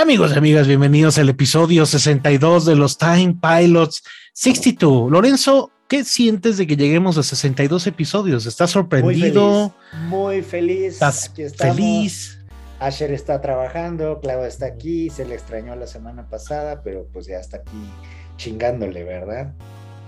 Amigos 0.00 0.32
y 0.34 0.38
amigas, 0.38 0.66
bienvenidos 0.66 1.18
al 1.18 1.28
episodio 1.28 1.84
62 1.84 2.64
de 2.64 2.74
los 2.74 2.96
Time 2.96 3.36
Pilots 3.38 4.02
62. 4.32 5.10
Lorenzo, 5.10 5.72
¿qué 5.88 6.04
sientes 6.04 6.56
de 6.56 6.66
que 6.66 6.74
lleguemos 6.74 7.18
a 7.18 7.22
62 7.22 7.86
episodios? 7.86 8.46
¿Estás 8.46 8.70
sorprendido? 8.70 9.74
Muy 10.08 10.40
feliz. 10.40 10.94
¿Estás 10.94 11.30
feliz? 11.54 12.38
Asher 12.78 13.12
está 13.12 13.42
trabajando, 13.42 14.20
Clau 14.22 14.42
está 14.44 14.64
aquí, 14.64 15.10
se 15.10 15.26
le 15.26 15.34
extrañó 15.34 15.76
la 15.76 15.86
semana 15.86 16.30
pasada, 16.30 16.80
pero 16.82 17.06
pues 17.12 17.26
ya 17.26 17.36
está 17.36 17.58
aquí 17.58 17.84
chingándole, 18.38 19.04
¿verdad? 19.04 19.52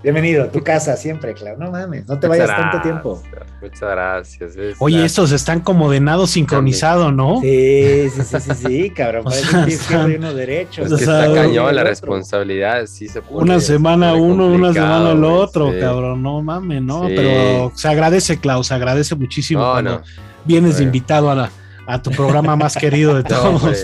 Bienvenido 0.03 0.43
a 0.43 0.51
tu 0.51 0.61
casa 0.61 0.97
siempre, 0.97 1.33
Clau. 1.33 1.57
No 1.57 1.71
mames, 1.71 2.05
no 2.09 2.19
te 2.19 2.27
vayas 2.27 2.49
tanto 2.49 2.81
tiempo. 2.81 3.23
Muchas 3.61 3.89
gracias. 3.89 4.51
Oye, 4.79 5.05
estos 5.05 5.31
están 5.31 5.61
como 5.61 5.89
de 5.89 6.01
nado 6.01 6.27
sincronizado, 6.27 7.13
¿no? 7.13 7.39
Sí, 7.39 8.09
sí, 8.09 8.21
sí, 8.21 8.39
sí, 8.41 8.51
sí, 8.53 8.89
cabrón. 8.95 9.23
Parece 9.23 9.63
que 9.63 9.71
izquierdo 9.71 10.09
y 10.09 10.15
uno 10.15 10.33
derecho. 10.33 10.83
Es 10.83 10.93
que 10.93 11.03
está 11.05 11.33
cañón 11.33 11.73
la 11.73 11.85
responsabilidad, 11.85 12.85
sí 12.85 13.07
se 13.07 13.21
puede. 13.21 13.43
Una 13.43 13.61
semana 13.61 14.13
uno, 14.13 14.47
una 14.47 14.73
semana 14.73 15.11
el 15.11 15.23
otro, 15.23 15.71
cabrón. 15.79 16.21
No 16.21 16.41
mames, 16.41 16.81
¿no? 16.81 17.03
Pero 17.07 17.71
se 17.73 17.87
agradece, 17.87 18.37
Clau, 18.37 18.61
se 18.61 18.73
agradece 18.73 19.15
muchísimo 19.15 19.71
cuando 19.71 20.01
vienes 20.43 20.79
de 20.79 20.83
invitado 20.83 21.31
a 21.31 21.35
la 21.35 21.49
a 21.87 22.01
tu 22.01 22.11
programa 22.11 22.55
más 22.55 22.75
querido 22.75 23.15
de 23.15 23.23
todos. 23.29 23.83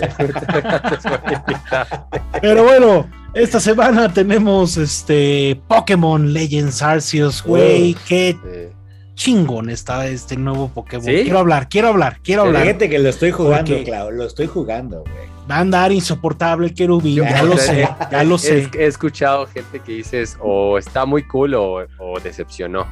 Pero 2.40 2.64
bueno, 2.64 3.08
esta 3.34 3.60
semana 3.60 4.12
tenemos 4.12 4.76
este 4.76 5.60
Pokémon 5.68 6.32
Legends 6.32 6.82
Arceus, 6.82 7.42
güey. 7.42 7.96
qué 8.08 8.72
chingón 9.14 9.68
está 9.68 10.06
este 10.06 10.36
nuevo 10.36 10.68
Pokémon. 10.68 11.04
Quiero 11.04 11.38
hablar, 11.38 11.68
quiero 11.68 11.88
hablar, 11.88 12.20
quiero 12.22 12.42
hablar. 12.42 12.62
Fíjate 12.62 12.88
que 12.88 12.98
lo 12.98 13.08
estoy 13.08 13.30
jugando, 13.30 13.84
Clau, 13.84 14.10
lo 14.10 14.24
estoy 14.24 14.46
jugando, 14.46 15.00
güey. 15.00 15.30
Va 15.50 15.56
a 15.56 15.60
andar 15.60 15.90
insoportable 15.90 16.68
el 16.68 16.74
querubín, 16.74 17.16
ya 17.16 17.42
lo 17.42 17.56
sé, 17.58 17.88
ya 18.10 18.24
lo 18.24 18.38
sé. 18.38 18.70
He, 18.78 18.86
escuchado 18.86 19.46
gente 19.46 19.80
que 19.80 19.92
dices 19.92 20.38
o 20.40 20.78
está 20.78 21.04
muy 21.04 21.26
cool 21.26 21.54
o 21.54 21.86
decepcionó. 22.22 22.86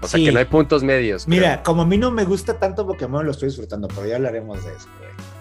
O 0.00 0.06
sea 0.06 0.20
que 0.20 0.30
no 0.30 0.38
hay 0.38 0.44
puntos 0.44 0.82
medios. 0.82 1.26
Mira, 1.26 1.62
como 1.62 1.82
a 1.82 1.86
mí 1.86 1.98
no 1.98 2.10
me 2.10 2.24
gusta 2.24 2.58
tanto 2.58 2.86
Pokémon, 2.86 3.24
lo 3.24 3.32
estoy 3.32 3.48
disfrutando, 3.48 3.88
pero 3.88 4.06
ya 4.06 4.16
hablaremos 4.16 4.64
de 4.64 4.72
eso. 4.72 4.88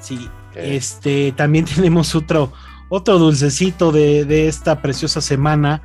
Sí, 0.02 0.30
este, 0.56 1.32
también 1.34 1.66
tenemos 1.76 2.16
otro, 2.16 2.52
otro 2.90 3.20
dulcecito 3.20 3.92
de, 3.92 4.48
esta 4.48 4.82
preciosa 4.82 5.22
semana. 5.22 5.84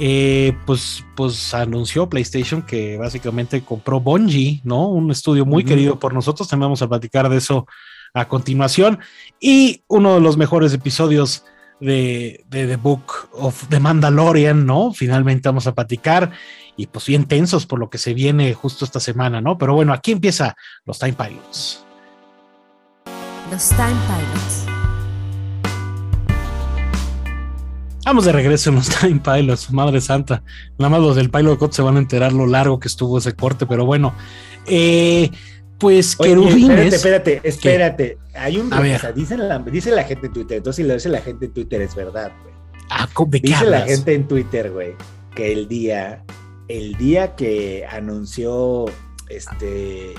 Eh, 0.00 0.56
pues, 0.64 1.04
pues 1.16 1.54
anunció 1.54 2.08
PlayStation 2.08 2.62
que 2.62 2.96
básicamente 2.98 3.64
compró 3.64 3.98
Bungie, 4.00 4.60
¿no? 4.62 4.88
Un 4.88 5.10
estudio 5.10 5.44
muy 5.44 5.64
querido 5.64 5.98
por 5.98 6.14
nosotros. 6.14 6.48
También 6.48 6.66
vamos 6.66 6.82
a 6.82 6.88
platicar 6.88 7.28
de 7.28 7.36
eso 7.36 7.66
a 8.14 8.28
continuación. 8.28 9.00
Y 9.40 9.82
uno 9.88 10.14
de 10.14 10.20
los 10.20 10.36
mejores 10.36 10.72
episodios 10.72 11.44
de, 11.80 12.44
de 12.48 12.66
The 12.66 12.76
Book 12.76 13.28
of 13.32 13.68
the 13.68 13.80
Mandalorian, 13.80 14.66
¿no? 14.66 14.92
Finalmente 14.92 15.48
vamos 15.48 15.66
a 15.66 15.74
platicar 15.74 16.32
y 16.78 16.86
pues 16.86 17.04
bien 17.06 17.26
tensos 17.26 17.66
por 17.66 17.80
lo 17.80 17.90
que 17.90 17.98
se 17.98 18.14
viene 18.14 18.54
justo 18.54 18.84
esta 18.84 19.00
semana, 19.00 19.40
¿no? 19.40 19.58
Pero 19.58 19.74
bueno, 19.74 19.92
aquí 19.92 20.12
empieza 20.12 20.56
los 20.86 20.96
Time 21.00 21.14
Pilots. 21.14 21.84
Los 23.50 23.68
Time 23.70 23.96
Pilots. 24.06 24.64
Vamos 28.04 28.24
de 28.24 28.32
regreso 28.32 28.70
en 28.70 28.76
los 28.76 28.88
Time 28.88 29.20
Pilots, 29.20 29.72
madre 29.72 30.00
santa. 30.00 30.44
Nada 30.78 30.88
más 30.88 31.00
los 31.00 31.16
del 31.16 31.30
Pilot 31.30 31.72
se 31.72 31.82
van 31.82 31.96
a 31.96 31.98
enterar 31.98 32.32
lo 32.32 32.46
largo 32.46 32.78
que 32.78 32.86
estuvo 32.86 33.18
ese 33.18 33.32
corte, 33.32 33.66
pero 33.66 33.84
bueno. 33.84 34.14
Eh, 34.64 35.32
pues 35.78 36.14
querubines. 36.14 36.94
Espérate, 36.94 37.40
espérate, 37.42 37.48
espérate. 37.48 38.18
Hay 38.36 38.56
un. 38.56 38.72
A 38.72 38.80
ver. 38.80 39.14
dice, 39.14 39.36
la, 39.36 39.58
dice 39.58 39.90
la 39.90 40.04
gente 40.04 40.28
en 40.28 40.32
Twitter. 40.32 40.58
Entonces, 40.58 40.84
si 40.84 40.88
lo 40.88 40.94
dice 40.94 41.08
la 41.08 41.22
gente 41.22 41.46
en 41.46 41.52
Twitter, 41.52 41.82
es 41.82 41.96
verdad, 41.96 42.30
güey. 42.40 42.54
Ah, 42.88 43.08
¿de 43.26 43.40
qué 43.40 43.48
Dice 43.48 43.66
la 43.66 43.80
gente 43.80 44.14
en 44.14 44.28
Twitter, 44.28 44.70
güey, 44.70 44.94
que 45.34 45.52
el 45.52 45.66
día 45.66 46.24
el 46.68 46.94
día 46.96 47.34
que 47.34 47.86
anunció 47.90 48.86
este 49.28 50.14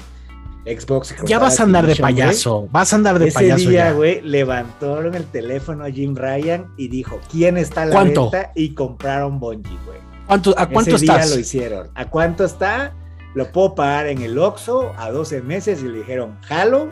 Xbox. 0.65 1.15
Ya 1.25 1.39
vas 1.39 1.59
a 1.59 1.63
andar 1.63 1.85
de 1.85 1.95
payaso, 1.95 2.67
vas 2.71 2.91
a 2.91 2.95
andar 2.97 3.19
de 3.19 3.31
payaso. 3.31 3.61
Ese 3.61 3.69
día, 3.69 3.91
güey, 3.93 4.21
levantaron 4.21 5.15
el 5.15 5.25
teléfono 5.25 5.83
a 5.83 5.91
Jim 5.91 6.15
Ryan 6.15 6.71
y 6.77 6.87
dijo, 6.89 7.19
¿quién 7.31 7.57
está 7.57 7.83
en 7.83 7.89
la 7.91 8.03
venta? 8.03 8.51
Y 8.55 8.73
compraron 8.73 9.39
Bungie, 9.39 9.77
güey. 9.85 9.99
¿A 10.27 10.67
cuánto 10.67 10.95
Ese 10.95 11.05
estás? 11.05 11.27
Día 11.27 11.35
lo 11.35 11.41
hicieron. 11.41 11.89
¿A 11.95 12.05
cuánto 12.09 12.45
está? 12.45 12.93
Lo 13.33 13.51
puedo 13.51 13.75
pagar 13.75 14.07
en 14.07 14.21
el 14.21 14.37
Oxxo 14.37 14.93
a 14.97 15.11
12 15.11 15.41
meses 15.41 15.81
y 15.81 15.87
le 15.87 15.99
dijeron, 15.99 16.37
jalo. 16.41 16.91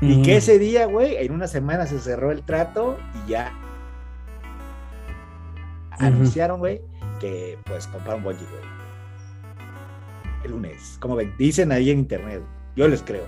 Y 0.00 0.22
que 0.22 0.38
ese 0.38 0.58
día, 0.58 0.86
güey, 0.86 1.14
en 1.14 1.30
una 1.30 1.46
semana 1.46 1.86
se 1.86 2.00
cerró 2.00 2.32
el 2.32 2.42
trato 2.42 2.96
y 3.24 3.30
ya 3.30 3.52
anunciaron, 5.92 6.58
güey, 6.58 6.80
que 7.20 7.56
pues 7.66 7.86
compraron 7.86 8.24
Bungie, 8.24 8.44
güey 8.50 8.81
el 10.44 10.50
lunes. 10.50 10.96
Como 11.00 11.16
ven, 11.16 11.34
dicen 11.38 11.72
ahí 11.72 11.90
en 11.90 12.00
internet. 12.00 12.42
Yo 12.76 12.88
les 12.88 13.02
creo. 13.02 13.26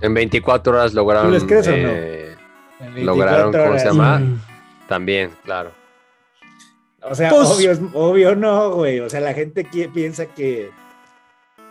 En 0.00 0.12
24 0.12 0.72
horas 0.72 0.92
lograron. 0.92 1.32
les 1.32 1.44
crees 1.44 1.66
o 1.66 1.70
no? 1.70 1.76
Eh, 1.76 2.36
lograron, 2.96 3.52
¿cómo 3.52 3.78
se 3.78 3.86
llama? 3.86 4.18
Mm. 4.18 4.40
También, 4.86 5.30
claro. 5.44 5.72
O 7.02 7.14
sea, 7.14 7.30
pues 7.30 7.48
obvio, 7.48 7.90
obvio 7.94 8.36
no, 8.36 8.74
güey. 8.74 9.00
O 9.00 9.08
sea, 9.08 9.20
la 9.20 9.32
gente 9.32 9.66
piensa 9.92 10.26
que. 10.26 10.70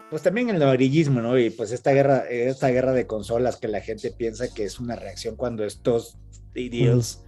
Pues 0.09 0.21
también 0.21 0.49
el 0.49 0.61
amarillismo, 0.61 1.21
¿no? 1.21 1.37
Y 1.37 1.49
pues 1.49 1.71
esta 1.71 1.91
guerra, 1.91 2.25
esta 2.29 2.69
guerra 2.69 2.91
de 2.91 3.05
consolas 3.07 3.57
que 3.57 3.67
la 3.67 3.81
gente 3.81 4.11
piensa 4.11 4.53
que 4.53 4.63
es 4.63 4.79
una 4.79 4.95
reacción 4.95 5.35
cuando 5.35 5.63
estos 5.63 6.17
deals 6.53 7.23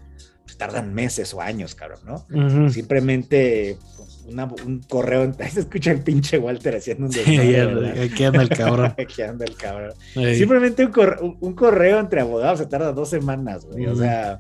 pues, 0.46 0.58
tardan 0.58 0.94
meses 0.94 1.34
o 1.34 1.42
años, 1.42 1.76
cabrón, 1.76 2.00
¿no? 2.06 2.70
Simplemente 2.70 3.78
un 4.28 4.82
correo, 4.88 5.34
ahí 5.40 5.50
se 5.50 5.62
escucha 5.62 5.92
el 5.92 6.02
pinche 6.02 6.38
Walter 6.38 6.76
haciendo 6.76 7.06
un 7.06 7.12
desmadre, 7.12 8.02
aquí 8.04 8.24
anda 8.24 8.42
el 8.42 8.50
cabrón. 8.50 8.94
aquí 9.00 9.22
anda 9.22 9.46
el 9.46 9.56
cabrón. 9.56 9.94
Simplemente 10.14 10.86
un 10.86 11.54
correo, 11.54 12.00
entre 12.00 12.22
abogados 12.22 12.60
se 12.60 12.66
tarda 12.68 12.92
dos 12.92 13.10
semanas, 13.10 13.66
güey. 13.66 13.88
O 13.88 13.96
sea, 13.96 14.40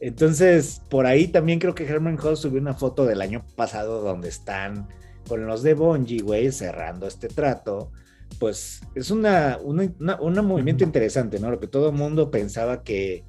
entonces 0.00 0.82
por 0.88 1.06
ahí 1.06 1.28
también 1.28 1.58
creo 1.58 1.74
que 1.74 1.84
Herman 1.84 2.18
Hall 2.18 2.36
subió 2.36 2.60
una 2.60 2.74
foto 2.74 3.06
del 3.06 3.20
año 3.20 3.44
pasado 3.56 4.02
donde 4.02 4.28
están 4.28 4.88
con 5.26 5.46
los 5.46 5.62
de 5.62 5.74
Bungie, 5.74 6.22
güey, 6.22 6.50
cerrando 6.52 7.06
este 7.06 7.28
trato. 7.28 7.90
Pues 8.38 8.82
es 8.94 9.10
una, 9.10 9.58
un 9.62 10.46
movimiento 10.46 10.84
interesante, 10.84 11.38
¿no? 11.40 11.50
Lo 11.50 11.58
que 11.58 11.66
todo 11.66 11.88
el 11.88 11.94
mundo 11.94 12.30
pensaba 12.30 12.82
que 12.82 13.24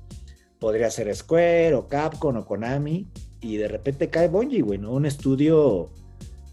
podría 0.59 0.91
ser 0.91 1.13
Square 1.15 1.75
o 1.75 1.87
Capcom 1.87 2.35
o 2.37 2.45
Konami 2.45 3.07
y 3.41 3.57
de 3.57 3.67
repente 3.67 4.09
cae 4.09 4.27
Bungie, 4.27 4.61
güey, 4.61 4.77
¿no? 4.77 4.91
Un 4.91 5.05
estudio, 5.05 5.89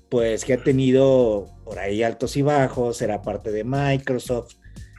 pues, 0.09 0.45
que 0.45 0.55
ha 0.55 0.63
tenido 0.63 1.47
por 1.65 1.79
ahí 1.79 2.03
altos 2.03 2.37
y 2.37 2.43
bajos, 2.43 3.03
era 3.03 3.23
parte 3.23 3.51
de 3.51 3.65
Microsoft, 3.65 4.55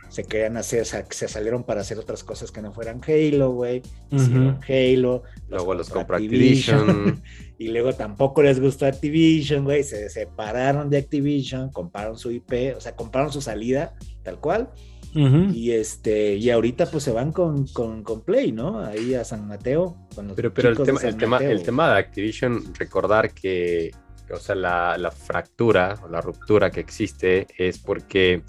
se 0.09 0.23
querían 0.23 0.57
hacer, 0.57 0.85
se 0.85 1.28
salieron 1.28 1.63
para 1.63 1.81
hacer 1.81 1.97
otras 1.97 2.23
cosas 2.23 2.51
que 2.51 2.62
no 2.62 2.73
fueran 2.73 3.01
Halo, 3.06 3.51
güey, 3.51 3.81
hicieron 4.12 4.59
Halo. 4.68 5.24
Luego 5.50 5.74
los 5.74 5.89
compró 5.89 6.18
Activision. 6.18 7.22
y 7.57 7.69
luego 7.69 7.94
tampoco 7.94 8.44
les 8.44 8.59
gustó 8.59 8.85
Activision, 8.85 9.63
güey, 9.63 9.84
se 9.84 10.09
separaron 10.09 10.89
de 10.89 10.97
Activision, 10.97 11.72
compraron 11.72 12.18
su 12.18 12.31
IP, 12.31 12.75
o 12.75 12.81
sea, 12.81 12.95
compraron 12.95 13.31
su 13.31 13.41
salida, 13.41 13.95
tal 14.24 14.39
cual. 14.39 14.69
Y 15.13 15.72
este, 15.72 16.35
y 16.35 16.50
ahorita 16.50 16.91
pues 16.91 17.03
se 17.03 17.12
van 17.12 17.31
con, 17.31 17.68
con, 17.68 18.03
con 18.03 18.22
Play, 18.22 18.51
¿no? 18.51 18.79
Ahí 18.79 19.16
a 19.16 19.23
San 19.23 19.47
Mateo. 19.47 19.97
pero 20.35 20.53
pero 20.53 20.69
el 20.69 20.78
tema, 20.78 21.01
el, 21.01 21.18
tema, 21.18 21.38
el 21.38 21.63
tema 21.63 21.91
de 21.91 22.00
Activision, 22.00 22.73
recordar 22.78 23.34
que, 23.34 23.91
o 24.31 24.38
sea, 24.38 24.56
la, 24.56 24.97
la, 24.97 25.12
fractura 25.12 25.97
o 26.03 26.07
la 26.07 26.22
ruptura 26.22 26.69
que 26.69 26.79
existe 26.79 27.47
es 27.57 27.79
porque 27.79 28.44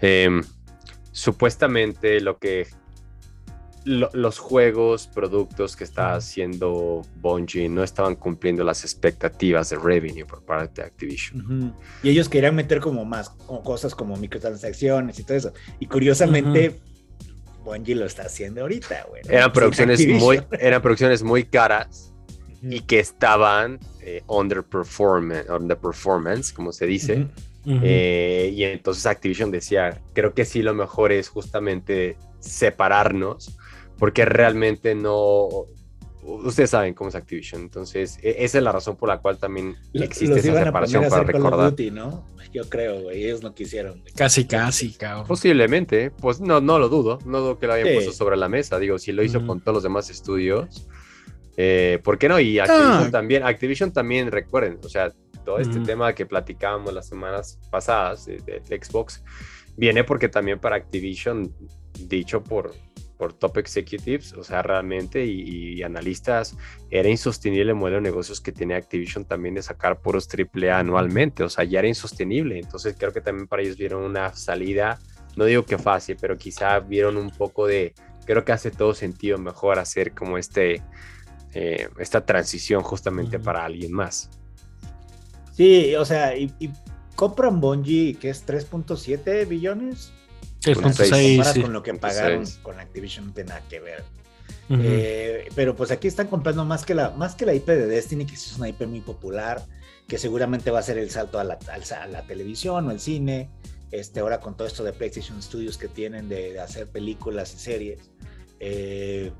em, 0.00 0.42
supuestamente 1.10 2.20
lo 2.20 2.38
que 2.38 2.66
los 3.84 4.38
juegos, 4.38 5.08
productos 5.08 5.76
que 5.76 5.84
está 5.84 6.14
haciendo 6.14 7.02
Bungie 7.16 7.68
no 7.68 7.82
estaban 7.82 8.14
cumpliendo 8.14 8.62
las 8.62 8.84
expectativas 8.84 9.70
de 9.70 9.76
revenue 9.76 10.24
por 10.24 10.44
parte 10.44 10.82
de 10.82 10.86
Activision. 10.86 11.74
Y 12.02 12.10
ellos 12.10 12.28
querían 12.28 12.54
meter 12.54 12.80
como 12.80 13.04
más 13.04 13.30
como 13.30 13.62
cosas 13.62 13.94
como 13.94 14.16
microtransacciones 14.16 15.18
y 15.18 15.24
todo 15.24 15.36
eso. 15.36 15.52
Y 15.80 15.86
curiosamente, 15.86 16.80
Bungie 17.64 17.94
lo 17.94 18.06
está 18.06 18.22
haciendo 18.22 18.62
ahorita, 18.62 19.06
güey. 19.08 19.22
Eran, 19.28 19.52
producciones 19.52 20.06
muy, 20.06 20.40
eran 20.58 20.80
producciones 20.80 21.22
muy 21.22 21.44
caras 21.44 22.12
y 22.62 22.80
que 22.80 23.00
estaban 23.00 23.80
eh, 24.00 24.22
underperformance, 24.28 25.50
underperformance, 25.50 26.52
como 26.52 26.72
se 26.72 26.86
dice. 26.86 27.26
Eh, 27.64 28.52
y 28.54 28.64
entonces 28.64 29.06
Activision 29.06 29.50
decía, 29.50 30.00
creo 30.14 30.34
que 30.34 30.44
sí 30.44 30.62
lo 30.62 30.74
mejor 30.74 31.12
es 31.12 31.28
justamente 31.28 32.16
separarnos 32.40 33.56
porque 34.02 34.24
realmente 34.24 34.96
no, 34.96 35.48
ustedes 36.24 36.70
saben 36.70 36.92
cómo 36.92 37.10
es 37.10 37.14
Activision, 37.14 37.62
entonces 37.62 38.18
e, 38.20 38.34
esa 38.40 38.58
es 38.58 38.64
la 38.64 38.72
razón 38.72 38.96
por 38.96 39.08
la 39.08 39.18
cual 39.18 39.38
también 39.38 39.76
existe 39.92 40.40
esa 40.40 40.64
separación 40.64 41.08
para 41.08 41.22
recordar. 41.22 41.72
¿no? 41.92 42.26
Yo 42.52 42.68
creo, 42.68 43.02
güey, 43.02 43.22
ellos 43.22 43.44
no 43.44 43.54
quisieron. 43.54 44.02
Casi, 44.16 44.44
casi, 44.44 44.92
cabrón. 44.94 45.28
Posiblemente, 45.28 46.10
pues 46.10 46.40
no, 46.40 46.60
no 46.60 46.80
lo 46.80 46.88
dudo, 46.88 47.20
no 47.26 47.38
dudo 47.38 47.60
que 47.60 47.68
lo 47.68 47.74
hayan 47.74 47.94
puesto 47.94 48.10
sobre 48.10 48.36
la 48.36 48.48
mesa, 48.48 48.80
digo, 48.80 48.98
si 48.98 49.12
lo 49.12 49.22
hizo 49.22 49.46
con 49.46 49.60
todos 49.60 49.74
los 49.76 49.82
demás 49.84 50.10
estudios, 50.10 50.88
eh, 51.56 52.00
¿por 52.02 52.18
qué 52.18 52.28
no? 52.28 52.40
Y 52.40 52.58
Activision 52.58 53.04
ah. 53.06 53.10
también, 53.12 53.44
Activision 53.44 53.92
también, 53.92 54.32
recuerden, 54.32 54.80
o 54.82 54.88
sea, 54.88 55.12
todo 55.44 55.60
este 55.60 55.78
tema 55.78 56.12
que 56.12 56.26
platicábamos 56.26 56.92
las 56.92 57.06
semanas 57.06 57.60
pasadas 57.70 58.26
de 58.26 58.80
Xbox, 58.82 59.22
viene 59.76 60.02
porque 60.02 60.28
también 60.28 60.58
para 60.58 60.74
Activision, 60.74 61.54
dicho 62.08 62.42
por 62.42 62.74
por 63.22 63.34
top 63.34 63.58
executives, 63.58 64.32
o 64.32 64.42
sea, 64.42 64.62
realmente, 64.62 65.24
y, 65.24 65.80
analistas, 65.84 66.56
era 66.90 67.08
insostenible 67.08 67.70
el 67.70 67.76
modelo 67.76 67.98
de 67.98 68.02
negocios 68.02 68.40
que 68.40 68.50
tenía 68.50 68.76
Activision 68.76 69.24
también 69.24 69.54
de 69.54 69.62
sacar 69.62 70.00
puros 70.00 70.26
triple 70.26 70.72
anualmente, 70.72 71.44
o 71.44 71.48
sea, 71.48 71.62
ya 71.62 71.78
era 71.78 71.86
insostenible. 71.86 72.58
Entonces 72.58 72.96
creo 72.98 73.12
que 73.12 73.20
también 73.20 73.46
para 73.46 73.62
ellos 73.62 73.76
vieron 73.76 74.02
una 74.02 74.34
salida, 74.34 74.98
no 75.36 75.44
digo 75.44 75.64
que 75.64 75.78
fácil, 75.78 76.16
pero 76.20 76.36
quizá 76.36 76.80
vieron 76.80 77.16
un 77.16 77.30
poco 77.30 77.68
de, 77.68 77.94
creo 78.26 78.44
que 78.44 78.50
hace 78.50 78.72
todo 78.72 78.92
sentido 78.92 79.38
mejor 79.38 79.78
hacer 79.78 80.14
como 80.14 80.36
este, 80.36 80.82
eh, 81.54 81.88
esta 82.00 82.26
transición 82.26 82.82
justamente 82.82 83.38
para 83.38 83.64
alguien 83.64 83.92
más. 83.92 84.30
Sí, 85.52 85.94
o 85.94 86.04
sea, 86.04 86.36
y, 86.36 86.52
y 86.58 86.70
compran 87.14 87.60
Bungie, 87.60 88.16
que 88.16 88.30
es 88.30 88.44
3.7 88.44 89.46
billones 89.46 90.12
3.6 90.12 90.21
con 91.60 91.72
lo 91.72 91.82
que 91.82 91.94
pagaron 91.94 92.44
con 92.62 92.78
Activision 92.78 93.26
no 93.26 93.32
tiene 93.32 93.48
nada 93.48 93.62
que 93.68 93.80
ver. 93.80 94.04
Eh, 94.70 95.48
pero 95.54 95.76
pues 95.76 95.90
aquí 95.90 96.08
están 96.08 96.28
comprando 96.28 96.64
más 96.64 96.84
que, 96.84 96.94
la, 96.94 97.10
más 97.10 97.34
que 97.34 97.44
la 97.44 97.52
IP 97.52 97.66
de 97.66 97.86
Destiny, 97.86 98.24
que 98.24 98.34
es 98.34 98.56
una 98.56 98.68
IP 98.68 98.86
muy 98.86 99.00
popular, 99.00 99.62
que 100.08 100.18
seguramente 100.18 100.70
va 100.70 100.78
a 100.78 100.82
ser 100.82 100.98
el 100.98 101.10
salto 101.10 101.38
a 101.38 101.44
la, 101.44 101.58
a 101.68 102.06
la 102.06 102.22
televisión 102.22 102.88
o 102.88 102.90
el 102.90 103.00
cine. 103.00 103.50
Este, 103.90 104.20
ahora 104.20 104.40
con 104.40 104.56
todo 104.56 104.66
esto 104.66 104.82
de 104.84 104.94
PlayStation 104.94 105.42
Studios 105.42 105.76
que 105.76 105.88
tienen 105.88 106.28
de, 106.28 106.58
hacer 106.58 106.86
películas 106.86 107.54
y 107.54 107.58
series. 107.58 108.10
Eh, 108.60 109.30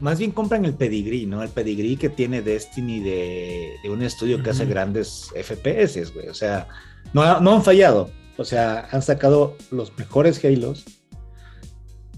más 0.00 0.18
bien 0.18 0.32
compran 0.32 0.64
el 0.64 0.74
pedigrí, 0.74 1.26
¿no? 1.26 1.42
El 1.42 1.50
pedigrí 1.50 1.96
que 1.96 2.08
tiene 2.08 2.40
Destiny 2.42 3.00
de, 3.00 3.76
un 3.90 4.02
estudio 4.02 4.42
que 4.42 4.50
hace 4.50 4.64
grandes 4.64 5.30
FPS, 5.34 6.12
güey. 6.14 6.28
O 6.28 6.34
sea, 6.34 6.66
no, 7.12 7.40
no 7.40 7.56
han 7.56 7.62
fallado. 7.62 8.10
O 8.36 8.44
sea, 8.44 8.88
han 8.90 9.02
sacado 9.02 9.56
los 9.70 9.96
mejores 9.98 10.44
Halos. 10.44 10.84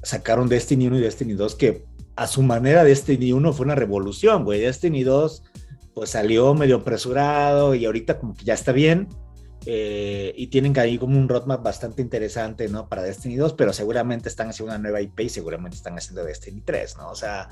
Sacaron 0.03 0.49
Destiny 0.49 0.87
1 0.87 0.99
y 0.99 1.01
Destiny 1.01 1.33
2, 1.35 1.55
que 1.55 1.85
a 2.17 2.27
su 2.27 2.43
manera 2.43 2.85
Destiny 2.85 3.33
1 3.33 3.53
fue 3.53 3.65
una 3.65 3.75
revolución, 3.75 4.45
güey. 4.45 4.61
Destiny 4.61 5.03
2 5.03 5.43
pues 5.95 6.11
salió 6.11 6.55
medio 6.55 6.77
apresurado 6.77 7.75
y 7.75 7.85
ahorita 7.85 8.19
como 8.19 8.35
que 8.35 8.45
ya 8.45 8.55
está 8.55 8.73
bien. 8.73 9.09
Eh, 9.65 10.35
y 10.37 10.49
tienen 10.49 10.77
ahí 10.79 10.99
como 10.99 11.17
un 11.17 11.29
roadmap 11.29 11.63
bastante 11.63 12.03
interesante, 12.03 12.69
¿no? 12.69 12.89
Para 12.89 13.03
Destiny 13.03 13.37
2, 13.37 13.53
pero 13.53 13.73
seguramente 13.73 14.29
están 14.29 14.49
haciendo 14.49 14.73
una 14.73 14.83
nueva 14.83 15.01
IP 15.01 15.21
y 15.21 15.29
seguramente 15.29 15.77
están 15.77 15.97
haciendo 15.97 16.25
Destiny 16.25 16.63
3, 16.65 16.97
¿no? 16.97 17.11
O 17.11 17.15
sea, 17.15 17.49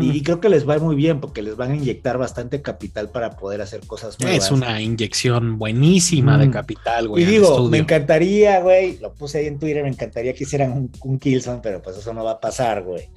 y, 0.00 0.22
creo 0.22 0.40
que 0.40 0.48
les 0.48 0.68
va 0.68 0.78
muy 0.78 0.96
bien 0.96 1.20
porque 1.20 1.40
les 1.42 1.56
van 1.56 1.72
a 1.72 1.76
inyectar 1.76 2.18
bastante 2.18 2.62
capital 2.62 3.10
para 3.10 3.30
poder 3.36 3.60
hacer 3.62 3.86
cosas 3.86 4.18
nuevas. 4.18 4.44
Es 4.44 4.50
una 4.50 4.80
inyección 4.80 5.58
buenísima 5.58 6.36
de 6.36 6.50
capital, 6.50 7.08
güey. 7.08 7.22
Y 7.22 7.26
digo, 7.26 7.68
me 7.68 7.78
encantaría, 7.78 8.60
güey, 8.60 8.98
lo 8.98 9.14
puse 9.14 9.38
ahí 9.38 9.46
en 9.46 9.58
Twitter, 9.58 9.82
me 9.82 9.88
encantaría 9.88 10.34
que 10.34 10.44
hicieran 10.44 10.72
un, 10.72 10.90
un 11.04 11.18
Killzone, 11.18 11.60
pero 11.62 11.80
pues 11.80 11.96
eso 11.96 12.12
no 12.12 12.24
va 12.24 12.32
a 12.32 12.40
pasar, 12.40 12.82
güey. 12.82 13.08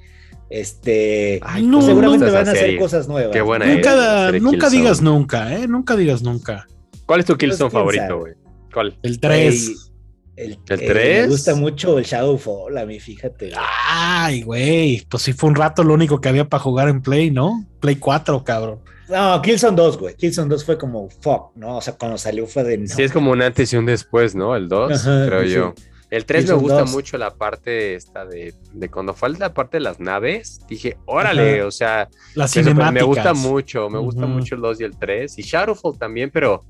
Este, 0.48 1.40
pues 1.42 1.84
seguramente 1.84 2.30
van 2.30 2.48
a 2.48 2.52
hacer 2.52 2.78
cosas 2.78 3.08
nuevas. 3.08 3.32
Qué 3.32 3.42
buena 3.42 3.66
nunca, 3.66 4.30
nunca 4.38 4.70
digas 4.70 5.02
nunca, 5.02 5.52
¿eh? 5.52 5.66
Nunca 5.66 5.96
digas 5.96 6.22
nunca. 6.22 6.68
¿Cuál 7.06 7.20
es 7.20 7.26
tu 7.26 7.36
Killzone 7.36 7.70
favorito, 7.70 8.18
güey? 8.18 8.34
¿Cuál? 8.72 8.98
El 9.02 9.20
3. 9.20 9.92
El, 10.36 10.58
3. 10.64 11.22
me 11.22 11.28
gusta 11.28 11.54
mucho 11.54 11.98
el 11.98 12.04
Shadowfall, 12.04 12.76
a 12.76 12.84
mí, 12.84 13.00
fíjate. 13.00 13.52
Ay, 13.56 14.42
güey. 14.42 15.06
Pues 15.08 15.22
sí 15.22 15.32
fue 15.32 15.48
un 15.48 15.54
rato 15.54 15.82
lo 15.82 15.94
único 15.94 16.20
que 16.20 16.28
había 16.28 16.46
para 16.46 16.62
jugar 16.62 16.88
en 16.88 17.00
Play, 17.00 17.30
¿no? 17.30 17.64
Play 17.80 17.96
4, 17.96 18.44
cabrón. 18.44 18.80
No, 19.08 19.40
Killzone 19.40 19.76
2, 19.76 19.98
güey. 19.98 20.14
Killzone 20.16 20.48
2 20.48 20.64
fue 20.64 20.76
como 20.76 21.08
fuck, 21.08 21.52
¿no? 21.54 21.78
O 21.78 21.80
sea, 21.80 21.94
cuando 21.94 22.18
salió 22.18 22.46
fue 22.46 22.64
de. 22.64 22.86
Sí, 22.86 23.02
es 23.02 23.12
como 23.12 23.30
un 23.30 23.40
antes 23.40 23.72
y 23.72 23.76
un 23.76 23.86
después, 23.86 24.34
¿no? 24.34 24.54
El 24.54 24.68
2, 24.68 25.02
creo 25.26 25.42
yo. 25.44 25.74
El 26.10 26.24
3 26.24 26.48
me 26.48 26.54
gusta 26.54 26.84
mucho 26.84 27.18
la 27.18 27.34
parte 27.34 27.94
esta 27.94 28.24
de, 28.24 28.54
de, 28.72 28.88
cuando 28.88 29.12
fue 29.12 29.30
la 29.30 29.52
parte 29.52 29.78
de 29.78 29.82
las 29.82 29.98
naves, 29.98 30.60
dije, 30.68 30.98
órale, 31.04 31.62
o 31.62 31.70
sea, 31.70 32.08
las 32.34 32.52
cinemáticas. 32.52 32.92
me 32.92 33.02
gusta 33.02 33.34
mucho, 33.34 33.90
me 33.90 33.98
gusta 33.98 34.26
mucho 34.26 34.54
el 34.54 34.60
2 34.60 34.80
y 34.82 34.84
el 34.84 34.96
3 34.96 35.38
y 35.38 35.42
Shadowfall 35.42 35.98
también, 35.98 36.30
pero 36.30 36.62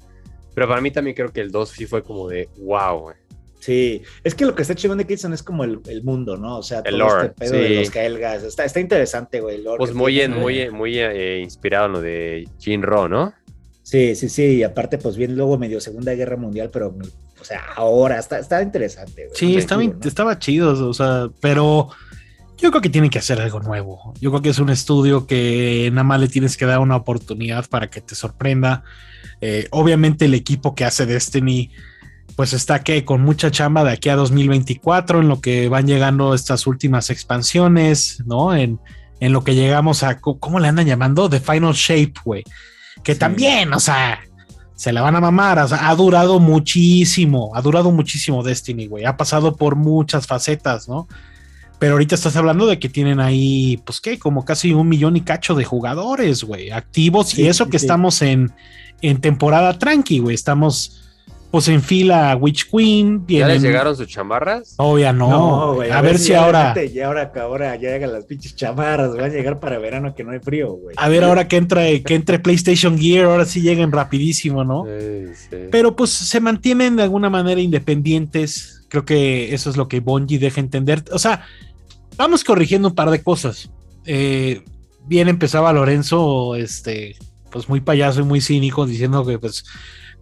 pero 0.56 0.68
para 0.68 0.80
mí 0.80 0.90
también 0.90 1.14
creo 1.14 1.30
que 1.30 1.42
el 1.42 1.50
2 1.50 1.68
sí 1.68 1.84
fue 1.84 2.02
como 2.02 2.30
de 2.30 2.48
wow, 2.56 2.98
güey. 2.98 3.16
Sí, 3.60 4.00
es 4.24 4.34
que 4.34 4.46
lo 4.46 4.54
que 4.54 4.62
está 4.62 4.74
chingón 4.74 4.96
de 4.96 5.06
Kitson 5.06 5.34
es 5.34 5.42
como 5.42 5.64
el, 5.64 5.80
el, 5.86 6.02
mundo, 6.02 6.38
¿no? 6.38 6.56
O 6.56 6.62
sea, 6.62 6.78
el 6.78 6.96
todo 6.96 7.20
este 7.20 7.28
pedo 7.34 7.52
de 7.52 7.68
los 7.80 7.90
Kaelgas. 7.90 8.42
Está, 8.42 8.64
está 8.64 8.80
interesante, 8.80 9.40
güey. 9.42 9.62
Pues 9.76 9.92
muy, 9.92 10.26
muy, 10.28 10.70
muy 10.70 10.98
eh, 10.98 11.40
inspirado 11.40 11.86
en 11.86 11.92
lo 11.92 12.00
de 12.00 12.48
Ro, 12.80 13.06
¿no? 13.06 13.34
Sí, 13.82 14.14
sí, 14.14 14.30
sí. 14.30 14.44
Y 14.44 14.62
aparte, 14.62 14.96
pues 14.96 15.18
bien 15.18 15.36
luego 15.36 15.58
medio 15.58 15.78
Segunda 15.78 16.14
Guerra 16.14 16.38
Mundial, 16.38 16.70
pero, 16.72 16.96
o 17.38 17.44
sea, 17.44 17.60
ahora 17.74 18.18
está, 18.18 18.38
está 18.38 18.62
interesante, 18.62 19.26
güey. 19.26 19.36
Sí, 19.36 19.58
estaba, 19.58 19.82
estaba 19.82 20.38
chido, 20.38 20.88
o 20.88 20.94
sea, 20.94 21.28
pero 21.42 21.90
yo 22.58 22.70
creo 22.70 22.82
que 22.82 22.88
tienen 22.88 23.10
que 23.10 23.18
hacer 23.18 23.40
algo 23.40 23.60
nuevo. 23.60 24.14
Yo 24.20 24.30
creo 24.30 24.42
que 24.42 24.50
es 24.50 24.58
un 24.58 24.70
estudio 24.70 25.26
que 25.26 25.90
nada 25.92 26.04
más 26.04 26.20
le 26.20 26.28
tienes 26.28 26.56
que 26.56 26.66
dar 26.66 26.78
una 26.78 26.96
oportunidad 26.96 27.68
para 27.68 27.88
que 27.88 28.00
te 28.00 28.14
sorprenda. 28.14 28.82
Eh, 29.40 29.68
obviamente 29.70 30.24
el 30.24 30.34
equipo 30.34 30.74
que 30.74 30.84
hace 30.84 31.04
Destiny 31.04 31.70
pues 32.36 32.52
está 32.52 32.82
que 32.82 33.04
con 33.04 33.22
mucha 33.22 33.50
chamba 33.50 33.82
de 33.82 33.92
aquí 33.92 34.08
a 34.10 34.16
2024 34.16 35.20
en 35.20 35.28
lo 35.28 35.40
que 35.40 35.68
van 35.68 35.86
llegando 35.86 36.34
estas 36.34 36.66
últimas 36.66 37.08
expansiones, 37.08 38.22
¿no? 38.26 38.54
En, 38.54 38.78
en 39.20 39.32
lo 39.32 39.42
que 39.42 39.54
llegamos 39.54 40.02
a, 40.02 40.18
¿cómo 40.18 40.60
le 40.60 40.68
andan 40.68 40.86
llamando? 40.86 41.30
The 41.30 41.40
Final 41.40 41.72
Shape, 41.72 42.14
güey. 42.24 42.44
Que 43.02 43.14
también, 43.14 43.72
o 43.72 43.80
sea, 43.80 44.20
se 44.74 44.92
la 44.92 45.00
van 45.00 45.16
a 45.16 45.20
mamar, 45.20 45.58
o 45.58 45.68
sea, 45.68 45.88
ha 45.88 45.94
durado 45.94 46.38
muchísimo, 46.38 47.52
ha 47.54 47.62
durado 47.62 47.90
muchísimo 47.90 48.42
Destiny, 48.42 48.86
güey. 48.86 49.06
Ha 49.06 49.16
pasado 49.16 49.56
por 49.56 49.74
muchas 49.74 50.26
facetas, 50.26 50.88
¿no? 50.88 51.08
Pero 51.78 51.92
ahorita 51.92 52.14
estás 52.14 52.36
hablando 52.36 52.66
de 52.66 52.78
que 52.78 52.88
tienen 52.88 53.20
ahí, 53.20 53.82
pues 53.84 54.00
qué, 54.00 54.18
como 54.18 54.44
casi 54.44 54.72
un 54.72 54.88
millón 54.88 55.16
y 55.16 55.20
cacho 55.20 55.54
de 55.54 55.64
jugadores, 55.64 56.42
güey, 56.44 56.70
activos. 56.70 57.38
y 57.38 57.46
eso 57.46 57.68
que 57.68 57.76
estamos 57.76 58.22
en, 58.22 58.52
en 59.02 59.20
temporada 59.20 59.78
tranqui, 59.78 60.20
güey. 60.20 60.34
Estamos 60.34 61.02
pues 61.50 61.68
en 61.68 61.80
fila 61.80 62.32
a 62.32 62.36
Witch 62.36 62.68
Queen. 62.70 63.24
¿Ya 63.28 63.46
les 63.48 63.62
llegaron 63.62 63.96
sus 63.96 64.08
chamarras? 64.08 64.74
Obvio, 64.76 65.12
no. 65.12 65.74
güey, 65.74 65.90
a, 65.90 66.00
ver, 66.00 66.18
si 66.18 66.34
ahora. 66.34 66.74
Ya 66.84 67.06
ahora, 67.06 67.32
ahora 67.40 67.76
ya 67.76 67.92
llegan 67.92 68.12
las 68.12 68.24
pinches 68.24 68.56
chamarras, 68.56 69.14
van 69.14 69.24
a 69.24 69.28
llegar 69.28 69.58
para 69.60 69.78
verano 69.78 70.14
que 70.14 70.24
no 70.24 70.32
hay 70.32 70.40
frío, 70.40 70.72
güey. 70.72 70.94
A 70.98 71.08
ver 71.08 71.24
ahora 71.24 71.48
que 71.48 71.56
entre, 71.56 72.02
que 72.02 72.14
entre 72.14 72.38
PlayStation 72.40 72.98
Gear, 72.98 73.26
ahora 73.26 73.44
sí 73.44 73.62
lleguen 73.62 73.92
rapidísimo, 73.92 74.64
¿no? 74.64 74.84
Sí, 74.84 75.34
sí. 75.34 75.56
Pero 75.70 75.96
pues 75.96 76.10
se 76.10 76.40
mantienen 76.40 76.96
de 76.96 77.04
alguna 77.04 77.30
manera 77.30 77.60
independientes. 77.60 78.84
Creo 78.88 79.04
que 79.04 79.54
eso 79.54 79.70
es 79.70 79.76
lo 79.76 79.88
que 79.88 80.00
Bungie 80.00 80.38
deja 80.38 80.60
entender. 80.60 81.04
O 81.12 81.18
sea, 81.18 81.44
vamos 82.16 82.44
corrigiendo 82.44 82.88
un 82.88 82.94
par 82.94 83.10
de 83.10 83.22
cosas. 83.22 83.70
Eh, 84.04 84.62
bien 85.06 85.28
empezaba 85.28 85.72
Lorenzo, 85.72 86.54
este, 86.56 87.16
pues 87.50 87.68
muy 87.68 87.80
payaso 87.80 88.20
y 88.20 88.24
muy 88.24 88.40
cínico, 88.40 88.86
diciendo 88.86 89.24
que 89.24 89.38
pues 89.38 89.64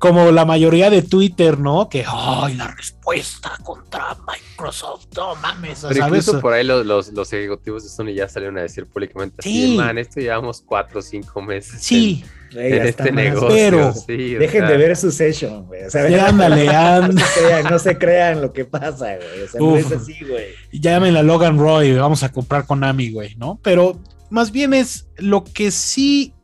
como 0.04 0.30
la 0.32 0.44
mayoría 0.44 0.90
de 0.90 1.00
Twitter, 1.00 1.58
¿no? 1.58 1.88
Que, 1.88 2.04
ay, 2.06 2.56
la 2.56 2.68
respuesta 2.68 3.52
contra 3.62 4.14
Microsoft, 4.28 5.06
no 5.16 5.34
mames, 5.36 5.80
Pero 5.80 5.94
¿sabes? 5.94 6.26
Incluso 6.26 6.42
por 6.42 6.52
ahí 6.52 6.62
los, 6.62 6.84
los, 6.84 7.32
ejecutivos 7.32 7.84
de 7.84 7.88
Sony 7.88 8.14
ya 8.14 8.28
salieron 8.28 8.58
a 8.58 8.60
decir 8.60 8.84
públicamente 8.84 9.40
sí. 9.40 9.74
man, 9.78 9.96
esto 9.96 10.20
llevamos 10.20 10.60
cuatro 10.60 10.98
o 10.98 11.02
cinco 11.02 11.40
meses. 11.40 11.80
Sí. 11.80 12.22
En, 12.52 12.82
este 12.86 13.12
negocio. 13.12 13.48
Pero 13.48 13.94
dejen 14.06 14.66
de 14.66 14.76
ver 14.76 14.94
su 14.94 15.10
session, 15.10 15.64
güey. 15.64 15.84
O 15.84 15.90
sea, 15.90 16.28
ándale, 16.28 16.66
no, 17.14 17.18
se 17.18 17.40
crean, 17.40 17.64
no 17.64 17.78
se 17.78 17.96
crean 17.96 18.42
lo 18.42 18.52
que 18.52 18.66
pasa, 18.66 19.16
güey. 19.16 19.42
O 19.42 19.48
sea, 19.48 19.58
no 19.58 19.76
es 19.78 19.90
así, 19.90 20.18
güey. 20.28 20.48
Llámenla 20.70 21.22
Logan 21.22 21.58
Roy, 21.58 21.94
vamos 21.94 22.22
a 22.22 22.30
comprar 22.30 22.66
con 22.66 22.84
Ami, 22.84 23.10
güey, 23.10 23.36
¿no? 23.36 23.58
Pero 23.62 23.98
más 24.28 24.52
bien 24.52 24.74
es 24.74 25.08
lo 25.16 25.44
que 25.44 25.70
sí 25.70 26.34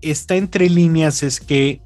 está 0.00 0.36
entre 0.36 0.70
líneas 0.70 1.24
es 1.24 1.40
que 1.40 1.82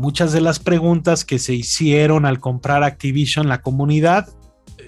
muchas 0.00 0.32
de 0.32 0.40
las 0.40 0.58
preguntas 0.58 1.24
que 1.24 1.38
se 1.38 1.54
hicieron 1.54 2.24
al 2.24 2.40
comprar 2.40 2.82
Activision, 2.82 3.48
la 3.48 3.60
comunidad, 3.60 4.28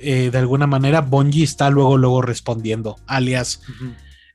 eh, 0.00 0.31
de 0.33 0.38
alguna 0.38 0.66
manera 0.66 1.02
Bungie 1.02 1.45
está 1.45 1.69
luego, 1.71 1.99
luego 1.99 2.23
respondiendo, 2.23 2.97
alias, 3.07 3.61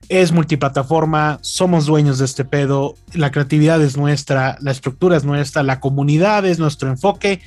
es 0.08 0.30
multiplataforma, 0.30 1.40
somos 1.42 1.86
dueños 1.86 2.18
de 2.18 2.24
este 2.24 2.44
pedo, 2.44 2.94
la 3.12 3.32
creatividad 3.32 3.82
es 3.82 3.96
nuestra, 3.96 4.56
la 4.60 4.70
estructura 4.70 5.16
es 5.16 5.24
nuestra, 5.24 5.64
la 5.64 5.80
comunidad 5.80 6.46
es 6.46 6.60
nuestro 6.60 6.88
enfoque, 6.88 7.42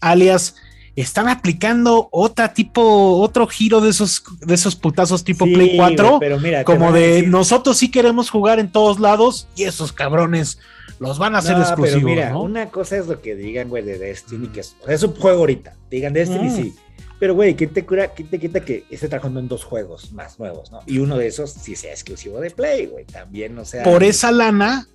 alias, 0.00 0.56
están 0.96 1.28
aplicando 1.28 2.08
otra 2.10 2.52
tipo, 2.52 3.18
otro 3.18 3.46
giro 3.46 3.80
de 3.80 3.90
esos, 3.90 4.22
de 4.40 4.54
esos 4.54 4.76
putazos 4.76 5.24
tipo 5.24 5.46
Play 5.46 5.76
4. 5.76 6.18
pero 6.20 6.38
mira, 6.38 6.64
como 6.64 6.92
de 6.92 7.22
nosotros 7.26 7.78
sí 7.78 7.90
queremos 7.90 8.30
jugar 8.30 8.58
en 8.58 8.70
todos 8.70 9.00
lados 9.00 9.48
y 9.56 9.64
esos 9.64 9.92
cabrones 9.92 10.58
los 10.98 11.18
van 11.18 11.34
a 11.34 11.38
hacer 11.38 11.56
exclusivos. 11.56 12.02
Pero 12.04 12.14
mira, 12.14 12.36
una 12.36 12.66
cosa 12.66 12.96
es 12.96 13.06
lo 13.06 13.20
que 13.20 13.34
digan, 13.34 13.68
güey, 13.68 13.82
de 13.82 13.98
Destiny, 13.98 14.48
que 14.48 14.60
es, 14.60 14.76
es, 14.86 15.02
un 15.02 15.14
juego 15.14 15.40
ahorita. 15.40 15.74
Digan 15.90 16.12
Destiny, 16.12 16.48
mm. 16.48 16.56
sí. 16.56 16.74
Pero, 17.18 17.34
güey, 17.34 17.54
¿quién 17.54 17.70
te, 17.70 17.84
cura, 17.84 18.08
¿quién 18.08 18.28
te 18.28 18.38
quita 18.38 18.60
que 18.60 18.84
esté 18.90 19.08
trabajando 19.08 19.40
en 19.40 19.48
dos 19.48 19.64
juegos 19.64 20.12
más 20.12 20.38
nuevos, 20.38 20.70
no? 20.72 20.80
Y 20.86 20.98
uno 20.98 21.16
de 21.16 21.28
esos 21.28 21.52
sí 21.52 21.76
sea 21.76 21.92
exclusivo 21.92 22.40
de 22.40 22.50
Play, 22.50 22.86
güey. 22.86 23.04
También, 23.04 23.58
o 23.58 23.64
sea. 23.64 23.84
Por 23.84 24.02
esa 24.02 24.32
lana, 24.32 24.88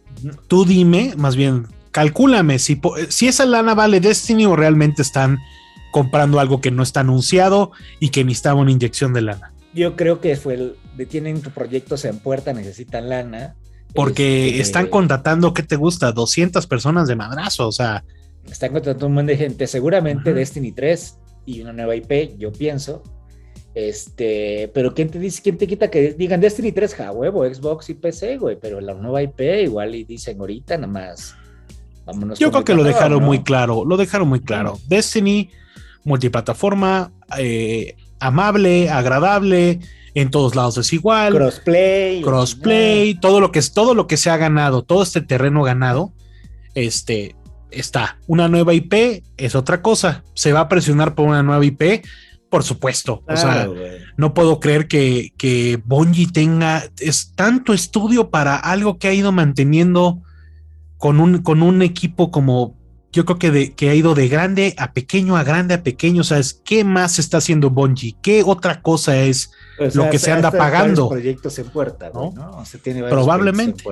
tú 0.48 0.66
dime, 0.66 1.14
más 1.18 1.36
bien, 1.36 1.68
calcúlame 1.92 2.60
si, 2.60 2.80
si 3.10 3.28
esa 3.28 3.46
lana 3.46 3.76
vale 3.76 4.00
Destiny 4.00 4.46
o 4.46 4.56
realmente 4.56 5.02
están 5.02 5.40
comprando 5.92 6.40
algo 6.40 6.62
que 6.62 6.72
no 6.72 6.84
está 6.84 7.02
anunciado 7.02 7.72
y 8.00 8.10
que 8.10 8.24
necesitaba 8.24 8.62
una 8.62 8.72
inyección 8.72 9.14
de 9.14 9.22
lana. 9.22 9.54
Yo 9.74 9.96
creo 9.96 10.22
que 10.22 10.36
fue 10.36 10.56
el 10.56 10.76
de 10.98 11.06
tienen 11.06 11.40
proyectos 11.42 12.04
en 12.06 12.20
puerta, 12.20 12.52
necesitan 12.54 13.10
lana. 13.10 13.56
Porque 13.94 14.50
este, 14.50 14.62
están 14.62 14.88
contratando, 14.88 15.54
¿qué 15.54 15.64
te 15.64 15.76
gusta? 15.76 16.12
200 16.12 16.68
personas 16.68 17.08
de 17.08 17.16
madrazo, 17.16 17.68
o 17.68 17.72
sea. 17.72 18.04
Están 18.50 18.72
contratando 18.74 19.08
un 19.08 19.14
montón 19.14 19.28
de 19.28 19.38
gente. 19.38 19.68
Seguramente 19.68 20.34
Destiny 20.34 20.72
3 20.72 21.18
y 21.46 21.62
una 21.62 21.74
nueva 21.74 21.96
IP, 21.96 22.38
yo 22.38 22.52
pienso. 22.52 23.04
Este, 23.74 24.72
pero 24.74 24.94
¿quién 24.96 25.10
te 25.10 25.20
dice, 25.20 25.42
quién 25.44 25.58
te 25.58 25.68
quita 25.68 25.90
que 25.92 26.14
digan 26.14 26.42
Destiny 26.42 26.72
3, 26.72 26.96
ja, 26.96 27.12
huevo, 27.12 27.46
Xbox 27.46 27.90
y 27.90 27.94
PC, 27.94 28.38
güey? 28.38 28.58
Pero 28.60 28.82
la 28.82 28.96
nueva 28.96 29.22
IP 29.22 29.40
igual 29.64 29.94
y 29.94 30.04
dicen 30.04 30.40
ahorita 30.40 30.78
nada 30.78 30.88
más. 30.88 31.36
Vámonos 32.06 32.40
yo 32.40 32.50
creo 32.50 32.64
que 32.64 32.74
lo 32.74 32.84
dejaron 32.84 33.24
muy 33.24 33.44
claro, 33.44 33.86
lo 33.86 33.98
dejaron 33.98 34.30
muy 34.30 34.40
claro. 34.40 34.80
Destiny 34.88 35.52
multiplataforma, 36.08 37.12
eh, 37.38 37.96
amable, 38.20 38.90
agradable, 38.90 39.80
en 40.16 40.32
todos 40.32 40.56
lados 40.56 40.78
es 40.78 40.94
igual. 40.94 41.34
Crossplay. 41.34 42.22
Crossplay, 42.22 43.16
todo 43.16 43.40
lo 43.40 43.52
que 43.52 43.60
es, 43.60 43.74
todo 43.74 43.94
lo 43.94 44.08
que 44.08 44.18
se 44.18 44.30
ha 44.30 44.38
ganado, 44.38 44.84
todo 44.84 45.04
este 45.04 45.22
terreno 45.22 45.62
ganado, 45.64 46.14
este 46.74 47.36
está. 47.70 48.18
Una 48.26 48.48
nueva 48.48 48.74
IP 48.74 49.24
es 49.36 49.54
otra 49.54 49.82
cosa. 49.82 50.24
Se 50.34 50.54
va 50.54 50.62
a 50.62 50.70
presionar 50.70 51.14
por 51.14 51.28
una 51.28 51.44
nueva 51.44 51.66
IP, 51.66 52.06
por 52.50 52.64
supuesto. 52.64 53.22
o 53.28 53.36
sea, 53.38 53.70
no 54.16 54.34
puedo 54.34 54.62
creer 54.62 54.88
que, 54.88 55.34
que 55.38 55.80
Bungie 55.84 56.32
tenga 56.32 56.86
es 57.00 57.34
tanto 57.36 57.74
estudio 57.74 58.30
para 58.30 58.56
algo 58.56 58.98
que 58.98 59.10
ha 59.10 59.14
ido 59.14 59.34
manteniendo 59.34 60.22
con 60.98 61.20
un, 61.20 61.40
con 61.44 61.62
un 61.62 61.82
equipo 61.82 62.32
como 62.32 62.77
yo 63.18 63.26
creo 63.26 63.40
que, 63.40 63.50
de, 63.50 63.74
que 63.74 63.90
ha 63.90 63.96
ido 63.96 64.14
de 64.14 64.28
grande 64.28 64.76
a 64.78 64.94
pequeño, 64.94 65.38
a 65.38 65.44
grande 65.44 65.74
a 65.74 65.82
pequeño. 65.82 66.24
¿Sabes 66.24 66.54
qué 66.54 66.84
más 66.84 67.18
está 67.18 67.38
haciendo 67.38 67.72
Bungie? 67.72 68.16
¿Qué 68.22 68.44
otra 68.46 68.84
cosa 68.84 69.18
es 69.18 69.50
lo 69.96 70.08
que 70.12 70.20
se 70.20 70.32
anda 70.32 70.52
pagando? 70.52 71.10
proyectos 71.10 71.58
en 71.58 71.66
puerta, 71.70 72.12
¿no? 72.14 72.32
Probablemente. 73.10 73.84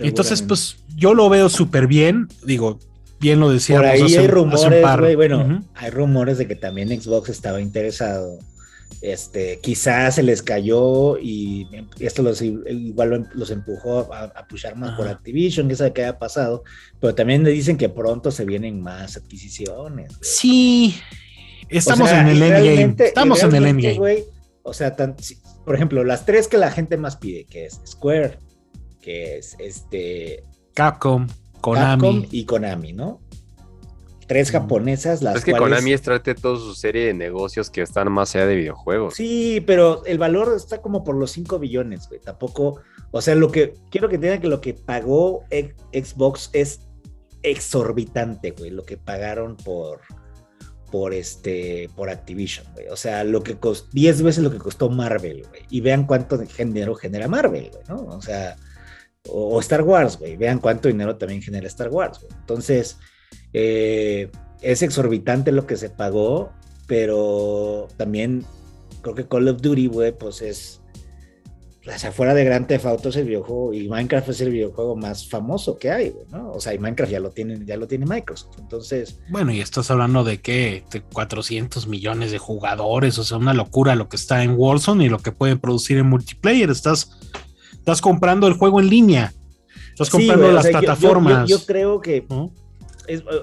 entonces, 0.00 0.42
pues 0.42 0.78
yo 0.96 1.14
lo 1.14 1.28
veo 1.28 1.48
súper 1.48 1.86
bien. 1.86 2.26
Digo, 2.42 2.80
bien 3.20 3.38
lo 3.38 3.52
decía. 3.52 3.76
Por 3.76 3.86
ahí 3.86 4.16
hay 4.16 4.26
rumores, 4.26 5.14
bueno, 5.14 5.64
hay 5.76 5.90
rumores 5.90 6.36
de 6.36 6.48
que 6.48 6.56
también 6.56 6.88
Xbox 6.88 7.28
estaba 7.28 7.60
interesado 7.60 8.36
este, 9.00 9.60
quizás 9.62 10.16
se 10.16 10.22
les 10.22 10.42
cayó 10.42 11.16
y 11.18 11.66
esto 11.98 12.22
los, 12.22 12.42
igual 12.42 13.28
los 13.34 13.50
empujó 13.50 14.12
a, 14.12 14.24
a 14.24 14.46
pushar 14.46 14.76
más 14.76 14.96
por 14.96 15.08
Activision, 15.08 15.68
que 15.68 15.76
sabe 15.76 15.92
qué 15.92 16.04
ha 16.04 16.18
pasado, 16.18 16.64
pero 17.00 17.14
también 17.14 17.42
le 17.42 17.50
dicen 17.50 17.76
que 17.76 17.88
pronto 17.88 18.30
se 18.30 18.44
vienen 18.44 18.80
más 18.80 19.16
adquisiciones. 19.16 20.12
Sí, 20.20 20.96
estamos 21.68 22.10
en 22.10 22.28
el 22.28 22.42
endgame. 22.42 22.94
Estamos 22.98 23.42
en 23.42 23.54
el 23.54 23.66
endgame. 23.66 24.24
o 24.62 24.74
sea, 24.74 24.94
por 25.64 25.74
ejemplo, 25.74 26.04
las 26.04 26.26
tres 26.26 26.48
que 26.48 26.58
la 26.58 26.70
gente 26.70 26.96
más 26.96 27.16
pide, 27.16 27.44
que 27.44 27.66
es 27.66 27.80
Square, 27.86 28.38
que 29.00 29.38
es 29.38 29.56
este 29.58 30.42
Capcom, 30.74 31.26
Konami 31.60 32.02
Capcom 32.02 32.26
y 32.30 32.44
Konami, 32.44 32.92
¿no? 32.92 33.20
Tres 34.30 34.52
japonesas. 34.52 35.22
Las 35.22 35.38
es 35.38 35.44
que 35.44 35.50
Konami 35.50 35.92
es 35.92 36.02
trate 36.02 36.36
toda 36.36 36.56
su 36.56 36.76
serie 36.76 37.06
de 37.06 37.14
negocios 37.14 37.68
que 37.68 37.82
están 37.82 38.12
más 38.12 38.32
allá 38.36 38.46
de 38.46 38.54
videojuegos. 38.54 39.14
Sí, 39.14 39.60
pero 39.66 40.04
el 40.06 40.18
valor 40.18 40.54
está 40.56 40.80
como 40.80 41.02
por 41.02 41.16
los 41.16 41.32
5 41.32 41.58
billones, 41.58 42.06
güey. 42.08 42.20
Tampoco, 42.20 42.80
o 43.10 43.20
sea, 43.22 43.34
lo 43.34 43.50
que 43.50 43.74
quiero 43.90 44.08
que 44.08 44.18
tengan 44.18 44.40
que 44.40 44.46
lo 44.46 44.60
que 44.60 44.74
pagó 44.74 45.42
Xbox 45.92 46.50
es 46.52 46.86
exorbitante, 47.42 48.52
güey. 48.52 48.70
Lo 48.70 48.84
que 48.84 48.96
pagaron 48.96 49.56
por 49.56 50.02
por 50.92 51.12
este 51.12 51.90
por 51.96 52.08
Activision, 52.08 52.66
güey. 52.74 52.86
O 52.86 52.96
sea, 52.96 53.24
lo 53.24 53.42
que 53.42 53.58
costó 53.58 53.88
10 53.94 54.22
veces 54.22 54.44
lo 54.44 54.52
que 54.52 54.58
costó 54.58 54.90
Marvel, 54.90 55.44
güey. 55.48 55.62
Y 55.70 55.80
vean 55.80 56.06
cuánto 56.06 56.38
dinero 56.38 56.94
genera 56.94 57.26
Marvel, 57.26 57.68
güey, 57.72 57.82
¿no? 57.88 57.96
O 58.04 58.22
sea, 58.22 58.54
o, 59.26 59.56
o 59.56 59.58
Star 59.58 59.82
Wars, 59.82 60.16
güey. 60.16 60.36
Vean 60.36 60.60
cuánto 60.60 60.86
dinero 60.86 61.16
también 61.16 61.42
genera 61.42 61.66
Star 61.66 61.88
Wars, 61.88 62.20
güey. 62.20 62.32
Entonces, 62.38 62.96
eh, 63.52 64.30
es 64.62 64.82
exorbitante 64.82 65.52
lo 65.52 65.66
que 65.66 65.76
se 65.76 65.90
pagó, 65.90 66.52
pero 66.86 67.88
también 67.96 68.44
creo 69.02 69.14
que 69.14 69.26
Call 69.26 69.48
of 69.48 69.60
Duty, 69.60 69.86
güey, 69.86 70.16
pues 70.16 70.42
es. 70.42 70.80
O 71.86 71.98
sea, 71.98 72.12
fuera 72.12 72.34
de 72.34 72.44
Grand 72.44 72.66
Theft 72.66 72.84
Auto 72.84 73.08
es 73.08 73.16
el 73.16 73.24
videojuego 73.24 73.72
y 73.72 73.88
Minecraft 73.88 74.28
es 74.28 74.40
el 74.42 74.50
videojuego 74.50 74.96
más 74.96 75.28
famoso 75.28 75.78
que 75.78 75.90
hay, 75.90 76.10
güey, 76.10 76.26
¿no? 76.30 76.52
O 76.52 76.60
sea, 76.60 76.74
y 76.74 76.78
Minecraft 76.78 77.10
ya 77.10 77.20
lo 77.20 77.30
tiene, 77.30 77.58
ya 77.64 77.78
lo 77.78 77.88
tiene 77.88 78.04
Microsoft. 78.04 78.58
Entonces. 78.58 79.18
Bueno, 79.30 79.50
y 79.50 79.60
estás 79.60 79.90
hablando 79.90 80.22
de 80.22 80.40
que 80.40 80.84
400 81.12 81.86
millones 81.86 82.32
de 82.32 82.38
jugadores, 82.38 83.18
o 83.18 83.24
sea, 83.24 83.38
una 83.38 83.54
locura 83.54 83.94
lo 83.94 84.08
que 84.08 84.16
está 84.16 84.42
en 84.42 84.54
Warzone 84.56 85.06
y 85.06 85.08
lo 85.08 85.18
que 85.18 85.32
puede 85.32 85.56
producir 85.56 85.96
en 85.96 86.06
multiplayer. 86.06 86.70
Estás, 86.70 87.18
estás 87.72 88.02
comprando 88.02 88.46
el 88.46 88.54
juego 88.54 88.78
en 88.78 88.90
línea. 88.90 89.32
Estás 89.88 90.10
comprando 90.10 90.52
las 90.52 90.66
plataformas. 90.66 91.48
Yo, 91.48 91.64
creo 91.64 92.00
que 92.00 92.26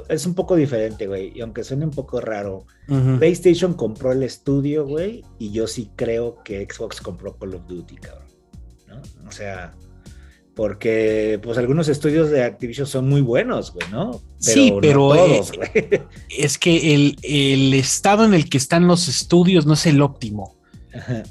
es, 0.09 0.25
un 0.25 0.33
poco 0.33 0.55
diferente, 0.55 1.07
güey. 1.07 1.31
Y 1.35 1.41
aunque 1.41 1.63
suene 1.63 1.85
un 1.85 1.91
poco 1.91 2.21
raro, 2.21 2.65
PlayStation 3.19 3.73
compró 3.73 4.11
el 4.11 4.23
estudio, 4.23 4.85
güey. 4.85 5.23
Y 5.39 5.51
yo 5.51 5.67
sí 5.67 5.91
creo 5.95 6.41
que 6.43 6.67
Xbox 6.69 7.01
compró 7.01 7.37
Call 7.37 7.55
of 7.55 7.67
Duty, 7.67 7.95
cabrón. 7.95 8.27
¿no? 8.87 9.01
O 9.27 9.31
sea, 9.31 9.73
porque 10.55 11.39
pues 11.43 11.57
algunos 11.57 11.87
estudios 11.87 12.29
de 12.31 12.43
Activision 12.43 12.87
son 12.87 13.07
muy 13.07 13.21
buenos, 13.21 13.73
güey, 13.73 13.87
¿no? 13.91 14.21
sí, 14.39 14.73
pero 14.81 15.09
todos, 15.09 15.51
eh, 15.75 16.03
es 16.35 16.57
que 16.57 16.95
el, 16.95 17.17
el, 17.21 17.73
estado 17.73 18.25
en 18.25 18.33
el 18.33 18.49
que 18.49 18.57
están 18.57 18.87
los 18.87 19.07
estudios 19.07 19.65
no 19.65 19.73
es 19.73 19.85
el 19.85 20.01
óptimo. 20.01 20.57
Ajá. 20.93 21.23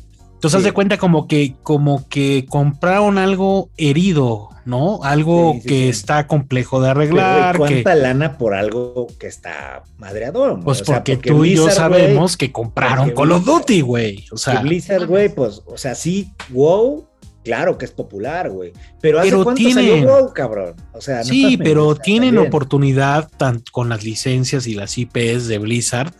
Entonces, 0.47 0.59
haz 0.59 0.65
de 0.65 0.73
cuenta 0.73 0.99
como 0.99 1.27
que, 1.27 1.55
como 1.63 2.09
que 2.09 2.47
compraron 2.49 3.19
algo 3.19 3.71
herido, 3.77 4.51
¿no? 4.65 5.03
Algo 5.03 5.57
que 5.67 5.89
está 5.89 6.27
complejo 6.27 6.81
de 6.81 6.91
arreglar. 6.91 7.57
¿Cuánta 7.57 7.95
lana 7.95 8.39
por 8.39 8.55
algo 8.55 9.07
que 9.19 9.27
está 9.27 9.83
madreador? 9.99 10.61
Pues 10.63 10.83
porque, 10.83 11.17
tú 11.17 11.45
y 11.45 11.57
yo 11.57 11.71
sabemos 11.71 12.37
que 12.37 12.53
compraron 12.53 13.11
Call 13.11 13.33
of 13.33 13.45
Duty, 13.45 13.81
güey. 13.81 14.25
O 14.33 14.37
sea, 14.37 14.61
Blizzard, 14.61 15.07
güey, 15.07 15.29
pues, 15.29 15.63
o 15.67 15.77
sea, 15.77 15.95
sí, 15.95 16.33
wow, 16.51 17.07
claro 17.45 17.79
que 17.79 17.85
es 17.85 17.93
popular, 17.93 18.51
güey. 18.51 18.73
Pero 19.01 19.21
hace 19.21 19.31
cuánto 19.31 19.55
tienen, 19.55 19.75
salió 19.75 20.07
WoW, 20.07 20.33
cabrón. 20.33 20.75
O 20.93 21.01
sea, 21.01 21.23
sí, 21.23 21.57
pero 21.57 21.95
tienen 21.95 22.39
oportunidad 22.39 23.31
tanto 23.37 23.71
con 23.73 23.89
las 23.89 24.05
licencias 24.05 24.67
y 24.67 24.75
las 24.75 24.99
IPs 24.99 25.47
de 25.47 25.59
Blizzard 25.59 26.13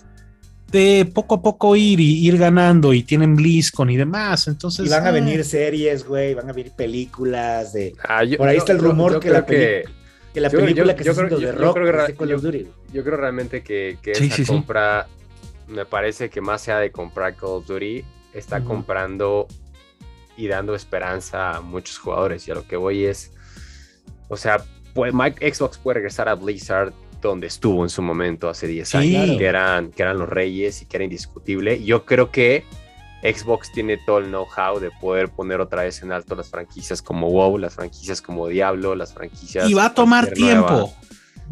de 0.77 1.11
poco 1.13 1.37
a 1.37 1.43
poco 1.43 1.75
ir 1.75 1.99
y 2.01 2.27
ir 2.27 2.37
ganando 2.39 2.93
y 2.93 3.03
tienen 3.03 3.35
BlizzCon 3.35 3.91
y 3.91 3.97
demás. 3.97 4.47
Entonces. 4.49 4.87
Y 4.87 4.89
van 4.89 5.07
a 5.07 5.11
eh. 5.11 5.13
venir 5.13 5.45
series, 5.45 6.07
güey, 6.07 6.35
van 6.35 6.49
a 6.49 6.53
venir 6.53 6.73
películas 6.73 7.73
de. 7.73 7.95
Ah, 8.07 8.23
por 8.37 8.49
ahí 8.49 8.59
está 8.59 8.73
el 8.73 8.79
rumor 8.79 9.19
que, 9.19 9.31
la 9.31 9.45
que, 9.45 9.85
la 10.35 10.51
película 10.51 10.95
que 10.95 11.03
está 11.03 11.13
haciendo 11.13 11.39
de 11.39 11.53
Rock 11.53 11.79
yo, 12.93 13.05
creo 13.05 13.17
realmente 13.17 13.63
que, 13.63 13.99
que 14.03 14.13
esa 14.13 14.45
compra, 14.47 15.07
me 15.67 15.85
parece 15.85 16.31
que 16.31 16.41
más 16.41 16.69
allá 16.69 16.79
de 16.79 16.91
comprar 16.91 17.35
Call 17.35 17.51
of 17.51 17.67
Duty, 17.67 18.05
está 18.33 18.63
comprando 18.63 19.49
y 20.37 20.47
dando 20.47 20.75
esperanza 20.75 21.57
a 21.57 21.61
muchos 21.61 21.99
jugadores. 21.99 22.47
Y 22.47 22.51
a 22.51 22.55
lo 22.55 22.67
que 22.67 22.77
voy 22.77 23.07
es. 23.07 23.33
O 24.29 24.37
sea, 24.37 24.63
pues 24.95 25.13
Xbox 25.13 25.79
puede 25.79 25.97
regresar 25.97 26.29
a 26.29 26.35
Blizzard 26.35 26.93
donde 27.21 27.47
estuvo 27.47 27.83
en 27.83 27.89
su 27.89 28.03
momento 28.03 28.49
hace 28.49 28.67
10 28.67 28.95
años, 28.95 29.39
que, 29.39 29.47
eran, 29.47 29.91
que 29.91 30.03
eran 30.03 30.19
los 30.19 30.29
reyes 30.29 30.83
y 30.83 30.87
que 30.87 30.97
era 30.97 31.05
indiscutible. 31.05 31.83
Yo 31.83 32.05
creo 32.05 32.31
que 32.31 32.65
Xbox 33.23 33.73
tiene 33.73 33.99
todo 33.99 34.19
el 34.19 34.27
know-how 34.27 34.79
de 34.79 34.91
poder 34.91 35.31
poner 35.31 35.61
otra 35.61 35.83
vez 35.83 36.03
en 36.03 36.13
alto 36.13 36.35
las 36.35 36.51
franquicias 36.51 37.03
como 37.03 37.31
WoW, 37.31 37.59
las 37.59 37.75
franquicias 37.75 38.21
como 38.21 38.47
Diablo, 38.49 38.95
las 38.95 39.13
franquicias. 39.15 39.69
Y 39.69 39.75
va 39.75 39.87
a 39.87 39.95
tomar 39.95 40.31
tiempo. 40.33 40.95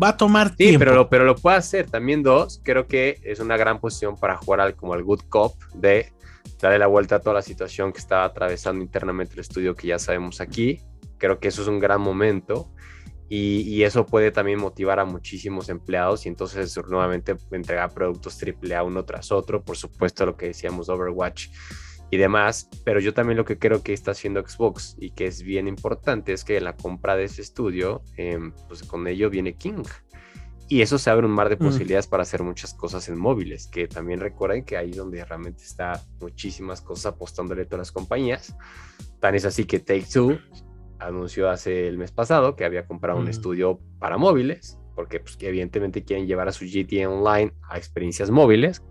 Va 0.00 0.08
a 0.08 0.16
tomar 0.16 0.50
sí, 0.50 0.56
tiempo. 0.56 0.78
pero 0.80 0.94
lo, 0.94 1.08
pero 1.08 1.24
lo 1.24 1.36
puede 1.36 1.56
hacer. 1.56 1.88
También 1.88 2.22
dos, 2.22 2.60
creo 2.62 2.86
que 2.86 3.20
es 3.22 3.40
una 3.40 3.56
gran 3.56 3.80
posición 3.80 4.16
para 4.16 4.36
jugar 4.36 4.60
al, 4.60 4.74
como 4.74 4.94
el 4.94 5.02
Good 5.02 5.22
Cop 5.28 5.54
de 5.74 6.12
darle 6.60 6.78
la 6.78 6.86
vuelta 6.86 7.16
a 7.16 7.20
toda 7.20 7.34
la 7.34 7.42
situación 7.42 7.92
que 7.92 7.98
estaba 7.98 8.24
atravesando 8.24 8.82
internamente 8.82 9.34
el 9.34 9.40
estudio 9.40 9.74
que 9.74 9.88
ya 9.88 9.98
sabemos 9.98 10.40
aquí. 10.40 10.80
Creo 11.18 11.38
que 11.38 11.48
eso 11.48 11.62
es 11.62 11.68
un 11.68 11.78
gran 11.78 12.00
momento 12.00 12.70
Y, 13.28 13.82
eso 13.82 14.04
puede 14.06 14.30
también 14.30 14.60
motivar 14.60 15.00
a 15.00 15.04
muchísimos 15.04 15.68
empleados 15.68 16.26
y 16.26 16.28
entonces 16.28 16.78
nuevamente 16.86 17.36
entregar 17.50 17.92
productos 17.92 18.38
AAA 18.40 18.82
uno 18.82 19.04
tras 19.04 19.32
otro, 19.32 19.64
por 19.64 19.76
supuesto 19.76 20.26
lo 20.26 20.36
que 20.36 20.48
decíamos 20.48 20.88
Overwatch 20.88 21.48
y 22.10 22.16
demás, 22.16 22.68
pero 22.84 23.00
yo 23.00 23.14
también 23.14 23.38
lo 23.38 23.44
que 23.44 23.58
creo 23.58 23.82
que 23.82 23.92
está 23.92 24.10
haciendo 24.10 24.46
Xbox 24.46 24.96
y 25.00 25.10
que 25.10 25.26
es 25.26 25.42
bien 25.42 25.66
importante 25.66 26.32
es 26.32 26.44
que 26.44 26.60
la 26.60 26.76
compra 26.76 27.16
de 27.16 27.24
ese 27.24 27.42
estudio, 27.42 28.02
em, 28.16 28.52
pues 28.68 28.82
con 28.82 29.06
ello 29.06 29.30
viene 29.30 29.56
King. 29.56 29.84
Y 30.68 30.80
eso 30.80 30.98
se 30.98 31.10
abre 31.10 31.26
un 31.26 31.32
mar 31.32 31.48
de 31.48 31.56
mm. 31.56 31.58
posibilidades 31.58 32.06
para 32.06 32.22
hacer 32.22 32.42
muchas 32.42 32.72
cosas 32.72 33.08
en 33.08 33.18
móviles, 33.18 33.66
que 33.66 33.86
también 33.86 34.20
recuerden 34.20 34.64
que 34.64 34.76
ahí 34.76 34.92
donde 34.92 35.24
realmente 35.24 35.62
está 35.62 36.00
muchísimas 36.20 36.80
cosas 36.80 37.06
apostándole 37.06 37.64
todas 37.64 37.80
las 37.80 37.92
compañías. 37.92 38.56
Tan 39.20 39.34
es 39.34 39.44
así 39.44 39.64
que 39.64 39.78
Take 39.78 40.06
Two 40.10 40.38
anunció 40.98 41.50
hace 41.50 41.88
el 41.88 41.98
mes 41.98 42.12
pasado 42.12 42.56
que 42.56 42.64
había 42.64 42.86
comprado 42.86 43.18
un 43.18 43.28
estudio 43.28 43.80
para 43.98 44.18
móviles, 44.18 44.78
porque 44.94 45.20
pues, 45.20 45.36
que 45.36 45.48
evidentemente 45.48 46.04
quieren 46.04 46.26
llevar 46.26 46.48
a 46.48 46.52
su 46.52 46.64
GTA 46.64 47.08
Online 47.08 47.52
a 47.68 47.76
experiencias 47.76 48.30
móviles. 48.30 48.82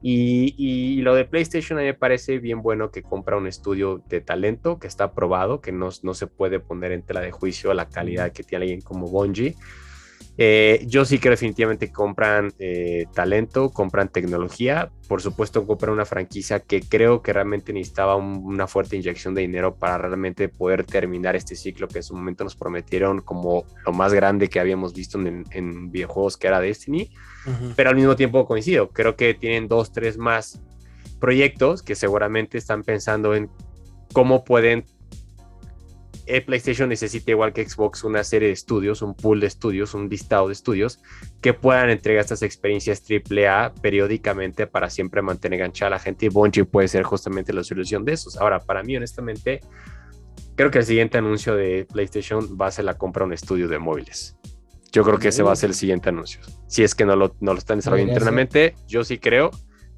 Y, 0.00 1.00
lo 1.02 1.14
de 1.14 1.24
PlayStation 1.24 1.78
a 1.78 1.82
mí 1.82 1.88
me 1.88 1.94
parece 1.94 2.38
bien 2.38 2.62
bueno 2.62 2.92
que 2.92 3.02
compra 3.02 3.36
un 3.36 3.48
estudio 3.48 4.02
de 4.08 4.20
talento 4.20 4.78
que 4.78 4.86
está 4.86 5.12
probado, 5.12 5.60
que 5.60 5.72
no, 5.72 5.88
no 6.02 6.14
se 6.14 6.28
puede 6.28 6.60
poner 6.60 6.92
en 6.92 7.02
tela 7.02 7.20
de 7.20 7.32
juicio 7.32 7.74
la 7.74 7.88
calidad 7.88 8.30
que 8.32 8.44
tiene 8.44 8.64
alguien 8.64 8.80
como 8.80 9.08
Bungie 9.08 9.56
eh, 10.40 10.84
yo 10.86 11.04
sí 11.04 11.18
que 11.18 11.30
definitivamente 11.30 11.90
compran 11.90 12.52
eh, 12.60 13.06
talento, 13.12 13.70
compran 13.70 14.08
tecnología, 14.08 14.88
por 15.08 15.20
supuesto 15.20 15.66
compran 15.66 15.92
una 15.92 16.04
franquicia 16.04 16.60
que 16.60 16.80
creo 16.80 17.22
que 17.22 17.32
realmente 17.32 17.72
necesitaba 17.72 18.14
una 18.14 18.68
fuerte 18.68 18.94
inyección 18.94 19.34
de 19.34 19.40
dinero 19.40 19.74
para 19.74 19.98
realmente 19.98 20.48
poder 20.48 20.84
terminar 20.84 21.34
este 21.34 21.56
ciclo 21.56 21.88
que 21.88 21.98
en 21.98 22.02
su 22.04 22.14
momento 22.14 22.44
nos 22.44 22.54
prometieron 22.54 23.20
como 23.20 23.64
lo 23.84 23.92
más 23.92 24.14
grande 24.14 24.48
que 24.48 24.60
habíamos 24.60 24.94
visto 24.94 25.18
en, 25.18 25.90
videojuegos 25.90 26.36
que 26.36 26.46
era 26.46 26.60
Destiny, 26.60 27.10
pero 27.74 27.90
al 27.90 27.96
mismo 27.96 28.14
tiempo 28.14 28.46
coincido, 28.46 28.90
creo 28.90 29.16
que 29.16 29.34
tienen 29.34 29.66
dos, 29.66 29.90
tres 29.90 30.18
más 30.18 30.60
proyectos 31.18 31.82
que 31.82 31.96
seguramente 31.96 32.58
están 32.58 32.84
pensando 32.84 33.34
en 33.34 33.50
cómo 34.12 34.44
pueden 34.44 34.84
PlayStation 36.44 36.88
necesita 36.88 37.30
igual 37.30 37.52
que 37.52 37.66
Xbox 37.68 38.04
una 38.04 38.22
serie 38.22 38.48
de 38.48 38.54
estudios, 38.54 39.02
un 39.02 39.14
pool 39.14 39.40
de 39.40 39.46
estudios, 39.46 39.94
un 39.94 40.08
listado 40.08 40.48
de 40.48 40.52
estudios 40.52 41.00
que 41.40 41.54
puedan 41.54 41.90
entregar 41.90 42.20
estas 42.20 42.42
experiencias 42.42 43.02
AAA 43.08 43.72
periódicamente 43.80 44.66
para 44.66 44.90
siempre 44.90 45.22
mantener 45.22 45.60
enganchada 45.60 45.86
a 45.86 45.90
la 45.90 45.98
gente 45.98 46.26
y 46.26 46.28
Bungie 46.28 46.64
puede 46.64 46.88
ser 46.88 47.02
justamente 47.02 47.52
la 47.52 47.64
solución 47.64 48.04
de 48.04 48.12
esos. 48.12 48.36
Ahora, 48.36 48.60
para 48.60 48.82
mí 48.82 48.96
honestamente, 48.96 49.60
creo 50.54 50.70
que 50.70 50.78
el 50.78 50.84
siguiente 50.84 51.16
anuncio 51.18 51.56
de 51.56 51.86
PlayStation 51.90 52.58
va 52.60 52.66
a 52.66 52.70
ser 52.70 52.84
la 52.84 52.98
compra 52.98 53.22
de 53.22 53.28
un 53.28 53.32
estudio 53.32 53.66
de 53.66 53.78
móviles. 53.78 54.36
Yo 54.92 55.04
creo 55.04 55.18
que 55.18 55.28
ese 55.28 55.42
va 55.42 55.52
a 55.52 55.56
ser 55.56 55.70
el 55.70 55.74
siguiente 55.74 56.10
anuncio. 56.10 56.40
Si 56.66 56.82
es 56.82 56.94
que 56.94 57.06
no 57.06 57.16
lo, 57.16 57.36
no 57.40 57.52
lo 57.52 57.58
están 57.58 57.78
desarrollando 57.78 58.12
internamente, 58.12 58.74
yo 58.86 59.04
sí 59.04 59.18
creo 59.18 59.50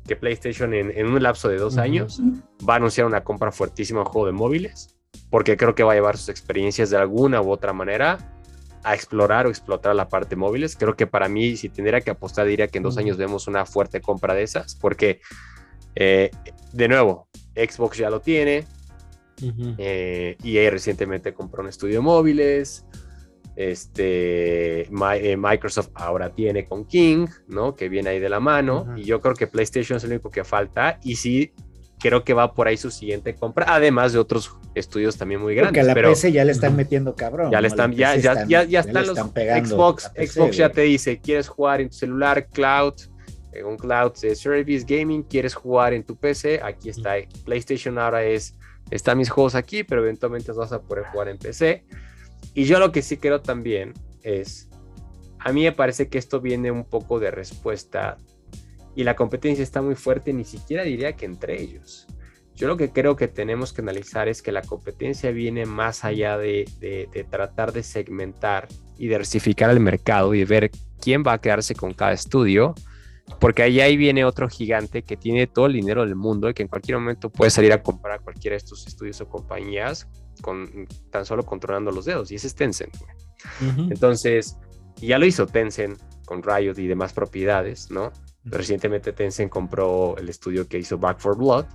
que 0.06 0.16
PlayStation 0.16 0.74
en, 0.74 1.06
un 1.06 1.22
lapso 1.22 1.48
de 1.48 1.56
dos 1.56 1.76
años 1.76 2.20
va 2.68 2.74
a 2.74 2.76
anunciar 2.76 3.06
una 3.06 3.22
compra 3.22 3.52
fuertísima 3.52 4.00
de 4.00 4.06
juego 4.06 4.26
de 4.26 4.32
móviles 4.32 4.99
porque 5.30 5.56
creo 5.56 5.74
que 5.74 5.82
va 5.82 5.92
a 5.92 5.94
llevar 5.94 6.16
sus 6.16 6.28
experiencias 6.28 6.90
de 6.90 6.96
alguna 6.96 7.40
u 7.40 7.50
otra 7.50 7.72
manera 7.72 8.18
a 8.82 8.94
explorar 8.94 9.46
o 9.46 9.50
explotar 9.50 9.94
la 9.94 10.08
parte 10.08 10.36
móviles. 10.36 10.76
Creo 10.76 10.96
que 10.96 11.06
para 11.06 11.28
mí, 11.28 11.56
si 11.56 11.68
tendría 11.68 12.00
que 12.00 12.10
apostar, 12.10 12.46
diría 12.46 12.68
que 12.68 12.78
en 12.78 12.84
dos 12.84 12.98
años 12.98 13.16
vemos 13.16 13.46
una 13.46 13.66
fuerte 13.66 14.00
compra 14.00 14.34
de 14.34 14.42
esas, 14.42 14.74
porque, 14.74 15.20
eh, 15.94 16.30
de 16.72 16.88
nuevo, 16.88 17.28
Xbox 17.54 17.98
ya 17.98 18.10
lo 18.10 18.20
tiene, 18.20 18.64
eh, 19.78 20.36
y 20.42 20.58
EA 20.58 20.70
recientemente 20.70 21.32
compró 21.32 21.62
un 21.62 21.68
estudio 21.68 22.02
móviles, 22.02 22.86
este, 23.56 24.82
eh, 24.82 25.36
Microsoft 25.36 25.90
ahora 25.94 26.30
tiene 26.30 26.64
con 26.64 26.86
King, 26.86 27.26
¿no? 27.48 27.74
Que 27.74 27.88
viene 27.88 28.10
ahí 28.10 28.18
de 28.18 28.28
la 28.28 28.40
mano, 28.40 28.94
y 28.96 29.04
yo 29.04 29.20
creo 29.20 29.34
que 29.34 29.46
PlayStation 29.46 29.98
es 29.98 30.04
lo 30.04 30.10
único 30.10 30.30
que 30.30 30.44
falta, 30.44 30.98
y 31.02 31.16
sí 31.16 31.52
creo 32.00 32.24
que 32.24 32.34
va 32.34 32.54
por 32.54 32.66
ahí 32.66 32.76
su 32.76 32.90
siguiente 32.90 33.34
compra, 33.34 33.66
además 33.68 34.12
de 34.12 34.18
otros 34.18 34.56
estudios 34.74 35.16
también 35.16 35.40
muy 35.40 35.54
grandes. 35.54 35.84
Porque 35.84 36.00
a 36.00 36.02
la 36.02 36.08
PC 36.08 36.32
ya 36.32 36.44
le 36.44 36.52
están 36.52 36.74
metiendo 36.74 37.14
cabrón. 37.14 37.52
Ya 37.52 37.60
le 37.60 37.68
están, 37.68 37.92
ya, 37.92 38.16
ya, 38.16 38.46
ya, 38.46 38.80
están 38.80 39.06
los 39.06 39.18
Xbox, 39.18 40.10
Xbox 40.16 40.56
ya 40.56 40.70
te 40.70 40.80
dice, 40.82 41.20
quieres 41.20 41.46
jugar 41.48 41.80
en 41.80 41.90
tu 41.90 41.96
celular, 41.96 42.48
cloud, 42.48 42.94
en 43.52 43.66
un 43.66 43.76
cloud 43.76 44.12
de 44.20 44.34
service 44.34 44.84
gaming, 44.88 45.22
quieres 45.22 45.54
jugar 45.54 45.92
en 45.92 46.02
tu 46.02 46.16
PC, 46.16 46.60
aquí 46.62 46.88
está. 46.88 47.14
PlayStation 47.44 47.98
ahora 47.98 48.24
es, 48.24 48.56
están 48.90 49.18
mis 49.18 49.28
juegos 49.28 49.54
aquí, 49.54 49.84
pero 49.84 50.02
eventualmente 50.02 50.52
vas 50.52 50.72
a 50.72 50.80
poder 50.80 51.04
jugar 51.04 51.28
en 51.28 51.38
PC. 51.38 51.84
Y 52.54 52.64
yo 52.64 52.78
lo 52.78 52.90
que 52.92 53.02
sí 53.02 53.18
creo 53.18 53.42
también 53.42 53.92
es, 54.22 54.70
a 55.38 55.52
mí 55.52 55.64
me 55.64 55.72
parece 55.72 56.08
que 56.08 56.18
esto 56.18 56.40
viene 56.40 56.70
un 56.70 56.84
poco 56.84 57.20
de 57.20 57.30
respuesta 57.30 58.16
y 59.00 59.04
la 59.04 59.16
competencia 59.16 59.62
está 59.62 59.80
muy 59.80 59.94
fuerte, 59.94 60.30
ni 60.34 60.44
siquiera 60.44 60.82
diría 60.82 61.14
que 61.14 61.24
entre 61.24 61.58
ellos. 61.58 62.06
Yo 62.54 62.68
lo 62.68 62.76
que 62.76 62.90
creo 62.90 63.16
que 63.16 63.28
tenemos 63.28 63.72
que 63.72 63.80
analizar 63.80 64.28
es 64.28 64.42
que 64.42 64.52
la 64.52 64.60
competencia 64.60 65.30
viene 65.30 65.64
más 65.64 66.04
allá 66.04 66.36
de, 66.36 66.66
tratar 67.30 67.72
de 67.72 67.82
segmentar 67.82 68.68
y 68.98 69.04
diversificar 69.04 69.70
el 69.70 69.80
mercado 69.80 70.34
y 70.34 70.44
ver 70.44 70.70
quién 71.00 71.24
va 71.26 71.32
a 71.32 71.40
quedarse 71.40 71.74
con 71.74 71.94
cada 71.94 72.12
estudio, 72.12 72.74
porque 73.38 73.62
ahí, 73.62 73.80
ahí 73.80 73.96
viene 73.96 74.26
otro 74.26 74.50
gigante 74.50 75.00
que 75.00 75.16
tiene 75.16 75.46
todo 75.46 75.64
el 75.64 75.72
dinero 75.72 76.04
del 76.04 76.14
mundo 76.14 76.50
y 76.50 76.52
que 76.52 76.62
en 76.62 76.68
cualquier 76.68 76.98
momento 76.98 77.30
puede 77.30 77.50
salir 77.50 77.72
a 77.72 77.82
comprar 77.82 78.20
cualquiera 78.20 78.52
de 78.52 78.58
estos 78.58 78.86
estudios 78.86 79.18
o 79.22 79.28
compañías 79.30 80.08
con 80.42 80.86
tan 81.10 81.24
solo 81.24 81.46
controlando 81.46 81.90
los 81.90 82.04
dedos, 82.04 82.30
y 82.32 82.34
ese 82.34 82.48
es 82.48 82.54
Tencent. 82.54 82.94
Entonces, 83.88 84.58
ya 84.96 85.18
lo 85.18 85.24
hizo 85.24 85.46
Tencent 85.46 85.98
con 86.26 86.42
Riot 86.42 86.76
y 86.76 86.86
demás 86.86 87.14
propiedades, 87.14 87.90
¿no? 87.90 88.12
Recientemente 88.44 89.12
Tencent 89.12 89.50
compró 89.50 90.16
el 90.16 90.28
estudio 90.28 90.66
que 90.66 90.78
hizo 90.78 90.98
Back 90.98 91.18
for 91.18 91.36
Blood. 91.36 91.66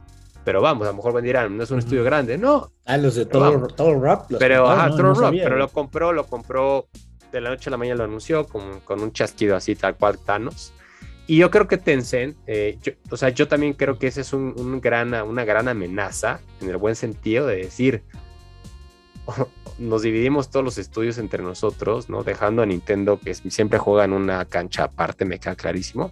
Pero 0.44 0.62
vamos, 0.62 0.88
a 0.88 0.92
lo 0.92 0.98
mejor 0.98 1.14
me 1.14 1.22
dirán, 1.22 1.58
no 1.58 1.64
es 1.64 1.72
un 1.72 1.80
estudio 1.80 2.04
grande. 2.04 2.38
No. 2.38 2.72
Ah, 2.86 2.98
los 2.98 3.16
de 3.16 3.26
Total, 3.26 4.00
Rock. 4.00 4.36
pero, 4.38 4.68
ajá, 4.70 4.90
Rock, 4.90 5.32
pero 5.32 5.58
lo 5.58 5.68
compró, 5.70 6.14
lo 6.14 6.26
compró 6.26 6.88
de 7.32 7.42
la 7.42 7.50
noche 7.50 7.70
a 7.70 7.72
la 7.72 7.78
mañana, 7.78 7.98
lo 7.98 8.04
anunció 8.04 8.46
con, 8.46 8.80
con 8.82 9.02
un 9.02 9.12
chasquido 9.12 9.56
así, 9.56 9.76
tal 9.76 9.96
cual 9.96 10.20
Thanos. 10.20 10.72
Y 11.28 11.38
yo 11.38 11.50
creo 11.50 11.68
que 11.68 11.78
Tencent, 11.78 12.38
eh, 12.46 12.78
o 13.10 13.18
sea, 13.18 13.30
yo 13.30 13.48
también 13.48 13.74
creo 13.74 13.98
que 13.98 14.06
esa 14.06 14.22
es 14.22 14.32
un, 14.34 14.54
un, 14.56 14.80
gran, 14.80 15.14
una 15.14 15.44
gran 15.44 15.68
amenaza, 15.68 16.40
en 16.62 16.70
el 16.70 16.78
buen 16.78 16.96
sentido 16.96 17.48
de 17.48 17.58
decir, 17.58 18.04
nos 19.80 20.04
dividimos 20.04 20.52
todos 20.52 20.64
los 20.64 20.78
estudios 20.78 21.18
entre 21.18 21.42
nosotros, 21.42 22.10
¿no? 22.10 22.24
Dejando 22.24 22.62
a 22.62 22.66
Nintendo, 22.68 23.20
que 23.20 23.34
siempre 23.34 23.80
juega 23.80 24.06
en 24.06 24.14
una 24.14 24.46
cancha 24.46 24.84
aparte, 24.84 25.26
me 25.26 25.40
queda 25.40 25.56
clarísimo. 25.56 26.12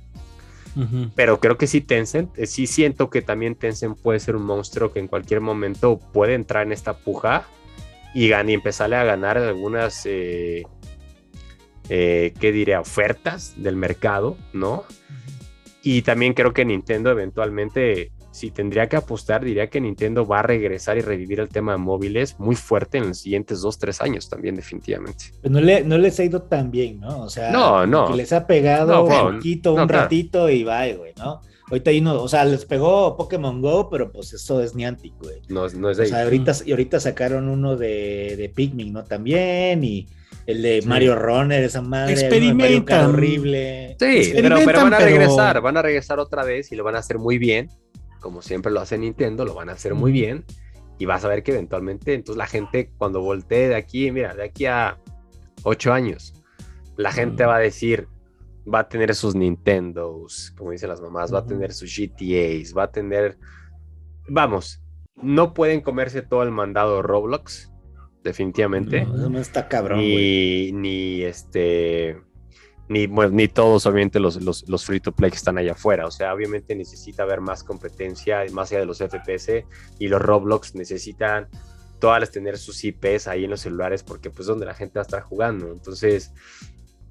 Pero 1.15 1.39
creo 1.39 1.57
que 1.57 1.67
sí 1.67 1.81
Tencent, 1.81 2.37
eh, 2.37 2.47
sí 2.47 2.65
siento 2.65 3.09
que 3.09 3.21
también 3.21 3.55
Tencent 3.55 3.97
puede 3.99 4.19
ser 4.19 4.35
un 4.35 4.43
monstruo 4.43 4.91
que 4.91 4.99
en 4.99 5.07
cualquier 5.07 5.39
momento 5.39 5.99
puede 5.99 6.33
entrar 6.33 6.65
en 6.65 6.71
esta 6.71 6.93
puja 6.93 7.45
y, 8.13 8.29
y 8.29 8.53
empezarle 8.53 8.95
a 8.95 9.03
ganar 9.03 9.37
algunas, 9.37 10.05
eh, 10.05 10.63
eh, 11.89 12.33
¿qué 12.39 12.51
diría? 12.51 12.79
Ofertas 12.79 13.53
del 13.57 13.75
mercado, 13.75 14.37
¿no? 14.51 14.83
Y 15.83 16.01
también 16.01 16.33
creo 16.33 16.53
que 16.53 16.65
Nintendo 16.65 17.11
eventualmente 17.11 18.11
si 18.33 18.49
tendría 18.49 18.89
que 18.89 18.95
apostar, 18.95 19.45
diría 19.45 19.69
que 19.69 19.79
Nintendo 19.79 20.25
va 20.25 20.39
a 20.39 20.41
regresar 20.41 20.97
y 20.97 21.01
revivir 21.01 21.39
el 21.39 21.49
tema 21.49 21.73
de 21.73 21.77
móviles 21.77 22.39
muy 22.39 22.55
fuerte 22.55 22.97
en 22.97 23.09
los 23.09 23.19
siguientes 23.19 23.61
dos, 23.61 23.77
tres 23.77 24.01
años 24.01 24.27
también, 24.27 24.55
definitivamente. 24.55 25.25
no, 25.43 25.61
le, 25.61 25.83
no 25.83 25.99
les 25.99 26.19
ha 26.19 26.23
ido 26.23 26.41
tan 26.41 26.71
bien, 26.71 26.99
¿no? 26.99 27.21
O 27.21 27.29
sea, 27.29 27.51
no, 27.51 27.85
no. 27.85 28.07
que 28.07 28.15
les 28.15 28.33
ha 28.33 28.47
pegado 28.47 29.03
un 29.03 29.35
poquito, 29.35 29.75
un 29.75 29.87
ratito 29.87 30.49
y 30.49 30.63
va, 30.63 30.87
güey, 30.87 31.13
¿no? 31.15 31.41
Ahorita 31.69 31.91
ahí 31.91 32.01
no, 32.01 32.21
o 32.21 32.27
sea, 32.27 32.43
les 32.43 32.65
pegó 32.65 33.15
Pokémon 33.15 33.61
Go, 33.61 33.89
pero 33.89 34.11
pues 34.11 34.33
eso 34.33 34.61
es 34.61 34.73
Niantic, 34.73 35.13
güey. 35.21 35.41
No, 35.47 35.67
no 35.69 35.91
es 35.91 35.97
de 35.97 36.03
O 36.03 36.07
sea, 36.07 36.23
ahorita, 36.23 36.53
y 36.65 36.71
ahorita 36.71 36.99
sacaron 36.99 37.47
uno 37.47 37.75
de, 37.75 38.35
de 38.35 38.49
Pikmin, 38.49 38.93
¿no? 38.93 39.03
También, 39.03 39.83
y 39.83 40.07
el 40.47 40.63
de 40.63 40.81
Mario 40.87 41.15
Runner, 41.15 41.63
esa 41.63 41.83
madre. 41.83 42.13
Experimentan. 42.13 43.11
horrible. 43.11 43.95
Sí, 43.99 44.33
pero, 44.33 44.65
van 44.65 44.93
a 44.93 44.99
regresar, 44.99 45.61
van 45.61 45.77
a 45.77 45.83
regresar 45.83 46.19
otra 46.19 46.43
vez 46.43 46.71
y 46.71 46.75
lo 46.75 46.83
van 46.83 46.95
a 46.95 46.99
hacer 46.99 47.19
muy 47.19 47.37
bien 47.37 47.69
como 48.23 48.41
siempre 48.41 48.71
lo 48.71 48.79
hace 48.79 48.97
Nintendo, 48.97 49.43
lo 49.43 49.53
van 49.53 49.69
a 49.69 49.73
hacer 49.73 49.93
muy 49.93 50.13
bien 50.13 50.45
y 50.97 51.05
vas 51.05 51.25
a 51.25 51.27
ver 51.27 51.43
que 51.43 51.51
eventualmente, 51.51 52.13
entonces 52.13 52.37
la 52.37 52.47
gente 52.47 52.89
cuando 52.97 53.21
voltee 53.21 53.67
de 53.67 53.75
aquí, 53.75 54.09
mira, 54.11 54.33
de 54.33 54.45
aquí 54.45 54.65
a 54.65 54.97
ocho 55.63 55.91
años, 55.91 56.33
la 56.95 57.11
gente 57.11 57.45
va 57.45 57.57
a 57.57 57.59
decir, 57.59 58.07
va 58.73 58.79
a 58.79 58.87
tener 58.87 59.13
sus 59.13 59.35
Nintendos, 59.35 60.53
como 60.57 60.71
dicen 60.71 60.87
las 60.87 61.01
mamás, 61.01 61.33
va 61.33 61.39
a 61.39 61.45
tener 61.45 61.73
sus 61.73 61.93
GTAs, 61.93 62.73
va 62.75 62.83
a 62.83 62.91
tener, 62.91 63.37
vamos, 64.29 64.81
no 65.15 65.53
pueden 65.53 65.81
comerse 65.81 66.21
todo 66.21 66.43
el 66.43 66.51
mandado 66.51 67.01
Roblox, 67.01 67.73
definitivamente. 68.23 69.05
No, 69.05 69.37
está 69.37 69.67
cabrón. 69.67 69.99
Ni, 69.99 70.71
ni 70.71 71.23
este 71.23 72.21
ni, 72.89 73.07
ni 73.07 73.47
todos, 73.47 73.85
obviamente, 73.85 74.19
los, 74.19 74.41
los, 74.41 74.67
los, 74.67 74.85
free 74.85 74.99
to 74.99 75.11
play 75.11 75.31
que 75.31 75.37
están 75.37 75.57
allá 75.57 75.71
afuera. 75.71 76.05
O 76.05 76.11
sea, 76.11 76.33
obviamente 76.33 76.75
necesita 76.75 77.23
haber 77.23 77.41
más 77.41 77.63
competencia, 77.63 78.43
más 78.51 78.71
allá 78.71 78.81
de 78.81 78.85
los 78.85 78.99
FPS, 78.99 79.65
y 79.99 80.07
los 80.07 80.21
Roblox 80.21 80.75
necesitan 80.75 81.47
virtuales, 82.03 82.31
tener 82.31 82.57
sus 82.57 82.83
IPs 82.83 83.27
ahí 83.27 83.45
en 83.45 83.51
los 83.51 83.61
celulares, 83.61 84.03
porque 84.03 84.29
pues 84.29 84.41
es 84.41 84.47
donde 84.47 84.65
la 84.65 84.73
gente 84.73 84.99
va 84.99 85.01
a 85.01 85.03
estar 85.03 85.21
jugando. 85.21 85.71
Entonces, 85.71 86.33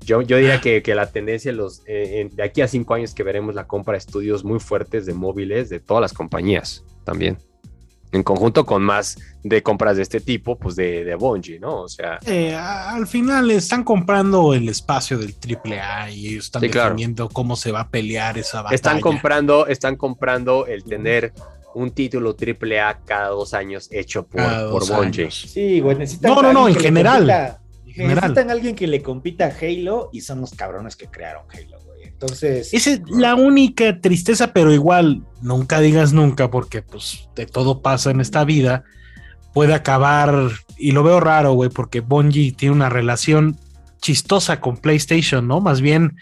yo, 0.00 0.20
yo 0.20 0.37
diría 0.37 0.61
que, 0.61 0.82
que 0.82 0.94
la 0.94 1.11
tendencia 1.11 1.50
los, 1.52 1.82
eh, 1.87 2.28
de 2.30 2.42
aquí 2.42 2.61
a 2.61 2.68
cinco 2.68 2.92
años 2.92 3.14
que 3.14 3.22
veremos 3.22 3.54
la 3.54 3.66
compra 3.66 3.92
de 3.92 3.98
estudios 3.98 4.44
muy 4.44 4.61
fuertes 4.61 5.06
de 5.06 5.14
móviles 5.14 5.70
de 5.70 5.80
todas 5.80 6.02
las 6.02 6.12
compañías 6.12 6.85
también 7.04 7.38
en 8.12 8.22
conjunto 8.22 8.64
con 8.64 8.83
más 8.83 9.16
de 9.42 9.62
compras 9.62 9.96
de 9.96 10.03
este 10.03 10.20
tipo, 10.20 10.57
pues 10.57 10.77
de, 10.77 11.05
de 11.05 11.14
Bungie, 11.14 11.59
¿no? 11.59 11.83
O 11.83 11.88
sea. 11.88 12.18
Eh, 12.27 12.55
al 12.55 13.07
final 13.07 13.51
están 13.51 13.83
comprando 13.83 14.55
el 14.55 14.68
espacio 14.68 15.18
del 15.18 15.35
AAA 15.35 16.11
y 16.11 16.37
están 16.37 16.62
definiendo 16.62 17.29
cómo 17.29 17.57
se 17.57 17.72
va 17.72 17.81
a 17.81 17.88
pelear 17.88 18.38
esa 18.38 18.59
batalla. 18.59 18.75
Están 18.75 19.01
comprando, 19.01 19.66
están 19.66 19.96
comprando 19.96 20.66
el 20.66 20.85
tener 20.85 21.33
un 21.75 21.90
título 21.90 22.37
AAA 22.38 23.01
cada 23.05 23.29
dos 23.29 23.55
años 23.55 23.88
hecho 23.90 24.27
por, 24.27 24.42
por 24.70 24.87
Bungie. 24.87 25.31
Sí, 25.31 25.81
güey, 25.81 25.96
necesitan. 25.96 26.35
No, 26.35 26.42
no, 26.42 26.53
no, 26.53 26.68
en 26.68 26.77
general. 26.77 27.59
Necesitan 27.96 28.50
alguien 28.50 28.74
que 28.74 28.87
le 28.87 29.02
compita 29.02 29.46
a 29.46 29.52
Halo 29.61 30.11
y 30.12 30.20
son 30.20 30.40
los 30.40 30.52
cabrones 30.52 30.96
que 30.96 31.07
crearon 31.07 31.44
Halo. 31.52 31.78
Entonces. 32.02 32.72
Esa 32.72 32.92
es 32.92 33.00
la 33.09 33.35
única 33.35 34.00
tristeza, 34.00 34.52
pero 34.52 34.72
igual, 34.72 35.24
nunca 35.40 35.81
digas 35.81 36.12
nunca, 36.12 36.50
porque 36.50 36.83
pues 36.83 37.28
de 37.35 37.46
todo 37.46 37.83
pasa 37.83 38.11
en 38.11 38.20
esta 38.20 38.44
vida. 38.44 38.85
Puede 39.52 39.74
acabar, 39.74 40.50
y 40.78 40.92
lo 40.92 41.02
veo 41.02 41.20
raro, 41.20 41.52
güey, 41.52 41.68
porque 41.68 42.00
Bungie 42.00 42.52
tiene 42.52 42.74
una 42.74 42.88
relación 42.88 43.59
chistosa 44.00 44.61
con 44.61 44.76
PlayStation, 44.76 45.46
¿no? 45.46 45.61
Más 45.61 45.81
bien, 45.81 46.16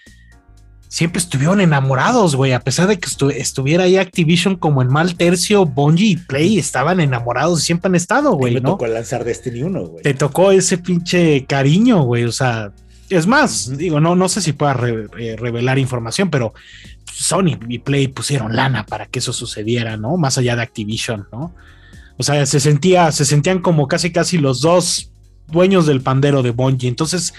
siempre 0.90 1.20
estuvieron 1.20 1.60
enamorados, 1.60 2.34
güey. 2.34 2.52
A 2.52 2.60
pesar 2.60 2.88
de 2.88 2.98
que 2.98 3.08
estuviera 3.36 3.84
ahí 3.84 3.96
Activision 3.96 4.56
como 4.56 4.82
en 4.82 4.88
mal 4.88 5.14
tercio, 5.14 5.64
Bungie 5.64 6.08
y 6.08 6.16
Play 6.16 6.58
estaban 6.58 6.98
enamorados 6.98 7.62
y 7.62 7.66
siempre 7.66 7.88
han 7.88 7.94
estado, 7.94 8.32
güey. 8.32 8.54
Me 8.54 8.60
tocó 8.60 8.88
lanzar 8.88 9.24
Destiny 9.24 9.62
1, 9.62 9.86
güey. 9.86 10.02
Te 10.02 10.14
tocó 10.14 10.50
ese 10.50 10.78
pinche 10.78 11.46
cariño, 11.46 12.02
güey. 12.02 12.24
O 12.24 12.32
sea, 12.32 12.72
es 13.08 13.28
más, 13.28 13.78
digo, 13.78 14.00
no, 14.00 14.16
no 14.16 14.28
sé 14.28 14.40
si 14.40 14.52
pueda 14.52 14.76
eh, 15.16 15.36
revelar 15.38 15.78
información, 15.78 16.28
pero 16.28 16.54
Sony 17.04 17.56
y 17.68 17.78
Play 17.78 18.08
pusieron 18.08 18.56
lana 18.56 18.84
para 18.84 19.06
que 19.06 19.20
eso 19.20 19.32
sucediera, 19.32 19.96
¿no? 19.96 20.16
Más 20.16 20.38
allá 20.38 20.56
de 20.56 20.62
Activision, 20.62 21.28
¿no? 21.30 21.54
O 22.16 22.24
sea, 22.24 22.44
se 22.46 22.58
sentía, 22.58 23.12
se 23.12 23.24
sentían 23.24 23.60
como 23.60 23.86
casi 23.86 24.10
casi 24.10 24.38
los 24.38 24.60
dos 24.60 25.12
dueños 25.46 25.86
del 25.86 26.00
pandero 26.00 26.42
de 26.42 26.50
Bungie. 26.50 26.88
Entonces, 26.88 27.32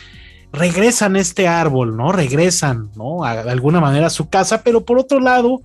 regresan 0.54 1.16
este 1.16 1.48
árbol, 1.48 1.96
¿no? 1.96 2.12
Regresan, 2.12 2.92
¿no? 2.96 3.24
A, 3.24 3.44
de 3.44 3.52
alguna 3.52 3.80
manera 3.80 4.08
a 4.08 4.12
su 4.12 4.30
casa, 4.30 4.64
pero 4.64 4.84
por 4.86 5.00
otro 5.00 5.20
lado, 5.20 5.62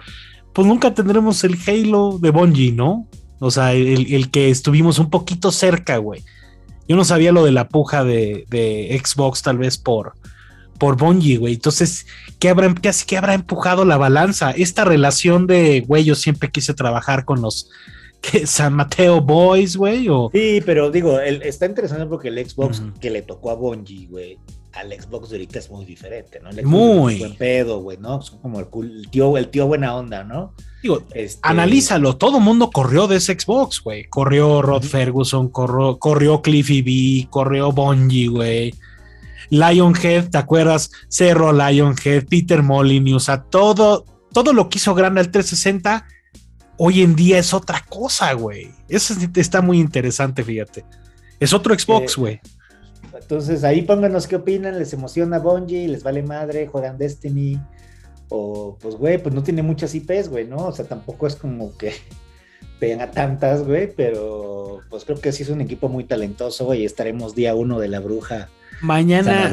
pues 0.53 0.66
nunca 0.66 0.94
tendremos 0.94 1.42
el 1.44 1.59
Halo 1.66 2.18
de 2.20 2.31
Bungie, 2.31 2.72
¿no? 2.72 3.09
O 3.38 3.51
sea, 3.51 3.72
el, 3.72 4.12
el 4.14 4.31
que 4.31 4.51
estuvimos 4.51 4.99
un 4.99 5.11
poquito 5.11 5.53
cerca, 5.53 5.99
güey. 5.99 6.25
Yo 6.88 6.96
no 6.96 7.05
sabía 7.05 7.33
lo 7.33 7.44
de 7.44 7.53
la 7.53 7.68
puja 7.68 8.05
de, 8.05 9.01
Xbox, 9.05 9.42
tal 9.42 9.59
vez 9.59 9.77
por, 9.77 10.14
por 10.79 10.96
Bungie, 10.96 11.38
güey. 11.38 11.55
Entonces, 11.55 12.07
¿qué 12.38 12.49
habrá, 12.49 12.72
qué, 12.75 13.16
habrá 13.16 13.35
empujado 13.35 13.85
la 13.85 13.96
balanza? 13.96 14.53
Esta 14.53 14.85
relación 14.85 15.46
de, 15.46 15.81
güey, 15.81 16.05
yo 16.05 16.14
siempre 16.14 16.51
quise 16.51 16.75
trabajar 16.75 17.25
con 17.25 17.42
los 17.42 17.70
San 18.44 18.75
Mateo 18.75 19.20
Boys, 19.20 19.77
güey. 19.77 20.09
Sí, 20.33 20.62
pero 20.64 20.90
digo, 20.90 21.18
está 21.18 21.66
interesante 21.66 22.07
porque 22.07 22.29
el 22.29 22.49
Xbox 22.49 22.83
que 23.01 23.11
le 23.11 23.22
tocó 23.22 23.51
a 23.51 23.55
Bungie, 23.55 24.07
güey, 24.07 24.38
al 24.77 24.93
Xbox 24.93 25.31
de 25.31 25.37
ahorita 25.37 25.59
es 25.59 25.71
muy 25.71 25.85
diferente, 25.85 26.41
¿no? 26.41 26.51
muy. 26.65 27.19
buen 27.19 27.37
pedo, 27.37 27.81
güey, 27.81 27.99
¿no? 27.99 28.21
Es 28.21 28.31
como 28.31 28.61
el, 28.61 29.11
tío, 29.11 29.37
el 29.37 29.49
tío 29.49 29.67
buena 29.67 29.95
onda, 29.95 30.25
¿no? 30.25 30.55
Digo, 30.83 31.03
este... 31.15 31.41
analízalo, 31.43 32.17
todo 32.17 32.41
mundo 32.41 32.71
corrió 32.71 33.07
de 33.07 33.17
ese 33.17 33.39
Xbox, 33.39 33.83
güey. 33.83 34.05
Corrió 34.05 34.62
Rod 34.62 34.83
Ferguson, 34.83 35.49
corrió, 35.49 35.99
corrió 35.99 36.43
Cliffy 36.43 36.83
B, 36.83 37.29
corrió 37.31 37.73
Bungie, 37.73 38.29
güey. 38.29 38.75
Lionhead, 39.51 40.31
¿te 40.31 40.39
acuerdas? 40.39 40.91
Cerro 41.09 41.53
Lionhead, 41.53 42.27
Peter 42.29 42.62
Molyneux, 42.62 43.17
o 43.17 43.21
sea, 43.21 43.43
todo, 43.43 44.05
todo 44.33 44.53
lo 44.53 44.69
que 44.69 44.79
hizo 44.79 44.95
grande 44.95 45.21
al 45.21 45.31
360, 45.31 46.07
hoy 46.79 47.03
en 47.03 47.17
día 47.17 47.39
es 47.39 47.55
otra 47.55 47.85
cosa, 47.89 48.33
güey. 48.35 48.71
Eso 48.89 49.15
está 49.35 49.62
muy 49.62 49.79
interesante, 49.79 50.45
fíjate. 50.45 50.85
Es 51.41 51.53
otro 51.53 51.79
Xbox, 51.79 52.12
eh, 52.12 52.21
güey. 52.21 52.41
Entonces 53.20 53.64
ahí 53.64 53.83
pónganos 53.83 54.26
qué 54.26 54.37
opinan, 54.37 54.79
les 54.79 54.92
emociona 54.92 55.38
Bungie, 55.38 55.88
les 55.88 56.02
vale 56.02 56.22
madre, 56.22 56.66
juegan 56.66 56.98
Destiny, 56.98 57.59
o 58.29 58.76
pues 58.81 58.96
güey, 58.96 59.18
pues 59.18 59.35
no 59.35 59.42
tiene 59.42 59.62
muchas 59.62 59.94
IPs, 59.94 60.29
güey, 60.29 60.46
¿no? 60.46 60.66
O 60.66 60.72
sea, 60.72 60.85
tampoco 60.85 61.26
es 61.26 61.37
como 61.37 61.76
que 61.76 61.92
tenga 62.81 63.11
tantas, 63.11 63.64
güey, 63.64 63.92
pero 63.94 64.81
pues 64.90 65.05
creo 65.05 65.20
que 65.20 65.33
sí 65.33 65.42
es 65.42 65.48
un 65.48 65.61
equipo 65.61 65.88
muy 65.88 66.05
talentoso, 66.05 66.64
güey, 66.66 66.83
y 66.83 66.85
estaremos 66.85 67.35
día 67.35 67.55
uno 67.55 67.79
de 67.79 67.88
la 67.88 68.00
bruja. 68.00 68.48
Mañana, 68.83 69.50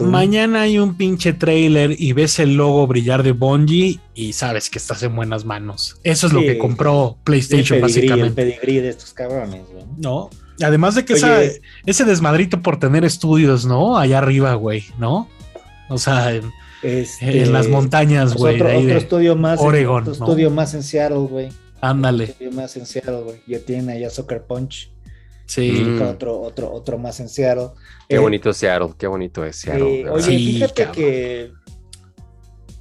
mañana 0.00 0.62
hay 0.62 0.78
un 0.78 0.96
pinche 0.96 1.32
trailer 1.32 1.94
y 1.96 2.12
ves 2.14 2.40
el 2.40 2.56
logo 2.56 2.84
brillar 2.88 3.22
de 3.22 3.30
Bungie 3.30 4.00
y 4.12 4.32
sabes 4.32 4.70
que 4.70 4.78
estás 4.78 5.04
en 5.04 5.14
buenas 5.14 5.44
manos. 5.44 6.00
Eso 6.02 6.26
es 6.26 6.32
lo 6.32 6.40
que 6.40 6.58
compró 6.58 7.16
PlayStation, 7.22 7.80
básicamente. 7.80 8.26
El 8.26 8.34
pedigrí 8.34 8.80
de 8.80 8.88
estos 8.88 9.12
cabrones, 9.12 9.66
güey. 9.72 9.84
No, 9.98 10.30
Además 10.62 10.94
de 10.94 11.04
que 11.04 11.60
ese 11.86 12.04
desmadrito 12.04 12.62
por 12.62 12.78
tener 12.78 13.04
estudios, 13.04 13.66
¿no? 13.66 13.98
Allá 13.98 14.18
arriba, 14.18 14.54
güey, 14.54 14.84
¿no? 14.98 15.28
O 15.88 15.98
sea, 15.98 16.34
en, 16.34 16.50
este, 16.82 17.46
las 17.46 17.68
montañas, 17.68 18.34
pues 18.36 18.60
güey. 18.60 18.84
Otro, 18.84 18.98
estudio 18.98 19.36
más. 19.36 19.60
Oregon. 19.60 20.02
otro 20.02 20.12
estudio 20.12 20.50
más 20.50 20.74
en 20.74 20.82
Seattle, 20.82 21.18
güey. 21.18 21.48
Ándale. 21.80 22.24
Otro 22.24 22.32
estudio 22.32 22.52
más 22.52 22.76
en 22.76 22.86
Seattle, 22.86 23.22
güey. 23.22 23.42
Ya 23.46 23.58
tienen 23.60 23.90
allá 23.90 24.10
Soccer 24.10 24.42
Punch. 24.42 24.92
Sí. 25.46 25.70
Mm. 25.70 26.02
Otro, 26.02 26.40
otro, 26.40 26.72
otro 26.72 26.98
más 26.98 27.20
en 27.20 27.28
Seattle. 27.28 27.68
Qué 28.08 28.16
eh, 28.16 28.18
bonito 28.18 28.52
Seattle, 28.52 28.90
qué 28.98 29.06
bonito 29.06 29.44
es 29.44 29.56
Seattle. 29.56 30.00
Eh, 30.00 30.08
oye, 30.08 30.26
fíjate 30.26 30.90
que. 30.90 31.52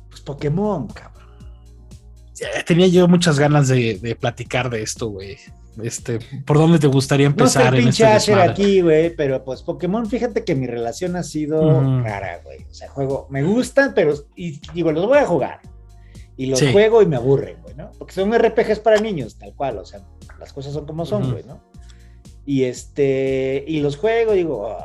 Pues 0.09 0.21
Pokémon, 0.21 0.87
cabrón. 0.87 1.15
Tenía 2.65 2.87
yo 2.87 3.07
muchas 3.07 3.39
ganas 3.39 3.67
de, 3.67 3.99
de 4.01 4.15
platicar 4.15 4.69
de 4.69 4.81
esto, 4.81 5.07
güey. 5.07 5.37
Este, 5.83 6.19
¿por 6.45 6.57
dónde 6.57 6.79
te 6.79 6.87
gustaría 6.87 7.25
empezar? 7.25 7.65
No 7.65 7.77
sé, 7.77 7.83
pinche 7.83 8.15
este 8.15 8.33
aquí, 8.33 8.81
güey, 8.81 9.15
pero 9.15 9.43
pues 9.43 9.61
Pokémon, 9.61 10.05
fíjate 10.05 10.43
que 10.43 10.55
mi 10.55 10.67
relación 10.67 11.15
ha 11.15 11.23
sido 11.23 11.81
rara, 12.01 12.41
güey. 12.43 12.63
O 12.69 12.73
sea, 12.73 12.89
juego, 12.89 13.27
me 13.29 13.43
gustan, 13.43 13.93
pero, 13.93 14.13
y 14.35 14.59
digo, 14.73 14.91
los 14.91 15.05
voy 15.05 15.17
a 15.17 15.25
jugar. 15.25 15.59
Y 16.37 16.47
los 16.47 16.61
juego 16.71 17.01
y 17.01 17.05
me 17.05 17.15
aburren, 17.15 17.61
güey, 17.61 17.75
¿no? 17.75 17.91
Porque 17.97 18.13
son 18.13 18.33
RPGs 18.33 18.79
para 18.79 18.99
niños, 18.99 19.37
tal 19.37 19.53
cual, 19.55 19.77
o 19.77 19.85
sea, 19.85 20.01
las 20.39 20.51
cosas 20.51 20.73
son 20.73 20.85
como 20.85 21.05
son, 21.05 21.31
güey, 21.31 21.43
¿no? 21.45 21.61
Y 22.45 22.65
este, 22.65 23.63
y 23.67 23.79
los 23.79 23.97
juego, 23.97 24.33
digo, 24.33 24.77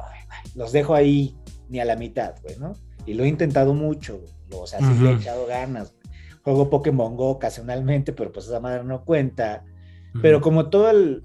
los 0.54 0.72
dejo 0.72 0.94
ahí 0.94 1.36
ni 1.68 1.80
a 1.80 1.84
la 1.84 1.96
mitad, 1.96 2.34
güey, 2.42 2.56
¿no? 2.58 2.74
Y 3.04 3.14
lo 3.14 3.24
he 3.24 3.28
intentado 3.28 3.74
mucho, 3.74 4.20
o 4.52 4.66
sea, 4.66 4.78
sí 4.78 5.02
le 5.02 5.10
he 5.10 5.14
echado 5.14 5.46
ganas. 5.46 5.94
Juego 6.42 6.70
Pokémon 6.70 7.16
Go 7.16 7.30
ocasionalmente, 7.30 8.12
pero 8.12 8.32
pues 8.32 8.46
esa 8.46 8.60
madre 8.60 8.84
no 8.84 9.04
cuenta 9.04 9.64
pero 10.22 10.40
como 10.40 10.68
todo 10.70 10.90
el... 10.90 11.22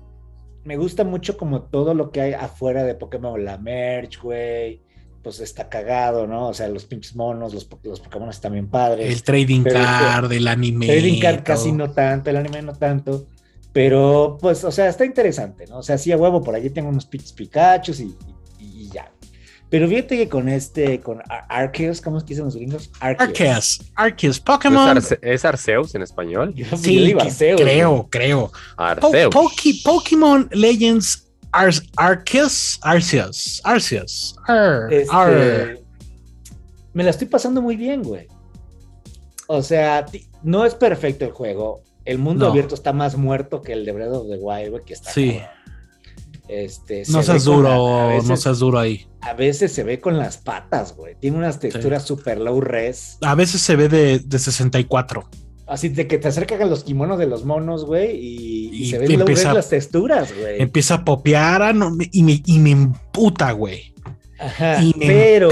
Me 0.64 0.78
gusta 0.78 1.04
mucho 1.04 1.38
como 1.38 1.64
todo 1.64 1.94
lo 1.94 2.12
que 2.12 2.22
hay 2.22 2.34
afuera 2.34 2.84
de 2.84 2.96
Pokémon, 2.96 3.46
la 3.46 3.58
merch, 3.60 4.20
güey, 4.20 4.82
pues 5.22 5.40
está 5.40 5.70
cagado, 5.70 6.26
¿no? 6.26 6.50
O 6.50 6.54
sea, 6.54 6.68
los 6.70 6.86
pinches 6.86 7.16
monos, 7.16 7.54
los, 7.54 7.70
los 7.84 8.00
Pokémon 8.00 8.30
están 8.30 8.54
bien 8.54 8.68
padres. 8.68 9.12
El 9.12 9.22
trading 9.22 9.64
card, 9.64 10.32
el 10.32 10.48
anime. 10.48 10.88
Trading 10.88 11.20
card 11.20 11.44
casi 11.44 11.72
no 11.72 11.92
tanto, 11.92 12.32
el 12.32 12.38
anime 12.38 12.64
no 12.64 12.74
tanto. 12.74 13.28
Pero, 13.74 14.38
pues, 14.40 14.64
o 14.64 14.72
sea, 14.72 14.88
está 14.88 15.06
interesante, 15.06 15.66
¿no? 15.68 15.80
O 15.80 15.84
sea, 15.84 15.98
sí 15.98 16.12
a 16.12 16.18
huevo, 16.18 16.42
por 16.42 16.56
allí 16.56 16.70
tengo 16.70 16.90
unos 16.90 17.06
pinches 17.06 17.34
Pikachu 17.34 17.92
y, 17.92 18.16
pero 19.76 19.90
fíjate 19.90 20.16
que 20.16 20.30
con 20.30 20.48
este, 20.48 21.02
con 21.02 21.22
Arceus, 21.50 22.00
¿cómo 22.00 22.18
es 22.18 22.24
que 22.24 22.30
dicen 22.30 22.46
los 22.46 22.56
gringos? 22.56 22.90
Arceus. 23.02 23.82
Arceus, 23.96 24.40
Pokémon. 24.40 24.98
¿Es, 25.22 25.44
Arceus 25.44 25.94
en 25.96 26.02
español? 26.02 26.56
Sí, 26.78 27.14
creo, 27.58 28.08
creo. 28.10 28.54
Arceus. 28.78 29.36
Pokémon 29.84 30.48
Legends 30.54 31.28
Arceus, 31.52 32.80
Arceus, 32.84 33.60
Arceus. 33.66 34.38
Este, 34.90 35.84
me 36.94 37.04
la 37.04 37.10
estoy 37.10 37.28
pasando 37.28 37.62
muy 37.62 37.76
bien, 37.76 38.02
güey. 38.02 38.30
O 39.48 39.62
sea, 39.62 40.06
no 40.42 40.66
es 40.66 40.74
perfecto 40.74 41.26
el 41.26 41.32
juego. 41.34 41.82
El 42.06 42.20
mundo 42.20 42.48
abierto 42.48 42.76
está 42.76 42.94
más 42.94 43.18
muerto 43.18 43.62
que 43.62 43.74
el 43.74 43.84
de 43.84 43.92
Breath 43.92 44.14
of 44.14 44.30
the 44.30 44.38
Wild, 44.38 44.70
güey, 44.70 44.86
que 44.86 44.94
está. 44.94 45.12
Sí. 45.12 45.42
Este, 46.48 47.04
no 47.10 47.24
seas 47.24 47.44
duro, 47.44 48.22
no 48.22 48.38
seas 48.38 48.60
duro 48.60 48.80
ahí. 48.80 49.08
A 49.22 49.34
veces 49.34 49.72
se 49.72 49.84
ve 49.84 50.00
con 50.00 50.18
las 50.18 50.38
patas, 50.38 50.96
güey. 50.96 51.16
Tiene 51.20 51.38
unas 51.38 51.60
texturas 51.60 52.04
super 52.04 52.40
low 52.40 52.62
res. 52.62 53.18
A 53.22 53.36
veces 53.36 53.62
se 53.62 53.76
ve 53.76 53.90
de, 53.90 54.20
de 54.20 54.40
64. 54.40 55.28
Así 55.68 55.90
de 55.90 56.06
que 56.08 56.20
te 56.20 56.28
acercan 56.28 56.62
a 56.62 56.66
los 56.66 56.84
kimonos 56.84 57.18
de 57.18 57.26
los 57.26 57.44
monos, 57.44 57.86
güey, 57.86 58.16
y, 58.16 58.90
se 58.90 59.00
ven 59.00 59.18
low 59.18 59.28
res 59.28 59.44
las 59.46 59.70
texturas, 59.70 60.32
güey. 60.38 60.62
Empieza 60.62 60.96
a 60.96 61.06
popear 61.06 61.64
ah, 61.64 61.74
y, 62.12 62.24
me, 62.24 62.42
y 62.46 62.60
me 62.60 62.72
emputa, 62.72 63.52
güey. 63.52 63.96
Ajá, 64.38 64.84
y 64.84 64.94
me 64.98 65.08
pero 65.08 65.50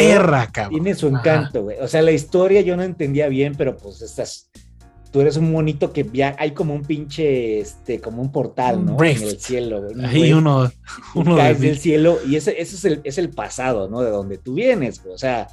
tiene 0.69 0.93
su 0.93 1.07
encanto, 1.07 1.63
güey. 1.63 1.77
O 1.79 1.87
sea, 1.87 2.01
la 2.01 2.11
historia 2.11 2.61
yo 2.61 2.75
no 2.75 2.83
entendía 2.83 3.27
bien, 3.27 3.55
pero 3.57 3.77
pues 3.77 4.01
estas 4.01 4.49
tú 5.13 5.21
eres 5.21 5.37
un 5.37 5.51
monito 5.51 5.93
que 5.93 6.09
ya 6.11 6.35
hay 6.39 6.51
como 6.51 6.73
un 6.73 6.81
pinche, 6.81 7.59
este, 7.59 8.01
como 8.01 8.19
un 8.19 8.31
portal, 8.31 8.83
¿no? 8.83 9.01
En 9.01 9.21
el 9.21 9.39
cielo, 9.39 9.83
güey. 9.83 10.03
Hay 10.03 10.33
uno, 10.33 10.71
uno 11.13 11.37
caes 11.37 11.59
del 11.61 11.77
cielo 11.77 12.17
y 12.27 12.35
ese, 12.35 12.59
ese 12.59 12.75
es, 12.75 12.85
el, 12.85 13.01
es 13.03 13.19
el 13.19 13.29
pasado, 13.29 13.87
¿no? 13.87 14.01
De 14.01 14.09
donde 14.09 14.39
tú 14.39 14.55
vienes, 14.55 15.03
güey. 15.03 15.13
O 15.13 15.17
sea, 15.19 15.47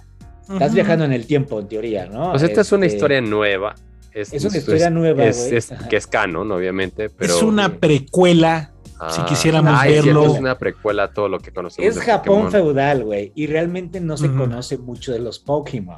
estás 0.51 0.73
viajando 0.73 1.05
en 1.05 1.13
el 1.13 1.27
tiempo, 1.27 1.61
en 1.61 1.69
teoría, 1.69 2.07
¿no? 2.07 2.31
Pues 2.31 2.43
esta 2.43 2.63
es 2.63 2.73
una 2.73 2.87
este, 2.87 2.97
historia 2.97 3.21
nueva. 3.21 3.75
Es, 4.13 4.33
una 4.33 4.57
historia 4.57 4.89
nueva, 4.89 5.25
es, 5.27 5.73
que 5.89 5.97
es 5.97 6.07
canon, 6.07 6.51
obviamente, 6.51 7.11
pero... 7.11 7.37
Es 7.37 7.43
una 7.43 7.77
precuela 7.77 8.73
si 9.09 9.21
ah. 9.21 9.27
quisiéramos 9.29 9.83
verlo. 9.85 10.25
es 10.25 10.41
una 10.41 10.59
precuela 10.59 11.05
a 11.05 11.13
todo 11.13 11.29
lo 11.29 11.39
que 11.39 11.53
conocemos. 11.53 11.97
Es 11.97 12.03
Japón 12.03 12.51
feudal, 12.51 13.05
güey, 13.05 13.31
y 13.35 13.47
realmente 13.47 14.01
no 14.01 14.17
se 14.17 14.33
conoce 14.33 14.79
mucho 14.79 15.13
de 15.13 15.19
los 15.21 15.39
Pokémon. 15.39 15.97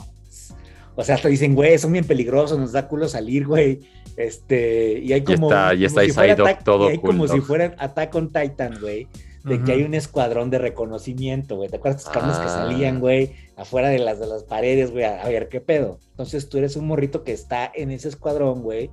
O 0.94 1.04
sea, 1.04 1.14
hasta 1.14 1.28
dicen, 1.28 1.54
güey, 1.54 1.78
son 1.78 1.92
bien 1.92 2.04
peligrosos, 2.04 2.58
nos 2.58 2.72
da 2.72 2.86
culo 2.86 3.08
salir, 3.08 3.46
güey. 3.46 3.80
Este, 4.16 4.98
y 4.98 5.12
hay 5.12 5.22
como. 5.22 5.48
Y 5.74 5.84
está, 5.84 6.02
está 6.04 6.58
todo. 6.58 6.88
hay 6.88 6.98
como 6.98 7.26
si 7.28 7.40
fuera 7.40 7.74
Attack 7.78 8.14
on 8.14 8.32
Titan, 8.32 8.78
güey. 8.80 9.08
De 9.44 9.60
que 9.64 9.72
hay 9.72 9.82
un 9.82 9.94
escuadrón 9.94 10.50
de 10.50 10.58
reconocimiento, 10.58 11.56
güey. 11.56 11.68
¿Te 11.68 11.76
acuerdas 11.76 12.04
de 12.04 12.20
los 12.20 12.38
que 12.38 12.44
ah. 12.44 12.48
salían, 12.48 13.00
güey? 13.00 13.32
Afuera 13.56 13.88
de 13.88 13.98
las, 13.98 14.20
de 14.20 14.28
las 14.28 14.44
paredes, 14.44 14.92
güey, 14.92 15.04
a, 15.04 15.26
ver 15.26 15.48
qué 15.48 15.60
pedo. 15.60 15.98
Entonces 16.10 16.48
tú 16.48 16.58
eres 16.58 16.76
un 16.76 16.86
morrito 16.86 17.24
que 17.24 17.32
está 17.32 17.70
en 17.74 17.90
ese 17.90 18.08
escuadrón, 18.08 18.62
güey, 18.62 18.90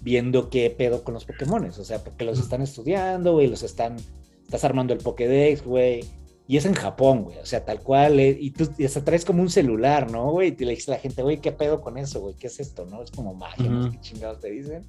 viendo 0.00 0.50
qué 0.50 0.74
pedo 0.76 1.04
con 1.04 1.14
los 1.14 1.24
Pokémones. 1.24 1.78
O 1.78 1.84
sea, 1.84 2.02
porque 2.02 2.24
los 2.24 2.40
están 2.40 2.62
estudiando, 2.62 3.34
güey, 3.34 3.46
los 3.46 3.62
están. 3.62 3.96
Estás 4.44 4.64
armando 4.64 4.92
el 4.92 4.98
Pokédex, 4.98 5.64
güey 5.64 6.04
y 6.52 6.58
es 6.58 6.66
en 6.66 6.74
Japón, 6.74 7.22
güey. 7.22 7.38
O 7.38 7.46
sea, 7.46 7.64
tal 7.64 7.80
cual. 7.80 8.20
Eh, 8.20 8.36
y 8.38 8.50
tú 8.50 8.68
y 8.76 8.84
hasta 8.84 9.02
traes 9.02 9.24
como 9.24 9.40
un 9.40 9.48
celular, 9.48 10.10
¿no, 10.10 10.32
güey? 10.32 10.54
Y 10.58 10.64
le 10.66 10.72
dices 10.72 10.90
a 10.90 10.92
la 10.92 10.98
gente, 10.98 11.22
güey, 11.22 11.40
¿qué 11.40 11.50
pedo 11.50 11.80
con 11.80 11.96
eso, 11.96 12.20
güey? 12.20 12.34
¿Qué 12.34 12.48
es 12.48 12.60
esto, 12.60 12.84
no? 12.84 13.02
Es 13.02 13.10
como 13.10 13.32
magia, 13.32 13.70
no 13.70 13.84
sé 13.84 13.92
qué 13.92 14.00
chingados 14.02 14.38
te 14.40 14.50
dicen. 14.50 14.86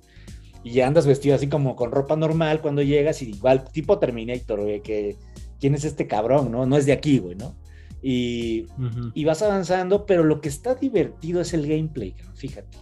Y 0.62 0.71
ya 0.71 0.88
andas 0.88 1.08
vestido 1.08 1.36
así 1.36 1.47
como 1.47 1.78
con 1.78 1.93
ropa 1.93 2.17
normal 2.17 2.60
cuando 2.60 2.82
llegas 2.82 3.21
y 3.21 3.30
igual, 3.30 3.63
tipo 3.71 3.97
Terminator, 3.97 4.60
güey, 4.60 4.82
que 4.82 5.15
quién 5.58 5.73
es 5.73 5.86
este 5.86 6.06
cabrón, 6.06 6.52
¿no? 6.52 6.65
No 6.65 6.76
es 6.76 6.86
de 6.86 6.91
aquí, 6.91 7.19
güey, 7.19 7.36
¿no? 7.36 7.56
Y, 8.02 8.65
y 9.13 9.23
vas 9.23 9.41
avanzando, 9.41 10.06
pero 10.06 10.26
lo 10.26 10.41
que 10.41 10.49
está 10.49 10.76
divertido 10.76 11.39
es 11.39 11.54
el 11.54 11.65
gameplay, 11.65 12.13
fíjate. 12.34 12.78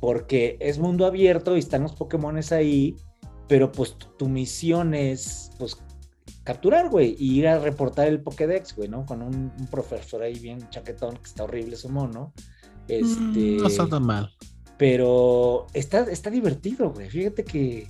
Porque 0.00 0.58
es 0.60 0.78
mundo 0.78 1.06
abierto 1.06 1.56
y 1.56 1.60
están 1.60 1.84
los 1.84 1.94
Pokémones 1.94 2.52
ahí, 2.52 2.98
pero 3.48 3.72
pues 3.72 3.96
tu 4.18 4.28
misión 4.28 4.92
es, 4.92 5.50
pues, 5.58 5.78
capturar, 6.50 6.88
güey, 6.88 7.14
y 7.16 7.38
ir 7.38 7.46
a 7.46 7.60
reportar 7.60 8.08
el 8.08 8.20
Pokédex, 8.20 8.74
güey, 8.74 8.88
¿no? 8.88 9.06
Con 9.06 9.22
un, 9.22 9.52
profesor 9.70 10.20
ahí 10.20 10.36
bien 10.36 10.68
chaquetón, 10.70 11.16
que 11.18 11.28
está 11.28 11.44
horrible 11.44 11.76
su 11.76 11.88
mono. 11.88 12.32
Este, 12.88 13.06
mm, 13.14 13.56
no 13.58 13.68
está 13.68 13.86
tan 13.86 14.02
mal. 14.02 14.34
Pero 14.76 15.68
está, 15.72 16.00
está 16.10 16.28
divertido, 16.28 16.90
güey. 16.90 17.08
Fíjate 17.08 17.44
que 17.44 17.86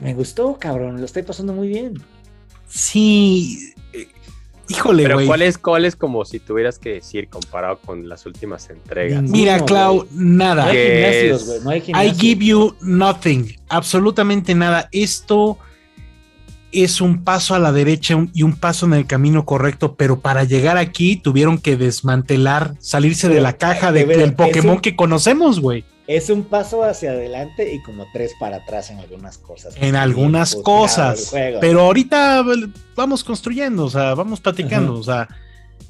me 0.00 0.12
gustó, 0.12 0.58
cabrón. 0.58 0.98
Lo 0.98 1.06
estoy 1.06 1.22
pasando 1.22 1.54
muy 1.54 1.68
bien. 1.68 1.94
Sí. 2.68 3.72
Eh, 3.94 4.08
híjole, 4.68 5.04
Pero 5.04 5.24
¿cuál 5.24 5.40
es, 5.40 5.56
¿cuál 5.56 5.86
es 5.86 5.96
como 5.96 6.26
si 6.26 6.40
tuvieras 6.40 6.78
que 6.78 6.90
decir 6.90 7.30
comparado 7.30 7.78
con 7.78 8.06
las 8.06 8.26
últimas 8.26 8.68
entregas? 8.68 9.22
Mira, 9.22 9.64
Clau, 9.64 10.06
nada. 10.12 10.64
No 10.64 10.70
hay 10.72 10.76
gimnasios, 10.76 11.46
güey. 11.46 11.60
No 11.62 11.70
hay 11.70 11.80
gimnasios. 11.80 12.16
I 12.18 12.20
give 12.20 12.44
you 12.44 12.76
nothing. 12.82 13.56
Absolutamente 13.70 14.54
nada. 14.54 14.90
Esto 14.92 15.56
es 16.72 17.00
un 17.00 17.22
paso 17.24 17.54
a 17.54 17.58
la 17.58 17.72
derecha 17.72 18.16
y 18.32 18.42
un 18.42 18.54
paso 18.56 18.86
en 18.86 18.94
el 18.94 19.06
camino 19.06 19.44
correcto, 19.44 19.94
pero 19.94 20.20
para 20.20 20.44
llegar 20.44 20.76
aquí 20.76 21.16
tuvieron 21.16 21.58
que 21.58 21.76
desmantelar, 21.76 22.74
salirse 22.80 23.28
de 23.28 23.40
la 23.40 23.54
caja 23.54 23.92
de, 23.92 24.06
del 24.06 24.34
Pokémon 24.34 24.80
que 24.80 24.96
conocemos, 24.96 25.60
güey. 25.60 25.84
Es 26.06 26.30
un 26.30 26.42
paso 26.42 26.82
hacia 26.82 27.12
adelante 27.12 27.72
y 27.72 27.80
como 27.82 28.06
tres 28.12 28.32
para 28.40 28.56
atrás 28.56 28.90
en 28.90 28.98
algunas 28.98 29.38
cosas. 29.38 29.74
En 29.76 29.94
algunas 29.94 30.56
cosas. 30.56 31.32
Pero 31.60 31.80
ahorita 31.80 32.44
vamos 32.96 33.22
construyendo, 33.22 33.84
o 33.84 33.90
sea, 33.90 34.14
vamos 34.14 34.40
platicando, 34.40 34.94
o 34.94 35.02
sea, 35.02 35.28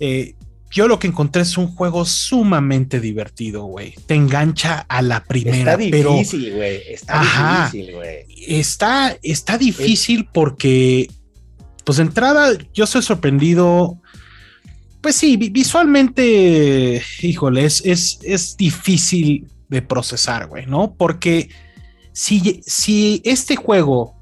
eh, 0.01 0.35
yo 0.73 0.89
lo 0.89 0.99
que 0.99 1.07
encontré 1.07 1.43
es 1.43 1.59
un 1.59 1.69
juego 1.69 2.07
sumamente 2.07 2.99
divertido, 2.99 3.65
güey. 3.65 3.95
Te 4.07 4.15
engancha 4.15 4.87
a 4.89 5.03
la 5.03 5.23
primera. 5.23 5.75
Está 5.75 5.77
difícil, 5.77 6.55
güey. 6.55 6.83
Está 6.89 7.21
difícil, 7.21 7.95
güey. 7.95 8.27
Está, 8.47 9.19
está 9.23 9.59
difícil 9.59 10.29
porque, 10.33 11.11
pues 11.85 11.99
de 11.99 12.05
entrada, 12.05 12.57
yo 12.73 12.87
soy 12.87 13.03
sorprendido. 13.03 14.01
Pues 15.03 15.17
sí, 15.17 15.37
visualmente, 15.37 17.03
híjole, 17.21 17.67
es, 17.67 17.83
es, 17.85 18.57
difícil 18.57 19.49
de 19.69 19.83
procesar, 19.83 20.47
güey, 20.47 20.65
¿no? 20.65 20.95
Porque 20.95 21.51
si, 22.13 22.63
si 22.65 23.21
este 23.25 23.57
juego, 23.57 24.17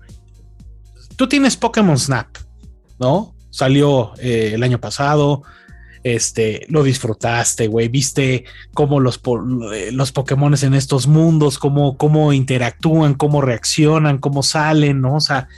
tú 1.15 1.29
tienes 1.29 1.57
Pokémon 1.57 1.99
Snap, 1.99 2.29
¿no? 2.99 3.37
Salió 3.51 4.15
eh, 4.19 4.53
el 4.55 4.63
año 4.65 4.81
pasado, 4.81 5.43
este, 6.03 6.67
lo 6.69 6.83
disfrutaste, 6.83 7.67
güey, 7.67 7.89
viste 7.89 8.45
cómo 8.73 9.01
los, 9.01 9.21
eh, 9.75 9.91
los 9.93 10.13
Pokémon 10.13 10.55
en 10.63 10.75
estos 10.75 11.07
mundos, 11.07 11.59
cómo, 11.59 11.97
cómo 11.97 12.33
interactúan, 12.33 13.15
cómo 13.15 13.41
reaccionan, 13.41 14.19
cómo 14.19 14.43
salen, 14.43 15.01
¿no? 15.01 15.17
O 15.17 15.21
sea, 15.21 15.49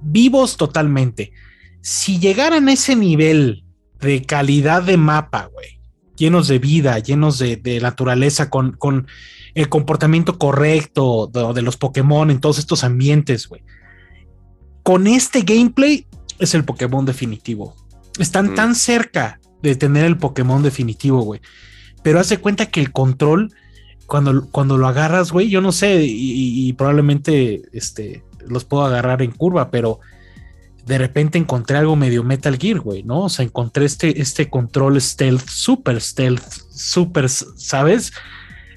vivos 0.00 0.56
totalmente. 0.56 1.32
Si 1.80 2.18
llegaran 2.18 2.68
a 2.68 2.72
ese 2.72 2.94
nivel 2.94 3.64
de 4.00 4.22
calidad 4.22 4.82
de 4.82 4.96
mapa, 4.96 5.50
güey, 5.52 5.80
llenos 6.16 6.48
de 6.48 6.58
vida, 6.58 6.98
llenos 6.98 7.38
de, 7.38 7.78
naturaleza, 7.80 8.50
con, 8.50 8.72
con, 8.72 9.06
el 9.54 9.68
comportamiento 9.68 10.38
correcto 10.38 11.28
de, 11.32 11.62
los 11.62 11.76
Pokémon 11.76 12.30
en 12.30 12.40
todos 12.40 12.58
estos 12.60 12.84
ambientes, 12.84 13.48
güey. 13.48 13.62
Con 14.84 15.08
este 15.08 15.40
gameplay 15.40 16.06
es 16.38 16.54
el 16.54 16.64
Pokémon 16.64 17.04
definitivo. 17.04 17.74
Están 18.20 18.52
mm. 18.52 18.54
tan 18.54 18.74
cerca 18.76 19.40
de 19.62 19.76
tener 19.76 20.04
el 20.04 20.18
Pokémon 20.18 20.62
definitivo, 20.62 21.22
güey. 21.22 21.40
Pero 22.02 22.20
hace 22.20 22.38
cuenta 22.38 22.66
que 22.66 22.80
el 22.80 22.92
control, 22.92 23.52
cuando, 24.06 24.48
cuando 24.50 24.78
lo 24.78 24.86
agarras, 24.86 25.32
güey, 25.32 25.48
yo 25.48 25.60
no 25.60 25.72
sé, 25.72 26.04
y, 26.04 26.72
probablemente 26.74 27.62
este, 27.72 28.22
los 28.46 28.64
puedo 28.64 28.84
agarrar 28.84 29.22
en 29.22 29.32
curva, 29.32 29.70
pero 29.70 30.00
de 30.86 30.96
repente 30.96 31.36
encontré 31.36 31.76
algo 31.76 31.96
medio 31.96 32.24
Metal 32.24 32.56
Gear, 32.58 32.80
güey, 32.80 33.02
¿no? 33.02 33.24
O 33.24 33.28
sea, 33.28 33.44
encontré 33.44 33.84
este, 33.84 34.22
este 34.22 34.48
control 34.48 35.00
stealth, 35.00 35.46
super 35.46 36.00
stealth, 36.00 36.42
super, 36.70 37.28
¿sabes? 37.28 38.12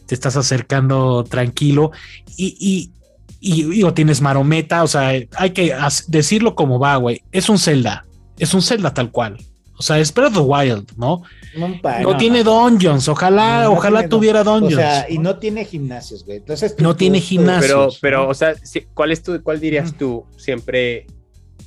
Te 0.08 0.16
estás 0.16 0.36
acercando 0.36 1.24
tranquilo 1.24 1.92
y, 2.36 2.92
y, 3.40 3.72
y, 3.80 3.92
tienes 3.94 4.20
marometa, 4.20 4.84
o 4.84 4.88
sea, 4.88 5.14
hay 5.38 5.52
que 5.52 5.74
decirlo 6.10 6.54
como 6.56 6.80
va, 6.80 6.98
güey. 6.98 7.24
Es 7.32 7.48
un 7.48 7.60
Zelda, 7.60 8.06
es 8.38 8.54
un 8.54 8.62
Zelda 8.62 8.94
tal 8.94 9.12
cual. 9.12 9.38
O 9.82 9.84
sea, 9.84 9.98
es 9.98 10.14
Breath 10.14 10.28
of 10.28 10.34
the 10.36 10.40
Wild, 10.42 10.92
¿no? 10.96 11.24
No, 11.56 12.18
tiene 12.18 12.44
dungeons, 12.44 13.08
ojalá, 13.08 13.68
ojalá 13.68 14.08
tuviera 14.08 14.44
dungeons. 14.44 14.76
O 14.76 14.78
sea, 14.78 15.10
y 15.10 15.18
no 15.18 15.40
tiene 15.40 15.66
gimnasios, 15.66 16.24
güey. 16.24 16.38
Entonces, 16.38 16.76
no 16.78 16.96
tiene 16.96 17.20
gimnasios. 17.20 17.98
Pero, 18.00 18.26
pero, 18.26 18.30
o 18.30 18.34
sea, 18.36 18.54
¿cuál 18.94 19.12
es 19.12 19.24
tu, 19.24 19.42
cuál 19.42 19.60
dirías 19.60 19.98
tú 19.98 20.24
siempre? 20.38 21.08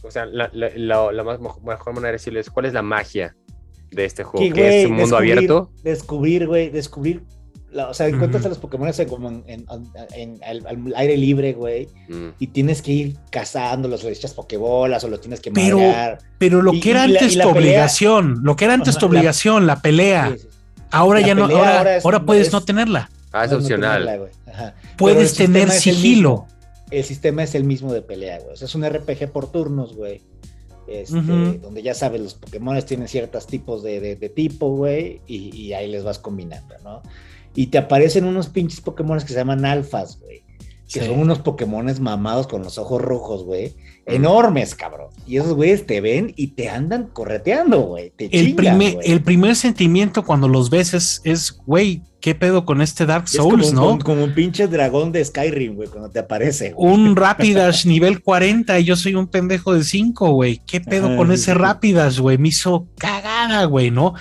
O 0.05 0.13
sea, 0.13 0.27
la, 0.27 0.49
la, 0.53 1.25
más, 1.25 1.41
mejor 1.41 1.93
manera 1.93 2.11
de 2.11 2.13
decirles, 2.13 2.51
¿cuál 2.51 2.67
es 2.67 2.73
la 2.73 2.83
magia 2.83 3.35
de 3.91 4.05
este 4.05 4.23
juego? 4.23 4.55
¿Que 4.55 4.83
es 4.83 4.87
un 4.89 4.95
mundo 4.95 5.17
abierto? 5.17 5.73
Descubrir, 5.83 6.47
güey, 6.47 6.71
descubrir 6.71 7.25
o 7.77 7.95
sea, 7.95 8.09
encuentras 8.09 8.45
a 8.47 8.49
los 8.49 8.59
Pokémon 8.59 8.91
como 9.09 9.43
en, 9.47 9.67
al 9.69 10.93
aire 10.97 11.17
libre, 11.17 11.53
güey, 11.53 11.89
mm. 12.09 12.29
y 12.39 12.47
tienes 12.49 12.83
que 12.83 12.93
ir 12.93 13.17
cazándolos, 13.31 14.05
o 14.05 14.09
echas 14.09 14.35
Pokébolas, 14.35 15.03
o 15.05 15.09
los 15.09 15.21
tienes 15.21 15.41
que 15.41 15.51
pero, 15.51 15.81
Pero 16.39 16.63
lo 16.63 16.73
que 16.73 16.91
era 16.91 17.05
antes 17.05 17.39
tu 17.39 17.49
obligación, 17.49 18.41
lo 18.43 18.57
que 18.57 18.65
era 18.67 18.75
antes 18.75 18.97
tu 18.99 19.07
obligación, 19.07 19.67
la, 19.67 19.81
pelea, 19.81 20.37
ahora 20.91 21.21
ya 21.21 21.35
no, 21.35 21.45
ahora, 21.45 22.25
puedes 22.25 22.53
no 22.53 22.63
tenerla. 22.63 23.11
Ah, 23.33 23.47
es 23.47 23.53
opcional. 23.53 24.31
puedes 24.97 25.35
tener 25.35 25.71
sigilo. 25.71 26.47
El, 26.91 27.03
sistema 27.03 27.43
es 27.43 27.57
el 27.57 27.65
mismo 27.65 27.93
de 27.93 28.03
pelea, 28.03 28.39
güey. 28.39 28.53
O 28.53 28.57
sea, 28.57 28.67
es 28.67 28.75
un 28.77 28.89
RPG 28.89 29.33
por 29.33 29.51
turnos, 29.51 29.97
güey. 29.97 30.23
Este, 30.87 31.19
donde 31.19 31.83
ya 31.83 31.95
sabes, 31.95 32.21
los 32.21 32.35
Pokémon 32.35 32.81
tienen 32.83 33.09
ciertos 33.09 33.47
tipos 33.47 33.83
de, 33.83 34.17
tipo, 34.35 34.69
güey, 34.69 35.23
y, 35.27 35.57
y, 35.57 35.73
ahí 35.73 35.91
les 35.91 36.05
vas 36.05 36.19
combinando, 36.19 36.75
¿no? 36.85 37.03
Y 37.55 37.69
te 37.69 37.79
aparecen 37.79 38.25
unos 38.25 38.49
pinches 38.49 38.81
Pokémon 38.81 39.21
que 39.21 39.29
se 39.29 39.35
llaman 39.35 39.65
alfas, 39.65 40.19
güey. 40.21 40.45
Que 40.93 41.05
son 41.05 41.19
unos 41.19 41.39
Pokémon 41.41 41.87
mamados 42.01 42.47
con 42.47 42.63
los 42.63 42.79
ojos 42.79 43.01
rojos, 43.01 43.43
güey. 43.43 43.75
Enormes, 44.07 44.75
cabrón. 44.75 45.09
Y 45.27 45.39
esos 45.39 45.55
güeyes 45.55 45.87
te 45.87 46.01
ven 46.01 46.35
y 46.37 46.49
te 46.49 46.69
andan 46.69 47.09
correteando, 47.09 47.81
güey. 47.81 48.13
el, 48.19 48.55
primer, 48.55 48.99
el 49.03 49.23
primer 49.23 49.57
sentimiento 49.57 50.25
cuando 50.25 50.47
los 50.47 50.69
ves 50.69 51.21
es, 51.25 51.59
güey, 51.65 52.03
¿qué 52.21 52.35
pedo 52.35 52.67
con 52.67 52.83
este 52.83 53.07
Dark 53.07 53.29
Souls, 53.29 53.73
no? 53.73 53.99
Como, 53.99 54.25
un 54.25 54.35
pinche 54.35 54.69
dragón 54.69 55.11
de 55.11 55.25
Skyrim, 55.25 55.75
güey, 55.75 55.89
cuando 55.89 56.11
te 56.11 56.19
aparece. 56.19 56.75
Un 56.77 57.17
Rapidash 57.17 57.87
nivel 57.87 58.23
40 58.23 58.79
y 58.79 58.85
yo 58.85 58.95
soy 58.95 59.15
un 59.15 59.27
pendejo 59.27 59.73
de 59.73 59.85
5, 59.85 60.33
güey. 60.33 60.61
¿Qué 60.67 60.83
pedo 60.83 61.17
con 61.17 61.33
ese 61.33 61.55
Rapidash, 61.55 62.19
güey? 62.19 62.37
Me 62.37 62.49
hizo 62.49 62.87
cagada, 62.99 63.65
güey, 63.65 63.91
¿no? 63.91 64.15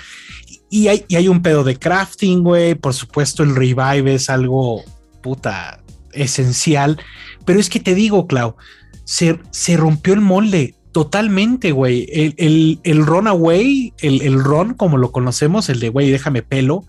Y 0.73 0.87
hay, 0.87 1.05
hay 1.15 1.27
un 1.27 1.43
pedo 1.43 1.63
de 1.63 1.77
crafting, 1.77 2.41
güey. 2.41 2.73
Por 2.73 2.95
supuesto, 2.95 3.43
el 3.43 3.55
revive 3.55 4.15
es 4.15 4.27
algo 4.27 4.81
puta 5.21 5.79
esencial, 6.13 6.99
pero 7.45 7.59
es 7.59 7.69
que 7.69 7.79
te 7.79 7.93
digo, 7.93 8.25
Clau, 8.25 8.55
se, 9.03 9.39
se 9.51 9.77
rompió 9.77 10.15
el 10.15 10.21
molde 10.21 10.73
totalmente, 10.91 11.73
güey. 11.73 12.07
El, 12.11 12.33
el, 12.37 12.79
el 12.83 13.05
runaway, 13.05 13.93
el, 13.99 14.23
el 14.23 14.43
ron 14.43 14.73
como 14.73 14.97
lo 14.97 15.11
conocemos, 15.11 15.69
el 15.69 15.79
de, 15.79 15.89
güey, 15.89 16.09
déjame 16.09 16.41
pelo, 16.41 16.85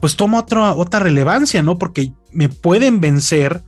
pues 0.00 0.16
toma 0.16 0.38
otra, 0.38 0.72
otra 0.72 1.00
relevancia, 1.00 1.62
¿no? 1.62 1.76
Porque 1.76 2.14
me 2.30 2.48
pueden 2.48 3.02
vencer. 3.02 3.62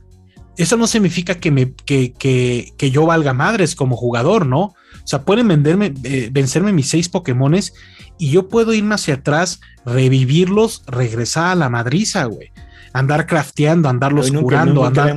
Eso 0.57 0.75
no 0.75 0.87
significa 0.87 1.35
que, 1.35 1.51
me, 1.51 1.71
que, 1.71 2.13
que, 2.13 2.73
que 2.79 2.89
yo 2.89 3.05
valga 3.05 3.33
madres 3.33 3.75
como 3.75 3.95
jugador, 3.95 4.47
¿no? 4.47 4.73
O 5.05 5.07
sea, 5.07 5.21
pueden 5.23 5.47
venderme, 5.47 5.93
eh, 6.03 6.29
vencerme 6.31 6.73
mis 6.73 6.89
seis 6.89 7.07
Pokémones 7.07 7.73
y 8.17 8.31
yo 8.31 8.49
puedo 8.49 8.73
irme 8.73 8.95
hacia 8.95 9.15
atrás, 9.15 9.61
revivirlos, 9.85 10.83
regresar 10.87 11.51
a 11.51 11.55
la 11.55 11.69
madriza, 11.69 12.25
güey 12.25 12.51
andar 12.95 13.27
crafteando, 13.27 13.89
andarlos 13.89 14.31
curando, 14.31 14.85
andar. 14.85 15.09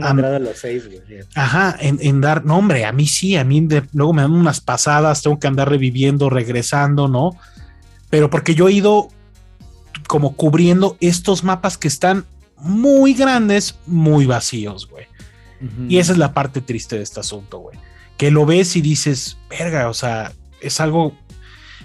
ajá, 1.37 1.77
en, 1.79 2.21
dar, 2.21 2.45
no, 2.45 2.59
hombre, 2.59 2.85
a 2.85 2.91
mí 2.91 3.07
sí, 3.07 3.37
a 3.37 3.45
mí 3.45 3.69
luego 3.93 4.13
me 4.13 4.23
dan 4.23 4.33
unas 4.33 4.61
pasadas, 4.61 5.23
tengo 5.23 5.39
que 5.39 5.47
andar 5.47 5.71
reviviendo, 5.71 6.29
regresando, 6.29 7.07
¿no? 7.07 7.37
Pero 8.11 8.31
porque 8.31 8.57
yo 8.57 8.69
he 8.69 8.73
ido 8.73 9.11
como 10.09 10.35
cubriendo 10.35 10.97
estos 10.99 11.45
mapas 11.45 11.79
que 11.79 11.87
están 11.87 12.25
muy 12.57 13.15
grandes, 13.15 13.77
muy 13.87 14.27
vacíos, 14.27 14.89
güey. 14.89 15.07
Y 15.89 15.99
esa 15.99 16.11
es 16.11 16.19
la 16.19 16.35
parte 16.35 16.61
triste 16.61 16.97
de 16.97 17.03
este 17.03 17.21
asunto, 17.21 17.59
güey. 17.59 17.79
Que 18.19 18.31
lo 18.31 18.45
ves 18.45 18.77
y 18.77 18.83
dices, 18.83 19.39
verga, 19.49 19.89
o 19.89 19.95
sea, 19.95 20.33
es 20.61 20.81
algo, 20.81 21.15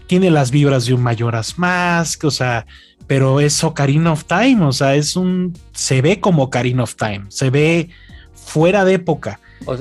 tiene 0.08 0.30
las 0.32 0.52
vibras 0.52 0.86
de 0.86 0.94
un 0.94 1.02
Mayoras 1.02 1.58
Mask, 1.58 2.26
o 2.26 2.32
sea, 2.32 2.66
pero 3.08 3.40
es 3.40 3.64
Ocarina 3.64 4.12
of 4.12 4.26
Time, 4.26 4.66
o 4.66 4.72
sea, 4.72 4.96
es 4.96 5.16
un, 5.16 5.58
se 5.74 6.02
ve 6.02 6.20
como 6.20 6.44
Ocarina 6.44 6.84
of 6.84 6.96
Time, 6.96 7.26
se 7.30 7.50
ve 7.50 7.90
fuera 8.34 8.84
de 8.84 8.96
época, 8.96 9.40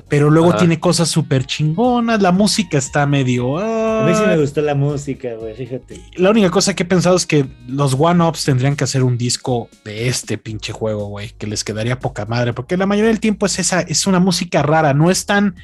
pero 0.09 0.31
luego 0.31 0.55
tiene 0.55 0.79
cosas 0.79 1.09
súper 1.09 1.45
chingonas, 1.45 2.23
la 2.23 2.31
música 2.33 2.79
está 2.79 3.07
medio... 3.07 3.59
a 3.59 4.07
mí 4.07 4.15
sí 4.15 4.23
me 4.25 4.35
ah. 4.35 4.37
gustó 4.37 4.61
la 4.61 4.75
música, 4.75 5.35
güey, 5.35 5.55
fíjate. 5.55 6.01
La 6.17 6.31
única 6.31 6.51
cosa 6.51 6.75
que 6.75 6.85
he 6.85 6.87
pensado 6.87 7.17
es 7.17 7.27
que 7.27 7.47
los 7.67 7.97
one-ups 7.99 8.45
tendrían 8.45 8.77
que 8.77 8.85
hacer 8.85 9.03
un 9.03 9.19
disco 9.19 9.69
de 9.85 10.09
este 10.09 10.39
pinche 10.39 10.73
juego, 10.73 11.07
güey, 11.07 11.31
que 11.37 11.47
les 11.47 11.65
quedaría 11.65 11.99
poca 11.99 12.27
madre, 12.27 12.53
porque 12.53 12.77
la 12.77 12.87
mayoría 12.87 13.11
del 13.11 13.21
tiempo 13.21 13.47
es 13.47 13.59
esa, 13.59 13.81
es 13.81 14.07
una 14.07 14.21
música 14.21 14.63
rara, 14.63 14.95
no 14.95 15.11
es 15.11 15.27
tan, 15.27 15.57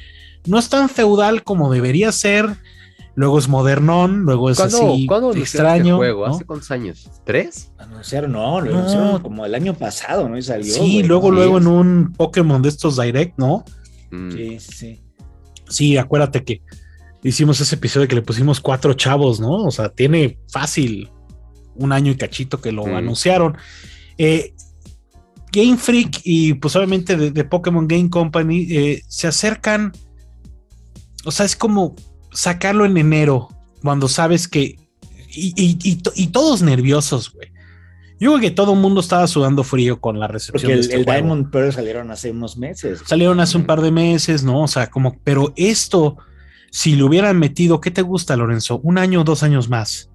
no 0.45 0.59
es 0.59 0.69
tan 0.69 0.89
feudal 0.89 1.43
como 1.43 1.71
debería 1.71 2.11
ser 2.11 2.57
luego 3.19 3.37
es 3.37 3.49
modernón, 3.49 4.21
luego 4.21 4.49
es 4.49 4.61
así 4.61 5.05
¿cuándo 5.05 5.31
este 5.31 5.41
extraño. 5.41 5.97
juego? 5.97 6.25
¿Hace 6.25 6.45
cuántos 6.45 6.71
años? 6.71 7.09
¿Tres? 7.25 7.69
Anunciaron, 7.77 8.31
no, 8.31 8.61
lo 8.61 8.73
anunciaron 8.73 9.21
como 9.21 9.45
el 9.45 9.55
año 9.55 9.73
pasado, 9.73 10.29
¿no? 10.29 10.37
Y 10.37 10.41
salió. 10.41 10.73
Sí, 10.73 11.03
luego, 11.03 11.29
luego 11.29 11.57
en 11.57 11.67
un 11.67 12.13
Pokémon 12.13 12.61
de 12.61 12.69
estos 12.69 12.95
Direct, 12.95 13.37
¿no? 13.37 13.65
Mm. 14.11 14.31
Sí, 14.31 14.59
sí. 14.61 15.01
Sí, 15.67 15.97
acuérdate 15.97 16.45
que 16.45 16.61
hicimos 17.21 17.59
ese 17.59 17.75
episodio 17.75 18.07
que 18.07 18.15
le 18.15 18.21
pusimos 18.21 18.61
cuatro 18.61 18.93
chavos, 18.93 19.41
¿no? 19.41 19.65
O 19.65 19.71
sea, 19.71 19.89
tiene 19.89 20.39
fácil 20.47 21.09
un 21.75 21.91
año 21.91 22.13
y 22.13 22.15
cachito 22.15 22.61
que 22.61 22.71
lo 22.71 22.85
mm. 22.85 22.95
anunciaron. 22.95 23.57
Eh, 24.17 24.53
Game 25.51 25.77
Freak 25.77 26.21
y 26.23 26.53
pues 26.53 26.73
obviamente 26.77 27.17
de, 27.17 27.43
Pokémon 27.43 27.85
Game 27.85 28.09
Company 28.09 28.67
eh, 28.69 29.03
se 29.09 29.27
acercan. 29.27 29.91
O 31.25 31.31
sea, 31.31 31.45
es 31.45 31.55
como 31.55 31.95
sacarlo 32.31 32.85
en 32.85 32.97
enero, 32.97 33.49
cuando 33.81 34.07
sabes 34.07 34.47
que. 34.47 34.77
Y, 35.31 36.27
todos 36.31 36.61
nerviosos, 36.61 37.31
güey. 37.33 37.51
Yo 38.19 38.31
creo 38.31 38.41
que 38.41 38.51
todo 38.51 38.73
el 38.73 38.79
mundo 38.79 38.99
estaba 38.99 39.27
sudando 39.27 39.63
frío 39.63 40.01
con 40.01 40.19
la 40.19 40.27
recepción. 40.27 40.61
Porque 40.61 40.73
el, 40.73 40.79
este 40.79 41.03
Diamond 41.03 41.51
Pearl 41.51 41.71
salieron 41.71 42.11
hace 42.11 42.31
unos 42.31 42.57
meses. 42.57 43.01
Salieron 43.05 43.39
hace 43.39 43.57
un 43.57 43.65
par 43.65 43.81
de 43.81 43.91
meses, 43.91 44.43
¿no? 44.43 44.63
O 44.63 44.67
sea, 44.67 44.89
como, 44.89 45.17
pero 45.23 45.53
esto, 45.55 46.17
si 46.69 46.95
lo 46.95 47.05
hubieran 47.05 47.39
metido, 47.39 47.79
¿qué 47.79 47.91
te 47.91 48.01
gusta, 48.01 48.35
Lorenzo? 48.35 48.81
Un 48.83 48.97
año 48.97 49.21
o 49.21 49.23
dos 49.23 49.43
años 49.43 49.69
más 49.69 50.09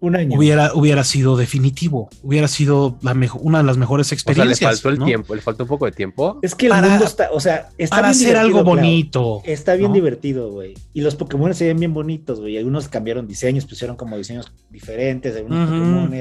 un 0.00 0.16
año. 0.16 0.38
Hubiera, 0.38 0.74
hubiera 0.74 1.04
sido 1.04 1.36
definitivo, 1.36 2.08
hubiera 2.22 2.48
sido 2.48 2.98
la 3.02 3.14
mejor, 3.14 3.40
una 3.44 3.58
de 3.58 3.64
las 3.64 3.76
mejores 3.76 4.12
experiencias. 4.12 4.60
le 4.60 4.66
faltó 4.66 4.88
el 4.88 5.04
tiempo, 5.04 5.34
le 5.34 5.40
faltó 5.40 5.64
un 5.64 5.68
poco 5.68 5.86
de 5.86 5.92
tiempo. 5.92 6.38
Es 6.42 6.54
que 6.54 6.66
el 6.66 6.74
mundo 6.74 7.04
está, 7.04 7.30
o 7.32 7.40
sea, 7.40 7.70
está 7.78 7.96
para 7.96 8.08
hacer 8.08 8.36
algo 8.36 8.62
bonito. 8.62 9.42
Está 9.44 9.74
bien 9.74 9.92
divertido, 9.92 10.50
güey. 10.50 10.74
Y 10.92 11.00
los 11.00 11.16
Pokémon 11.16 11.54
se 11.54 11.66
ven 11.66 11.78
bien 11.78 11.94
bonitos, 11.94 12.40
güey. 12.40 12.56
Algunos 12.58 12.88
cambiaron 12.88 13.26
diseños, 13.26 13.64
pusieron 13.64 13.96
como 13.96 14.16
diseños 14.16 14.52
diferentes, 14.70 15.36
algunos 15.36 15.68
Pokémon. 15.68 16.12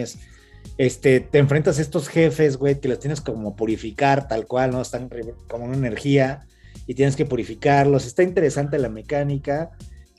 Este, 0.77 1.19
te 1.21 1.37
enfrentas 1.37 1.79
a 1.79 1.81
estos 1.81 2.09
jefes, 2.09 2.57
güey, 2.57 2.79
que 2.79 2.89
los 2.89 2.99
tienes 2.99 3.21
como 3.21 3.55
purificar, 3.55 4.27
tal 4.27 4.45
cual, 4.45 4.71
¿no? 4.71 4.81
Están 4.81 5.09
como 5.47 5.65
una 5.65 5.77
energía 5.77 6.47
y 6.87 6.95
tienes 6.95 7.15
que 7.15 7.25
purificarlos. 7.25 8.05
Está 8.05 8.23
interesante 8.23 8.77
la 8.79 8.89
mecánica. 8.89 9.71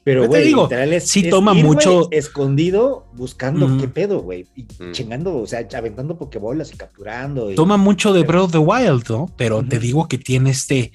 Pero, 0.07 0.29
güey, 0.29 0.55
literal 0.55 0.93
es, 0.93 1.09
sí 1.09 1.29
toma 1.29 1.53
mucho. 1.53 2.09
escondido 2.13 3.09
buscando 3.15 3.77
qué 3.77 3.89
pedo, 3.89 4.21
güey. 4.21 4.47
Y 4.55 4.63
mm. 4.63 4.93
chingando, 4.93 5.37
o 5.37 5.49
sea, 5.49 5.67
aventando 5.77 6.17
pokebolas 6.17 6.73
y 6.73 6.77
capturando. 6.77 7.53
Toma 7.57 7.77
mucho 7.77 8.13
de 8.13 8.23
Breath 8.23 8.45
of 8.45 8.53
the 8.53 8.59
Wild, 8.59 9.11
¿no? 9.11 9.27
Pero 9.37 9.65
te 9.65 9.81
digo 9.81 10.07
que 10.07 10.17
tiene 10.17 10.51
este, 10.51 10.93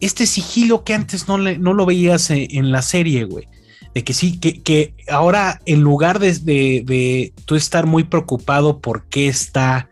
este 0.00 0.26
sigilo 0.26 0.82
que 0.82 0.94
antes 0.94 1.28
no, 1.28 1.38
le, 1.38 1.58
no 1.58 1.74
lo 1.74 1.86
veías 1.86 2.28
en, 2.30 2.72
la 2.72 2.82
serie, 2.82 3.22
güey. 3.22 3.46
De 3.94 4.02
que 4.02 4.14
sí, 4.14 4.40
que, 4.40 4.60
que 4.60 4.96
ahora 5.08 5.60
en 5.64 5.82
lugar 5.82 6.18
de, 6.18 6.32
de, 6.32 6.82
de, 6.84 7.32
tú 7.44 7.54
estar 7.54 7.86
muy 7.86 8.02
preocupado 8.02 8.80
por 8.80 9.04
qué 9.04 9.28
está 9.28 9.88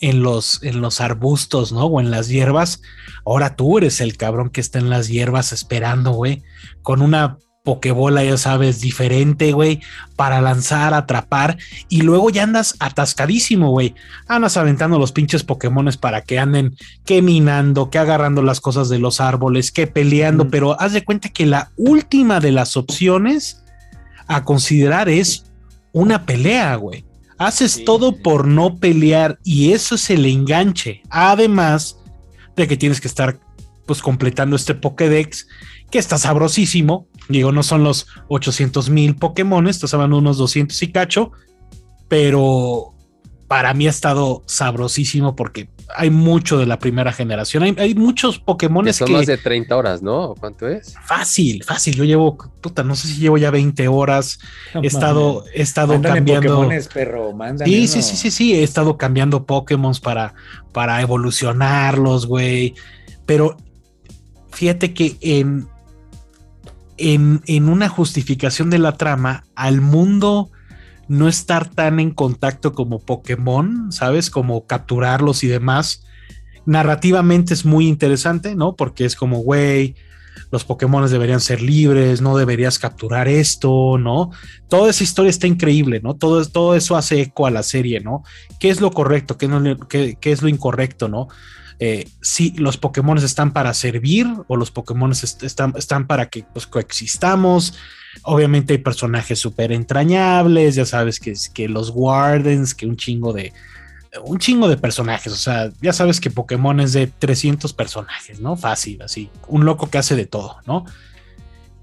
en 0.00 0.24
los, 0.24 0.64
en 0.64 0.80
los 0.80 1.00
arbustos, 1.00 1.70
¿no? 1.70 1.84
O 1.84 2.00
en 2.00 2.10
las 2.10 2.26
hierbas, 2.26 2.82
ahora 3.24 3.54
tú 3.54 3.78
eres 3.78 4.00
el 4.00 4.16
cabrón 4.16 4.50
que 4.50 4.60
está 4.60 4.80
en 4.80 4.90
las 4.90 5.06
hierbas 5.06 5.52
esperando, 5.52 6.10
güey, 6.10 6.42
con 6.82 7.02
una 7.02 7.38
pokebola, 7.62 8.24
ya 8.24 8.36
sabes, 8.36 8.80
diferente, 8.80 9.52
güey, 9.52 9.80
para 10.16 10.40
lanzar, 10.40 10.94
atrapar, 10.94 11.58
y 11.88 12.02
luego 12.02 12.30
ya 12.30 12.44
andas 12.44 12.74
atascadísimo, 12.78 13.70
güey. 13.70 13.94
Andas 14.28 14.56
aventando 14.56 14.98
los 14.98 15.12
pinches 15.12 15.44
Pokémones 15.44 15.96
para 15.96 16.22
que 16.22 16.38
anden 16.38 16.76
que 17.04 17.22
minando, 17.22 17.90
que 17.90 17.98
agarrando 17.98 18.42
las 18.42 18.60
cosas 18.60 18.88
de 18.88 18.98
los 18.98 19.20
árboles, 19.20 19.72
que 19.72 19.86
peleando, 19.86 20.48
pero 20.48 20.80
haz 20.80 20.92
de 20.92 21.04
cuenta 21.04 21.28
que 21.28 21.46
la 21.46 21.70
última 21.76 22.40
de 22.40 22.52
las 22.52 22.76
opciones 22.76 23.62
a 24.26 24.44
considerar 24.44 25.08
es 25.08 25.44
una 25.92 26.24
pelea, 26.24 26.74
güey. 26.76 27.04
Haces 27.38 27.84
todo 27.84 28.16
por 28.16 28.46
no 28.46 28.76
pelear 28.76 29.38
y 29.44 29.72
eso 29.72 29.94
es 29.94 30.10
el 30.10 30.26
enganche. 30.26 31.02
Además 31.08 31.96
de 32.54 32.68
que 32.68 32.76
tienes 32.76 33.00
que 33.00 33.08
estar 33.08 33.40
pues 33.86 34.02
completando 34.02 34.56
este 34.56 34.74
Pokédex 34.74 35.48
que 35.90 35.98
está 35.98 36.18
sabrosísimo 36.18 37.08
Digo, 37.28 37.52
no 37.52 37.62
son 37.62 37.84
los 37.84 38.06
800 38.28 38.90
mil 38.90 39.16
Pokémon, 39.16 39.68
estás 39.68 39.94
hablando 39.94 40.18
unos 40.18 40.38
200 40.38 40.82
y 40.82 40.92
cacho, 40.92 41.32
pero 42.08 42.94
para 43.50 43.74
mí 43.74 43.86
ha 43.88 43.90
estado 43.90 44.42
sabrosísimo 44.46 45.34
porque 45.34 45.68
hay 45.96 46.10
mucho 46.10 46.58
de 46.58 46.66
la 46.66 46.78
primera 46.78 47.12
generación. 47.12 47.64
Hay, 47.78 47.94
muchos 47.94 48.38
Pokémon 48.38 48.84
que 48.84 48.92
son 48.92 49.10
más 49.10 49.26
de 49.26 49.38
30 49.38 49.76
horas, 49.76 50.02
¿no? 50.02 50.34
¿Cuánto 50.38 50.68
es? 50.68 50.94
Fácil, 51.04 51.64
fácil. 51.64 51.94
Yo 51.96 52.04
llevo, 52.04 52.38
puta, 52.60 52.84
no 52.84 52.94
sé 52.94 53.08
si 53.08 53.20
llevo 53.20 53.38
ya 53.38 53.50
20 53.50 53.88
horas. 53.88 54.38
he 54.80 54.86
estado, 54.86 55.44
he 55.52 55.62
estado 55.62 56.00
cambiando. 56.00 56.68
perro, 56.94 57.34
sí, 57.64 57.88
sí, 57.88 58.02
sí, 58.02 58.16
sí, 58.16 58.30
sí. 58.30 58.54
He 58.54 58.62
estado 58.62 58.96
cambiando 58.96 59.44
Pokémon 59.44 59.94
para, 60.02 60.34
para 60.72 61.00
evolucionarlos, 61.00 62.26
güey. 62.26 62.74
Pero 63.26 63.56
fíjate 64.52 64.94
que 64.94 65.16
en, 65.20 65.66
en, 67.00 67.68
una 67.68 67.88
justificación 67.88 68.70
de 68.70 68.78
la 68.78 68.92
trama 68.92 69.44
al 69.54 69.80
mundo 69.80 70.50
no 71.08 71.28
estar 71.28 71.68
tan 71.68 71.98
en 71.98 72.12
contacto 72.12 72.72
como 72.72 73.00
Pokémon, 73.00 73.90
¿sabes? 73.90 74.30
Como 74.30 74.66
capturarlos 74.66 75.42
y 75.42 75.48
demás. 75.48 76.04
Narrativamente 76.66 77.54
es 77.54 77.64
muy 77.64 77.88
interesante, 77.88 78.54
¿no? 78.54 78.76
Porque 78.76 79.06
es 79.06 79.16
como, 79.16 79.38
güey, 79.38 79.96
los 80.52 80.64
Pokémon 80.64 81.08
deberían 81.10 81.40
ser 81.40 81.62
libres, 81.62 82.20
no 82.20 82.36
deberías 82.36 82.78
capturar 82.78 83.28
esto, 83.28 83.98
¿no? 83.98 84.30
Toda 84.68 84.90
esa 84.90 85.02
historia 85.02 85.30
está 85.30 85.46
increíble, 85.46 86.00
¿no? 86.00 86.14
Todo, 86.14 86.44
todo 86.44 86.76
eso 86.76 86.96
hace 86.96 87.22
eco 87.22 87.46
a 87.46 87.50
la 87.50 87.62
serie, 87.62 88.00
¿no? 88.00 88.22
¿Qué 88.60 88.68
es 88.70 88.80
lo 88.80 88.92
correcto? 88.92 89.36
¿Qué, 89.36 89.48
no, 89.48 89.78
qué, 89.88 90.16
qué 90.20 90.32
es 90.32 90.42
lo 90.42 90.48
incorrecto, 90.48 91.08
¿no? 91.08 91.28
Eh, 91.82 92.06
si 92.20 92.50
los 92.52 92.76
Pokémon 92.76 93.16
están 93.16 93.54
para 93.54 93.72
servir 93.72 94.26
o 94.48 94.56
los 94.56 94.70
Pokémon 94.70 95.12
están, 95.12 95.72
están 95.78 96.06
para 96.06 96.28
que 96.28 96.44
pues, 96.52 96.66
coexistamos. 96.66 97.74
Obviamente 98.22 98.74
hay 98.74 98.78
personajes 98.78 99.38
súper 99.38 99.72
entrañables, 99.72 100.74
ya 100.74 100.84
sabes 100.84 101.18
que, 101.18 101.32
que 101.54 101.68
los 101.68 101.90
Wardens, 101.94 102.74
que 102.74 102.84
un 102.84 102.96
chingo 102.96 103.32
de, 103.32 103.54
un 104.24 104.38
chingo 104.38 104.68
de 104.68 104.76
personajes. 104.76 105.32
O 105.32 105.36
sea, 105.36 105.70
ya 105.80 105.94
sabes 105.94 106.20
que 106.20 106.30
Pokémon 106.30 106.80
es 106.80 106.92
de 106.92 107.06
300 107.06 107.72
personajes, 107.72 108.40
¿no? 108.40 108.56
Fácil, 108.56 109.00
así. 109.00 109.30
Un 109.48 109.64
loco 109.64 109.88
que 109.88 109.96
hace 109.96 110.16
de 110.16 110.26
todo, 110.26 110.58
¿no? 110.66 110.84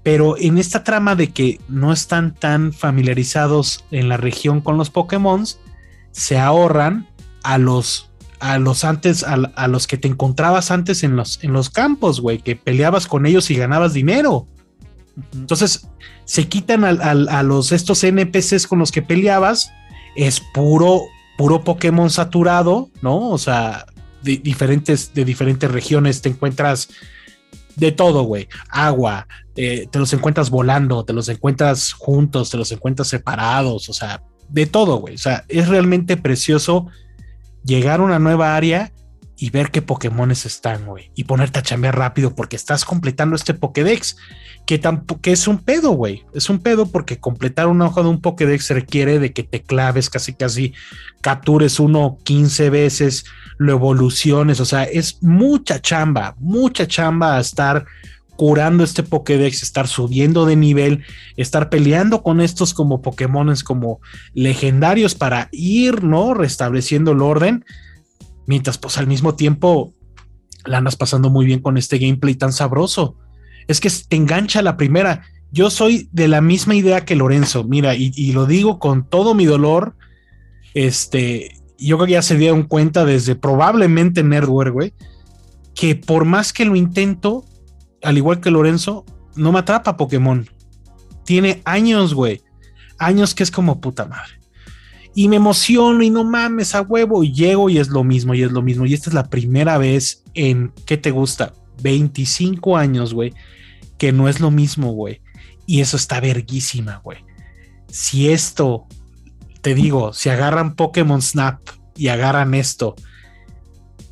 Pero 0.04 0.38
en 0.38 0.58
esta 0.58 0.84
trama 0.84 1.16
de 1.16 1.32
que 1.32 1.60
no 1.68 1.92
están 1.92 2.34
tan 2.34 2.72
familiarizados 2.72 3.84
en 3.90 4.08
la 4.08 4.16
región 4.16 4.60
con 4.60 4.78
los 4.78 4.90
Pokémon, 4.90 5.44
se 6.12 6.38
ahorran 6.38 7.08
a 7.42 7.58
los 7.58 8.07
a 8.40 8.58
los 8.58 8.84
antes, 8.84 9.24
a, 9.24 9.68
los 9.68 9.86
que 9.86 9.98
te 9.98 10.08
encontrabas 10.08 10.70
antes 10.70 11.02
en 11.02 11.16
los, 11.16 11.42
en 11.42 11.52
los 11.52 11.70
campos, 11.70 12.20
güey, 12.20 12.38
que 12.38 12.56
peleabas 12.56 13.06
con 13.06 13.26
ellos 13.26 13.50
y 13.50 13.56
ganabas 13.56 13.92
dinero. 13.92 14.46
Entonces, 15.34 15.88
se 16.24 16.48
quitan 16.48 16.84
a, 16.84 17.42
los 17.42 17.72
estos 17.72 18.04
NPCs 18.04 18.66
con 18.66 18.78
los 18.78 18.92
que 18.92 19.02
peleabas, 19.02 19.72
es 20.14 20.40
puro, 20.40 21.02
puro 21.36 21.64
Pokémon 21.64 22.10
saturado, 22.10 22.90
¿no? 23.02 23.30
O 23.30 23.38
sea, 23.38 23.86
de 24.22 24.36
diferentes, 24.36 25.14
de 25.14 25.24
diferentes 25.24 25.70
regiones 25.70 26.22
te 26.22 26.28
encuentras 26.28 26.88
de 27.76 27.92
todo, 27.92 28.22
güey. 28.22 28.48
Agua, 28.68 29.26
eh, 29.56 29.88
te 29.90 29.98
los 29.98 30.12
encuentras 30.12 30.50
volando, 30.50 31.04
te 31.04 31.12
los 31.12 31.28
encuentras 31.28 31.92
juntos, 31.92 32.50
te 32.50 32.56
los 32.56 32.70
encuentras 32.72 33.08
separados, 33.08 33.88
o 33.88 33.92
sea, 33.92 34.22
de 34.48 34.66
todo, 34.66 34.96
güey. 34.96 35.14
O 35.14 35.18
sea, 35.18 35.44
es 35.48 35.68
realmente 35.68 36.16
precioso 36.16 36.88
llegar 37.64 38.00
a 38.00 38.04
una 38.04 38.18
nueva 38.18 38.56
área 38.56 38.92
y 39.40 39.50
ver 39.50 39.70
qué 39.70 39.82
Pokémones 39.82 40.46
están, 40.46 40.84
güey. 40.84 41.12
Y 41.14 41.24
ponerte 41.24 41.60
a 41.60 41.62
chambear 41.62 41.96
rápido 41.96 42.34
porque 42.34 42.56
estás 42.56 42.84
completando 42.84 43.36
este 43.36 43.54
Pokédex, 43.54 44.16
que, 44.66 44.78
tampoco, 44.78 45.20
es 45.24 45.46
un 45.46 45.58
pedo, 45.58 45.92
güey. 45.92 46.24
Es 46.34 46.50
un 46.50 46.58
pedo 46.58 46.86
porque 46.90 47.20
completar 47.20 47.68
una 47.68 47.86
hoja 47.86 48.02
de 48.02 48.08
un 48.08 48.20
Pokédex 48.20 48.70
requiere 48.70 49.20
de 49.20 49.32
que 49.32 49.44
te 49.44 49.62
claves 49.62 50.10
casi, 50.10 50.34
casi, 50.34 50.74
captures 51.20 51.78
uno 51.78 52.18
15 52.24 52.68
veces, 52.70 53.24
lo 53.58 53.72
evoluciones. 53.72 54.58
O 54.58 54.64
sea, 54.64 54.82
es 54.82 55.22
mucha 55.22 55.80
chamba, 55.80 56.34
mucha 56.40 56.88
chamba 56.88 57.36
a 57.36 57.40
estar 57.40 57.86
curando 58.38 58.82
este 58.82 59.02
Pokédex, 59.02 59.62
estar 59.62 59.86
subiendo 59.86 60.46
de 60.46 60.56
nivel, 60.56 61.04
estar 61.36 61.68
peleando 61.68 62.22
con 62.22 62.40
estos 62.40 62.72
como 62.72 63.02
Pokémones 63.02 63.62
como 63.62 64.00
legendarios 64.32 65.14
para 65.14 65.50
ir, 65.52 66.02
¿no? 66.02 66.32
Restableciendo 66.32 67.12
el 67.12 67.20
orden 67.20 67.64
Mientras, 68.48 68.78
pues 68.78 68.96
al 68.96 69.06
mismo 69.06 69.34
tiempo, 69.34 69.92
la 70.64 70.78
andas 70.78 70.96
pasando 70.96 71.28
muy 71.28 71.44
bien 71.44 71.60
con 71.60 71.76
este 71.76 71.98
gameplay 71.98 72.34
tan 72.34 72.54
sabroso. 72.54 73.14
Es 73.66 73.78
que 73.78 73.90
te 73.90 74.16
engancha 74.16 74.62
la 74.62 74.78
primera. 74.78 75.20
Yo 75.52 75.68
soy 75.68 76.08
de 76.12 76.28
la 76.28 76.40
misma 76.40 76.74
idea 76.74 77.04
que 77.04 77.14
Lorenzo, 77.14 77.64
mira, 77.64 77.94
y, 77.94 78.32
lo 78.32 78.46
digo 78.46 78.78
con 78.78 79.06
todo 79.06 79.34
mi 79.34 79.44
dolor. 79.44 79.96
Este, 80.72 81.60
yo 81.76 81.98
creo 81.98 82.06
que 82.06 82.12
ya 82.12 82.22
se 82.22 82.38
dieron 82.38 82.62
cuenta 82.62 83.04
desde 83.04 83.34
probablemente 83.34 84.22
Nerdware, 84.22 84.70
güey, 84.70 84.94
que 85.74 85.94
por 85.94 86.24
más 86.24 86.54
que 86.54 86.64
lo 86.64 86.74
intento, 86.74 87.44
al 88.02 88.16
igual 88.16 88.40
que 88.40 88.50
Lorenzo, 88.50 89.04
no 89.36 89.52
me 89.52 89.60
atrapa 89.60 89.96
Pokémon. 89.96 90.48
Tiene 91.24 91.62
años, 91.64 92.14
güey. 92.14 92.42
Años 92.98 93.34
que 93.34 93.42
es 93.42 93.50
como 93.50 93.80
puta 93.80 94.06
madre 94.06 94.38
y 95.18 95.26
me 95.26 95.34
emociono 95.34 96.04
y 96.04 96.10
no 96.10 96.22
mames 96.22 96.76
a 96.76 96.82
huevo 96.82 97.24
y 97.24 97.32
llego 97.32 97.68
y 97.68 97.78
es 97.78 97.88
lo 97.88 98.04
mismo 98.04 98.34
y 98.34 98.44
es 98.44 98.52
lo 98.52 98.62
mismo 98.62 98.86
y 98.86 98.94
esta 98.94 99.10
es 99.10 99.14
la 99.14 99.28
primera 99.28 99.76
vez 99.76 100.22
en 100.34 100.72
¿qué 100.86 100.96
te 100.96 101.10
gusta? 101.10 101.54
25 101.82 102.76
años, 102.76 103.14
güey, 103.14 103.34
que 103.98 104.12
no 104.12 104.28
es 104.28 104.38
lo 104.38 104.52
mismo, 104.52 104.92
güey. 104.92 105.20
Y 105.66 105.80
eso 105.80 105.96
está 105.96 106.20
verguísima, 106.20 107.00
güey. 107.02 107.18
Si 107.90 108.30
esto, 108.30 108.86
te 109.60 109.74
digo, 109.74 110.12
si 110.12 110.28
agarran 110.28 110.76
Pokémon 110.76 111.20
Snap 111.20 111.60
y 111.96 112.08
agarran 112.08 112.54
esto 112.54 112.94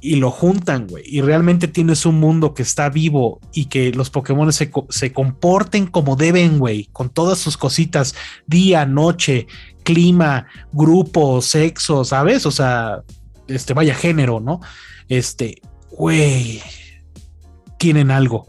y 0.07 0.17
lo 0.17 0.31
juntan, 0.31 0.87
güey, 0.87 1.03
y 1.05 1.21
realmente 1.21 1.67
tienes 1.67 2.07
un 2.07 2.21
mundo 2.21 2.55
que 2.55 2.63
está 2.63 2.89
vivo 2.91 3.41
y 3.53 3.65
que 3.65 3.91
los 3.91 4.09
Pokémon 4.09 4.53
se, 4.53 4.71
se 4.89 5.13
comporten 5.13 5.89
como 5.89 6.15
deben, 6.15 6.61
güey, 6.61 6.89
con 6.93 7.11
todas 7.11 7.41
sus 7.41 7.57
cositas, 7.57 8.15
día, 8.47 8.87
noche, 8.87 9.49
clima, 9.83 10.47
grupo, 10.73 11.43
sexo, 11.43 12.05
¿sabes? 12.05 12.47
O 12.47 12.53
sea, 12.53 13.03
este, 13.49 13.75
vaya 13.75 13.97
género, 13.97 14.39
¿no? 14.39 14.61
Este, 15.09 15.61
güey, 15.91 16.63
tienen 17.77 18.13
algo. 18.13 18.47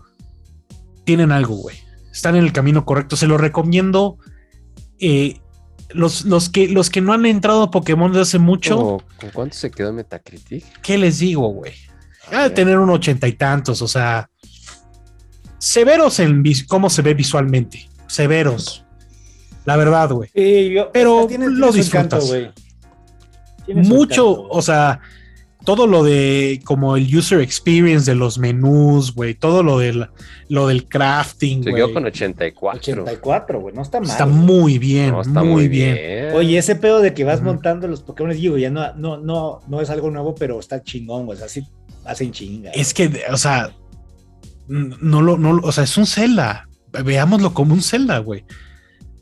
Tienen 1.06 1.32
algo, 1.32 1.56
güey. 1.56 1.78
Están 2.12 2.36
en 2.36 2.44
el 2.44 2.54
camino 2.54 2.86
correcto. 2.86 3.16
Se 3.16 3.26
lo 3.26 3.40
recomiendo. 3.40 4.20
Eh, 5.00 5.40
los, 5.90 6.26
los, 6.26 6.50
que, 6.50 6.68
los 6.68 6.90
que 6.90 7.02
no 7.02 7.14
han 7.14 7.26
entrado 7.26 7.64
a 7.64 7.72
Pokémon 7.72 8.12
desde 8.12 8.22
hace 8.22 8.40
mucho. 8.40 9.04
¿Con 9.20 9.30
cuánto 9.34 9.56
se 9.56 9.72
quedó 9.72 9.94
Metacritic? 9.94 10.82
¿Qué 10.82 10.98
les 10.98 11.20
digo, 11.20 11.48
güey? 11.50 11.74
Ha 12.32 12.44
de 12.44 12.50
tener 12.50 12.78
un 12.78 12.90
ochenta 12.90 13.28
y 13.28 13.34
tantos, 13.34 13.82
o 13.82 13.88
sea. 13.88 14.30
Severos 15.60 16.20
en 16.20 16.44
cómo 16.68 16.90
se 16.90 17.02
ve 17.02 17.14
visualmente. 17.14 17.90
Severos. 18.08 18.86
La 19.66 19.76
verdad, 19.76 20.12
güey. 20.12 20.30
Pero 20.94 21.28
lo 21.30 21.72
disfrutas. 21.72 22.28
güey. 22.28 22.52
Mucho, 23.74 24.44
o 24.44 24.62
sea, 24.62 25.02
todo 25.68 25.86
lo 25.86 26.02
de 26.02 26.62
como 26.64 26.96
el 26.96 27.14
user 27.14 27.42
experience 27.42 28.10
de 28.10 28.16
los 28.16 28.38
menús, 28.38 29.14
güey, 29.14 29.34
todo 29.34 29.64
lo 29.64 29.80
del, 29.80 30.08
lo 30.48 30.66
del 30.66 30.86
crafting. 30.86 31.62
Se 31.62 31.74
quedó 31.74 31.94
con 31.94 32.06
84. 32.06 32.80
84, 32.80 33.60
güey, 33.60 33.76
no 33.76 33.82
está 33.82 34.00
mal. 34.00 34.10
Está 34.10 34.26
muy 34.26 34.80
bien, 34.80 35.14
está 35.16 35.44
muy, 35.44 35.68
bien. 35.68 36.34
Oye, 36.34 36.58
ese 36.58 36.78
pedo 36.78 37.02
de 37.02 37.14
que 37.14 37.26
vas 37.26 37.42
montando 37.42 37.86
los 37.90 38.02
Pokémon, 38.02 38.32
digo, 38.32 38.58
ya 38.58 38.70
no, 38.70 38.94
no, 38.94 39.18
no, 39.18 39.60
no 39.68 39.82
es 39.82 39.90
algo 39.90 40.10
nuevo, 40.10 40.36
pero 40.36 40.58
está 40.58 40.82
chingón, 40.82 41.26
güey, 41.26 41.38
así 41.42 41.68
hacen 42.06 42.32
chinga. 42.32 42.72
Es 42.72 42.94
que, 42.94 43.24
o 43.30 43.36
sea, 43.36 43.72
no 44.70 45.22
lo, 45.22 45.38
no, 45.38 45.60
o 45.62 45.72
sea, 45.74 45.84
es 45.84 45.98
un 45.98 46.06
Zelda. 46.06 46.70
Veámoslo 47.04 47.54
como 47.54 47.74
un 47.74 47.82
Zelda, 47.82 48.20
güey. 48.20 48.46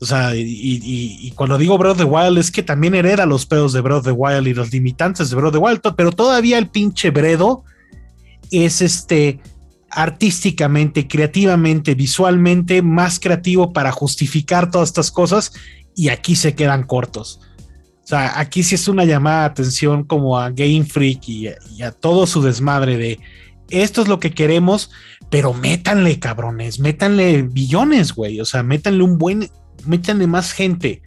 O 0.01 0.05
sea, 0.05 0.35
y, 0.35 1.31
cuando 1.35 1.57
digo 1.57 1.77
Breath 1.77 1.93
of 1.93 1.97
the 1.97 2.03
Wild 2.03 2.37
es 2.37 2.51
que 2.51 2.63
también 2.63 2.95
hereda 2.95 3.25
los 3.25 3.45
pedos 3.45 3.71
de 3.73 3.81
Breath 3.81 3.99
of 3.99 4.05
the 4.05 4.11
Wild 4.11 4.47
y 4.47 4.53
los 4.53 4.71
limitantes 4.71 5.29
de 5.29 5.35
Breath 5.35 5.47
of 5.47 5.53
the 5.53 5.59
Wild, 5.59 5.81
pero 5.95 6.11
todavía 6.11 6.57
el 6.57 6.67
pinche 6.67 7.11
Bredo 7.11 7.63
es 8.51 8.81
este 8.81 9.39
artísticamente, 9.89 11.07
creativamente, 11.07 11.95
visualmente 11.95 12.81
más 12.81 13.19
creativo 13.19 13.71
para 13.71 13.93
justificar 13.93 14.69
todas 14.69 14.89
estas 14.89 15.09
cosas 15.11 15.53
y 15.95 16.09
aquí 16.09 16.35
se 16.35 16.53
quedan 16.53 16.83
cortos. 16.83 17.39
O 18.03 18.07
sea, 18.07 18.37
aquí 18.39 18.61
sí 18.63 18.75
es 18.75 18.87
una 18.89 19.05
llamada 19.05 19.41
de 19.41 19.45
atención 19.45 20.03
como 20.03 20.37
a 20.37 20.49
Game 20.49 20.85
Freak 20.85 21.29
y, 21.29 21.47
y 21.75 21.81
a 21.81 21.91
todo 21.91 22.27
su 22.27 22.41
desmadre 22.41 22.97
de 22.97 23.19
esto 23.69 24.01
es 24.01 24.07
lo 24.07 24.19
que 24.19 24.31
queremos, 24.31 24.91
pero 25.29 25.53
métanle 25.53 26.19
cabrones, 26.19 26.79
métanle 26.79 27.43
billones, 27.43 28.13
güey. 28.13 28.39
O 28.39 28.45
sea, 28.45 28.63
métanle 28.63 29.03
un 29.03 29.17
buen 29.17 29.49
métanle 29.87 30.27
más 30.27 30.51
gente, 30.51 31.01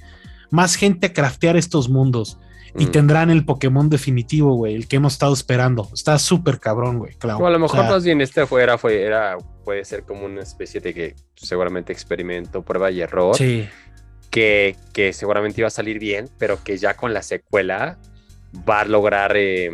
más 0.51 0.77
gente 0.77 1.09
a 1.09 1.13
craftear 1.13 1.57
estos 1.57 1.89
mundos. 1.89 2.39
Y 2.77 2.87
mm. 2.87 2.91
tendrán 2.91 3.31
el 3.31 3.45
Pokémon 3.45 3.89
definitivo, 3.89 4.55
güey, 4.55 4.75
el 4.75 4.89
que 4.89 4.97
hemos 4.97 5.15
estado 5.15 5.33
esperando. 5.33 5.89
Está 5.93 6.19
súper 6.19 6.61
cabrón, 6.61 6.99
güey, 6.99 7.15
claro. 7.15 7.47
a 7.47 7.51
lo 7.51 7.59
mejor 7.59 7.85
más 7.85 8.05
bien 8.05 8.21
este 8.21 8.47
fuera, 8.47 8.77
fue, 8.77 9.03
era, 9.03 9.39
puede 9.65 9.85
ser 9.85 10.03
como 10.03 10.27
una 10.27 10.43
especie 10.43 10.81
de 10.81 10.93
que 10.93 11.17
seguramente 11.35 11.93
experimento, 11.93 12.63
prueba 12.63 12.91
y 12.91 13.01
error. 13.01 13.37
Sí. 13.37 13.69
Que, 14.31 14.77
que 14.93 15.15
seguramente 15.15 15.63
iba 15.63 15.69
a 15.69 15.71
salir 15.71 15.99
bien, 15.99 16.29
pero 16.39 16.63
que 16.63 16.77
ya 16.77 16.95
con 16.95 17.15
la 17.15 17.23
secuela 17.23 17.99
va 18.69 18.81
a 18.81 18.85
lograr 18.85 19.33
eh, 19.37 19.71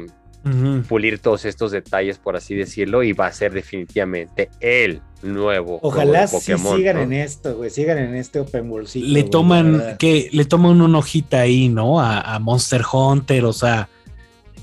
pulir 0.89 1.19
todos 1.21 1.45
estos 1.45 1.73
detalles, 1.73 2.19
por 2.19 2.37
así 2.37 2.55
decirlo, 2.55 3.03
y 3.03 3.13
va 3.13 3.27
a 3.27 3.33
ser 3.33 3.53
definitivamente 3.53 4.51
el 4.61 5.01
nuevo. 5.25 5.79
Ojalá 5.83 6.27
sí 6.27 6.53
sigan 6.57 6.99
en 6.99 7.13
esto, 7.13 7.57
güey, 7.57 7.71
sigan 7.71 7.99
en 7.99 8.15
este 8.15 8.41
open 8.41 8.71
world. 8.71 8.89
Le 8.95 9.23
toman, 9.25 9.97
que 9.99 10.29
le 10.33 10.45
toman 10.45 10.81
una 10.81 10.99
hojita 10.99 11.41
ahí, 11.41 11.69
¿no? 11.69 12.01
A, 12.01 12.39
Monster 12.39 12.83
Hunter, 12.91 13.45
o 13.45 13.53
sea, 13.53 13.89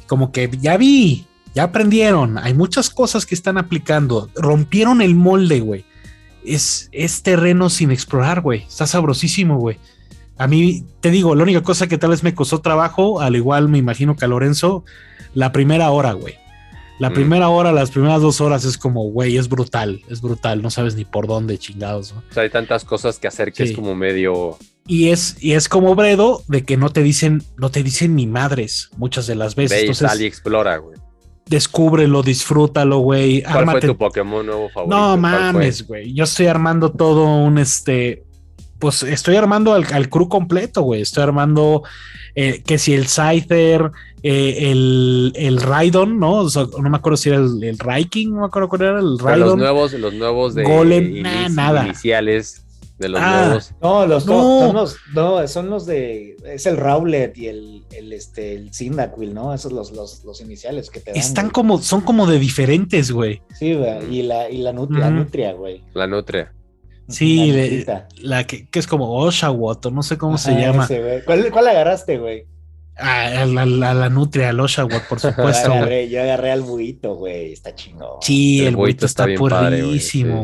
como 0.07 0.31
que 0.31 0.49
ya 0.59 0.77
vi, 0.77 1.25
ya 1.55 1.63
aprendieron, 1.63 2.37
hay 2.37 2.53
muchas 2.53 2.89
cosas 2.89 3.25
que 3.25 3.35
están 3.35 3.57
aplicando, 3.57 4.29
rompieron 4.35 5.01
el 5.01 5.15
molde, 5.15 5.59
güey. 5.59 5.85
Es, 6.43 6.89
es 6.91 7.21
terreno 7.21 7.69
sin 7.69 7.91
explorar, 7.91 8.41
güey. 8.41 8.63
Está 8.63 8.87
sabrosísimo, 8.87 9.59
güey. 9.59 9.77
A 10.37 10.47
mí, 10.47 10.83
te 11.01 11.11
digo, 11.11 11.35
la 11.35 11.43
única 11.43 11.61
cosa 11.61 11.87
que 11.87 11.99
tal 11.99 12.09
vez 12.09 12.23
me 12.23 12.33
costó 12.33 12.61
trabajo, 12.61 13.21
al 13.21 13.35
igual 13.35 13.69
me 13.69 13.77
imagino 13.77 14.15
que 14.15 14.25
a 14.25 14.27
Lorenzo, 14.27 14.83
la 15.35 15.51
primera 15.51 15.91
hora, 15.91 16.13
güey. 16.13 16.40
La 17.01 17.09
mm. 17.09 17.13
primera 17.13 17.49
hora, 17.49 17.71
las 17.71 17.89
primeras 17.89 18.21
dos 18.21 18.41
horas 18.41 18.63
es 18.63 18.77
como, 18.77 19.09
güey, 19.09 19.35
es 19.35 19.49
brutal, 19.49 20.03
es 20.07 20.21
brutal, 20.21 20.61
no 20.61 20.69
sabes 20.69 20.93
ni 20.93 21.03
por 21.03 21.25
dónde 21.25 21.57
chingados. 21.57 22.11
O 22.11 22.21
sea, 22.31 22.43
hay 22.43 22.51
tantas 22.51 22.85
cosas 22.85 23.17
que 23.17 23.27
hacer 23.27 23.51
que 23.51 23.63
es 23.63 23.71
como 23.71 23.95
medio... 23.95 24.59
Y 24.85 25.09
es, 25.09 25.35
y 25.43 25.53
es 25.53 25.67
como 25.67 25.95
Bredo 25.95 26.43
de 26.47 26.63
que 26.63 26.77
no 26.77 26.91
te 26.91 27.01
dicen, 27.01 27.41
no 27.57 27.71
te 27.71 27.81
dicen 27.81 28.15
ni 28.15 28.27
madres 28.27 28.91
muchas 28.97 29.25
de 29.25 29.33
las 29.33 29.55
veces. 29.55 29.79
Ve 29.79 29.87
Entonces, 29.87 30.21
y 30.21 30.25
explora, 30.25 30.77
güey. 30.77 30.99
Descúbrelo, 31.47 32.21
disfrútalo, 32.21 32.99
güey. 32.99 33.41
¿Cuál 33.41 33.71
fue 33.71 33.81
tu 33.81 33.97
Pokémon 33.97 34.45
nuevo 34.45 34.69
favorito? 34.69 34.95
No 34.95 35.17
mames, 35.17 35.87
güey. 35.87 36.13
Yo 36.13 36.25
estoy 36.25 36.45
armando 36.45 36.91
todo 36.91 37.25
un 37.25 37.57
este. 37.57 38.25
Pues 38.81 39.03
estoy 39.03 39.37
armando 39.37 39.73
al, 39.73 39.85
al 39.93 40.09
crew 40.09 40.27
completo, 40.27 40.81
güey. 40.81 41.01
Estoy 41.01 41.23
armando 41.23 41.83
eh, 42.35 42.61
que 42.65 42.77
si 42.77 42.93
el 42.93 43.07
Scyther, 43.07 43.91
eh, 44.23 44.71
el, 44.71 45.33
el 45.35 45.61
Raidon, 45.61 46.19
¿no? 46.19 46.43
no 46.43 46.89
me 46.89 46.97
acuerdo 46.97 47.17
si 47.17 47.29
era 47.29 47.37
el, 47.37 47.63
el 47.63 47.77
Raiking, 47.77 48.33
no 48.33 48.41
me 48.41 48.45
acuerdo 48.47 48.69
cuál 48.69 48.81
era 48.81 48.99
el 48.99 49.19
Raidon. 49.19 49.49
los 49.49 49.57
nuevos, 49.57 49.93
los 49.93 50.13
nuevos 50.13 50.55
de 50.55 50.63
Golem, 50.63 51.21
nada. 51.53 51.85
iniciales. 51.85 52.65
De 52.97 53.09
los 53.09 53.19
ah, 53.19 53.45
nuevos. 53.45 53.73
No, 53.81 54.05
los 54.05 54.25
no. 54.27 54.59
Son 54.59 54.75
los, 54.75 54.95
no, 55.15 55.47
son 55.47 55.69
los 55.71 55.85
de. 55.87 56.37
Es 56.45 56.67
el 56.67 56.77
Rowlet 56.77 57.35
y 57.35 57.47
el, 57.47 57.83
el, 57.91 58.13
este, 58.13 58.53
el 58.53 58.71
Cyndaquil, 58.71 59.33
¿no? 59.33 59.55
Esos 59.55 59.71
los, 59.71 59.91
los, 59.91 60.23
los 60.23 60.39
iniciales 60.39 60.91
que 60.91 60.99
te 60.99 61.09
dan. 61.09 61.19
Están 61.19 61.49
como, 61.49 61.81
son 61.81 62.01
como 62.01 62.27
de 62.27 62.37
diferentes, 62.37 63.11
güey. 63.11 63.41
Sí, 63.57 63.73
güey. 63.73 64.15
Y 64.15 64.21
la, 64.21 64.51
y 64.51 64.57
la, 64.57 64.71
nutria, 64.71 65.53
güey. 65.53 65.83
La 65.95 66.05
nutria. 66.05 66.53
Sí, 67.09 67.85
la, 68.21 68.45
que, 68.45 68.67
que, 68.67 68.79
es 68.79 68.87
como 68.87 69.11
Oshawott, 69.11 69.87
no 69.91 70.03
sé 70.03 70.17
cómo 70.17 70.37
se 70.37 70.53
llama. 70.53 70.87
¿Cuál, 71.25 71.51
¿Cuál 71.51 71.67
agarraste, 71.67 72.17
güey? 72.17 72.45
A 72.97 73.45
la, 73.45 73.65
la, 73.65 74.09
nutria, 74.09 74.49
al 74.49 74.59
Oshawott, 74.59 75.07
por 75.09 75.19
supuesto. 75.19 75.73
yo 76.09 76.21
agarré 76.21 76.51
al 76.51 76.61
buito, 76.61 77.15
güey, 77.15 77.53
está 77.53 77.73
chingón. 77.75 78.21
Sí, 78.21 78.65
el, 78.65 78.75
buito 78.75 79.05
está, 79.05 79.29
está 79.29 79.69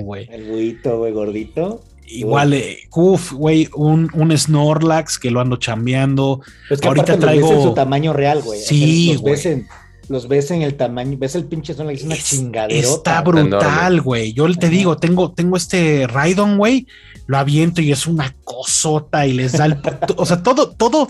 güey. 0.01 0.27
El 0.29 0.45
buito, 0.45 0.97
güey, 0.97 1.13
gordito. 1.13 1.81
Igual, 2.09 2.53
eh, 2.53 2.79
uff, 2.95 3.33
güey, 3.33 3.67
un, 3.75 4.09
un, 4.13 4.35
Snorlax 4.35 5.19
que 5.19 5.29
lo 5.29 5.41
ando 5.41 5.57
chambeando. 5.57 6.41
Es 6.69 6.79
que 6.79 6.87
Ahorita 6.87 7.19
traigo. 7.19 7.49
Ves 7.49 7.57
en 7.57 7.63
su 7.63 7.73
tamaño 7.73 8.13
real, 8.13 8.41
güey. 8.41 8.61
Sí, 8.61 9.11
en, 9.11 9.67
los 10.09 10.27
ves 10.27 10.51
en 10.51 10.61
el 10.61 10.75
tamaño, 10.75 11.17
ves 11.17 11.35
el 11.35 11.45
pinche 11.45 11.73
Snorlax, 11.73 11.99
es 11.99 12.05
una 12.05 12.17
chingadera. 12.17 12.79
Está 12.79 13.21
brutal, 13.21 14.01
güey. 14.01 14.33
Yo 14.33 14.51
te 14.53 14.69
digo, 14.69 14.97
tengo, 14.97 15.31
tengo 15.31 15.57
este 15.57 16.07
Raidon, 16.07 16.57
güey, 16.57 16.87
lo 17.25 17.37
aviento 17.37 17.81
y 17.81 17.91
es 17.91 18.07
una 18.07 18.33
cosota 18.43 19.25
y 19.25 19.33
les 19.33 19.53
da 19.53 19.65
el. 19.65 19.77
o 20.15 20.25
sea, 20.25 20.41
todo, 20.41 20.71
todo, 20.71 21.09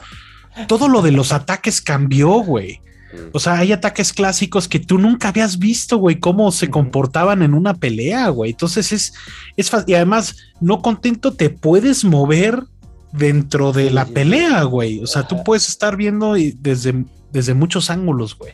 todo 0.67 0.87
lo 0.87 1.01
de 1.01 1.11
los 1.11 1.31
ataques 1.31 1.81
cambió, 1.81 2.29
güey. 2.29 2.81
Mm. 3.13 3.29
O 3.33 3.39
sea, 3.39 3.59
hay 3.59 3.71
ataques 3.71 4.13
clásicos 4.13 4.67
que 4.67 4.79
tú 4.79 4.97
nunca 4.97 5.29
habías 5.29 5.59
visto, 5.59 5.97
güey, 5.97 6.19
cómo 6.19 6.51
se 6.51 6.69
comportaban 6.69 7.41
en 7.41 7.53
una 7.53 7.75
pelea, 7.75 8.29
güey. 8.29 8.51
Entonces 8.51 8.91
es, 8.91 9.13
es 9.55 9.69
fácil. 9.69 9.91
Y 9.91 9.95
además, 9.95 10.37
no 10.59 10.81
contento, 10.81 11.33
te 11.33 11.49
puedes 11.49 12.03
mover 12.03 12.63
dentro 13.11 13.73
de 13.73 13.91
la 13.91 14.05
pelea, 14.05 14.63
güey. 14.63 14.99
O 14.99 15.07
sea, 15.07 15.27
tú 15.27 15.43
puedes 15.43 15.69
estar 15.69 15.95
viendo 15.95 16.33
desde, 16.33 17.05
desde 17.31 17.53
muchos 17.53 17.89
ángulos, 17.89 18.37
güey. 18.37 18.53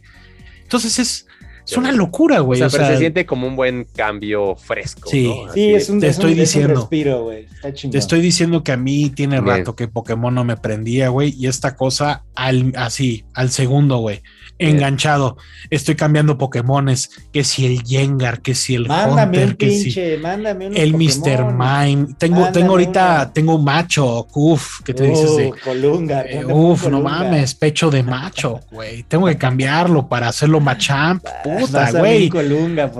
Entonces 0.73 0.97
es, 0.97 1.27
es 1.65 1.77
una 1.77 1.91
locura, 1.91 2.39
güey. 2.39 2.61
O 2.61 2.69
sea, 2.69 2.79
pero 2.79 2.93
se 2.93 2.99
siente 2.99 3.25
como 3.25 3.47
un 3.47 3.55
buen 3.55 3.85
cambio 3.95 4.55
fresco. 4.55 5.09
Sí, 5.09 5.33
sí, 5.53 5.73
es 5.73 5.89
un, 5.89 5.99
te 5.99 6.07
estoy 6.07 6.33
diciendo. 6.33 6.81
respiro, 6.81 7.23
güey. 7.23 7.47
Te 7.61 7.97
estoy 7.97 8.21
diciendo 8.21 8.63
que 8.63 8.71
a 8.71 8.77
mí 8.77 9.09
tiene 9.09 9.39
rato 9.41 9.75
que 9.75 9.87
Pokémon 9.87 10.33
no 10.33 10.43
me 10.43 10.57
prendía, 10.57 11.09
güey. 11.09 11.33
Y 11.37 11.47
esta 11.47 11.75
cosa 11.75 12.23
al, 12.35 12.73
así, 12.75 13.25
al 13.33 13.49
segundo, 13.49 13.97
güey 13.97 14.21
enganchado. 14.57 15.37
Estoy 15.69 15.95
cambiando 15.95 16.37
Pokémones, 16.37 17.09
que 17.31 17.43
si 17.43 17.65
el 17.65 17.83
Yengar, 17.83 18.41
que 18.41 18.55
si 18.55 18.75
el 18.75 18.87
mándame 18.87 19.43
un 19.45 19.53
pinche, 19.55 20.17
mándame 20.17 20.67
el 20.67 20.93
Mr. 20.93 21.53
Mime. 21.53 22.13
Tengo, 22.17 22.51
tengo 22.51 22.71
ahorita, 22.71 23.31
tengo 23.33 23.55
un 23.55 23.63
macho, 23.63 24.27
uf, 24.33 24.81
¿qué 24.83 24.93
te 24.93 25.03
dices 25.05 25.35
de? 25.37 25.53
Colunga, 25.63 26.21
eh, 26.21 26.45
uf, 26.45 26.87
no 26.87 27.01
mames, 27.01 27.55
pecho 27.55 27.89
de 27.89 28.03
macho, 28.03 28.59
güey. 28.71 29.03
Tengo 29.03 29.27
que 29.27 29.37
cambiarlo 29.37 30.07
para 30.07 30.27
hacerlo 30.27 30.59
machamp, 30.59 31.25
puta, 31.59 31.91
güey. 31.91 32.29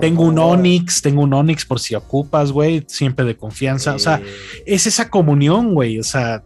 Tengo 0.00 0.24
un 0.24 0.38
Onix, 0.38 1.02
tengo 1.02 1.22
un 1.22 1.34
Onix 1.34 1.64
por 1.64 1.80
si 1.80 1.94
ocupas, 1.94 2.52
güey, 2.52 2.84
siempre 2.86 3.24
de 3.24 3.36
confianza. 3.36 3.94
O 3.94 3.98
sea, 3.98 4.20
es 4.66 4.86
esa 4.86 5.10
comunión, 5.10 5.74
güey. 5.74 5.98
O 5.98 6.04
sea, 6.04 6.42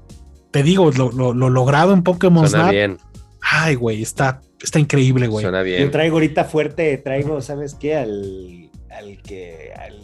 te 0.50 0.62
digo, 0.62 0.90
lo, 0.92 1.12
lo, 1.12 1.50
logrado 1.50 1.92
en 1.92 2.02
Pokémon 2.02 2.48
Snap. 2.48 2.70
Bien. 2.70 2.98
Ay, 3.40 3.76
güey, 3.76 4.02
está 4.02 4.40
está 4.62 4.78
increíble, 4.78 5.26
güey. 5.28 5.42
Suena 5.42 5.62
bien. 5.62 5.82
Yo 5.82 5.90
traigo 5.90 6.16
ahorita 6.16 6.44
fuerte, 6.44 6.96
traigo, 6.98 7.40
¿sabes 7.40 7.74
qué? 7.74 7.96
Al, 7.96 8.70
al 8.90 9.22
que, 9.22 9.72
al, 9.76 9.98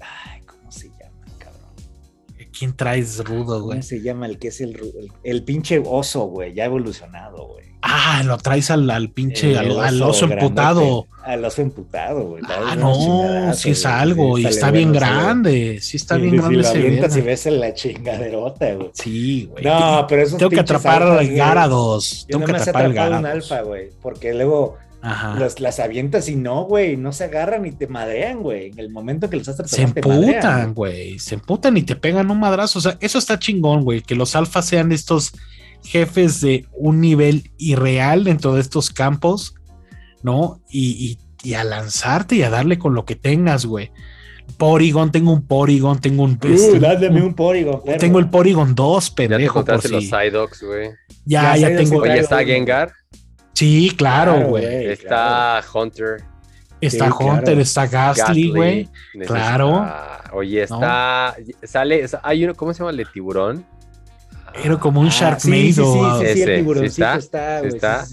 ay, 0.00 0.40
¿cómo 0.46 0.70
se 0.70 0.88
llama, 0.88 1.24
cabrón? 1.38 1.70
¿Quién 2.56 2.76
traes 2.76 3.24
rudo, 3.24 3.62
güey? 3.62 3.78
¿Cómo 3.78 3.82
se 3.82 4.00
llama 4.00 4.26
el 4.26 4.38
que 4.38 4.48
es 4.48 4.60
el, 4.60 4.78
el, 5.24 5.42
pinche 5.42 5.82
oso, 5.84 6.26
güey? 6.26 6.54
Ya 6.54 6.64
evolucionado, 6.64 7.48
güey. 7.48 7.66
Ah, 7.88 8.22
lo 8.24 8.36
traes 8.38 8.70
al, 8.72 8.90
al 8.90 9.10
pinche, 9.10 9.56
al, 9.56 10.02
oso, 10.02 10.24
emputado. 10.24 11.06
Al 11.22 11.44
oso 11.44 11.62
emputado, 11.62 12.24
güey. 12.30 12.42
Ah, 12.48 12.74
no, 12.76 13.54
si 13.54 13.70
es 13.70 13.86
algo, 13.86 14.38
y 14.38 14.46
está 14.46 14.72
bien 14.72 14.92
grande. 14.92 15.78
Sí, 15.80 15.96
está 15.96 16.16
bien 16.16 16.36
grande. 16.36 16.64
Si 16.64 16.78
avientas 16.78 17.16
y 17.16 17.20
ves 17.20 17.46
en 17.46 17.60
la 17.60 17.74
chingaderota, 17.74 18.74
güey. 18.74 18.90
Sí, 18.92 19.48
güey. 19.50 19.64
No, 19.64 20.04
pero 20.08 20.22
eso 20.22 20.36
Tengo 20.36 20.50
que 20.50 20.60
atrapar 20.60 21.02
al 21.04 21.28
Garados. 21.28 22.26
Tengo 22.28 22.44
que 22.44 22.56
atrapar 22.56 22.86
al 22.86 22.92
Garados. 22.92 23.20
un 23.20 23.26
alfa, 23.26 23.60
güey. 23.62 23.90
Porque 24.02 24.34
luego 24.34 24.76
Las, 25.38 25.60
las 25.60 25.78
avientas 25.78 26.28
y 26.28 26.34
no, 26.34 26.64
güey, 26.64 26.96
no 26.96 27.12
se 27.12 27.24
agarran 27.24 27.64
y 27.66 27.70
te 27.70 27.86
madrean, 27.86 28.42
güey. 28.42 28.70
En 28.70 28.80
el 28.80 28.90
momento 28.90 29.30
que 29.30 29.36
los 29.36 29.46
estás 29.46 29.70
Se 29.70 29.82
emputan, 29.82 30.74
güey. 30.74 31.20
Se 31.20 31.36
emputan 31.36 31.76
y 31.76 31.82
te 31.82 31.94
pegan 31.94 32.30
un 32.32 32.40
madrazo. 32.40 32.80
O 32.80 32.82
sea, 32.82 32.96
eso 33.00 33.18
está 33.18 33.38
chingón, 33.38 33.84
güey. 33.84 34.00
Que 34.00 34.16
los 34.16 34.34
alfas 34.34 34.66
sean 34.66 34.90
estos 34.90 35.32
jefes 35.86 36.40
de 36.40 36.66
un 36.72 37.00
nivel 37.00 37.50
irreal 37.58 38.24
dentro 38.24 38.54
de 38.54 38.60
estos 38.60 38.90
campos, 38.90 39.54
¿no? 40.22 40.60
Y, 40.70 41.18
a 41.56 41.62
lanzarte 41.62 42.34
y 42.34 42.42
a 42.42 42.50
darle 42.50 42.76
con 42.76 42.94
lo 42.94 43.04
que 43.04 43.14
tengas, 43.14 43.66
güey. 43.66 43.92
Porygon, 44.58 45.12
tengo 45.12 45.32
un 45.32 45.46
Porygon, 45.46 46.00
tengo 46.00 46.24
un. 46.24 46.32
Uh, 46.42 46.46
este, 46.46 47.08
un, 47.08 47.34
Porygon. 47.34 47.82
Tengo 47.98 48.18
el 48.18 48.28
Porygon 48.28 48.74
2, 48.74 49.10
pendejo. 49.10 49.60
Ya 49.60 49.78
te 49.78 49.88
por 49.88 49.90
los 49.90 50.60
güey. 50.60 50.90
Ya, 51.24 51.56
ya, 51.56 51.76
tengo. 51.76 52.00
Oye, 52.00 52.18
está 52.18 52.44
Gengar. 52.44 52.92
Sí, 53.54 53.92
claro, 53.96 54.48
güey. 54.48 54.86
está 54.86 55.62
Hunter. 55.72 56.22
Está 56.80 57.14
Hunter, 57.14 57.58
está 57.58 57.86
Gastly, 57.86 58.50
güey. 58.50 58.88
Claro. 59.26 59.86
Oye, 60.32 60.62
está. 60.62 61.34
Sale. 61.62 62.06
Hay 62.22 62.44
uno, 62.44 62.54
¿cómo 62.54 62.72
se 62.72 62.80
llama 62.80 62.90
el 62.90 62.98
de 62.98 63.06
tiburón? 63.06 63.64
Era 64.64 64.78
como 64.78 65.00
un 65.00 65.08
ah, 65.08 65.10
Sharknado. 65.10 65.40
Sí, 65.40 65.72
sí, 65.72 65.82
sí, 65.82 66.34
sí, 66.34 66.42
el 66.42 66.56
tiburoncito 66.56 67.14
está, 67.14 67.60
está, 67.60 68.04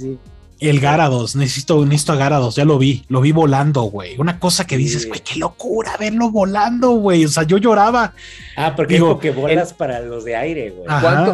El 0.59 0.79
Garados, 0.79 1.35
necesito, 1.35 1.85
necesito 1.85 2.13
a 2.13 2.15
Garados, 2.15 2.55
ya 2.55 2.65
lo 2.65 2.77
vi, 2.77 3.03
lo 3.09 3.21
vi 3.21 3.31
volando, 3.31 3.83
güey. 3.83 4.15
Una 4.17 4.39
cosa 4.39 4.65
que 4.65 4.77
dices, 4.77 5.07
güey, 5.07 5.21
qué 5.21 5.39
locura 5.39 5.95
verlo 5.97 6.31
volando, 6.31 6.91
güey. 6.91 7.25
O 7.25 7.29
sea, 7.29 7.43
yo 7.43 7.57
lloraba. 7.57 8.13
Ah, 8.55 8.73
porque 8.75 8.95
digo 8.95 9.19
que 9.19 9.31
bolas 9.31 9.73
para 9.73 9.99
los 9.99 10.25
de 10.25 10.35
aire, 10.35 10.71
güey. 10.71 10.87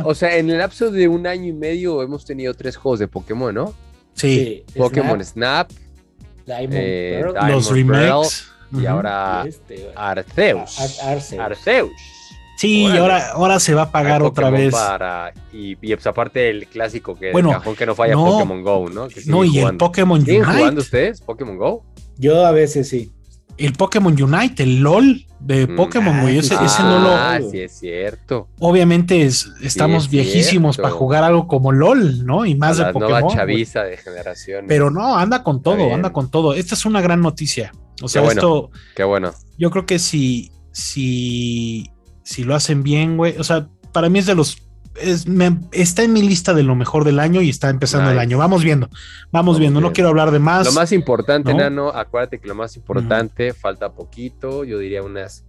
O 0.04 0.16
sea, 0.16 0.38
en 0.38 0.50
el 0.50 0.58
lapso 0.58 0.92
de 0.92 1.08
un 1.08 1.28
año 1.28 1.48
y 1.48 1.54
medio 1.54 2.02
hemos 2.02 2.26
tenido 2.26 2.54
tres 2.54 2.78
juegos 2.78 3.00
de 3.00 3.08
Pokémon, 3.08 3.54
¿no? 3.54 3.74
Sí. 4.14 4.64
Pokémon 4.76 5.24
Snap, 5.24 5.70
eh, 6.50 7.24
los 7.48 7.72
remakes. 7.72 8.48
y 8.72 8.86
ahora 8.86 9.46
este, 9.48 9.92
Arceus. 9.96 10.80
Arceus. 11.40 11.92
Sí, 12.60 12.82
y 12.82 12.98
ahora, 12.98 13.30
ahora 13.30 13.58
se 13.58 13.74
va 13.74 13.84
a 13.84 13.92
pagar 13.94 14.22
otra 14.22 14.50
vez. 14.50 14.76
y, 15.54 15.78
pues 15.78 16.06
aparte 16.06 16.50
el 16.50 16.68
clásico 16.68 17.16
que 17.16 17.32
bueno, 17.32 17.52
cajón 17.52 17.74
que 17.74 17.86
no 17.86 17.96
falla 17.96 18.16
Pokémon 18.16 18.64
Go, 18.64 18.90
¿no? 18.90 19.08
no, 19.28 19.46
y 19.46 19.60
el 19.60 19.78
Pokémon 19.78 20.20
Unite. 20.20 20.44
jugando 20.44 20.82
ustedes 20.82 21.22
Pokémon 21.22 21.56
Go? 21.56 21.86
Yo 22.18 22.46
a 22.46 22.52
veces 22.52 22.90
sí. 22.90 23.14
El 23.58 23.72
Pokémon 23.72 24.22
Unite, 24.22 24.64
el 24.64 24.82
LOL 24.82 25.26
de 25.40 25.68
mm, 25.68 25.76
Pokémon, 25.78 26.20
güey. 26.20 26.40
ese, 26.40 26.56
no 26.56 27.00
lo. 27.00 27.10
Ah, 27.12 27.40
sí, 27.50 27.62
es 27.62 27.80
cierto. 27.80 28.50
Obviamente 28.60 29.26
estamos 29.26 30.10
viejísimos 30.10 30.76
para 30.76 30.92
jugar 30.92 31.24
algo 31.24 31.48
como 31.48 31.72
LOL, 31.72 32.26
¿no? 32.26 32.46
Y 32.46 32.56
más 32.56 32.76
de 32.76 32.92
Pokémon. 32.92 33.22
Nueva 33.22 33.36
chaviza 33.36 33.84
de 33.84 33.96
generación. 33.96 34.66
Pero 34.68 34.92
no, 34.92 35.18
anda 35.18 35.44
con 35.44 35.64
todo, 35.64 35.94
anda 35.94 36.12
con 36.12 36.30
todo. 36.30 36.54
Esta 36.54 36.76
es 36.76 36.86
una 36.86 37.00
gran 37.00 37.22
noticia. 37.22 37.72
O 38.02 38.10
sea, 38.10 38.22
esto. 38.24 38.70
Qué 38.98 39.06
bueno. 39.06 39.32
Yo 39.58 39.72
creo 39.72 39.86
que 39.86 39.98
si, 39.98 40.52
si 40.74 41.90
si 42.30 42.44
lo 42.44 42.54
hacen 42.54 42.84
bien, 42.84 43.18
güey. 43.18 43.36
O 43.40 43.44
sea, 43.44 43.68
para 43.92 44.08
mí 44.08 44.20
es 44.20 44.28
de 44.28 44.36
los. 44.36 44.62
está 45.72 46.04
en 46.04 46.14
mi 46.14 46.22
lista 46.22 46.54
de 46.54 46.62
lo 46.62 46.76
mejor 46.76 47.04
del 47.04 47.20
año 47.20 47.42
y 47.42 47.50
está 47.50 47.70
empezando 47.70 48.12
el 48.12 48.20
año. 48.20 48.38
Vamos 48.38 48.64
viendo, 48.64 48.88
vamos, 49.32 49.58
viendo. 49.58 49.82
No 49.82 49.94
quiero 49.94 50.10
hablar 50.10 50.30
de 50.30 50.38
más. 50.38 50.68
Lo 50.68 50.74
más 50.74 50.92
importante, 50.92 51.54
Nano, 51.54 51.90
acuérdate 51.90 52.40
que 52.40 52.48
lo 52.48 52.54
más 52.54 52.76
importante, 52.76 53.54
falta 53.54 53.94
poquito, 53.94 54.64
yo 54.64 54.78
diría 54.78 55.02
unas 55.02 55.46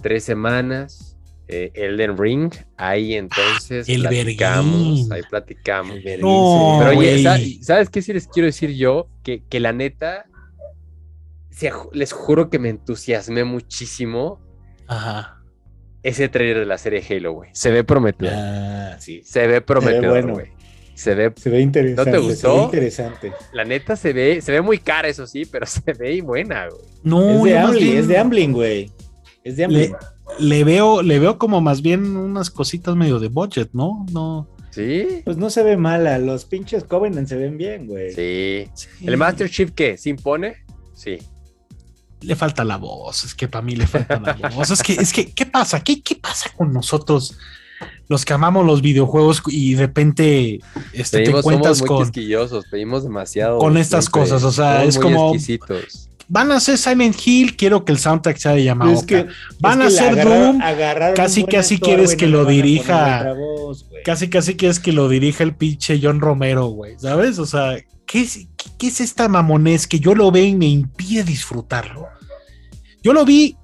tres 0.00 0.24
semanas. 0.24 1.10
Eh, 1.46 1.70
Elden 1.74 2.16
Ring, 2.16 2.50
ahí 2.78 3.12
entonces 3.12 3.86
el 3.86 4.00
platicamos, 4.00 5.10
ahí 5.10 5.20
platicamos. 5.28 5.98
Pero 6.02 6.26
oye, 6.96 7.58
¿sabes 7.60 7.90
qué 7.90 8.00
sí 8.00 8.14
les 8.14 8.26
quiero 8.28 8.46
decir 8.46 8.70
yo? 8.70 9.08
Que, 9.22 9.44
que 9.44 9.60
la 9.60 9.74
neta, 9.74 10.24
les 11.92 12.12
juro 12.14 12.48
que 12.48 12.58
me 12.58 12.70
entusiasmé 12.70 13.44
muchísimo. 13.44 14.40
Ajá 14.88 15.43
ese 16.04 16.28
trailer 16.28 16.60
de 16.60 16.66
la 16.66 16.78
serie 16.78 17.02
Halo, 17.08 17.32
güey. 17.32 17.50
Se 17.52 17.70
ve 17.70 17.82
prometedor. 17.82 18.34
Ah, 18.36 18.96
sí. 19.00 19.22
Se 19.24 19.46
ve 19.46 19.60
prometedor, 19.62 20.30
güey. 20.30 20.46
Se 20.94 21.14
ve, 21.14 21.32
se 21.34 21.50
ve 21.50 21.60
interesante. 21.60 22.10
¿No 22.12 22.18
te 22.18 22.22
gustó? 22.22 22.52
Se 22.52 22.58
ve 22.58 22.64
interesante. 22.64 23.32
La 23.52 23.64
neta 23.64 23.96
se 23.96 24.12
ve, 24.12 24.40
se 24.40 24.52
ve 24.52 24.60
muy 24.60 24.78
cara, 24.78 25.08
eso 25.08 25.26
sí, 25.26 25.44
pero 25.44 25.66
se 25.66 25.80
ve 25.94 26.20
buena, 26.20 26.68
güey. 26.68 26.82
No, 27.02 27.38
es 27.38 27.44
de 27.44 27.58
Ambling, 27.58 27.96
es 27.96 28.06
de 28.06 28.18
Ambling, 28.18 28.52
güey. 28.52 28.90
Es 29.42 29.56
de 29.56 29.64
Ambling. 29.64 29.96
Le, 30.38 30.64
veo, 30.64 31.02
le 31.02 31.18
veo 31.18 31.38
como 31.38 31.60
más 31.60 31.82
bien 31.82 32.16
unas 32.16 32.50
cositas 32.50 32.94
medio 32.94 33.18
de 33.18 33.28
budget, 33.28 33.70
¿no? 33.72 34.06
No. 34.12 34.48
Sí. 34.70 35.22
Pues 35.24 35.36
no 35.38 35.48
se 35.50 35.62
ve 35.62 35.76
mala. 35.76 36.18
Los 36.18 36.44
pinches 36.44 36.84
Covenant 36.84 37.28
se 37.28 37.36
ven 37.36 37.56
bien, 37.56 37.86
güey. 37.86 38.12
Sí. 38.12 38.68
¿El 39.06 39.16
Master 39.16 39.48
Chief 39.48 39.70
qué? 39.72 39.96
¿Se 39.96 40.10
impone? 40.10 40.56
Sí. 40.94 41.18
Le 42.24 42.36
falta 42.36 42.64
la 42.64 42.76
voz, 42.76 43.24
es 43.24 43.34
que 43.34 43.48
para 43.48 43.62
mí 43.62 43.76
le 43.76 43.86
falta 43.86 44.20
la 44.20 44.48
voz. 44.50 44.70
Es 44.70 44.82
que, 44.82 44.94
es 44.94 45.12
que, 45.12 45.32
¿qué 45.32 45.46
pasa? 45.46 45.80
¿Qué, 45.80 46.02
qué 46.02 46.16
pasa 46.16 46.50
con 46.56 46.72
nosotros? 46.72 47.36
Los 48.08 48.24
que 48.24 48.32
amamos 48.32 48.66
los 48.66 48.82
videojuegos 48.82 49.42
y 49.48 49.74
de 49.74 49.80
repente 49.80 50.60
este, 50.92 51.24
te 51.24 51.42
cuentas 51.42 51.80
muy 51.80 51.88
con. 51.88 52.12
pedimos 52.70 53.02
demasiado. 53.02 53.58
Con 53.58 53.76
estas 53.76 54.08
cosas, 54.08 54.42
o 54.44 54.52
sea, 54.52 54.84
es 54.84 54.98
como. 54.98 55.32
Van 56.26 56.50
a 56.52 56.56
hacer 56.56 56.78
Silent 56.78 57.16
Hill, 57.22 57.54
quiero 57.54 57.84
que 57.84 57.92
el 57.92 57.98
soundtrack 57.98 58.38
sea 58.38 58.52
de 58.52 58.64
Yamaha. 58.64 58.94
Van 59.60 59.82
a 59.82 59.86
hacer 59.86 60.24
Doom, 60.24 60.58
casi 61.14 61.44
casi 61.44 61.78
quieres 61.78 62.16
que 62.16 62.26
lo 62.26 62.44
dirija. 62.46 63.34
casi 64.04 64.28
casi 64.28 64.56
quieres 64.56 64.80
que 64.80 64.92
lo 64.92 65.08
dirija 65.08 65.44
el 65.44 65.54
pinche 65.54 66.00
John 66.02 66.20
Romero, 66.20 66.68
güey. 66.68 66.94
¿Sabes? 66.98 67.38
O 67.38 67.46
sea, 67.46 67.76
¿qué 68.06 68.22
es, 68.22 68.46
qué 68.78 68.86
es 68.88 69.00
esta 69.00 69.28
mamonés 69.28 69.86
que 69.86 70.00
yo 70.00 70.14
lo 70.14 70.30
veo 70.30 70.44
y 70.44 70.54
me 70.54 70.66
impide 70.66 71.24
disfrutarlo? 71.24 72.08
Yo 73.02 73.12
lo 73.12 73.24
vi, 73.24 73.56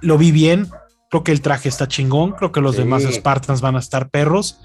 lo 0.00 0.18
vi 0.18 0.30
bien. 0.30 0.68
Creo 1.10 1.24
que 1.24 1.32
el 1.32 1.40
traje 1.40 1.68
está 1.68 1.88
chingón. 1.88 2.32
Creo 2.32 2.52
que 2.52 2.60
los 2.60 2.76
demás 2.76 3.04
Spartans 3.04 3.60
van 3.60 3.76
a 3.76 3.78
estar 3.78 4.10
perros. 4.10 4.60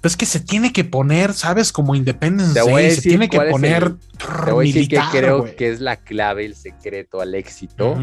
Pero 0.00 0.10
es 0.10 0.16
que 0.16 0.26
se 0.26 0.40
tiene 0.40 0.72
que 0.72 0.84
poner, 0.84 1.32
¿sabes? 1.32 1.72
Como 1.72 1.94
Independence 1.94 2.54
Day, 2.54 2.90
se 2.90 3.02
tiene 3.02 3.28
que 3.28 3.40
poner. 3.40 3.96
te 4.44 4.52
voy 4.52 4.70
a 4.70 4.72
decir 4.72 4.88
que 4.88 5.00
creo 5.10 5.56
que 5.56 5.70
es 5.70 5.80
la 5.80 5.96
clave, 5.96 6.44
el 6.44 6.54
secreto 6.54 7.20
al 7.20 7.34
éxito. 7.34 7.96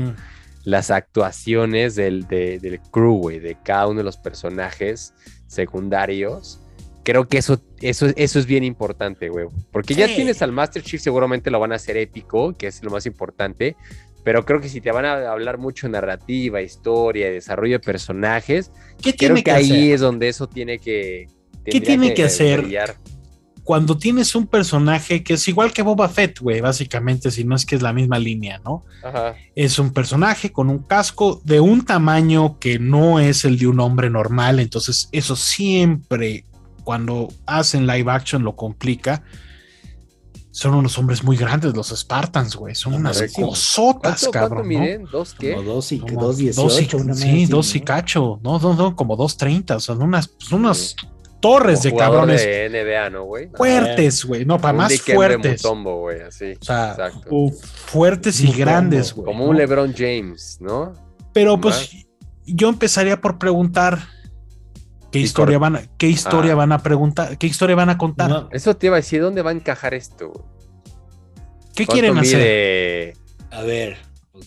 Las 0.63 0.89
actuaciones 0.91 1.95
del, 1.95 2.27
del 2.27 2.79
crew, 2.91 3.17
güey, 3.17 3.39
de 3.39 3.55
cada 3.61 3.87
uno 3.87 3.99
de 3.99 4.03
los 4.03 4.17
personajes 4.17 5.13
secundarios. 5.47 6.59
Creo 7.05 7.27
que 7.27 7.37
eso, 7.37 7.61
eso, 7.81 8.07
eso 8.15 8.39
es 8.39 8.47
bien 8.47 8.63
importante, 8.63 9.29
güey. 9.29 9.45
Porque 9.71 9.93
ya 9.93 10.07
tienes 10.07 10.41
al 10.41 10.51
Master 10.51 10.81
Chief, 10.81 10.99
seguramente 10.99 11.51
lo 11.51 11.59
van 11.59 11.71
a 11.71 11.75
hacer 11.75 11.97
épico, 11.97 12.53
que 12.53 12.65
es 12.65 12.83
lo 12.83 12.89
más 12.89 13.05
importante. 13.05 13.75
Pero 14.23 14.43
creo 14.43 14.59
que 14.59 14.69
si 14.69 14.81
te 14.81 14.91
van 14.91 15.05
a 15.05 15.29
hablar 15.31 15.59
mucho 15.59 15.87
narrativa, 15.87 16.59
historia, 16.59 17.29
desarrollo 17.29 17.73
de 17.73 17.79
personajes, 17.79 18.71
creo 18.99 19.35
que, 19.35 19.51
ahí 19.51 19.91
es 19.91 20.01
donde 20.01 20.29
eso 20.29 20.47
tiene 20.47 20.79
que. 20.79 21.27
¿Qué 21.63 21.79
tiene 21.79 22.15
que, 22.15 22.23
hacer? 22.23 22.65
Cuando 23.63 23.99
tienes 23.99 24.33
un 24.33 24.47
personaje 24.47 25.23
que 25.23 25.35
es 25.35 25.47
igual 25.47 25.73
que 25.73 25.83
Boba 25.83 26.09
Fett, 26.09 26.39
güey, 26.39 26.59
básicamente, 26.59 27.29
si 27.29 27.43
no 27.43 27.55
es 27.55 27.67
que 27.67 27.75
es 27.75 27.83
la 27.83 27.93
misma 27.93 28.17
línea, 28.17 28.59
¿no? 28.65 28.83
Ajá. 29.03 29.35
Es 29.53 29.77
un 29.77 29.93
personaje 29.93 30.51
con 30.51 30.71
un 30.71 30.79
casco 30.79 31.39
de 31.43 31.59
un 31.59 31.85
tamaño 31.85 32.57
que 32.57 32.79
no 32.79 33.19
es 33.19 33.45
el 33.45 33.59
de 33.59 33.67
un 33.67 33.79
hombre 33.79 34.09
normal, 34.09 34.59
entonces 34.59 35.07
eso 35.11 35.35
siempre, 35.35 36.45
cuando 36.85 37.27
hacen 37.45 37.85
live 37.85 38.09
action, 38.09 38.43
lo 38.43 38.55
complica 38.55 39.21
son 40.55 40.73
unos 40.73 40.97
hombres 40.97 41.21
muy 41.21 41.35
grandes, 41.35 41.75
los 41.75 41.89
Spartans, 41.89 42.55
güey. 42.55 42.75
Son 42.75 42.93
unas 42.93 43.21
cosotas, 43.33 44.25
cabrón. 44.31 44.49
¿Cuánto 44.49 44.63
miden? 44.63 45.05
¿Dos 45.11 45.35
qué? 45.37 45.51
Como 45.51 45.63
dos 45.63 45.91
y, 45.91 45.97
dos 45.97 46.37
dieciocho, 46.37 47.13
Sí, 47.13 47.45
dos 47.45 47.75
y 47.75 47.81
cacho. 47.81 48.39
No, 48.41 48.57
no, 48.57 48.73
no, 48.73 48.95
como 48.95 49.17
dos 49.17 49.35
treinta. 49.35 49.81
Sea, 49.81 49.95
unas, 49.95 50.29
pues, 50.29 50.53
unas 50.53 50.95
torres 51.41 51.83
de 51.83 51.93
cabrones. 51.93 52.41
de 52.41 52.69
NBA, 52.69 53.09
¿no, 53.09 53.25
güey? 53.25 53.49
Fuertes, 53.53 54.23
güey. 54.23 54.45
No, 54.45 54.57
para 54.57 54.77
más 54.77 55.01
fuertes. 55.01 55.61
Mutombo, 55.61 55.99
güey, 55.99 56.21
así. 56.21 56.53
O 56.53 56.63
sea, 56.63 57.11
fuertes 57.87 58.39
y 58.39 58.53
grandes, 58.53 59.13
güey. 59.13 59.25
Como 59.25 59.47
un 59.47 59.57
LeBron 59.57 59.93
James, 59.93 60.59
¿no? 60.61 60.93
Pero 61.33 61.59
pues 61.59 61.91
yo 62.45 62.69
empezaría 62.69 63.19
por 63.19 63.37
preguntar 63.39 64.07
¿Qué 65.15 65.21
historia, 65.21 65.57
van 65.57 65.77
a, 65.77 65.81
¿Qué 65.97 66.09
historia 66.09 66.51
ah. 66.51 66.55
van 66.55 66.73
a 66.73 66.83
preguntar? 66.83 67.37
¿Qué 67.37 67.47
historia 67.47 67.73
van 67.73 67.89
a 67.89 67.97
contar? 67.97 68.49
eso 68.51 68.75
te 68.75 68.87
iba 68.87 68.97
a 68.97 68.99
decir, 68.99 69.21
¿dónde 69.21 69.41
va 69.41 69.51
a 69.51 69.53
encajar 69.53 69.93
esto? 69.93 70.45
¿Qué 71.73 71.87
quieren 71.87 72.17
hacer? 72.17 73.13
A 73.49 73.61
ver. 73.61 73.97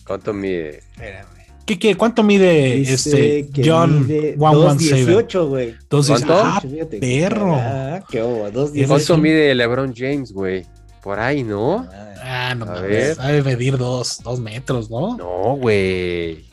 ¿Cuánto 0.05 0.31
mide? 0.31 0.77
Espérame. 0.77 1.27
¿Qué, 1.65 1.97
¿Cuánto 1.97 2.21
mide 2.21 2.81
este 2.81 3.49
John 3.65 4.07
218, 4.07 5.47
güey? 5.47 5.75
¿Cuánto? 5.89 6.33
Ah, 6.33 6.61
perro. 6.99 7.55
Ah, 7.55 8.03
qué 8.07 8.21
bobo, 8.21 8.47
¿Cuánto 8.87 9.17
mide 9.17 9.55
LeBron 9.55 9.95
James, 9.95 10.31
güey? 10.31 10.67
Por 11.01 11.19
ahí, 11.19 11.43
¿no? 11.43 11.87
Ah, 12.21 12.53
no 12.55 12.65
a 12.65 12.81
ver. 12.81 13.17
Debe 13.17 13.41
medir 13.41 13.75
dos, 13.75 14.21
dos 14.23 14.39
metros, 14.39 14.91
¿no? 14.91 15.17
No, 15.17 15.55
güey. 15.55 16.45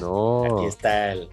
No. 0.00 0.58
Aquí 0.58 0.66
está 0.66 1.12
el 1.12 1.28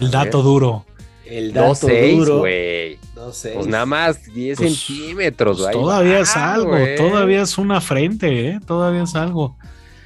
el 0.00 0.10
dato 0.10 0.42
duro. 0.42 0.84
El 1.24 1.52
dato 1.52 1.86
2, 1.86 2.16
duro. 2.16 2.38
güey. 2.38 2.98
Pues 3.14 3.66
nada 3.66 3.84
más 3.84 4.24
10 4.32 4.58
pues, 4.58 4.78
centímetros, 4.78 5.58
pues 5.60 5.72
Todavía 5.72 6.20
es 6.20 6.36
algo, 6.36 6.76
todavía 6.96 7.42
es 7.42 7.58
una 7.58 7.80
frente, 7.80 8.48
¿eh? 8.48 8.60
Todavía 8.66 9.02
es 9.02 9.14
algo. 9.14 9.56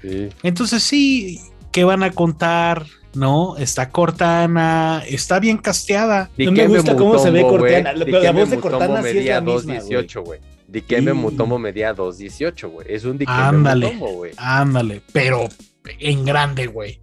Sí. 0.01 0.31
Entonces 0.43 0.83
sí, 0.83 1.41
¿qué 1.71 1.85
van 1.85 2.03
a 2.03 2.11
contar? 2.11 2.87
¿no? 3.15 3.57
Está 3.57 3.91
Cortana, 3.91 5.03
está 5.07 5.39
bien 5.39 5.59
casteada. 5.59 6.31
No 6.39 6.53
me 6.53 6.67
gusta 6.67 6.97
cómo 6.97 7.19
se 7.19 7.31
ve 7.31 7.43
Cortana. 7.43 7.93
La 7.93 8.33
voz 8.33 8.51
de 8.51 8.59
Cortana 8.59 9.03
sí 9.03 9.19
es 9.19 9.27
la 9.27 9.41
misma, 9.41 9.53
218, 9.53 10.23
güey. 10.23 10.41
Dikembe 10.69 11.13
Mutomo 11.13 11.59
medía 11.59 11.93
218, 11.93 12.71
güey. 12.71 12.87
Es 12.91 13.05
un 13.05 13.19
Dikembe 13.19 13.43
ándale, 13.43 13.93
Mutomo, 13.93 14.13
güey. 14.15 14.33
Ándale, 14.37 15.03
pero 15.13 15.49
en 15.99 16.25
grande, 16.25 16.67
güey. 16.67 17.01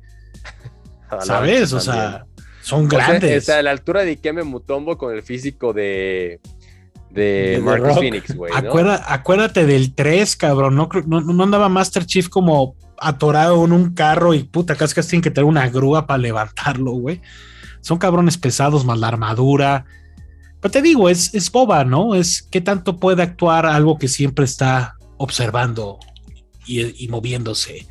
¿Sabes? 1.22 1.74
O 1.74 1.80
sea, 1.80 2.26
son 2.70 2.88
grandes. 2.88 3.44
O 3.44 3.46
sea, 3.46 3.58
a 3.58 3.62
la 3.64 3.72
altura 3.72 4.04
de 4.04 4.12
Ikeme 4.12 4.44
Mutombo 4.44 4.98
con 4.98 5.16
el 5.16 5.24
físico 5.24 5.74
de, 5.74 6.40
de, 7.10 7.60
Marcus 7.64 7.98
Phoenix, 7.98 8.36
güey. 8.36 8.54
Acuérdate 8.54 9.66
del 9.66 9.96
3, 9.96 10.36
cabrón. 10.36 10.76
No, 10.76 10.88
no, 11.08 11.44
andaba 11.44 11.68
Master 11.68 12.06
Chief 12.06 12.30
como 12.30 12.76
atorado 13.00 13.66
en 13.66 13.72
un 13.72 13.94
carro 13.94 14.34
y 14.34 14.44
puta, 14.44 14.76
casi 14.76 14.94
casi 14.94 15.10
tienen 15.10 15.24
que 15.24 15.32
tener 15.32 15.46
una 15.46 15.68
grúa 15.70 16.06
para 16.06 16.20
levantarlo, 16.20 16.92
güey. 16.92 17.22
Son 17.82 17.98
cabrones 17.98 18.38
pesados 18.38 18.86
más 18.86 19.00
la 19.00 19.08
armadura. 19.08 19.86
Pero 20.62 20.72
te 20.72 20.82
digo, 20.82 21.10
es, 21.10 21.34
es 21.34 21.52
boba, 21.52 21.86
¿no? 21.86 22.14
Es 22.14 22.44
qué 22.44 22.62
tanto 22.62 22.98
puede 22.98 23.24
actuar 23.24 23.66
algo 23.66 23.98
que 23.98 24.08
siempre 24.08 24.46
está 24.46 24.96
observando 25.18 25.98
y, 26.68 27.04
y 27.04 27.08
moviéndose. 27.08 27.88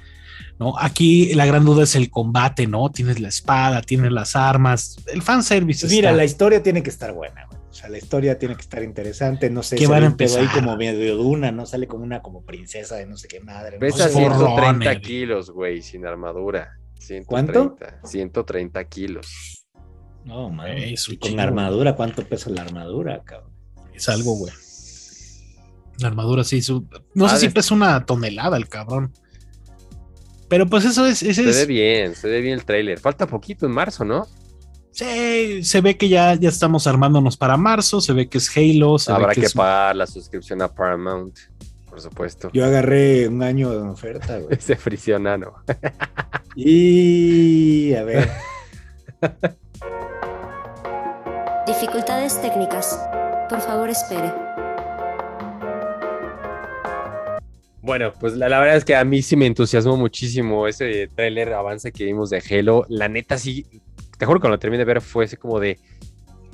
¿No? 0.59 0.79
Aquí 0.79 1.35
la 1.35 1.47
gran 1.47 1.65
duda 1.65 1.85
es 1.85 1.95
el 1.95 2.11
combate, 2.11 2.67
¿no? 2.67 2.91
Tienes 2.91 3.21
la 3.21 3.29
espada, 3.29 3.83
tienes 3.83 4.13
las 4.13 4.37
armas, 4.37 4.97
el 5.07 5.23
fanservice. 5.23 5.87
Pues 5.87 5.93
mira, 5.93 6.13
la 6.13 6.25
historia 6.25 6.63
tiene 6.63 6.83
que 6.83 6.91
estar 6.91 7.13
buena, 7.13 7.47
O 7.71 7.73
sea, 7.73 7.89
la 7.89 7.99
historia 7.99 8.39
tiene 8.39 8.55
que 8.55 8.63
estar 8.63 8.83
interesante, 8.83 9.51
no 9.51 9.63
sé, 9.63 9.77
¿Qué 9.77 9.87
van 9.87 10.03
a 10.03 10.07
empezar 10.07 10.43
ahí 10.43 10.49
como 10.49 10.77
medio 10.77 11.17
duna, 11.17 11.53
¿no? 11.53 11.67
Sale 11.67 11.87
como 11.87 12.05
una 12.05 12.23
como 12.23 12.45
princesa 12.45 12.97
de 12.97 13.07
no 13.07 13.17
sé 13.17 13.29
qué 13.29 13.41
madre. 13.41 13.79
Pesa 13.79 14.09
130 14.09 15.01
kilos, 15.01 15.51
güey, 15.51 15.83
sin 15.83 16.07
armadura. 16.07 16.79
130, 16.99 17.27
¿Cuánto? 17.27 18.09
130 18.09 18.85
kilos. 18.85 19.67
No, 20.25 20.51
man, 20.51 20.77
con 21.21 21.41
armadura, 21.41 21.95
¿cuánto 21.95 22.23
pesa 22.23 22.51
la 22.51 22.63
armadura, 22.63 23.23
cabrón? 23.25 23.53
Es 23.95 24.09
algo, 24.09 24.35
güey. 24.35 24.53
La 26.01 26.09
armadura 26.09 26.45
sí, 26.45 26.61
no 27.15 27.29
sé 27.29 27.39
si 27.39 27.49
pesa 27.49 27.75
una 27.75 28.05
tonelada 28.05 28.57
el 28.57 28.69
cabrón. 28.69 29.13
Pero 30.49 30.67
pues 30.67 30.85
eso 30.85 31.07
es. 31.07 31.19
se 31.19 31.43
ve 31.43 31.67
bien, 31.67 32.15
se 32.15 32.29
ve 32.29 32.41
bien 32.41 32.55
el 32.55 32.65
trailer. 32.65 32.99
Falta 32.99 33.27
poquito 33.27 33.67
en 33.67 33.73
marzo, 33.73 34.05
¿no? 34.05 34.27
Sí, 34.99 35.63
se 35.63 35.81
ve 35.81 35.97
que 35.97 36.09
ya, 36.09 36.35
ya 36.35 36.49
estamos 36.49 36.87
armándonos 36.87 37.37
para 37.37 37.57
marzo, 37.57 38.01
se 38.01 38.13
ve 38.13 38.29
que 38.29 38.39
es 38.39 38.51
Halo. 38.57 38.97
Habrá 39.09 39.33
que, 39.33 39.49
pagar 39.51 39.95
la 39.95 40.07
suscripción 40.07 40.61
a 40.61 40.75
Paramount, 40.75 41.37
por 41.89 42.01
supuesto. 42.01 42.51
Yo 42.53 42.65
agarré 42.65 43.29
un 43.29 43.43
año 43.43 43.71
de 43.71 43.89
oferta, 43.89 44.39
güey. 44.39 44.49
Ese 44.59 44.75
frisionano. 44.75 45.55
y 46.57 47.95
a 47.95 48.03
ver. 48.03 48.29
Dificultades 51.67 52.41
técnicas. 52.41 52.99
Por 53.49 53.61
favor, 53.61 53.91
espere. 53.91 54.33
Bueno, 57.89 58.13
pues 58.21 58.35
la, 58.35 58.49
verdad 58.49 58.77
es 58.77 58.85
que 58.85 58.95
a 58.95 59.03
mí 59.03 59.23
sí 59.23 59.35
me 59.35 59.47
entusiasmó 59.47 59.97
muchísimo 59.97 60.69
ese 60.69 61.09
tráiler 61.09 61.55
avance 61.55 61.91
que 61.91 62.05
vimos 62.05 62.29
de 62.29 62.43
Halo. 62.51 62.85
La 62.91 63.09
neta 63.09 63.39
sí, 63.39 63.65
te 64.19 64.27
juro 64.27 64.39
que 64.39 64.43
cuando 64.43 64.57
lo 64.57 64.59
terminé 64.59 64.77
de 64.77 64.85
ver 64.85 65.01
fue 65.01 65.25
ese 65.25 65.39
como 65.39 65.59
de, 65.59 65.79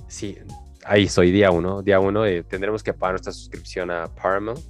sí, 0.07 0.39
ahí 0.85 1.09
soy 1.09 1.33
día 1.33 1.51
uno, 1.51 1.83
día 1.83 1.99
uno, 1.99 2.23
tendremos 2.49 2.85
que 2.85 2.93
pagar 2.93 3.15
nuestra 3.15 3.33
suscripción 3.33 3.91
a 3.91 4.07
Paramount, 4.15 4.61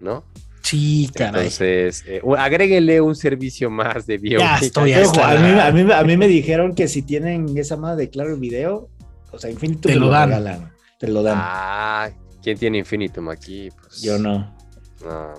¿no? 0.00 0.22
Sí, 0.60 1.10
caray. 1.14 1.44
Entonces, 1.44 2.04
eh, 2.06 2.20
agréguenle 2.36 3.00
un 3.00 3.16
servicio 3.16 3.70
más 3.70 4.06
de 4.06 4.18
video. 4.18 4.40
Ya 4.40 4.58
estoy, 4.58 4.92
a, 4.92 4.98
mí, 4.98 5.58
a, 5.58 5.72
mí, 5.72 5.92
a, 5.92 6.04
mí, 6.04 6.16
me 6.18 6.28
dijeron 6.28 6.74
que 6.74 6.88
si 6.88 7.00
tienen 7.00 7.56
esa 7.56 7.78
madre 7.78 8.02
de 8.02 8.10
claro 8.10 8.34
el 8.34 8.38
video, 8.38 8.90
o 9.30 9.38
sea, 9.38 9.50
Infinitum 9.50 9.90
te 9.90 9.96
lo, 9.98 10.10
dan. 10.10 10.70
te 10.98 11.08
lo 11.08 11.22
dan. 11.22 11.38
Ah, 11.40 12.10
¿quién 12.42 12.58
tiene 12.58 12.76
Infinitum 12.76 13.30
aquí? 13.30 13.70
Pues, 13.80 14.02
Yo 14.02 14.18
no. 14.18 14.60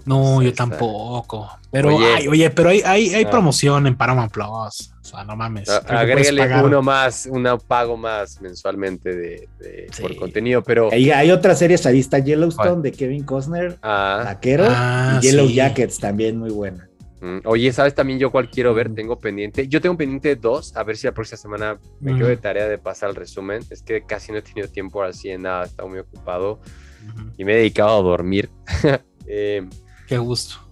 No, 0.05 0.35
pues 0.35 0.47
yo 0.47 0.53
tampoco. 0.53 1.49
Pero, 1.71 1.95
oye, 1.95 2.27
oye 2.29 2.49
pero 2.49 2.69
hay, 2.69 2.81
hay, 2.85 3.13
hay 3.13 3.23
ah. 3.23 3.29
promoción 3.29 3.87
en 3.87 3.95
Paramount 3.95 4.31
Plus. 4.31 4.45
O 4.45 5.05
sea, 5.05 5.23
no 5.23 5.35
mames. 5.35 5.69
Ah, 5.69 5.81
agrégale 5.99 6.63
uno 6.63 6.81
más, 6.81 7.25
un 7.25 7.47
pago 7.67 7.97
más 7.97 8.41
mensualmente 8.41 9.15
de, 9.15 9.49
por 10.01 10.15
contenido, 10.15 10.63
pero. 10.63 10.89
Hay, 10.91 11.11
hay 11.11 11.31
otras 11.31 11.59
series 11.59 11.85
ahí 11.85 11.99
está 11.99 12.19
Yellowstone 12.19 12.81
de 12.81 12.91
Kevin 12.91 13.23
Cosner, 13.23 13.77
ah. 13.81 14.21
Vaquero, 14.25 14.65
y 14.65 15.21
Yellow 15.21 15.47
Jackets 15.47 15.99
también 15.99 16.37
muy 16.37 16.51
buena. 16.51 16.89
Oye, 17.45 17.71
¿sabes 17.71 17.95
también 17.95 18.19
yo 18.19 18.31
cuál 18.31 18.49
quiero 18.49 18.73
ver? 18.73 18.93
Tengo 18.93 19.17
pendiente. 19.17 19.69
Yo 19.69 19.79
tengo 19.79 19.95
pendiente 19.95 20.35
dos, 20.35 20.75
a 20.75 20.83
ver 20.83 20.97
si 20.97 21.07
la 21.07 21.13
próxima 21.13 21.37
semana 21.37 21.79
me 22.01 22.17
quedo 22.17 22.27
de 22.27 22.35
tarea 22.35 22.67
de 22.67 22.77
pasar 22.77 23.09
el 23.09 23.15
resumen. 23.15 23.63
Es 23.69 23.81
que 23.81 24.03
casi 24.05 24.33
no 24.33 24.39
he 24.39 24.41
tenido 24.41 24.67
tiempo 24.67 25.01
así 25.01 25.29
en 25.29 25.43
nada, 25.43 25.63
he 25.63 25.67
estado 25.67 25.87
muy 25.87 25.99
ocupado 25.99 26.59
y 27.37 27.45
me 27.45 27.53
he 27.53 27.57
dedicado 27.57 27.97
a 27.97 28.01
dormir. 28.01 28.49
eh, 29.27 29.67
Qué 30.07 30.17
gusto 30.17 30.63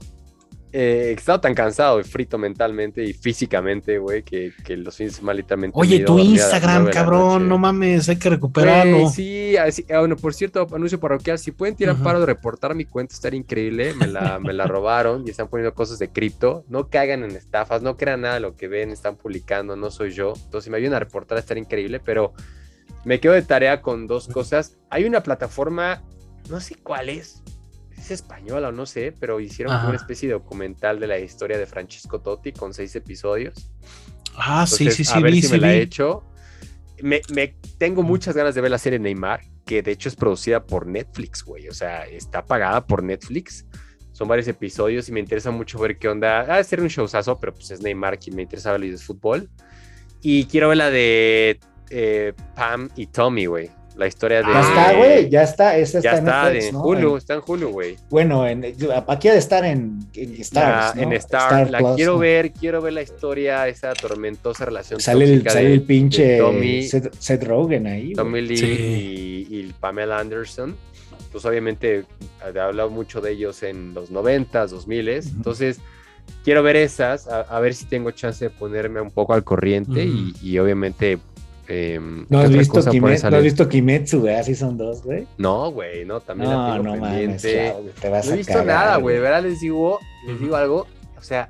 eh, 0.74 1.08
he 1.10 1.12
estado 1.12 1.42
tan 1.42 1.54
cansado 1.54 2.00
y 2.00 2.04
frito 2.04 2.38
mentalmente 2.38 3.04
y 3.04 3.14
físicamente, 3.14 3.98
güey, 3.98 4.24
que, 4.24 4.54
que, 4.64 4.78
los 4.78 4.96
fines 4.96 5.14
de 5.14 5.18
semana 5.18 5.38
literalmente. 5.38 5.78
Oye, 5.78 6.00
tu 6.00 6.18
Instagram, 6.18 6.90
cabrón, 6.90 7.50
no 7.50 7.58
mames, 7.58 8.08
hay 8.08 8.16
que 8.16 8.30
recuperarlo. 8.30 9.10
sí, 9.10 9.58
así, 9.58 9.86
ah, 9.94 10.00
bueno, 10.00 10.16
por 10.16 10.34
cierto, 10.34 10.66
anuncio 10.74 11.00
parroquial, 11.00 11.38
si 11.40 11.52
pueden 11.52 11.76
tirar 11.76 11.98
paro 11.98 12.22
de 12.22 12.26
reportar 12.26 12.74
mi 12.74 12.86
cuenta, 12.86 13.14
estaría 13.14 13.40
increíble. 13.40 13.94
Me 13.96 14.08
la, 14.08 14.40
me 14.40 14.54
la 14.54 14.66
robaron 14.66 15.28
y 15.28 15.32
están 15.32 15.50
poniendo 15.50 15.74
cosas 15.74 16.00
de 16.00 16.10
cripto. 16.10 16.64
No 16.70 16.88
caigan 16.90 17.24
en 17.24 17.32
estafas, 17.32 17.82
no 17.82 17.98
crean 17.98 18.22
nada 18.22 18.36
de 18.36 18.40
lo 18.40 18.56
que 18.56 18.70
ven, 18.70 18.92
están 18.92 19.18
publicando, 19.18 19.76
no 19.76 19.92
soy 19.92 20.12
yo. 20.12 20.34
Entonces, 20.36 20.66
si 20.66 20.70
me 20.70 20.78
ayudan 20.78 20.94
a 20.94 21.00
reportar, 21.00 21.38
estaría 21.38 21.64
increíble, 21.64 22.00
pero 22.00 22.34
me 23.04 23.20
quedo 23.20 23.34
de 23.34 23.42
tarea 23.42 23.82
con 23.82 24.08
dos 24.08 24.30
cosas. 24.30 24.78
Hay 24.90 25.04
una 25.04 25.22
plataforma, 25.22 26.02
no 26.50 26.62
sé 26.62 26.76
cuál 26.76 27.10
es, 27.10 27.44
es 28.02 28.12
española 28.12 28.70
o 28.70 28.72
no 28.72 28.86
sé, 28.86 29.14
pero 29.18 29.40
hicieron 29.40 29.74
una 29.86 29.96
especie 29.96 30.28
de 30.28 30.34
documental 30.34 31.00
de 31.00 31.08
la 31.08 31.20
historia 31.20 31.58
de 31.58 31.66
Francesco 31.66 32.20
Totti 32.20 32.52
con 32.52 32.74
seis 32.74 32.96
episodios. 32.96 33.72
Ah, 34.36 34.66
sí, 34.68 34.90
sí, 34.92 35.04
sí. 35.04 35.14
A 35.14 35.20
ver 35.20 35.34
si 35.42 35.52
me 35.52 35.58
la 35.58 35.74
he 35.74 35.82
hecho. 35.82 36.24
Me, 37.02 37.22
tengo 37.78 38.04
muchas 38.04 38.36
ganas 38.36 38.54
de 38.56 38.62
ver 38.62 38.72
la 38.72 38.78
serie 38.78 39.00
Neymar, 39.00 39.42
que 39.66 39.82
de 39.82 39.92
hecho 39.92 40.10
es 40.10 40.16
producida 40.16 40.66
por 40.66 40.86
Netflix, 40.86 41.44
güey. 41.44 41.68
O 41.68 41.74
sea, 41.74 42.06
está 42.06 42.46
pagada 42.46 42.86
por 42.86 43.04
Netflix. 43.04 43.66
Son 44.12 44.28
varios 44.28 44.48
episodios 44.48 45.10
y 45.10 45.12
me 45.12 45.20
interesa 45.20 45.52
mucho 45.52 45.80
ver 45.80 45.98
qué 45.98 46.08
onda. 46.08 46.42
Ah, 46.42 46.64
ser 46.64 46.82
un 46.82 46.88
showzazo, 46.88 47.40
pero 47.40 47.54
pues 47.54 47.72
es 47.72 47.82
Neymar 47.82 48.20
quien 48.20 48.36
me 48.36 48.44
interesa 48.44 48.72
ver 48.72 48.84
el 48.84 48.98
fútbol. 49.00 49.50
Y 50.22 50.46
quiero 50.46 50.70
ver 50.70 50.78
la 50.78 50.92
de 50.92 51.60
eh, 51.90 52.34
Pam 52.56 52.90
y 52.96 53.08
Tommy, 53.08 53.48
güey. 53.48 53.72
La 54.02 54.08
historia 54.08 54.42
de. 54.42 54.52
Ya 54.52 54.62
está, 54.62 54.94
güey, 54.98 55.30
ya 55.30 55.44
está. 55.44 55.78
Esa 55.78 56.00
ya 56.00 56.14
está, 56.14 56.52
en 56.52 56.76
Hulu, 56.76 57.18
está 57.18 57.36
en 57.36 57.42
Hulu, 57.46 57.70
güey. 57.70 57.98
Bueno, 58.10 58.48
en, 58.48 58.66
aquí 59.08 59.28
ha 59.28 59.34
de 59.34 59.38
estar 59.38 59.64
en, 59.64 60.00
en 60.16 60.42
Stars. 60.42 60.98
En 60.98 61.14
Star, 61.14 61.70
la 61.70 61.94
quiero 61.94 62.18
ver, 62.18 62.52
quiero 62.52 62.82
ver 62.82 62.94
la 62.94 63.04
historia, 63.04 63.68
esa 63.68 63.94
tormentosa 63.94 64.66
relación. 64.66 65.00
Sale, 65.00 65.26
el, 65.26 65.48
sale 65.48 65.72
el 65.72 65.84
pinche 65.84 66.40
Tommy, 66.40 66.82
Seth, 66.82 67.44
Rogen 67.44 67.86
ahí. 67.86 68.14
Tommy 68.14 68.42
Lee 68.42 69.46
y, 69.48 69.72
Pamela 69.80 70.18
Anderson. 70.18 70.76
Pues 71.32 71.46
obviamente 71.46 72.04
he 72.44 72.60
hablado 72.60 72.90
mucho 72.90 73.22
de 73.22 73.34
ellos 73.34 73.62
en 73.62 73.94
los 73.94 74.12
90s, 74.12 74.70
2000 74.70 75.10
Entonces 75.10 75.80
quiero 76.44 76.64
ver 76.64 76.76
esas, 76.76 77.28
a, 77.28 77.60
ver 77.60 77.76
si 77.76 77.86
tengo 77.86 78.10
chance 78.10 78.46
de 78.46 78.50
ponerme 78.50 79.00
un 79.00 79.12
poco 79.12 79.36
al 79.36 79.44
corriente 79.44 80.04
y, 80.04 80.34
y, 80.42 80.58
obviamente 80.58 81.20
Em, 81.74 82.26
¿No, 82.28 82.40
has 82.40 82.50
visto 82.52 82.84
Kimetsu, 82.84 83.30
¿No 83.30 83.38
has 83.38 83.44
visto 83.44 83.70
Kimetsu, 83.70 84.20
güey? 84.20 84.36
Así 84.36 84.56
son 84.56 84.78
dos, 84.78 85.04
güey. 85.04 85.26
No, 85.38 85.72
güey, 85.72 86.04
no, 86.04 86.20
también 86.20 86.52
no, 86.52 86.68
la 86.68 86.74
tengo 86.76 86.96
no 86.98 87.02
pendiente. 87.02 87.74
te 88.02 88.10
vas 88.10 88.28
no 88.28 88.34
he 88.34 88.38
visto 88.38 88.62
nada, 88.66 88.98
güey. 88.98 89.20
¿Verdad? 89.20 89.44
Les 89.44 89.62
digo, 89.62 89.98
les 90.28 90.38
digo 90.38 90.58
algo. 90.58 90.86
O 91.18 91.24
sea, 91.24 91.50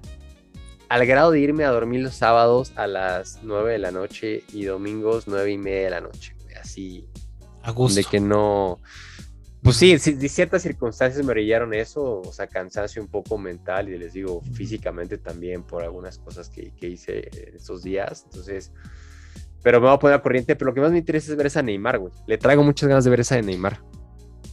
al 0.89 1.07
grado 1.07 1.31
de 1.31 1.39
irme 1.39 1.63
a 1.63 1.71
dormir 1.71 2.01
los 2.01 2.13
sábados 2.13 2.71
a 2.75 2.85
las 2.85 3.39
9 3.41 3.71
de 3.71 3.77
la 3.79 3.89
noche 3.89 4.43
y 4.53 4.65
domingos 4.65 5.27
9 5.27 5.53
y 5.53 5.57
media 5.57 5.85
de 5.85 5.89
la 5.89 6.01
noche, 6.01 6.35
güey. 6.43 6.53
Así. 6.53 7.07
A 7.63 7.71
gusto. 7.71 7.99
De 7.99 8.03
que 8.03 8.19
no. 8.19 8.79
Pues 9.63 9.77
sí, 9.77 9.95
de 9.95 10.29
ciertas 10.29 10.61
circunstancias 10.61 11.25
me 11.25 11.33
brillaron 11.33 11.73
eso, 11.73 12.21
o 12.21 12.31
sea, 12.31 12.45
cansancio 12.45 13.01
un 13.01 13.07
poco 13.07 13.39
mental 13.39 13.89
y 13.89 13.97
les 13.97 14.13
digo 14.13 14.41
físicamente 14.53 15.17
también 15.17 15.63
por 15.63 15.83
algunas 15.83 16.19
cosas 16.19 16.49
que, 16.49 16.75
que 16.75 16.89
hice 16.89 17.27
estos 17.55 17.81
días. 17.81 18.23
Entonces, 18.25 18.71
pero 19.63 19.79
me 19.79 19.87
voy 19.87 19.95
a 19.95 19.99
poner 19.99 20.17
a 20.17 20.21
corriente. 20.21 20.55
Pero 20.55 20.69
lo 20.69 20.73
que 20.73 20.81
más 20.81 20.91
me 20.91 20.97
interesa 20.97 21.31
es 21.31 21.37
ver 21.37 21.47
esa 21.47 21.61
Neymar, 21.61 21.99
güey. 21.99 22.13
Le 22.27 22.37
traigo 22.37 22.63
muchas 22.63 22.89
ganas 22.89 23.03
de 23.03 23.09
ver 23.09 23.19
esa 23.21 23.35
de 23.35 23.43
Neymar. 23.43 23.79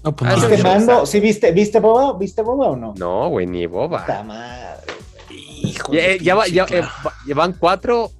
No, 0.04 0.14
pues 0.14 0.30
ah, 0.30 0.46
¿Viste 0.46 0.62
Mando? 0.62 1.06
¿Sí 1.06 1.20
viste, 1.20 1.50
viste 1.52 1.80
Boba? 1.80 2.16
¿Viste 2.16 2.42
Boba 2.42 2.68
o 2.68 2.76
no? 2.76 2.94
No, 2.96 3.28
güey, 3.30 3.46
ni 3.46 3.66
Boba. 3.66 4.00
Puta 4.00 4.22
madre. 4.22 4.92
Hijo 5.30 5.92
ya, 5.92 6.00
eh, 6.00 6.18
ya, 6.20 6.46
ya, 6.46 6.66
eh, 6.70 7.34
van 7.34 7.52
cuatro. 7.54 8.10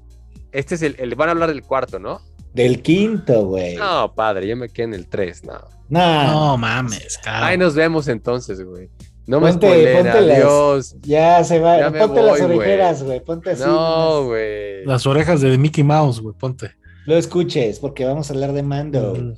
Este 0.51 0.74
es 0.74 0.82
el, 0.82 0.97
el, 0.99 1.14
Van 1.14 1.28
a 1.28 1.32
hablar 1.32 1.51
del 1.51 1.62
cuarto, 1.62 1.99
¿no? 1.99 2.20
Del 2.53 2.82
quinto, 2.82 3.47
güey. 3.47 3.76
No, 3.76 4.12
padre, 4.14 4.49
yo 4.49 4.57
me 4.57 4.68
quedé 4.68 4.86
en 4.86 4.95
el 4.95 5.07
tres, 5.07 5.45
no. 5.45 5.61
No, 5.89 6.57
mames, 6.57 7.18
cabrón. 7.22 7.45
Ahí 7.45 7.59
nos 7.59 7.74
vemos 7.74 8.09
entonces, 8.09 8.62
güey. 8.62 8.91
No 9.29 9.43
me 9.43 9.51
ponte, 9.51 9.95
ponte 9.95 10.11
adiós. 10.11 10.97
ya 11.03 11.45
se 11.45 11.59
va. 11.59 11.93
ponte 11.93 12.22
las 12.22 12.41
orejeras, 12.41 13.03
güey. 13.03 13.22
Ponte 13.22 13.51
así. 13.51 13.62
No, 13.62 14.24
güey. 14.24 14.87
Las 14.87 15.07
orejas 15.07 15.43
de 15.43 15.59
Mickey 15.59 15.85
Mouse, 15.85 16.18
güey. 16.18 16.35
Ponte. 16.35 16.72
Lo 17.05 17.14
escuches, 17.14 17.79
porque 17.79 18.07
vamos 18.07 18.31
a 18.31 18.33
hablar 18.33 18.55
de 18.55 18.62
Mando. 18.62 19.35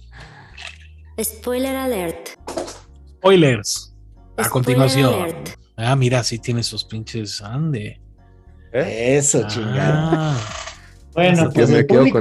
Spoiler 1.20 1.74
alert. 1.74 2.28
Spoilers. 3.16 3.93
A 4.36 4.49
continuación. 4.49 5.34
Ah, 5.76 5.97
mira, 5.97 6.22
sí 6.22 6.38
tiene 6.38 6.62
sus 6.62 6.84
pinches 6.84 7.43
ande. 7.43 8.01
¿Eh? 8.72 9.16
Eso, 9.16 9.43
ah. 9.45 9.49
chingada. 9.49 10.36
Bueno, 11.14 11.51
pues 11.53 11.68
el 11.68 11.86
público 11.86 12.20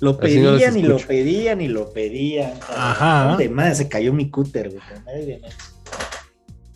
lo, 0.00 0.18
pedían 0.18 0.76
y 0.76 0.82
lo 0.82 0.98
pedían 0.98 1.60
y 1.60 1.68
lo 1.68 1.92
pedían. 1.92 2.54
Ajá. 2.68 3.36
De 3.36 3.48
madre 3.48 3.76
se 3.76 3.88
cayó 3.88 4.12
mi 4.12 4.28
cúter, 4.28 4.70
güey. 4.70 5.40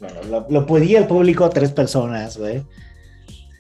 Bueno, 0.01 0.47
lo, 0.49 0.67
pedía 0.67 0.99
el 0.99 1.07
público 1.07 1.45
a 1.45 1.51
tres 1.51 1.73
personas, 1.73 2.39
güey. 2.39 2.63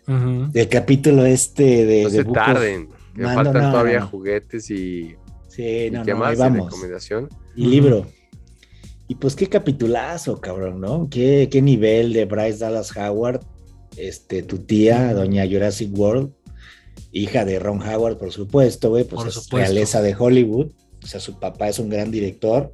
Del 0.06 0.68
capítulo 0.68 1.26
este 1.26 1.84
de. 1.84 2.04
No 2.04 2.10
se 2.10 2.24
tarden. 2.24 2.88
Me 3.14 3.24
faltan 3.34 3.72
todavía 3.72 4.02
juguetes 4.02 4.70
y. 4.70 5.16
Sí, 5.48 5.90
no, 5.90 6.02
¿y 6.02 6.04
qué 6.04 6.14
más? 6.14 6.38
Vamos. 6.38 6.66
recomendación. 6.66 7.28
Y 7.56 7.66
libro. 7.66 8.06
Y 9.08 9.14
pues 9.16 9.34
qué 9.34 9.48
capitulazo, 9.48 10.40
cabrón, 10.40 10.80
¿no? 10.80 11.08
¿Qué, 11.10 11.48
qué 11.50 11.62
nivel 11.62 12.12
de 12.12 12.26
Bryce 12.26 12.58
Dallas 12.58 12.94
Howard, 12.94 13.40
este, 13.96 14.42
tu 14.42 14.58
tía, 14.58 15.14
doña 15.14 15.46
Jurassic 15.46 15.90
World, 15.98 16.32
hija 17.10 17.46
de 17.46 17.58
Ron 17.58 17.82
Howard, 17.82 18.18
por 18.18 18.32
supuesto, 18.32 18.90
güey, 18.90 19.04
pues 19.04 19.36
es 19.36 19.48
realeza 19.50 20.02
de 20.02 20.14
Hollywood. 20.16 20.72
O 21.02 21.06
sea, 21.06 21.20
su 21.20 21.38
papá 21.38 21.68
es 21.68 21.78
un 21.78 21.88
gran 21.88 22.10
director. 22.10 22.70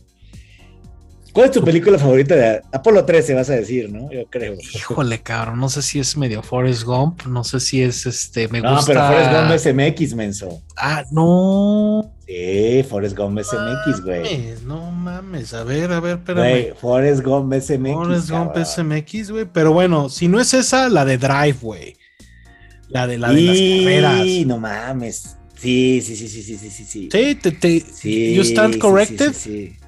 ¿Cuál 1.34 1.46
es 1.46 1.52
tu 1.52 1.64
película 1.64 1.98
favorita 1.98 2.36
de 2.36 2.62
Apolo 2.70 3.04
13, 3.04 3.34
vas 3.34 3.50
a 3.50 3.54
decir, 3.54 3.90
no? 3.90 4.08
Yo 4.08 4.24
creo. 4.30 4.54
Híjole, 4.72 5.20
cabrón, 5.20 5.58
no 5.58 5.68
sé 5.68 5.82
si 5.82 5.98
es 5.98 6.16
medio 6.16 6.44
Forrest 6.44 6.84
Gump, 6.84 7.24
no 7.26 7.42
sé 7.42 7.58
si 7.58 7.82
es 7.82 8.06
este, 8.06 8.46
me 8.46 8.60
gusta. 8.60 8.76
No, 8.76 8.86
pero 8.86 9.00
Forrest 9.08 9.32
Gump 9.32 9.50
es 9.50 9.74
MX, 9.74 10.14
menso. 10.14 10.62
Ah, 10.76 11.02
no. 11.10 12.08
Sí, 12.24 12.84
Forrest 12.88 13.16
Gump 13.16 13.40
es 13.40 13.48
MX, 13.52 14.04
güey. 14.04 14.54
No 14.64 14.92
mames, 14.92 15.52
a 15.54 15.64
ver, 15.64 15.90
a 15.90 15.98
ver, 15.98 16.18
espérame. 16.18 16.50
Güey, 16.50 16.74
Forrest 16.80 17.24
Gump 17.24 17.52
es 17.52 17.80
MX. 17.80 17.94
Forrest 17.94 18.30
Gump 18.30 18.56
es 18.56 18.78
MX, 18.78 19.30
güey, 19.32 19.44
pero 19.52 19.72
bueno, 19.72 20.08
si 20.10 20.28
no 20.28 20.38
es 20.38 20.54
esa, 20.54 20.88
la 20.88 21.04
de 21.04 21.18
Drive, 21.18 21.58
güey. 21.60 21.96
La 22.90 23.08
de 23.08 23.18
la 23.18 23.32
de 23.32 23.40
las 23.40 23.58
carreras. 23.58 24.22
Sí, 24.22 24.44
no 24.44 24.58
mames. 24.58 25.36
Sí, 25.56 26.00
sí, 26.00 26.14
sí, 26.14 26.28
sí, 26.28 26.42
sí, 26.44 26.58
sí, 26.58 26.70
sí. 26.70 27.08
Sí, 27.10 27.34
te, 27.34 27.50
te, 27.50 27.80
sí, 27.80 28.34
you 28.36 28.42
stand 28.42 28.78
corrected. 28.78 29.32
sí, 29.32 29.50
sí. 29.50 29.66
sí. 29.72 29.83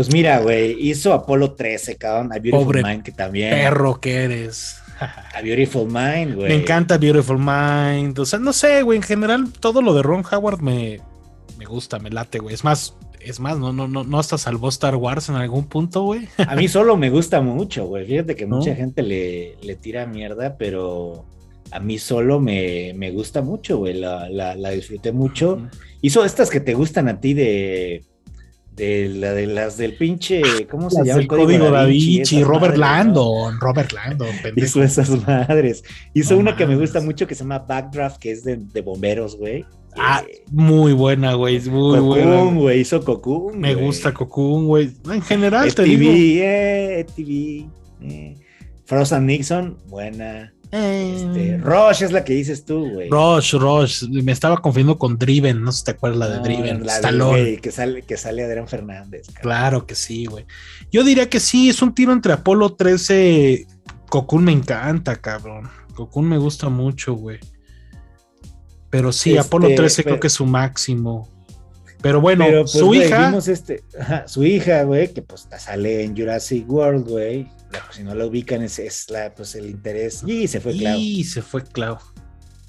Pues 0.00 0.14
mira, 0.14 0.38
güey, 0.38 0.88
hizo 0.88 1.12
Apolo 1.12 1.52
13, 1.52 1.96
cabrón. 1.96 2.32
A 2.32 2.38
Beautiful 2.38 2.82
Mind, 2.82 3.02
que 3.02 3.12
también. 3.12 3.50
Perro 3.50 4.00
que 4.00 4.24
eres. 4.24 4.78
A 4.98 5.42
Beautiful 5.42 5.88
Mind, 5.88 6.36
güey. 6.36 6.48
Me 6.48 6.54
encanta 6.54 6.96
Beautiful 6.96 7.36
Mind. 7.36 8.18
O 8.18 8.24
sea, 8.24 8.38
no 8.38 8.54
sé, 8.54 8.80
güey. 8.80 8.96
En 8.96 9.02
general, 9.02 9.52
todo 9.52 9.82
lo 9.82 9.92
de 9.92 10.02
Ron 10.02 10.24
Howard 10.32 10.62
me, 10.62 11.00
me 11.58 11.66
gusta, 11.66 11.98
me 11.98 12.08
late, 12.08 12.38
güey. 12.38 12.54
Es 12.54 12.64
más, 12.64 12.96
es 13.20 13.40
más, 13.40 13.58
no, 13.58 13.74
no, 13.74 13.88
no, 13.88 14.02
no 14.02 14.18
hasta 14.18 14.38
salvó 14.38 14.70
Star 14.70 14.96
Wars 14.96 15.28
en 15.28 15.34
algún 15.34 15.66
punto, 15.66 16.04
güey. 16.04 16.28
A 16.48 16.56
mí 16.56 16.66
solo 16.66 16.96
me 16.96 17.10
gusta 17.10 17.42
mucho, 17.42 17.84
güey. 17.84 18.06
Fíjate 18.06 18.34
que 18.36 18.46
mucha 18.46 18.74
gente 18.74 19.02
le, 19.02 19.56
le, 19.60 19.76
tira 19.76 20.06
mierda, 20.06 20.56
pero 20.56 21.26
a 21.72 21.78
mí 21.78 21.98
solo 21.98 22.40
me, 22.40 22.94
me 22.96 23.10
gusta 23.10 23.42
mucho, 23.42 23.76
güey. 23.76 23.98
La, 23.98 24.30
la, 24.30 24.54
la, 24.54 24.70
disfruté 24.70 25.12
mucho. 25.12 25.68
Hizo 26.00 26.24
estas 26.24 26.48
que 26.48 26.60
te 26.60 26.72
gustan 26.72 27.06
a 27.08 27.20
ti 27.20 27.34
de 27.34 28.06
de, 28.80 29.08
la, 29.10 29.32
de 29.34 29.46
las 29.46 29.76
del 29.76 29.94
pinche, 29.96 30.40
¿cómo 30.70 30.88
se 30.88 31.04
llama? 31.04 31.20
El 31.20 31.26
código, 31.26 31.70
da 31.70 31.84
Vinci, 31.84 32.42
Robert 32.42 32.76
Landon, 32.76 33.60
Robert 33.60 33.92
Landon, 33.92 34.30
Hizo 34.56 34.82
esas 34.82 35.10
madres. 35.26 35.84
Hizo 36.14 36.38
una 36.38 36.56
que 36.56 36.66
me 36.66 36.76
gusta 36.76 37.00
mucho 37.00 37.26
que 37.26 37.34
se 37.34 37.44
llama 37.44 37.58
Backdraft, 37.58 38.18
que 38.18 38.30
es 38.32 38.42
de, 38.42 38.56
de 38.56 38.80
bomberos, 38.80 39.36
güey. 39.36 39.64
Ah, 39.96 40.22
muy 40.50 40.92
buena, 40.92 41.34
güey. 41.34 41.60
Muy 41.68 41.98
Cocoon, 41.98 42.06
buena. 42.06 42.60
güey. 42.60 42.80
Hizo 42.80 43.04
Cocoon. 43.04 43.58
Me 43.58 43.74
gusta 43.74 44.14
Cocoon, 44.14 44.66
güey. 44.66 44.90
En 45.12 45.20
general, 45.22 45.74
te 45.74 45.82
digo. 45.82 46.10
Eh, 46.14 47.04
TV, 47.14 47.66
eh. 48.02 48.34
Frost 48.86 49.12
and 49.12 49.26
Nixon, 49.26 49.76
buena. 49.88 50.52
Este, 50.72 51.54
em. 51.54 51.62
Rush 51.62 52.02
es 52.02 52.12
la 52.12 52.24
que 52.24 52.34
dices 52.34 52.64
tú, 52.64 52.88
güey. 52.90 53.10
Rush, 53.10 53.54
Rush. 53.54 54.08
Me 54.08 54.32
estaba 54.32 54.58
confundiendo 54.58 54.98
con 54.98 55.18
Driven, 55.18 55.62
no 55.62 55.72
sé 55.72 55.78
si 55.78 55.84
te 55.84 55.90
acuerdas 55.92 56.18
la 56.18 56.28
de 56.28 56.38
Driven. 56.40 56.86
La 56.86 57.00
de, 57.00 57.58
que 57.60 57.72
sale, 57.72 58.02
que 58.02 58.16
sale 58.16 58.44
Adrián 58.44 58.68
Fernández. 58.68 59.26
Claro 59.40 59.86
que 59.86 59.94
sí, 59.94 60.26
güey. 60.26 60.46
Yo 60.92 61.02
diría 61.04 61.28
que 61.28 61.40
sí, 61.40 61.68
es 61.68 61.82
un 61.82 61.94
tiro 61.94 62.12
entre 62.12 62.32
Apolo 62.32 62.74
13 62.74 63.66
Cocoon 64.10 64.44
me 64.44 64.52
encanta, 64.52 65.16
cabrón. 65.16 65.70
Cocoon 65.94 66.28
me 66.28 66.36
gusta 66.36 66.68
mucho, 66.68 67.14
güey. 67.14 67.38
Pero 68.90 69.12
sí, 69.12 69.38
Apolo 69.38 69.68
13 69.68 69.86
este, 69.86 70.04
creo 70.04 70.20
que 70.20 70.26
es 70.26 70.32
su 70.32 70.44
máximo. 70.44 71.28
Pero 72.02 72.20
bueno, 72.20 72.44
pues, 72.44 72.72
su 72.72 72.92
hija. 72.92 73.32
Este, 73.38 73.84
su 74.26 74.44
hija, 74.44 74.82
güey, 74.82 75.12
que 75.12 75.22
pues 75.22 75.48
sale 75.58 76.02
en 76.02 76.16
Jurassic 76.16 76.68
World, 76.68 77.08
güey. 77.08 77.48
Si 77.90 78.02
no 78.02 78.14
la 78.14 78.26
ubican, 78.26 78.62
es, 78.62 79.10
la, 79.10 79.34
pues 79.34 79.54
el 79.54 79.66
interés. 79.66 80.22
Y 80.26 80.48
se 80.48 80.60
fue 80.60 80.76
Clau. 80.76 80.98
Y 80.98 81.24
se 81.24 81.42
fue 81.42 81.62
Clau. 81.62 81.98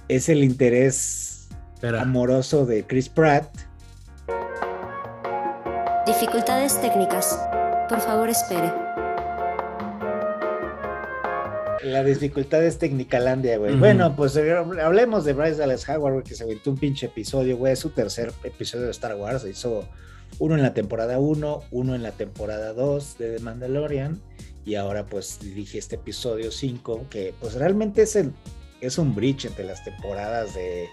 Es 0.07 0.29
el 0.29 0.43
interés 0.43 1.49
amoroso 1.81 2.65
de 2.65 2.85
Chris 2.85 3.09
Pratt. 3.09 3.47
Dificultades 6.05 6.79
técnicas. 6.81 7.39
Por 7.87 7.99
favor, 8.01 8.29
espere. 8.29 8.71
La 11.83 12.03
dificultad 12.03 12.63
es 12.63 12.77
Tecnicalandia, 12.77 13.57
güey. 13.57 13.75
Bueno, 13.75 14.15
pues 14.15 14.35
eh, 14.35 14.53
hablemos 14.53 15.25
de 15.25 15.33
Bryce 15.33 15.55
Dallas 15.55 15.87
Howard, 15.89 16.13
güey, 16.13 16.23
que 16.23 16.35
se 16.35 16.43
aventó 16.43 16.69
un 16.69 16.77
pinche 16.77 17.07
episodio, 17.07 17.57
güey. 17.57 17.73
Es 17.73 17.79
su 17.79 17.89
tercer 17.89 18.31
episodio 18.43 18.85
de 18.85 18.91
Star 18.91 19.15
Wars. 19.15 19.41
Se 19.41 19.49
hizo 19.49 19.87
uno 20.39 20.55
en 20.55 20.61
la 20.61 20.73
temporada 20.73 21.19
1, 21.19 21.63
uno 21.71 21.95
en 21.95 22.03
la 22.03 22.11
temporada 22.11 22.73
2 22.73 23.17
de 23.17 23.37
The 23.37 23.43
Mandalorian. 23.43 24.21
Y 24.65 24.75
ahora, 24.75 25.05
pues, 25.05 25.39
dirige 25.41 25.77
este 25.77 25.95
episodio 25.95 26.51
5, 26.51 27.07
que 27.09 27.33
pues 27.39 27.55
realmente 27.55 28.03
es, 28.03 28.15
el, 28.15 28.31
es 28.79 28.97
un 28.97 29.15
bridge 29.15 29.45
entre 29.45 29.65
las 29.65 29.83
temporadas 29.83 30.53
de 30.53 30.87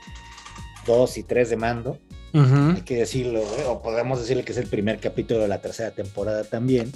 2 0.86 1.18
y 1.18 1.22
3 1.22 1.50
de 1.50 1.56
mando. 1.56 1.98
Hay 2.32 2.82
que 2.82 2.96
decirlo. 2.96 3.42
O 3.66 3.82
podemos 3.82 4.20
decirle 4.20 4.44
que 4.44 4.52
es 4.52 4.58
el 4.58 4.68
primer 4.68 5.00
capítulo 5.00 5.40
de 5.40 5.48
la 5.48 5.60
tercera 5.60 5.90
temporada 5.90 6.44
también 6.44 6.92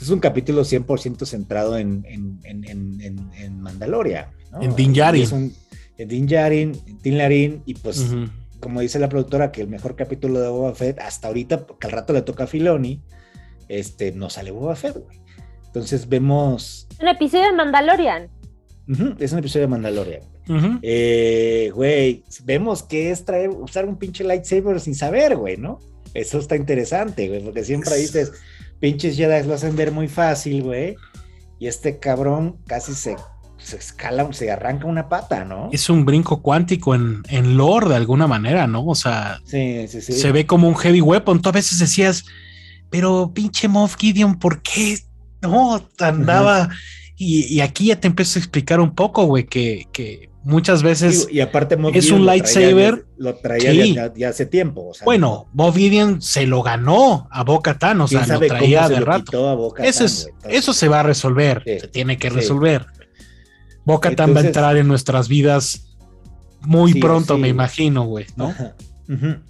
es 0.00 0.08
un 0.08 0.20
capítulo 0.20 0.62
100% 0.62 1.26
centrado 1.26 1.76
en, 1.76 2.04
en, 2.08 2.40
en, 2.44 3.30
en 3.34 3.60
Mandaloria. 3.60 4.32
En 4.60 4.74
Din 4.74 4.92
Djarin. 4.92 5.54
en 5.98 6.08
Din 6.08 6.26
Djarin, 6.26 6.72
en 6.86 6.98
Din 6.98 7.18
Larin, 7.18 7.62
y 7.66 7.74
pues, 7.74 8.06
como 8.60 8.80
dice 8.80 8.98
la 8.98 9.08
productora, 9.08 9.52
que 9.52 9.60
el 9.60 9.68
mejor 9.68 9.96
capítulo 9.96 10.40
de 10.40 10.48
Boba 10.48 10.74
Fett, 10.74 10.98
hasta 10.98 11.28
ahorita, 11.28 11.66
que 11.78 11.86
al 11.86 11.92
rato 11.92 12.12
le 12.12 12.22
toca 12.22 12.44
a 12.44 12.46
Filoni, 12.46 13.02
este, 13.68 14.12
no 14.12 14.30
sale 14.30 14.50
Boba 14.50 14.74
Fett, 14.74 14.96
güey. 14.96 15.19
Entonces 15.70 16.08
vemos... 16.08 16.88
Un 17.00 17.06
episodio 17.06 17.44
de 17.44 17.52
Mandalorian. 17.52 18.28
es 19.20 19.32
un 19.32 19.38
episodio 19.38 19.66
de 19.66 19.68
Mandalorian. 19.68 20.22
Eh, 20.82 21.70
güey, 21.72 22.24
vemos 22.42 22.82
que 22.82 23.12
es 23.12 23.24
traer, 23.24 23.50
usar 23.50 23.86
un 23.86 23.96
pinche 23.96 24.24
lightsaber 24.24 24.80
sin 24.80 24.96
saber, 24.96 25.36
güey, 25.36 25.56
¿no? 25.56 25.78
Eso 26.12 26.38
está 26.38 26.56
interesante, 26.56 27.28
güey, 27.28 27.40
porque 27.44 27.62
siempre 27.62 27.94
dices, 27.96 28.32
pinches 28.80 29.16
Jedi 29.16 29.46
lo 29.46 29.54
hacen 29.54 29.76
ver 29.76 29.92
muy 29.92 30.08
fácil, 30.08 30.64
güey. 30.64 30.96
Y 31.60 31.68
este 31.68 32.00
cabrón 32.00 32.56
casi 32.66 32.94
se, 32.94 33.14
se 33.58 33.76
escala, 33.76 34.32
se 34.32 34.50
arranca 34.50 34.86
una 34.86 35.08
pata, 35.08 35.44
¿no? 35.44 35.68
Es 35.70 35.88
un 35.88 36.04
brinco 36.04 36.42
cuántico 36.42 36.96
en, 36.96 37.22
en 37.28 37.56
lore 37.56 37.90
de 37.90 37.94
alguna 37.94 38.26
manera, 38.26 38.66
¿no? 38.66 38.84
O 38.84 38.96
sea, 38.96 39.40
se 39.44 40.32
ve 40.32 40.46
como 40.46 40.66
un 40.66 40.74
heavy 40.74 41.00
weapon. 41.00 41.40
Tú 41.40 41.50
a 41.50 41.52
veces 41.52 41.78
decías, 41.78 42.24
pero 42.90 43.30
pinche 43.32 43.68
Moff 43.68 43.96
Gideon, 43.96 44.36
¿por 44.36 44.62
qué 44.62 44.98
no 45.42 45.86
andaba? 45.98 46.70
y, 47.16 47.60
aquí 47.60 47.86
ya 47.86 48.00
te 48.00 48.08
empiezo 48.08 48.38
a 48.38 48.40
explicar 48.40 48.80
un 48.80 48.94
poco, 48.94 49.24
güey, 49.24 49.44
que, 49.44 49.86
que 49.92 50.30
muchas 50.42 50.82
veces 50.82 51.28
y, 51.30 51.40
aparte 51.40 51.76
es 51.92 52.10
un 52.10 52.24
lightsaber. 52.24 53.04
Lo 53.18 53.34
traía, 53.34 54.10
ya, 54.14 54.28
hace 54.30 54.46
tiempo. 54.46 54.92
bueno, 55.04 55.48
Moff 55.52 55.76
Gideon 55.76 56.22
se 56.22 56.46
lo 56.46 56.62
ganó 56.62 57.28
a 57.30 57.44
Boca 57.44 57.78
Tan, 57.78 58.00
o 58.00 58.08
sea, 58.08 58.26
lo 58.26 58.40
traía 58.40 58.88
de 58.88 59.00
rato. 59.00 59.74
eso, 59.78 60.28
eso 60.48 60.72
se 60.72 60.88
va 60.88 61.00
a 61.00 61.02
resolver, 61.02 61.62
se 61.64 61.88
tiene 61.88 62.16
que 62.16 62.30
resolver. 62.30 62.86
Boca 63.84 64.14
Tan 64.14 64.34
va 64.34 64.40
a 64.40 64.44
entrar 64.44 64.76
en 64.76 64.88
nuestras 64.88 65.28
vidas 65.28 65.96
muy 66.62 66.94
pronto, 67.00 67.38
me 67.38 67.48
imagino, 67.48 68.04
güey, 68.04 68.26
¿no? 68.36 68.54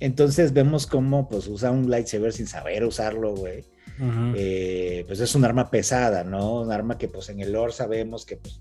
Entonces 0.01 0.53
vemos 0.53 0.87
cómo 0.87 1.29
pues 1.29 1.47
usa 1.47 1.71
un 1.71 1.91
lightsaber 1.91 2.33
sin 2.33 2.47
saber 2.47 2.85
usarlo, 2.85 3.35
güey. 3.35 3.65
Eh, 4.35 5.05
pues 5.07 5.21
es 5.21 5.35
un 5.35 5.45
arma 5.45 5.71
pesada, 5.71 6.25
¿no? 6.25 6.61
Un 6.63 6.73
arma 6.73 6.97
que 6.97 7.09
pues 7.09 7.29
en 7.29 7.41
el 7.41 7.53
lore 7.53 7.73
sabemos 7.73 8.25
que 8.25 8.37
pues 8.37 8.61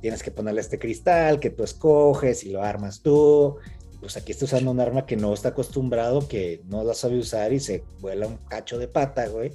tienes 0.00 0.22
que 0.22 0.30
ponerle 0.30 0.60
este 0.60 0.78
cristal 0.78 1.40
que 1.40 1.50
tú 1.50 1.64
escoges 1.64 2.44
y 2.44 2.50
lo 2.50 2.62
armas 2.62 3.00
tú. 3.00 3.56
Pues 4.00 4.16
aquí 4.16 4.32
está 4.32 4.44
usando 4.44 4.70
un 4.70 4.80
arma 4.80 5.06
que 5.06 5.16
no 5.16 5.32
está 5.32 5.50
acostumbrado, 5.50 6.28
que 6.28 6.62
no 6.66 6.84
la 6.84 6.94
sabe 6.94 7.18
usar 7.18 7.52
y 7.52 7.60
se 7.60 7.84
vuela 8.00 8.26
un 8.26 8.36
cacho 8.36 8.78
de 8.78 8.88
pata, 8.88 9.26
güey. 9.28 9.52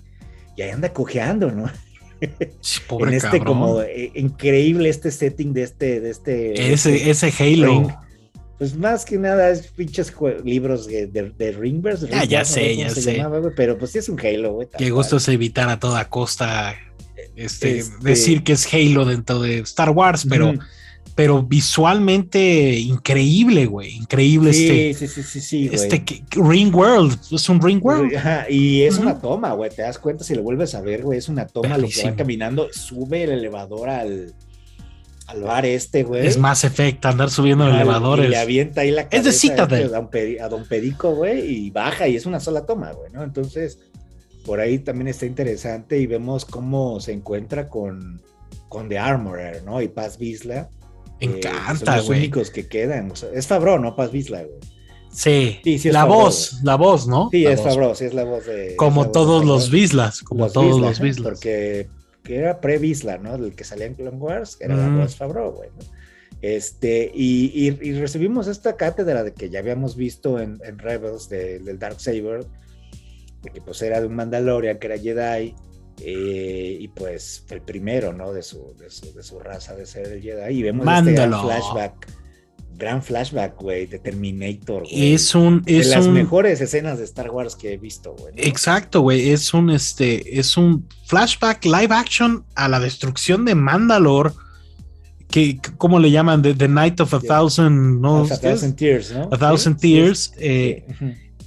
Y 0.55 0.61
ahí 0.61 0.71
anda 0.71 0.91
cojeando, 0.93 1.51
¿no? 1.51 1.71
pobre 2.87 3.11
en 3.11 3.17
este 3.17 3.39
como 3.39 3.81
eh, 3.81 4.11
increíble 4.15 4.89
este 4.89 5.09
setting 5.09 5.53
de 5.53 5.63
este 5.63 6.01
de 6.01 6.09
este 6.09 6.73
ese, 6.73 7.09
ese 7.09 7.33
Halo 7.39 7.97
pues 8.59 8.75
más 8.75 9.05
que 9.05 9.17
nada 9.17 9.49
es 9.49 9.67
pinches 9.67 10.13
libros 10.43 10.85
de, 10.85 11.07
de, 11.07 11.51
Ringverse. 11.53 12.09
Ah, 12.11 12.25
ya 12.25 12.43
sé, 12.43 12.75
ya 12.75 12.89
sé. 12.89 13.25
pero 13.55 13.77
pues 13.77 13.91
sí 13.91 13.99
es 13.99 14.09
un 14.09 14.19
Halo, 14.19 14.51
güey. 14.51 14.67
Qué 14.77 14.91
gusto 14.91 15.15
es 15.15 15.29
evitar 15.29 15.69
a 15.69 15.79
toda 15.79 16.09
costa 16.09 16.75
este, 17.37 17.79
este, 17.79 18.03
decir 18.03 18.43
que 18.43 18.51
es 18.51 18.71
Halo 18.73 19.05
dentro 19.05 19.41
de 19.41 19.59
Star 19.59 19.91
Wars, 19.91 20.25
pero, 20.29 20.55
pero 21.15 21.41
visualmente 21.41 22.77
increíble, 22.77 23.65
güey. 23.65 23.95
Increíble 23.95 24.49
este. 24.49 24.93
Sí, 24.93 25.07
sí, 25.07 25.23
sí, 25.23 25.39
sí, 25.39 25.69
Este 25.71 26.03
Ring 26.31 26.75
World, 26.75 27.17
es 27.31 27.47
un 27.47 27.61
Ring 27.61 27.79
World. 27.81 28.11
y 28.49 28.81
es 28.81 28.97
una 28.97 29.21
toma, 29.21 29.53
güey. 29.53 29.69
Te 29.69 29.83
das 29.83 29.97
cuenta 29.97 30.25
si 30.25 30.35
lo 30.35 30.43
vuelves 30.43 30.75
a 30.75 30.81
ver, 30.81 31.03
güey. 31.03 31.17
Es 31.17 31.29
una 31.29 31.47
toma 31.47 31.77
lo 31.77 31.87
que 31.87 32.03
va 32.03 32.13
caminando, 32.13 32.67
sube 32.73 33.23
el 33.23 33.31
elevador 33.31 33.87
al, 33.87 34.33
al 35.29 35.43
bar 35.43 35.65
este, 35.65 36.03
güey. 36.03 36.25
Es 36.25 36.37
más 36.37 36.63
efecto 36.63 37.07
andar 37.07 37.29
subiendo 37.29 37.67
el 37.67 37.75
elevadores. 37.75 38.25
Y 38.25 38.29
le 38.29 38.37
avienta 38.37 38.81
ahí 38.81 38.89
la 38.89 39.03
cabeza 39.03 39.29
es 39.29 39.35
de 39.35 39.39
Citadel. 39.39 39.93
a 39.93 40.49
Don 40.49 40.65
Perico, 40.65 41.13
güey, 41.13 41.45
y 41.45 41.69
baja 41.69 42.07
y 42.07 42.15
es 42.15 42.25
una 42.25 42.39
sola 42.39 42.65
toma, 42.65 42.91
güey, 42.93 43.11
¿no? 43.11 43.23
Entonces, 43.23 43.79
por 44.43 44.59
ahí 44.59 44.79
también 44.79 45.07
está 45.09 45.27
interesante 45.27 45.99
y 45.99 46.07
vemos 46.07 46.45
cómo 46.45 46.99
se 46.99 47.11
encuentra 47.11 47.69
con, 47.69 48.21
con 48.69 48.89
The 48.89 48.97
Armorer, 48.97 49.63
¿no? 49.63 49.81
Y 49.81 49.87
Paz 49.87 50.17
Vizla. 50.17 50.67
Me 51.21 51.27
eh, 51.27 51.37
encanta, 51.37 51.91
güey. 51.91 51.97
los 51.97 52.09
únicos 52.09 52.49
que 52.49 52.67
quedan. 52.67 53.13
es 53.33 53.45
Fabro, 53.45 53.77
¿no? 53.77 53.95
Paz 53.95 54.11
Vizla, 54.11 54.41
güey. 54.41 54.59
Sí, 55.11 55.59
sí, 55.63 55.91
la 55.91 56.05
voz, 56.05 56.59
la 56.63 56.75
voz, 56.75 57.07
¿no? 57.07 57.29
Sí, 57.31 57.45
es 57.45 57.61
Fabro, 57.61 57.93
sí 57.93 58.05
es 58.05 58.15
la 58.15 58.23
voz 58.23 58.45
de. 58.47 58.75
Como 58.75 59.11
todos 59.11 59.45
los 59.45 59.69
Vislas, 59.69 60.21
como 60.21 60.49
todos 60.49 60.79
los 60.79 60.99
Vislas. 60.99 61.23
Porque 61.23 61.87
que 62.23 62.37
era 62.37 62.59
pre-Visla, 62.61 63.17
¿no? 63.17 63.35
El 63.35 63.55
que 63.55 63.63
salía 63.63 63.85
en 63.85 63.95
Clone 63.95 64.17
Wars, 64.17 64.57
era 64.59 64.75
la 64.75 64.89
voz 64.89 65.15
Fabro, 65.15 65.51
güey. 65.53 65.69
Este, 66.41 67.11
y, 67.13 67.77
y, 67.81 67.93
recibimos 67.99 68.47
esta 68.47 68.77
cátedra 68.77 69.23
de 69.23 69.33
que 69.33 69.49
ya 69.49 69.59
habíamos 69.59 69.97
visto 69.97 70.39
en, 70.39 70.57
en 70.63 70.79
Rebels 70.79 71.27
del 71.27 71.77
Dark 71.79 71.99
Saber, 71.99 72.45
que 73.53 73.61
pues 73.61 73.81
era 73.81 73.99
de 73.99 74.07
un 74.07 74.15
Mandalorian 74.15 74.79
que 74.79 74.87
era 74.87 74.97
Jedi, 74.97 75.53
eh, 76.01 76.77
y 76.79 76.87
pues 76.89 77.45
el 77.49 77.61
primero, 77.61 78.13
¿no? 78.13 78.31
De 78.31 78.41
su, 78.41 78.73
de 78.77 78.89
su, 78.89 79.13
de 79.13 79.21
su 79.21 79.39
raza 79.39 79.75
de 79.75 79.85
ser 79.85 80.07
el 80.07 80.21
Jedi. 80.21 80.59
Y 80.59 80.63
vemos 80.63 80.87
este 80.87 81.11
gran 81.11 81.41
flashback, 81.41 82.07
gran 82.79 83.03
flashback, 83.03 83.61
güey, 83.61 83.85
de 83.85 83.99
Terminator. 83.99 84.83
Es 84.89 85.35
un. 85.35 85.61
Es 85.65 85.89
de 85.89 85.95
las 85.95 86.07
mejores 86.07 86.61
escenas 86.61 86.97
de 86.97 87.03
Star 87.03 87.29
Wars 87.29 87.55
que 87.55 87.73
he 87.73 87.77
visto, 87.77 88.15
güey. 88.17 88.33
Exacto, 88.37 89.01
güey. 89.01 89.29
Es 89.29 89.53
un, 89.53 89.69
este, 89.69 90.39
es 90.39 90.57
un 90.57 90.87
flashback 91.05 91.65
live 91.65 91.93
action 91.93 92.45
a 92.55 92.67
la 92.69 92.79
destrucción 92.79 93.45
de 93.45 93.53
Mandalore. 93.53 94.31
Que, 95.29 95.59
¿Cómo 95.77 95.99
le 95.99 96.09
llaman? 96.09 96.41
The, 96.41 96.67
Night 96.67 96.99
of 97.01 97.13
a 97.13 97.19
Thousand, 97.19 98.01
¿no? 98.01 98.23
A 98.23 98.37
Thousand 98.37 98.75
Tears, 98.75 99.11
¿no? 99.11 99.29
A 99.31 99.37
Thousand 99.37 99.79
Tears. 99.79 100.33
Eh, 100.39 100.87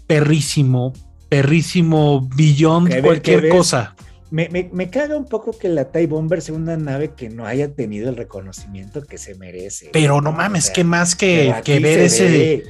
perrísimo, 0.07 0.93
perrísimo, 1.29 2.29
billón, 2.37 2.89
cualquier 3.03 3.49
cosa. 3.49 3.97
Me, 4.33 4.49
me, 4.49 4.89
caga 4.89 5.15
un 5.15 5.27
poco 5.27 5.53
que 5.53 5.69
la 5.69 5.93
TIE 5.93 6.07
Bomber 6.07 6.41
sea 6.41 6.55
una 6.55 6.79
nave 6.79 7.13
que 7.15 7.29
no 7.29 7.47
haya 7.47 7.75
tenido 7.75 8.09
el 8.09 8.17
reconocimiento 8.17 9.03
que 9.03 9.19
se 9.19 9.35
merece. 9.35 9.91
Pero 9.93 10.23
no 10.23 10.33
mames, 10.33 10.71
que 10.71 10.85
más 10.85 11.15
que, 11.15 11.55
que 11.63 11.81
ver 11.81 12.01
ese, 12.01 12.65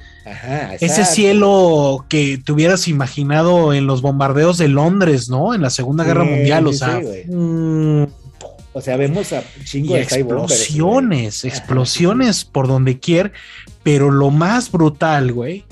ese 0.81 1.05
cielo 1.05 2.05
que 2.09 2.43
te 2.45 2.51
hubieras 2.51 2.89
imaginado 2.89 3.73
en 3.73 3.87
los 3.87 4.03
bombardeos 4.03 4.59
de 4.59 4.67
Londres, 4.67 5.29
¿no? 5.29 5.55
En 5.55 5.63
la 5.63 5.71
Segunda 5.71 6.03
Guerra 6.03 6.25
Mundial, 6.25 6.67
o 6.67 6.73
sea. 6.73 7.01
Mm, 7.29 8.07
o 8.73 8.81
sea, 8.81 8.97
vemos 8.97 9.33
a 9.33 9.45
chingo 9.63 9.95
de 9.95 10.03
explosiones, 10.03 11.45
explosiones 11.45 12.45
por 12.45 12.67
donde 12.67 12.99
quiera, 12.99 13.31
pero 13.85 14.11
lo 14.11 14.33
más 14.33 14.73
brutal, 14.73 15.33
güey. 15.33 15.65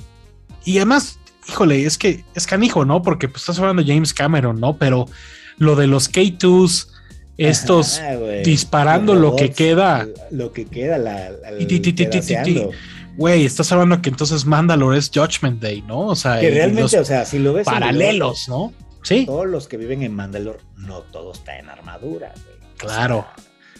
Y 0.64 0.76
además 0.76 1.18
híjole, 1.48 1.84
es 1.84 1.98
que 1.98 2.24
es 2.34 2.46
canijo, 2.46 2.84
¿no? 2.84 3.02
Porque 3.02 3.28
pues 3.28 3.42
estás 3.42 3.58
hablando 3.58 3.82
de 3.82 3.92
James 3.92 4.14
Cameron, 4.14 4.60
¿no? 4.60 4.76
Pero 4.76 5.06
lo 5.60 5.76
de 5.76 5.86
los 5.86 6.10
K2s, 6.10 6.88
estos 7.36 8.00
disparando 8.44 9.14
lo 9.14 9.36
que 9.36 9.50
queda. 9.50 10.08
Lo 10.30 10.52
que 10.52 10.64
queda, 10.64 10.98
la. 10.98 11.30
Güey, 13.16 13.44
estás 13.44 13.70
hablando 13.70 14.00
que 14.00 14.08
entonces 14.08 14.46
Mandalore 14.46 14.96
es 14.96 15.10
Judgment 15.14 15.60
Day, 15.60 15.82
¿no? 15.82 16.06
O 16.06 16.16
sea, 16.16 16.40
que 16.40 16.50
realmente, 16.50 16.98
o 16.98 17.04
sea, 17.04 17.26
si 17.26 17.38
lo 17.38 17.52
ves. 17.52 17.66
Paralelos, 17.66 18.48
¿no? 18.48 18.72
Sí. 19.02 19.26
Todos 19.26 19.46
los 19.46 19.68
que 19.68 19.76
viven 19.76 20.02
en 20.02 20.14
Mandalore, 20.14 20.60
no 20.76 21.02
todo 21.02 21.32
está 21.32 21.58
en 21.58 21.68
armadura, 21.68 22.32
güey. 22.34 22.58
Claro. 22.78 23.26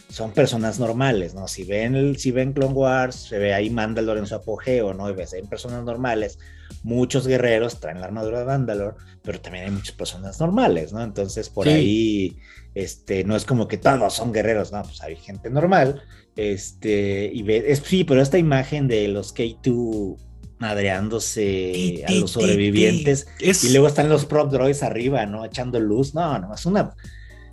son 0.09 0.31
personas 0.31 0.79
normales, 0.79 1.33
¿no? 1.33 1.47
Si 1.47 1.63
ven, 1.63 2.15
si 2.19 2.29
ven 2.29 2.53
Clone 2.53 2.73
Wars, 2.73 3.15
se 3.15 3.39
ve 3.39 3.55
ahí 3.55 3.71
Mandalore 3.71 4.19
en 4.19 4.27
su 4.27 4.35
apogeo, 4.35 4.93
¿no? 4.93 5.09
Y 5.09 5.13
ven 5.13 5.47
personas 5.49 5.83
normales, 5.83 6.37
muchos 6.83 7.27
guerreros 7.27 7.79
traen 7.79 7.99
la 7.99 8.05
armadura 8.05 8.39
de 8.39 8.45
Mandalore, 8.45 8.97
pero 9.21 9.39
también 9.41 9.65
hay 9.65 9.71
muchas 9.71 9.95
personas 9.95 10.39
normales, 10.39 10.93
¿no? 10.93 11.03
Entonces 11.03 11.49
por 11.49 11.67
ahí, 11.67 12.37
este, 12.75 13.23
no 13.23 13.35
es 13.35 13.45
como 13.45 13.67
que 13.67 13.77
todos 13.77 14.13
son 14.13 14.31
guerreros, 14.31 14.71
¿no? 14.71 14.81
Pues 14.83 15.01
hay 15.01 15.15
gente 15.15 15.49
normal, 15.49 16.01
este, 16.35 17.29
y 17.33 17.43
ve, 17.43 17.65
es, 17.67 17.79
sí, 17.79 18.03
pero 18.03 18.21
esta 18.21 18.37
imagen 18.37 18.87
de 18.87 19.07
los 19.07 19.35
K2 19.35 20.17
madreándose 20.59 22.03
a 22.07 22.11
los 22.11 22.31
sobrevivientes, 22.31 23.27
y 23.39 23.69
luego 23.69 23.87
están 23.87 24.09
los 24.09 24.25
prop 24.25 24.51
droids 24.51 24.83
arriba, 24.83 25.25
¿no? 25.25 25.43
Echando 25.45 25.79
luz, 25.79 26.13
no, 26.13 26.37
no, 26.39 26.53
es 26.53 26.65
una 26.65 26.93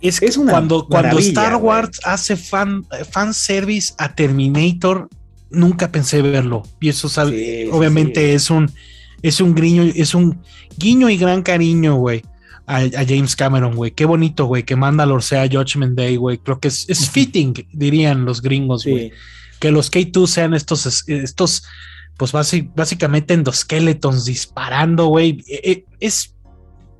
es, 0.01 0.21
es 0.21 0.37
cuando, 0.37 0.87
cuando 0.87 1.19
Star 1.19 1.57
Wars 1.57 1.99
hace 2.03 2.37
fan, 2.37 2.85
fan 3.11 3.33
service 3.33 3.93
a 3.97 4.15
Terminator, 4.15 5.09
nunca 5.49 5.91
pensé 5.91 6.21
verlo. 6.21 6.63
Y 6.79 6.89
eso 6.89 7.09
sabe, 7.09 7.69
obviamente 7.71 8.33
es 8.33 8.49
un 8.49 8.71
es 9.21 9.41
un 9.41 9.55
guiño, 9.55 9.83
es 9.83 10.13
un 10.13 10.41
guiño 10.77 11.09
y 11.09 11.17
gran 11.17 11.41
cariño, 11.41 11.95
güey. 11.95 12.23
A, 12.65 12.81
James 13.07 13.35
Cameron, 13.35 13.75
güey. 13.75 13.91
Qué 13.91 14.05
bonito, 14.05 14.45
güey, 14.45 14.63
que 14.63 14.75
Mandalore 14.75 15.23
sea 15.23 15.49
Judgment 15.49 15.97
Day, 15.97 16.17
güey. 16.17 16.37
Creo 16.37 16.59
que 16.59 16.67
es, 16.67 16.87
es 16.87 17.09
fitting, 17.09 17.67
dirían 17.73 18.25
los 18.25 18.41
gringos, 18.41 18.85
güey. 18.85 19.11
Que 19.59 19.71
los 19.71 19.91
K2 19.91 20.27
sean 20.27 20.53
estos, 20.53 21.07
estos, 21.07 21.63
pues 22.15 22.31
básicamente 22.31 23.33
endoskeletons 23.33 24.25
disparando, 24.25 25.07
güey. 25.07 25.43
E, 25.47 25.71
e, 25.71 25.85
es, 25.99 26.35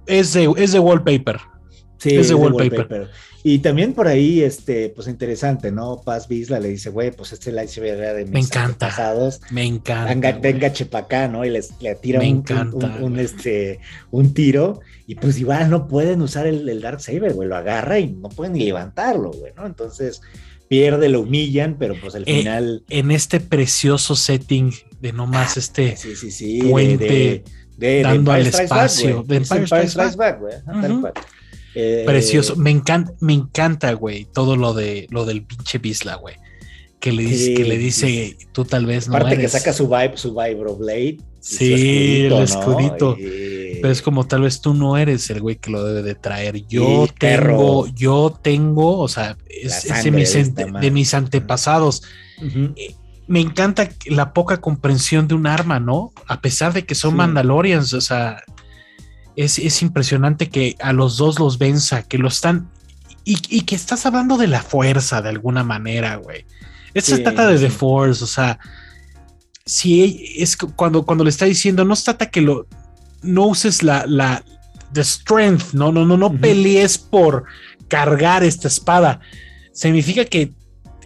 es, 0.08 0.34
de, 0.34 0.52
es 0.58 0.72
de 0.72 0.80
wallpaper. 0.80 1.40
Sí, 2.00 2.16
es 2.16 2.30
de 2.30 2.36
wallpaper. 2.36 3.12
Y 3.44 3.60
también 3.60 3.94
por 3.94 4.08
ahí, 4.08 4.42
este, 4.42 4.90
pues 4.90 5.08
interesante, 5.08 5.72
¿no? 5.72 6.02
Paz 6.02 6.28
Bisla 6.28 6.60
le 6.60 6.70
dice, 6.70 6.90
güey, 6.90 7.12
pues 7.12 7.32
este 7.32 7.52
lightsaber 7.52 7.98
era 7.98 8.14
de 8.14 8.26
mis 8.26 8.34
me 8.34 8.40
encanta, 8.42 8.90
pasados. 8.90 9.42
Me 9.50 9.64
encanta. 9.64 10.32
Venga, 10.40 10.74
chepacá, 10.74 11.28
¿no? 11.28 11.46
Y 11.46 11.50
les, 11.50 11.72
le 11.82 11.96
tira 11.96 12.20
un, 12.20 12.44
un, 13.02 13.20
este, 13.20 13.80
un 14.12 14.34
tiro. 14.34 14.82
Y 15.08 15.16
pues 15.16 15.40
igual 15.40 15.70
no 15.70 15.88
pueden 15.88 16.22
usar 16.22 16.48
el, 16.48 16.68
el 16.68 16.82
Dark 16.82 17.00
Saber, 17.00 17.34
güey. 17.34 17.48
Lo 17.48 17.56
agarra 17.56 18.00
y 18.00 18.12
no 18.12 18.30
pueden 18.30 18.54
ni 18.54 18.66
levantarlo, 18.66 19.32
güey, 19.32 19.54
¿no? 19.56 19.66
Entonces 19.66 20.22
pierde, 20.68 21.10
lo 21.10 21.22
humillan, 21.22 21.78
pero 21.80 21.96
pues 22.00 22.16
al 22.16 22.24
eh, 22.26 22.40
final. 22.40 22.84
En 22.90 23.12
este 23.12 23.40
precioso 23.40 24.16
setting 24.16 24.74
de 25.02 25.14
no 25.14 25.26
más 25.26 25.58
ah, 25.58 25.60
este 25.60 25.96
sí, 25.98 26.16
sí, 26.16 26.30
sí, 26.30 26.62
puente 26.62 27.44
dando 27.78 28.32
al 28.32 28.48
espacio. 28.48 29.24
de 29.24 29.38
Empire 29.38 29.66
Strikes 29.66 30.16
Back, 30.16 30.40
güey. 30.40 30.54
Eh, 31.76 32.04
Precioso. 32.06 32.56
Me 32.56 32.72
encanta, 32.72 33.14
me 33.20 33.34
encanta, 33.34 33.94
güey, 33.94 34.26
todo 34.26 34.56
lo 34.56 34.74
de 34.74 35.08
lo 35.10 35.26
del 35.26 35.44
pinche 35.44 35.78
Bisla, 35.78 36.16
güey. 36.16 36.36
Que 37.00 37.14
le 37.14 37.24
dice, 37.24 37.54
que 37.54 37.64
le 37.64 37.78
dice, 37.78 38.38
tú 38.52 38.66
tal 38.66 38.86
vez 38.86 39.08
no 39.08 39.16
Aparte 39.16 39.38
que 39.38 39.48
saca 39.48 39.72
su 39.72 39.88
vibe, 39.88 40.18
su 40.18 40.34
Blade. 40.34 41.18
Sí, 41.40 42.26
el 42.26 42.34
escudito. 42.34 43.16
Pero 43.18 43.90
es 43.90 44.02
como 44.02 44.28
tal 44.28 44.42
vez 44.42 44.60
tú 44.60 44.74
no 44.74 44.98
eres 44.98 45.30
el 45.30 45.40
güey 45.40 45.56
que 45.56 45.72
lo 45.72 45.84
debe 45.86 46.04
de 46.04 46.16
traer. 46.16 46.66
Yo 46.68 47.08
tengo, 47.18 47.88
yo 47.88 48.38
tengo, 48.42 49.00
o 49.00 49.08
sea, 49.08 49.38
es, 49.48 50.04
de, 50.04 50.92
mis, 50.92 51.14
antepasados. 51.14 52.04
Eh, 52.76 52.96
me 53.28 53.40
encanta 53.40 53.90
la 54.08 54.34
poca 54.34 54.60
comprensión 54.60 55.28
de 55.28 55.36
un 55.36 55.48
arma, 55.48 55.80
¿no? 55.80 56.12
A 56.28 56.42
pesar 56.42 56.74
de 56.74 56.86
que 56.86 56.96
son 56.96 57.16
Mandalorians, 57.16 57.94
o 57.94 58.02
sea, 58.02 58.44
es, 59.36 59.82
impresionante 59.82 60.50
que 60.50 60.76
a 60.82 60.94
los 60.94 61.18
dos 61.18 61.40
los 61.40 61.58
venza, 61.58 62.04
que 62.04 62.18
lo 62.18 62.28
están. 62.28 62.70
Y, 63.26 63.62
que 63.62 63.76
estás 63.76 64.08
hablando 64.08 64.38
de 64.38 64.48
la 64.48 64.64
fuerza 64.64 65.22
de 65.22 65.30
alguna 65.30 65.64
manera, 65.64 66.16
güey. 66.16 66.46
Esto 66.96 67.16
se 67.16 67.22
trata 67.22 67.48
de 67.48 67.60
The 67.60 67.70
Force, 67.70 68.24
o 68.24 68.28
sea. 68.28 68.60
Si 69.66 70.36
es 70.38 70.58
cuando, 70.58 71.06
cuando 71.06 71.24
le 71.24 71.30
está 71.30 71.46
diciendo, 71.46 71.86
no 71.86 71.96
se 71.96 72.06
trata 72.06 72.32
que 72.32 72.42
lo. 72.42 72.68
No 73.22 73.46
uses 73.48 73.84
la. 73.84 74.06
la 74.08 74.44
the 74.94 75.04
strength, 75.04 75.74
no, 75.74 75.92
no, 75.92 76.06
no, 76.06 76.18
no 76.18 76.34
pelees 76.34 76.98
por 76.98 77.46
cargar 77.88 78.44
esta 78.44 78.68
espada. 78.68 79.20
Significa 79.72 80.26
que 80.26 80.54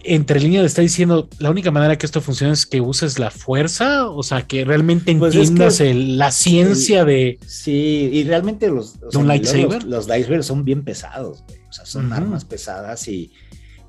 entre 0.03 0.39
líneas 0.39 0.61
le 0.61 0.67
está 0.67 0.81
diciendo, 0.81 1.29
la 1.39 1.49
única 1.49 1.71
manera 1.71 1.97
que 1.97 2.05
esto 2.05 2.21
funcione 2.21 2.53
es 2.53 2.65
que 2.65 2.81
uses 2.81 3.19
la 3.19 3.31
fuerza, 3.31 4.09
o 4.09 4.23
sea, 4.23 4.43
que 4.43 4.65
realmente 4.65 5.15
pues 5.15 5.35
entiendas 5.35 5.79
la 5.79 6.31
ciencia 6.31 7.05
de... 7.05 7.39
Sí, 7.45 8.09
y 8.11 8.23
realmente 8.23 8.69
los, 8.69 8.95
¿Un 9.13 9.27
lightsaber? 9.27 9.83
Los, 9.83 10.07
lightsabers 10.07 10.45
son 10.45 10.65
bien 10.65 10.83
pesados, 10.83 11.43
güey. 11.47 11.59
o 11.69 11.73
sea, 11.73 11.85
son 11.85 12.11
armas 12.11 12.45
pesadas 12.45 13.07
y, 13.07 13.31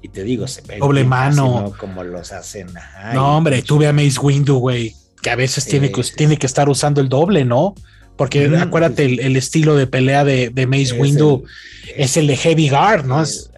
y 0.02 0.08
te 0.08 0.22
digo, 0.22 0.46
se 0.46 0.62
doble 0.78 1.04
mano, 1.04 1.72
como 1.78 2.04
los 2.04 2.32
hacen. 2.32 2.68
no, 3.12 3.36
hombre, 3.36 3.62
tú 3.62 3.78
ve 3.78 3.88
a 3.88 3.92
Mace 3.92 4.20
Windu, 4.20 4.58
güey, 4.58 4.94
que 5.22 5.30
a 5.30 5.36
veces 5.36 5.64
tiene, 5.64 5.90
que, 5.90 6.02
tiene 6.02 6.36
que 6.36 6.46
estar 6.46 6.68
usando 6.68 7.00
el 7.00 7.08
doble, 7.08 7.44
¿no? 7.44 7.74
Porque 8.16 8.46
acuérdate, 8.56 9.04
el, 9.04 9.36
estilo 9.36 9.74
de 9.74 9.88
pelea 9.88 10.24
de, 10.24 10.50
de 10.50 10.66
Mace 10.68 10.92
Windu 10.92 11.44
es 11.96 12.16
el 12.16 12.28
de 12.28 12.36
Heavy 12.36 12.68
Guard, 12.68 13.06
¿no? 13.06 13.20
Es, 13.20 13.50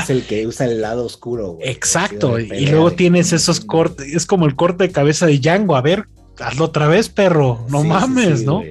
es 0.00 0.10
el 0.10 0.22
que 0.22 0.46
usa 0.46 0.64
el 0.64 0.80
lado 0.80 1.04
oscuro. 1.04 1.52
Güey, 1.52 1.68
exacto. 1.68 2.38
y 2.38 2.66
luego 2.66 2.92
tienes 2.92 3.34
esos 3.34 3.60
cortes, 3.60 4.06
es 4.14 4.24
como 4.24 4.46
el 4.46 4.56
corte 4.56 4.84
de 4.84 4.92
cabeza 4.92 5.26
de 5.26 5.38
Django. 5.38 5.76
A 5.76 5.82
ver, 5.82 6.06
hazlo 6.38 6.64
otra 6.64 6.88
vez, 6.88 7.10
perro. 7.10 7.66
No 7.68 7.84
mames, 7.84 8.44
¿no? 8.44 8.62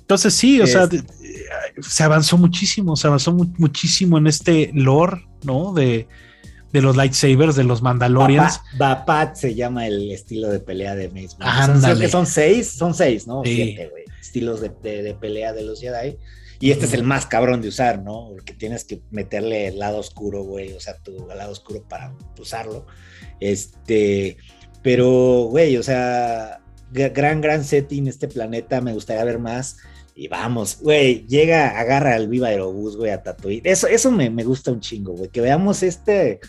Entonces 0.00 0.34
sí, 0.34 0.60
o 0.60 0.66
sea, 0.66 0.90
se 1.80 2.02
avanzó 2.02 2.36
muchísimo, 2.36 2.96
se 2.96 3.06
avanzó 3.06 3.32
muchísimo 3.32 4.18
en 4.18 4.26
este 4.26 4.70
lore, 4.74 5.26
¿no? 5.42 5.72
De, 5.72 6.06
de 6.70 6.82
los 6.82 6.96
lightsabers, 6.96 7.56
de 7.56 7.64
los 7.64 7.80
Mandalorians. 7.80 8.60
Bapat 8.76 9.36
se 9.36 9.54
llama 9.54 9.86
el 9.86 10.10
estilo 10.10 10.50
de 10.50 10.60
pelea 10.60 10.94
de 10.94 11.08
Mace. 11.08 11.36
Son, 11.80 11.98
que 11.98 12.08
son 12.10 12.26
seis, 12.26 12.72
son 12.72 12.92
seis, 12.92 13.26
¿no? 13.26 13.40
Siete, 13.42 13.88
güey 13.90 14.03
estilos 14.24 14.60
de, 14.60 14.70
pelea 15.20 15.52
de 15.52 15.62
los 15.62 15.80
Jedi. 15.80 16.18
Y 16.60 16.70
este 16.70 16.86
es 16.86 16.94
el 16.94 17.02
más 17.02 17.26
cabrón 17.26 17.60
de 17.60 17.68
usar, 17.68 18.02
¿no? 18.02 18.30
Porque 18.30 18.54
tienes 18.54 18.84
que 18.84 19.02
meterle 19.10 19.66
el 19.66 19.78
lado 19.78 19.98
oscuro, 19.98 20.44
güey, 20.44 20.72
o 20.72 20.80
sea, 20.80 20.96
tu 20.98 21.26
lado 21.28 21.52
oscuro 21.52 21.82
para 21.86 22.14
usarlo. 22.38 22.86
Este, 23.40 24.38
pero, 24.82 25.48
güey, 25.50 25.76
o 25.76 25.82
sea, 25.82 26.62
gran, 26.90 27.40
gran 27.40 27.64
setting 27.64 28.08
este 28.08 28.28
planeta, 28.28 28.80
me 28.80 28.94
gustaría 28.94 29.24
ver 29.24 29.38
más. 29.38 29.76
Y 30.14 30.28
vamos, 30.28 30.78
güey, 30.80 31.26
llega, 31.26 31.78
agarra 31.78 32.14
al 32.14 32.28
Viva 32.28 32.48
Aerobús, 32.48 32.96
güey, 32.96 33.10
a 33.10 33.22
Tatooine. 33.22 33.62
Eso, 33.64 33.88
eso 33.88 34.10
me, 34.10 34.30
me 34.30 34.44
gusta 34.44 34.70
un 34.72 34.80
chingo, 34.80 35.12
güey, 35.12 35.28
que 35.28 35.40
veamos 35.40 35.82
este, 35.82 36.40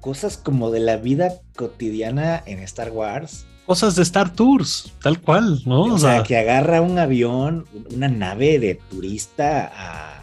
cosas 0.00 0.38
como 0.38 0.70
de 0.70 0.80
la 0.80 0.96
vida 0.96 1.40
cotidiana 1.54 2.42
en 2.46 2.58
Star 2.60 2.90
Wars 2.90 3.46
cosas 3.66 3.96
de 3.96 4.02
Star 4.02 4.32
Tours, 4.32 4.92
tal 5.02 5.20
cual, 5.20 5.60
¿no? 5.66 5.82
O, 5.82 5.98
sea, 5.98 6.22
que 6.22 6.36
agarra 6.36 6.80
un 6.80 6.98
avión, 6.98 7.66
una 7.94 8.08
nave 8.08 8.58
de 8.58 8.76
turista 8.90 9.70
a, 9.74 10.22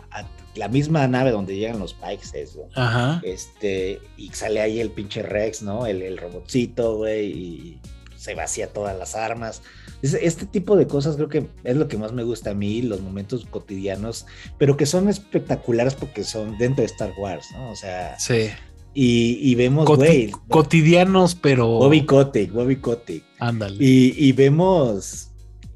la 0.55 0.67
misma 0.67 1.07
nave 1.07 1.31
donde 1.31 1.55
llegan 1.55 1.79
los 1.79 1.95
Pikes, 1.95 2.39
eso. 2.39 2.69
Ajá. 2.75 3.19
Este, 3.23 3.99
y 4.17 4.29
sale 4.29 4.61
ahí 4.61 4.79
el 4.79 4.91
pinche 4.91 5.23
Rex, 5.23 5.63
¿no? 5.63 5.87
El, 5.87 6.03
el 6.03 6.17
robotcito, 6.17 6.97
güey, 6.97 7.25
y 7.25 7.79
se 8.15 8.35
vacía 8.35 8.71
todas 8.71 8.97
las 8.97 9.15
armas. 9.15 9.63
Este 10.01 10.45
tipo 10.45 10.75
de 10.75 10.85
cosas 10.85 11.15
creo 11.15 11.29
que 11.29 11.47
es 11.63 11.75
lo 11.75 11.87
que 11.87 11.97
más 11.97 12.11
me 12.11 12.23
gusta 12.23 12.51
a 12.51 12.53
mí, 12.53 12.81
los 12.81 13.01
momentos 13.01 13.45
cotidianos, 13.49 14.25
pero 14.57 14.77
que 14.77 14.85
son 14.85 15.09
espectaculares 15.09 15.95
porque 15.95 16.23
son 16.23 16.57
dentro 16.57 16.81
de 16.81 16.87
Star 16.87 17.13
Wars, 17.17 17.47
¿no? 17.53 17.71
O 17.71 17.75
sea, 17.75 18.19
sí. 18.19 18.49
Y, 18.93 19.55
vemos, 19.55 19.87
güey. 19.87 20.31
cotidianos, 20.49 21.35
pero. 21.35 21.67
Bobby 21.67 22.05
Kotick, 22.05 22.51
Bobby 22.51 22.75
Kotick. 22.77 23.23
Ándale. 23.39 23.77
Y, 23.79 24.31
vemos. 24.33 25.29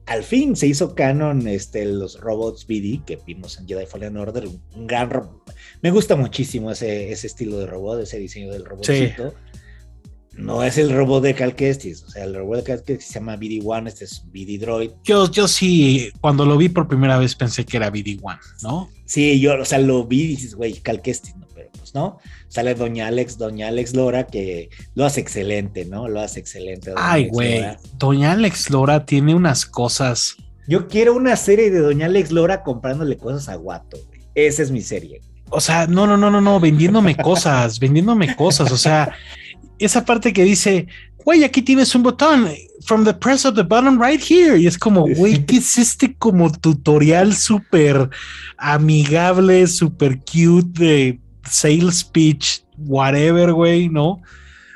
Al 0.05 0.23
fin 0.23 0.55
se 0.55 0.67
hizo 0.67 0.95
canon 0.95 1.49
este, 1.49 1.83
los 1.85 2.21
robots 2.21 2.65
BD 2.65 3.03
que 3.03 3.19
vimos 3.27 3.59
en 3.59 3.67
Jedi 3.67 3.85
Fallen 3.85 4.15
Order. 4.15 4.47
Un 4.47 4.87
gran. 4.87 5.09
Me 5.81 5.91
gusta 5.91 6.15
muchísimo 6.15 6.71
ese, 6.71 7.11
ese 7.11 7.27
estilo 7.27 7.59
de 7.59 7.65
robot, 7.65 8.01
ese 8.01 8.17
diseño 8.17 8.53
del 8.53 8.63
robotcito. 8.63 9.33
No 10.37 10.63
es 10.63 10.77
el 10.77 10.91
robot 10.91 11.23
de 11.23 11.33
Cal 11.33 11.55
Kestis, 11.55 12.03
o 12.03 12.09
sea, 12.09 12.23
el 12.23 12.35
robot 12.35 12.57
de 12.57 12.63
Cal 12.63 12.83
Kestis 12.83 13.07
se 13.07 13.15
llama 13.15 13.35
BD-1, 13.37 13.87
este 13.87 14.05
es 14.05 14.23
BD 14.27 14.59
Droid. 14.59 14.91
Yo, 15.03 15.29
yo 15.31 15.47
sí, 15.47 16.11
cuando 16.21 16.45
lo 16.45 16.57
vi 16.57 16.69
por 16.69 16.87
primera 16.87 17.17
vez 17.17 17.33
pensé 17.33 17.65
que 17.65 17.77
era 17.77 17.91
BD-1, 17.91 18.39
¿no? 18.61 18.87
Sí, 19.05 19.39
yo, 19.39 19.59
o 19.59 19.65
sea, 19.65 19.79
lo 19.79 20.05
vi 20.05 20.21
y 20.21 20.27
dices, 20.27 20.53
güey, 20.53 20.73
Cal 20.73 21.01
Kestis, 21.01 21.35
¿no? 21.35 21.46
No 21.93 22.19
sale 22.47 22.75
Doña 22.75 23.07
Alex, 23.07 23.37
Doña 23.37 23.67
Alex 23.67 23.93
Lora, 23.93 24.27
que 24.27 24.69
lo 24.95 25.05
hace 25.05 25.21
excelente, 25.21 25.85
¿no? 25.85 26.07
Lo 26.07 26.21
hace 26.21 26.39
excelente. 26.39 26.93
Ay, 26.95 27.27
güey, 27.29 27.63
Doña 27.97 28.31
Alex 28.31 28.69
Lora 28.69 29.05
tiene 29.05 29.35
unas 29.35 29.65
cosas. 29.65 30.35
Yo 30.67 30.87
quiero 30.87 31.15
una 31.15 31.35
serie 31.35 31.71
de 31.71 31.79
Doña 31.79 32.07
Alex 32.07 32.31
Lora 32.31 32.63
comprándole 32.63 33.17
cosas 33.17 33.49
a 33.49 33.55
Guato, 33.55 33.97
güey. 34.07 34.21
Esa 34.35 34.61
es 34.63 34.71
mi 34.71 34.81
serie. 34.81 35.21
O 35.49 35.61
sea, 35.61 35.87
no, 35.87 36.05
no, 36.05 36.17
no, 36.17 36.29
no, 36.29 36.41
no, 36.41 36.59
vendiéndome 36.59 37.15
cosas, 37.23 37.79
vendiéndome 37.79 38.35
cosas. 38.35 38.71
O 38.71 38.77
sea, 38.77 39.13
esa 39.79 40.05
parte 40.05 40.33
que 40.33 40.43
dice, 40.43 40.87
güey, 41.23 41.43
aquí 41.43 41.61
tienes 41.61 41.93
un 41.95 42.03
botón, 42.03 42.49
from 42.85 43.03
the 43.03 43.13
press 43.13 43.45
of 43.45 43.55
the 43.55 43.63
button 43.63 44.01
right 44.01 44.21
here. 44.21 44.57
Y 44.57 44.67
es 44.67 44.77
como, 44.77 45.07
güey, 45.07 45.45
¿qué 45.45 45.57
es 45.57 45.77
este 45.77 46.15
como 46.15 46.51
tutorial 46.51 47.35
súper 47.35 48.09
amigable, 48.57 49.67
súper 49.67 50.19
cute 50.19 50.79
de 50.79 51.19
sales 51.49 52.03
pitch 52.03 52.63
whatever, 52.77 53.53
güey, 53.53 53.89
¿no? 53.89 54.21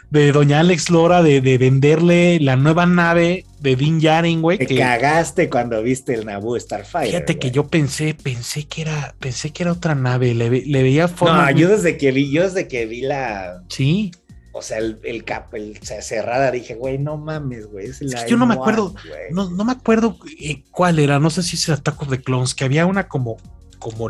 De 0.10 0.32
Doña 0.34 0.60
Alex 0.60 0.90
Lora 0.90 1.24
de, 1.24 1.40
venderle 1.58 2.40
la 2.42 2.58
nueva 2.58 2.86
nave 2.86 3.46
de 3.62 3.76
Din 3.78 4.00
Djarin, 4.00 4.42
güey. 4.42 4.58
Te 4.58 4.66
que 4.66 4.78
cagaste 4.78 5.50
cuando 5.50 5.82
viste 5.82 6.14
el 6.14 6.26
Naboo 6.26 6.60
Starfire. 6.60 7.06
Fíjate 7.06 7.40
que 7.40 7.52
yo 7.52 7.68
pensé, 7.68 8.14
pensé 8.14 8.66
que 8.66 8.82
era, 8.82 9.16
pensé 9.20 9.52
que 9.52 9.64
era 9.64 9.72
otra 9.72 9.96
nave, 9.96 10.34
le, 10.34 10.50
veía 10.50 11.08
forma. 11.08 11.50
No, 11.50 11.58
yo 11.58 11.70
desde 11.70 11.98
que 11.98 12.12
vi, 12.12 12.30
yo 12.30 12.44
desde 12.44 12.68
que 12.68 12.86
vi 12.86 13.02
la. 13.02 13.64
Sí. 13.70 14.12
O 14.54 14.62
sea, 14.62 14.80
el, 14.80 15.00
el 15.04 15.24
cap, 15.24 15.54
el 15.54 15.78
cerrada, 15.78 16.52
dije, 16.52 16.76
güey, 16.76 16.98
no 16.98 17.16
mames, 17.18 17.68
güey. 17.68 17.86
Es 17.86 18.02
la 18.02 18.26
yo 18.28 18.36
no 18.36 18.46
me 18.46 18.56
acuerdo, 18.56 18.94
no, 19.32 19.50
no, 19.50 19.64
me 19.64 19.72
acuerdo 19.72 20.18
eh, 20.42 20.64
cuál 20.72 21.00
era, 21.00 21.20
no 21.20 21.30
sé 21.30 21.42
si 21.42 21.56
es 21.56 21.70
el 21.70 21.76
Attack 21.76 22.02
of 22.02 22.10
the 22.10 22.22
Clones, 22.22 22.54
que 22.54 22.66
había 22.66 22.86
una 22.86 23.08
como, 23.08 23.38
como, 23.80 24.10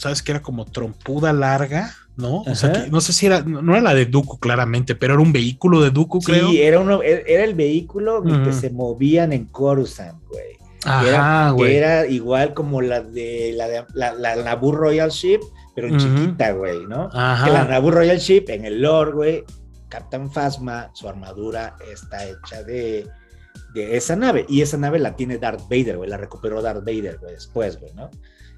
sabes 0.00 0.22
que 0.22 0.32
era 0.32 0.40
como 0.40 0.64
trompuda 0.64 1.32
larga, 1.34 1.94
¿no? 2.16 2.40
O 2.42 2.54
sea, 2.54 2.72
que, 2.72 2.90
no 2.90 3.02
sé 3.02 3.12
si 3.12 3.26
era, 3.26 3.42
no 3.42 3.72
era 3.72 3.82
la 3.82 3.94
de 3.94 4.06
Dooku 4.06 4.38
claramente, 4.38 4.94
pero 4.94 5.14
era 5.14 5.22
un 5.22 5.32
vehículo 5.32 5.82
de 5.82 5.90
Dooku, 5.90 6.20
creo. 6.20 6.48
Sí, 6.48 6.62
era, 6.62 6.80
uno, 6.80 7.02
e, 7.02 7.22
era 7.26 7.44
el 7.44 7.54
vehículo 7.54 8.22
que 8.22 8.52
se 8.54 8.70
movían 8.70 9.34
en 9.34 9.44
Coruscant, 9.44 10.18
güey. 10.28 10.58
Ajá, 10.84 11.50
güey. 11.50 11.76
Era, 11.76 12.06
igual 12.06 12.54
como 12.54 12.80
la 12.80 13.02
de 13.02 13.52
la, 13.54 13.68
de, 13.68 13.84
la, 13.92 14.14
la 14.14 14.36
Naboo 14.36 14.72
Royal 14.72 15.10
Ship, 15.10 15.40
pero 15.74 15.94
chiquita, 15.98 16.52
güey, 16.52 16.86
¿no? 16.86 17.10
Ajá. 17.12 17.44
Que 17.44 17.50
la 17.50 17.64
Naboo 17.66 17.90
Royal 17.90 18.18
Ship 18.18 18.44
en 18.48 18.64
el 18.64 18.80
lore, 18.80 19.12
güey, 19.12 19.44
Captain 19.90 20.30
Phasma, 20.30 20.90
su 20.94 21.10
armadura 21.10 21.76
está 21.92 22.24
hecha 22.24 22.62
de, 22.62 23.06
de 23.74 23.96
esa 23.98 24.16
nave. 24.16 24.46
Y 24.48 24.62
esa 24.62 24.78
nave 24.78 24.98
la 24.98 25.14
tiene 25.14 25.36
Darth 25.36 25.68
Vader, 25.68 25.98
güey. 25.98 26.08
La 26.08 26.16
recuperó 26.16 26.62
Darth 26.62 26.86
Vader, 26.86 27.18
güey, 27.18 27.34
después, 27.34 27.78
güey, 27.78 27.92
¿no? 27.92 28.08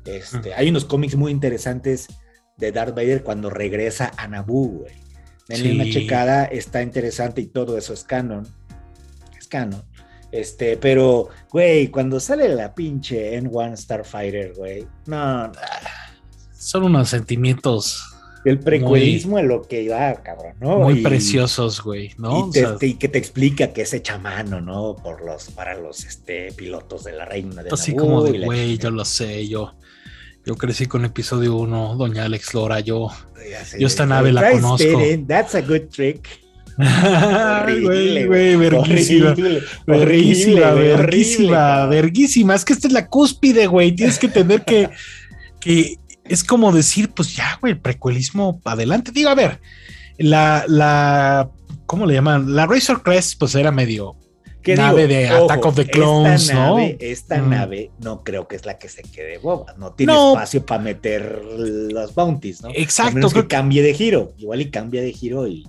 Este, 0.04 0.54
Hay 0.54 0.68
unos 0.68 0.84
cómics 0.84 1.16
muy 1.16 1.32
interesantes 1.32 2.08
de 2.56 2.72
Darth 2.72 2.94
Vader 2.94 3.22
cuando 3.22 3.50
regresa 3.50 4.12
a 4.16 4.28
Naboo, 4.28 4.80
güey. 4.80 4.94
Denle 5.48 5.74
una 5.74 5.84
checada, 5.84 6.44
está 6.44 6.82
interesante 6.82 7.40
y 7.40 7.46
todo 7.46 7.76
eso 7.76 7.92
es 7.92 8.04
canon. 8.04 8.46
Es 9.36 9.48
canon. 9.48 9.82
Este, 10.30 10.76
pero, 10.76 11.28
güey, 11.50 11.88
cuando 11.88 12.18
sale 12.20 12.48
la 12.48 12.74
pinche 12.74 13.38
N1 13.40 13.76
Starfighter, 13.76 14.54
güey, 14.54 14.86
no, 15.06 15.48
no. 15.48 15.52
Son 16.52 16.84
unos 16.84 17.08
sentimientos 17.08 18.12
el 18.44 18.58
precuelismo 18.58 19.38
es 19.38 19.44
lo 19.44 19.62
que 19.62 19.86
da, 19.86 20.14
cabrón, 20.22 20.54
¿no? 20.60 20.80
Muy 20.80 21.00
preciosos, 21.00 21.80
güey, 21.80 22.12
¿no? 22.18 22.50
Y, 22.80 22.94
que 22.94 23.08
te 23.08 23.18
explica 23.18 23.72
que 23.72 23.82
es 23.82 23.92
hecha 23.94 24.18
mano, 24.18 24.60
¿no? 24.60 24.96
Por 24.96 25.24
los, 25.24 25.50
para 25.50 25.78
los 25.78 26.04
este, 26.04 26.50
pilotos 26.52 27.04
de 27.04 27.12
la 27.12 27.24
reina 27.24 27.62
de 27.62 27.70
Así 27.70 27.94
como 27.94 28.22
de, 28.24 28.44
güey, 28.44 28.78
yo 28.78 28.90
lo 28.90 29.04
sé, 29.04 29.46
yo, 29.46 29.74
yo 30.44 30.56
crecí 30.56 30.86
con 30.86 31.04
episodio 31.04 31.56
1, 31.56 31.96
Doña 31.96 32.24
Alex 32.24 32.54
Lora, 32.54 32.80
yo, 32.80 33.10
yo 33.78 33.86
esta 33.86 34.06
nave 34.06 34.32
la 34.32 34.50
conozco. 34.50 35.00
That's 35.26 35.54
a 35.54 35.60
good 35.60 35.88
trick. 35.90 36.28
Güey, 36.76 38.26
güey, 38.26 38.56
verguísima. 38.56 39.34
Verguísima, 39.86 40.70
verguísima, 40.72 41.86
verguísima. 41.86 42.54
Es 42.54 42.64
que 42.64 42.72
esta 42.72 42.88
es 42.88 42.92
la 42.92 43.08
cúspide, 43.08 43.66
güey. 43.66 43.92
Tienes 43.92 44.18
que 44.18 44.28
tener 44.28 44.64
que, 44.64 44.90
que 45.60 45.96
es 46.24 46.42
como 46.42 46.72
decir, 46.72 47.10
pues 47.10 47.36
ya, 47.36 47.58
güey, 47.60 47.74
el 47.74 47.80
precuelismo 47.80 48.60
adelante. 48.64 49.12
Digo, 49.12 49.30
a 49.30 49.34
ver, 49.34 49.60
la, 50.18 50.64
la, 50.66 51.50
¿cómo 51.86 52.06
le 52.06 52.14
llaman? 52.14 52.54
La 52.54 52.66
Razor 52.66 53.02
Crest, 53.02 53.38
pues 53.38 53.54
era 53.54 53.70
medio 53.70 54.16
nave 54.76 55.06
de 55.06 55.28
Attack 55.28 55.66
of 55.66 55.74
the 55.74 55.86
Clones, 55.86 56.52
¿no? 56.52 56.78
esta 56.78 57.38
mm. 57.38 57.50
nave 57.50 57.90
no 58.00 58.22
creo 58.22 58.48
que 58.48 58.56
es 58.56 58.66
la 58.66 58.78
que 58.78 58.88
se 58.88 59.02
quede 59.02 59.38
boba, 59.38 59.74
no 59.76 59.92
tiene 59.92 60.12
espacio 60.12 60.64
para 60.64 60.82
meter 60.82 61.42
los 61.44 62.14
bounties, 62.14 62.62
¿no? 62.62 62.70
Exacto. 62.74 63.28
que 63.30 63.46
cambie 63.46 63.82
de 63.82 63.94
giro, 63.94 64.32
igual 64.38 64.60
y 64.60 64.70
cambia 64.70 65.02
de 65.02 65.12
giro 65.12 65.46
y 65.46 65.66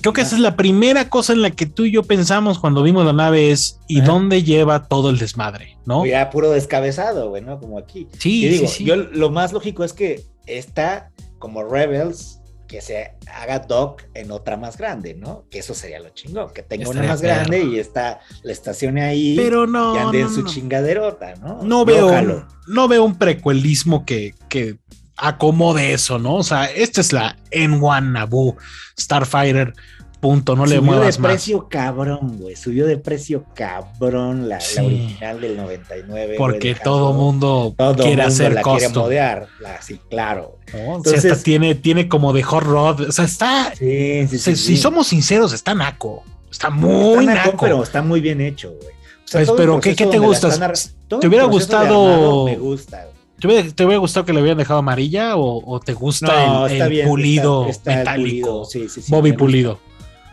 Creo 0.00 0.12
que 0.12 0.22
esa 0.22 0.34
es 0.34 0.42
la 0.42 0.56
primera 0.56 1.08
cosa 1.08 1.32
en 1.32 1.42
la 1.42 1.50
que 1.50 1.66
tú 1.66 1.84
y 1.84 1.92
yo 1.92 2.02
pensamos 2.02 2.58
cuando 2.58 2.82
vimos 2.82 3.06
la 3.06 3.12
nave 3.12 3.52
es 3.52 3.78
¿y 3.86 4.00
dónde 4.00 4.42
lleva 4.42 4.88
todo 4.88 5.10
el 5.10 5.18
desmadre? 5.18 5.76
¿No? 5.84 6.04
Ya 6.04 6.28
puro 6.30 6.50
descabezado, 6.50 7.28
güey, 7.28 7.42
¿no? 7.42 7.60
Como 7.60 7.78
aquí. 7.78 8.08
Sí, 8.18 8.58
sí, 8.58 8.66
sí. 8.66 8.84
Yo 8.84 8.96
lo 8.96 9.30
más 9.30 9.52
lógico 9.52 9.84
es 9.84 9.92
que 9.92 10.24
está 10.46 11.10
como 11.38 11.62
Rebels, 11.62 12.35
que 12.66 12.80
se 12.80 13.14
haga 13.32 13.60
Doc 13.60 14.02
en 14.14 14.30
otra 14.30 14.56
más 14.56 14.76
grande, 14.76 15.14
¿no? 15.14 15.44
Que 15.50 15.60
eso 15.60 15.74
sería 15.74 16.00
lo 16.00 16.10
chingón, 16.10 16.52
que 16.52 16.62
tenga 16.62 16.88
una 16.88 17.02
más 17.02 17.22
grande 17.22 17.62
y 17.62 17.78
está, 17.78 18.20
la 18.42 18.52
estacione 18.52 19.02
ahí 19.02 19.36
Pero 19.36 19.66
no, 19.66 19.94
y 19.94 19.98
ande 19.98 20.20
en 20.20 20.30
su 20.30 20.42
chingaderota, 20.44 21.34
¿no? 21.36 21.62
No 21.62 21.84
veo, 21.84 22.46
no 22.66 22.88
veo 22.88 23.04
un 23.04 23.16
precuelismo 23.18 24.04
que, 24.04 24.34
que 24.48 24.78
acomode 25.16 25.92
eso, 25.92 26.18
¿no? 26.18 26.36
O 26.36 26.42
sea, 26.42 26.66
esta 26.66 27.00
es 27.00 27.12
la 27.12 27.36
N1 27.50 28.12
Naboo 28.12 28.56
Starfighter. 28.98 29.74
Punto, 30.20 30.56
no 30.56 30.64
le 30.64 30.80
muevas 30.80 31.16
Subió 31.16 31.28
de 31.28 31.28
precio 31.28 31.68
cabrón, 31.68 32.38
güey. 32.38 32.56
Subió 32.56 32.86
de 32.86 32.96
precio 32.96 33.44
cabrón 33.54 34.48
la, 34.48 34.58
original 34.78 35.40
del 35.40 35.56
99. 35.56 36.34
Porque 36.38 36.74
todo 36.74 37.12
mundo 37.12 37.74
quiere 37.96 38.22
hacer 38.22 38.54
la 38.54 38.62
costo. 38.62 38.78
Quiere 38.78 38.94
modear, 38.94 39.48
sí, 39.80 40.00
claro. 40.08 40.58
Entonces, 40.72 41.42
tiene, 41.42 41.74
tiene 41.74 42.08
como 42.08 42.32
de 42.32 42.42
hot 42.42 42.62
rod. 42.62 43.00
O 43.08 43.12
sea, 43.12 43.24
está. 43.24 43.72
Sí, 43.76 44.26
sí, 44.28 44.56
si 44.56 44.76
somos 44.76 45.08
sinceros, 45.08 45.52
está 45.52 45.74
naco. 45.74 46.24
Está 46.50 46.70
muy 46.70 47.26
naco, 47.26 47.58
Pero 47.60 47.82
está 47.82 48.02
muy 48.02 48.20
bien 48.20 48.40
hecho, 48.40 48.70
güey. 48.70 48.94
O 48.94 49.28
sea, 49.28 49.44
pues, 49.44 49.52
pero 49.56 49.80
¿qué, 49.80 49.96
¿qué, 49.96 50.06
te 50.06 50.18
gusta? 50.18 50.72
¿Te 51.20 51.26
hubiera 51.26 51.44
gustado? 51.44 52.46
Me 52.46 52.56
gusta, 52.56 53.04
güey 53.04 53.16
¿Te 53.38 53.84
hubiera, 53.84 53.98
gustado 53.98 54.24
que 54.24 54.32
le 54.32 54.40
hubieran 54.40 54.56
dejado 54.56 54.78
amarilla 54.78 55.36
o, 55.36 55.80
te 55.80 55.92
gusta 55.92 56.66
el, 56.70 57.06
pulido 57.06 57.66
metálico? 57.84 58.66
Bobby 59.08 59.32
Pulido. 59.34 59.78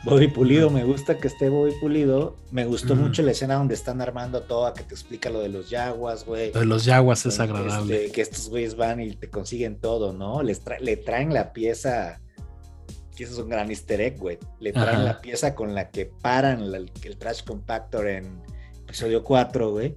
Bobby 0.03 0.27
Pulido, 0.27 0.69
me 0.69 0.83
gusta 0.83 1.17
que 1.17 1.27
esté 1.29 1.47
Bobby 1.47 1.71
Pulido. 1.79 2.35
Me 2.51 2.65
gustó 2.65 2.95
mucho 2.95 3.21
la 3.21 3.31
escena 3.31 3.55
donde 3.55 3.73
están 3.73 4.01
armando 4.01 4.41
todo, 4.41 4.73
que 4.73 4.83
te 4.83 4.93
explica 4.93 5.29
lo 5.29 5.39
de 5.39 5.49
los 5.49 5.69
yaguas, 5.69 6.25
güey. 6.25 6.51
Lo 6.53 6.59
de 6.59 6.65
los 6.65 6.83
yaguas 6.83 7.25
es 7.25 7.39
agradable. 7.39 8.05
Este, 8.05 8.11
que 8.11 8.21
estos 8.21 8.49
güeyes 8.49 8.75
van 8.75 8.99
y 8.99 9.15
te 9.15 9.29
consiguen 9.29 9.79
todo, 9.79 10.11
¿no? 10.11 10.43
Les 10.43 10.61
le 10.81 10.97
traen 10.97 11.33
la 11.33 11.53
pieza, 11.53 12.19
que 13.15 13.23
eso 13.23 13.33
es 13.33 13.39
un 13.39 13.49
gran 13.49 13.69
easter 13.69 14.01
egg, 14.01 14.17
güey. 14.17 14.37
Le 14.59 14.73
traen 14.73 15.05
la 15.05 15.21
pieza 15.21 15.55
con 15.55 15.73
la 15.73 15.89
que 15.89 16.05
paran 16.05 16.61
el, 16.63 16.91
el 17.01 17.17
trash 17.17 17.43
compactor 17.43 18.07
en 18.07 18.41
episodio 18.85 19.23
4, 19.23 19.71
güey 19.71 19.95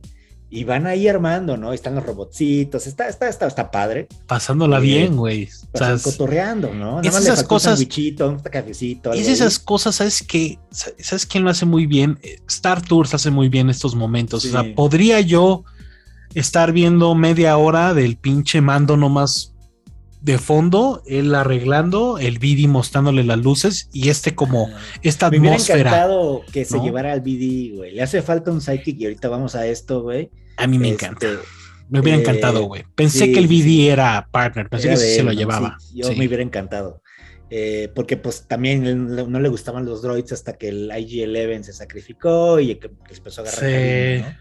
y 0.49 0.65
van 0.65 0.87
ahí 0.87 1.09
armando, 1.09 1.57
¿no? 1.57 1.73
Están 1.73 1.97
los 1.97 2.07
robotcitos, 2.07 2.87
está, 2.87 3.09
está, 3.09 3.29
está, 3.29 3.47
está 3.47 3.71
padre. 3.71 4.07
Pasándola 4.27 4.79
bien, 4.79 5.17
güey. 5.17 5.49
O 5.73 5.79
sea, 5.79 5.97
cotorreando, 5.99 6.73
¿no? 6.73 7.03
Nada 7.03 7.19
esas 7.19 7.43
cosas. 7.43 7.81
Un, 7.81 8.39
cafecito. 8.39 9.13
Es 9.13 9.29
esas 9.29 9.59
cosas, 9.59 9.97
¿sabes 9.97 10.23
qué? 10.23 10.59
¿Sabes 10.71 11.27
quién 11.27 11.43
lo 11.43 11.51
hace 11.51 11.67
muy 11.67 11.87
bien? 11.87 12.19
Star 12.49 12.81
Tours 12.81 13.13
hace 13.15 13.31
muy 13.31 13.49
bien 13.49 13.71
estos 13.71 13.97
momentos. 13.97 14.45
O 14.45 14.49
sea, 14.49 14.65
podría 14.75 15.21
yo 15.21 15.65
estar 16.35 16.73
viendo 16.73 17.15
media 17.15 17.57
hora 17.57 17.93
del 17.93 18.17
pinche 18.17 18.61
mando 18.61 18.97
nomás 18.97 19.56
de 20.21 20.39
fondo, 20.39 21.03
él 21.07 21.35
arreglando, 21.35 22.19
el 22.19 22.39
BD 22.39 22.69
mostrándole 22.69 23.23
las 23.23 23.39
luces 23.39 23.89
y 23.93 24.09
este 24.09 24.35
como 24.35 24.69
ah, 24.73 24.79
esta 25.03 25.27
atmósfera. 25.27 25.41
Me 25.41 25.49
hubiera 25.49 25.97
encantado 25.97 26.43
que 26.53 26.65
se 26.65 26.81
llevara 26.81 27.13
al 27.13 27.21
BD, 27.21 27.77
güey. 27.77 27.93
Le 27.95 28.03
hace 28.03 28.23
falta 28.23 28.51
un 28.51 28.61
sidekick 28.61 29.01
y 29.01 29.05
ahorita 29.05 29.29
vamos 29.29 29.55
a 29.55 29.67
esto, 29.67 30.03
güey. 30.03 30.31
A 30.57 30.67
mí 30.67 30.79
me 30.79 30.91
este, 30.91 31.07
encanta. 31.07 31.27
Me 31.89 32.01
hubiera 32.01 32.19
encantado, 32.19 32.65
güey. 32.65 32.85
Pensé 32.95 33.31
que 33.31 33.39
el 33.39 33.47
BD 33.47 33.91
era 33.91 34.29
partner, 34.31 34.69
pensé 34.69 34.89
que 34.89 34.97
se 34.97 35.23
lo 35.23 35.33
llevaba. 35.33 35.77
yo 35.95 36.13
me 36.15 36.27
hubiera 36.27 36.43
encantado. 36.43 37.03
Eh, 37.49 37.93
porque 37.95 38.17
pues 38.17 38.49
también 38.49 39.07
no 39.07 39.39
le 39.39 39.49
gustaban 39.49 39.85
los 39.85 40.03
droids 40.03 40.33
hasta 40.33 40.55
que 40.55 40.69
el 40.69 40.91
IG-11 40.91 41.63
se 41.63 41.73
sacrificó 41.73 42.59
y 42.59 42.73
empezó 42.73 43.41
a 43.41 43.45
agarrar 43.45 44.23
¿no? 44.23 44.37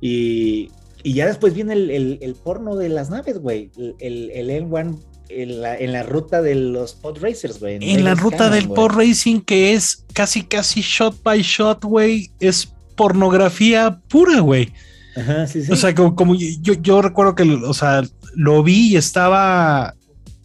y, 0.00 0.68
y, 1.04 1.14
ya 1.14 1.26
después 1.26 1.54
viene 1.54 1.74
el, 1.74 2.18
el, 2.20 2.34
porno 2.34 2.74
de 2.74 2.88
las 2.88 3.10
naves, 3.10 3.38
güey. 3.38 3.70
El, 3.78 3.94
el, 4.00 4.30
el 4.32 4.64
N1 4.64 4.98
en 5.28 5.60
la, 5.60 5.76
en 5.76 5.92
la 5.92 6.02
ruta 6.02 6.42
de 6.42 6.54
los 6.54 6.94
pod 6.94 7.18
racers, 7.20 7.60
güey. 7.60 7.78
En, 7.80 8.04
la 8.04 8.14
ruta 8.14 8.50
del 8.50 8.68
pod 8.68 8.92
racing 8.92 9.40
que 9.40 9.74
es 9.74 10.04
casi, 10.12 10.42
casi 10.42 10.80
shot 10.80 11.22
by 11.22 11.42
shot, 11.42 11.84
güey. 11.84 12.30
Es 12.40 12.72
pornografía 12.96 14.00
pura, 14.08 14.40
güey. 14.40 14.72
Ajá, 15.16 15.46
sí, 15.46 15.62
sí. 15.64 15.72
O 15.72 15.76
sea, 15.76 15.94
como, 15.94 16.14
como 16.14 16.34
yo, 16.34 16.74
yo 16.74 17.02
recuerdo 17.02 17.34
que, 17.34 17.42
o 17.42 17.74
sea, 17.74 18.02
lo 18.34 18.62
vi 18.62 18.92
y 18.92 18.96
estaba 18.96 19.94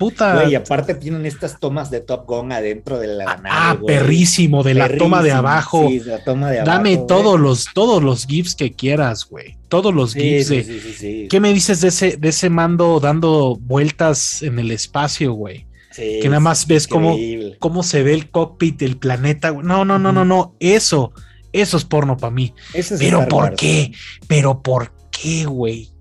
Puta. 0.04 0.50
y 0.50 0.56
aparte 0.56 0.96
tienen 0.96 1.26
estas 1.26 1.60
tomas 1.60 1.90
de 1.90 2.02
Top 2.02 2.26
Gun 2.28 2.52
adentro 2.52 3.00
de 3.00 3.08
la 3.08 3.26
ah, 3.26 3.38
nave. 3.38 3.50
Ah, 3.50 3.78
perrísimo, 3.86 4.64
de 4.64 4.74
la 4.74 4.98
toma 4.98 5.22
de 5.22 5.32
abajo. 5.32 5.88
Sí, 5.88 6.02
la 6.02 6.24
toma 6.24 6.52
de 6.52 6.60
abajo. 6.60 6.78
Dame 6.78 6.98
todos 6.98 7.40
los, 7.40 7.68
todos 7.74 8.04
los 8.04 8.26
GIFs 8.26 8.56
que 8.56 8.74
quieras, 8.74 9.26
güey. 9.30 9.58
Todos 9.70 9.94
los 9.94 10.14
GIFs 10.14 10.50
de. 10.50 11.28
¿Qué 11.30 11.40
me 11.40 11.54
dices 11.54 11.82
de 11.82 11.88
ese, 11.88 12.18
de 12.18 12.30
ese 12.30 12.50
mando 12.50 13.00
dando 13.00 13.58
vueltas 13.60 14.42
en 14.42 14.60
el 14.60 14.72
espacio, 14.72 15.34
güey? 15.34 15.68
que 15.96 16.24
nada 16.26 16.40
más 16.40 16.66
ves 16.66 16.88
cómo, 16.88 17.16
cómo, 17.60 17.84
se 17.84 18.02
ve 18.02 18.14
el 18.14 18.30
cockpit, 18.30 18.82
el 18.82 18.98
planeta. 18.98 19.52
No, 19.52 19.86
no, 19.86 20.00
no, 20.00 20.12
no, 20.12 20.26
no. 20.26 20.56
Eso, 20.60 21.14
eso 21.52 21.78
es 21.78 21.86
porno 21.86 22.18
para 22.18 22.32
mí. 22.32 22.54
Pero 22.98 23.28
¿por 23.28 23.56
qué? 23.56 23.92
Pero 24.28 24.62
¿por 24.62 24.92
qué, 25.12 25.46
güey? 25.46 25.92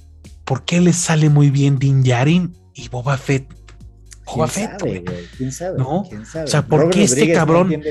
¿Por 0.44 0.64
qué 0.64 0.80
les 0.80 0.96
sale 0.96 1.28
muy 1.28 1.50
bien 1.50 1.78
Din 1.78 2.02
Yarin 2.02 2.56
y 2.74 2.88
Boba 2.88 3.16
Fett 3.16 3.61
Boba 4.26 4.48
Fett, 4.48 4.80
güey. 4.80 5.04
¿Quién 5.36 5.52
sabe? 5.52 5.78
¿No? 5.78 6.04
¿Quién 6.08 6.24
sabe? 6.24 6.44
O 6.44 6.48
sea, 6.48 6.66
¿por 6.66 6.90
qué 6.90 7.04
este 7.04 7.32
cabrón, 7.32 7.82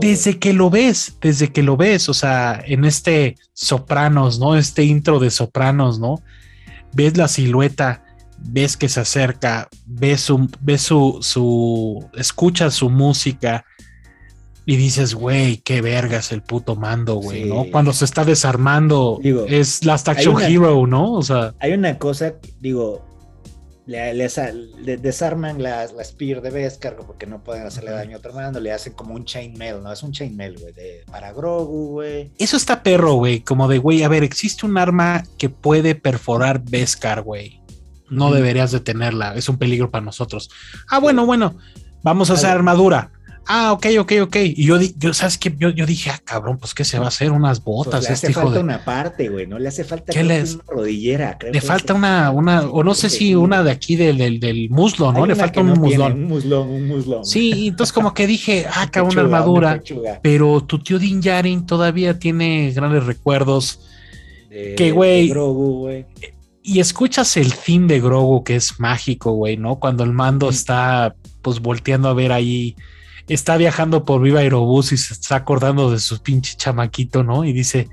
desde 0.00 0.38
que 0.38 0.52
lo 0.52 0.70
ves, 0.70 1.16
desde 1.20 1.52
que 1.52 1.62
lo 1.62 1.76
ves, 1.76 2.08
o 2.08 2.14
sea, 2.14 2.62
en 2.64 2.84
este 2.84 3.36
Sopranos, 3.52 4.38
¿no? 4.38 4.56
Este 4.56 4.84
intro 4.84 5.18
de 5.18 5.30
Sopranos, 5.30 5.98
¿no? 5.98 6.22
Ves 6.92 7.16
la 7.16 7.28
silueta, 7.28 8.04
ves 8.38 8.76
que 8.76 8.88
se 8.88 9.00
acerca, 9.00 9.68
ves 9.86 10.22
su, 10.22 10.48
ves 10.60 10.82
su, 10.82 11.18
su, 11.20 12.08
escuchas 12.14 12.74
su 12.74 12.88
música, 12.88 13.64
y 14.66 14.76
dices, 14.76 15.14
güey, 15.14 15.56
qué 15.58 15.80
vergas 15.80 16.30
el 16.30 16.42
puto 16.42 16.76
mando, 16.76 17.16
güey, 17.16 17.44
¿no? 17.44 17.66
Cuando 17.72 17.92
se 17.92 18.04
está 18.04 18.24
desarmando, 18.24 19.18
es 19.48 19.84
Last 19.84 20.08
Action 20.08 20.40
Hero, 20.40 20.86
¿no? 20.86 21.14
O 21.14 21.22
sea. 21.22 21.54
Hay 21.58 21.72
una 21.72 21.98
cosa, 21.98 22.34
digo, 22.60 23.04
le, 23.90 24.96
desarman 24.98 25.62
la, 25.62 25.86
la, 25.86 26.04
Spear 26.04 26.40
de 26.40 26.50
Beskar 26.50 26.96
porque 26.96 27.26
no 27.26 27.42
pueden 27.42 27.66
hacerle 27.66 27.90
daño 27.90 28.16
a 28.16 28.18
otro 28.18 28.32
mando, 28.32 28.60
le 28.60 28.72
hacen 28.72 28.92
como 28.92 29.14
un 29.14 29.24
chainmail, 29.24 29.82
¿no? 29.82 29.92
Es 29.92 30.02
un 30.02 30.12
chainmail, 30.12 30.58
güey, 30.58 30.74
para 31.10 31.32
Grogu, 31.32 31.88
güey. 31.88 32.30
Eso 32.38 32.56
está 32.56 32.82
perro, 32.82 33.14
güey, 33.14 33.40
como 33.40 33.66
de, 33.66 33.78
güey, 33.78 34.04
a 34.04 34.08
ver, 34.08 34.22
existe 34.22 34.64
un 34.64 34.78
arma 34.78 35.24
que 35.38 35.48
puede 35.48 35.94
perforar 35.96 36.62
Beskar, 36.62 37.22
güey. 37.22 37.60
No 38.08 38.32
deberías 38.32 38.70
de 38.70 38.80
tenerla, 38.80 39.34
es 39.34 39.48
un 39.48 39.58
peligro 39.58 39.90
para 39.90 40.04
nosotros. 40.04 40.50
Ah, 40.88 40.98
bueno, 40.98 41.26
bueno, 41.26 41.56
vamos 42.02 42.30
a 42.30 42.34
hacer 42.34 42.50
armadura 42.50 43.12
Ah, 43.52 43.72
ok, 43.72 43.86
ok, 43.98 44.12
ok. 44.22 44.36
Y 44.44 44.64
yo, 44.64 44.78
yo 44.96 45.12
¿sabes 45.12 45.36
qué? 45.36 45.52
Yo, 45.58 45.70
yo, 45.70 45.84
dije, 45.84 46.08
ah, 46.10 46.20
cabrón, 46.24 46.58
pues 46.58 46.72
que 46.72 46.84
se 46.84 47.00
va 47.00 47.06
a 47.06 47.08
hacer 47.08 47.32
unas 47.32 47.58
pues 47.58 47.78
botas. 47.78 48.04
le 48.04 48.10
hace 48.10 48.28
este 48.28 48.40
falta 48.40 48.60
una 48.60 48.84
parte, 48.84 49.28
güey, 49.28 49.48
no 49.48 49.58
le 49.58 49.66
hace 49.66 49.82
falta 49.82 50.12
una 50.20 50.44
rodillera. 50.68 51.36
Creo 51.36 51.52
le 51.52 51.60
falta 51.60 51.94
una, 51.94 52.30
una, 52.30 52.60
o 52.70 52.84
no 52.84 52.94
sé 52.94 53.10
si 53.10 53.34
una 53.34 53.64
de 53.64 53.72
aquí 53.72 53.96
del, 53.96 54.18
del, 54.18 54.38
del 54.38 54.70
muslo, 54.70 55.10
¿no? 55.12 55.26
le 55.26 55.34
falta 55.34 55.62
un 55.62 55.70
muslón. 55.70 56.12
Un 56.12 56.24
muslón, 56.28 56.68
un 56.68 56.86
muslón. 56.86 57.24
Sí, 57.24 57.66
entonces 57.66 57.92
como 57.92 58.14
que 58.14 58.28
dije, 58.28 58.66
ah, 58.72 58.88
cabrón, 58.88 59.14
una 59.14 59.22
armadura. 59.22 59.82
pero 60.22 60.60
tu 60.60 60.78
tío 60.78 61.00
Din 61.00 61.20
Yarin 61.20 61.66
todavía 61.66 62.20
tiene 62.20 62.70
grandes 62.70 63.04
recuerdos. 63.04 63.80
De, 64.48 64.76
que, 64.76 64.92
güey. 64.92 65.34
Y 66.62 66.78
escuchas 66.78 67.36
el 67.36 67.52
theme 67.52 67.88
de 67.88 68.00
Grogu, 68.00 68.44
que 68.44 68.54
es 68.54 68.78
mágico, 68.78 69.32
güey, 69.32 69.56
¿no? 69.56 69.80
Cuando 69.80 70.04
el 70.04 70.12
mando 70.12 70.50
está, 70.50 71.16
pues, 71.42 71.58
volteando 71.58 72.08
a 72.08 72.14
ver 72.14 72.30
ahí 72.30 72.76
está 73.34 73.56
viajando 73.56 74.04
por 74.04 74.20
Viva 74.22 74.40
Aerobús 74.40 74.92
y 74.92 74.96
se 74.96 75.14
está 75.14 75.36
acordando 75.36 75.90
de 75.90 75.98
su 75.98 76.22
pinche 76.22 76.56
chamaquito, 76.56 77.22
¿no? 77.22 77.44
Y 77.44 77.52
dice, 77.52 77.88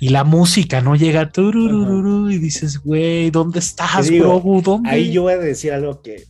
y 0.00 0.08
la 0.08 0.24
música 0.24 0.80
no 0.80 0.96
llega 0.96 1.30
y 1.34 2.38
dices, 2.38 2.78
güey, 2.78 3.30
¿dónde 3.30 3.60
estás, 3.60 4.10
Grogu? 4.10 4.62
¿Dónde? 4.62 4.90
Ahí 4.90 5.12
yo 5.12 5.22
voy 5.22 5.34
a 5.34 5.38
decir 5.38 5.72
algo 5.72 6.02
que, 6.02 6.26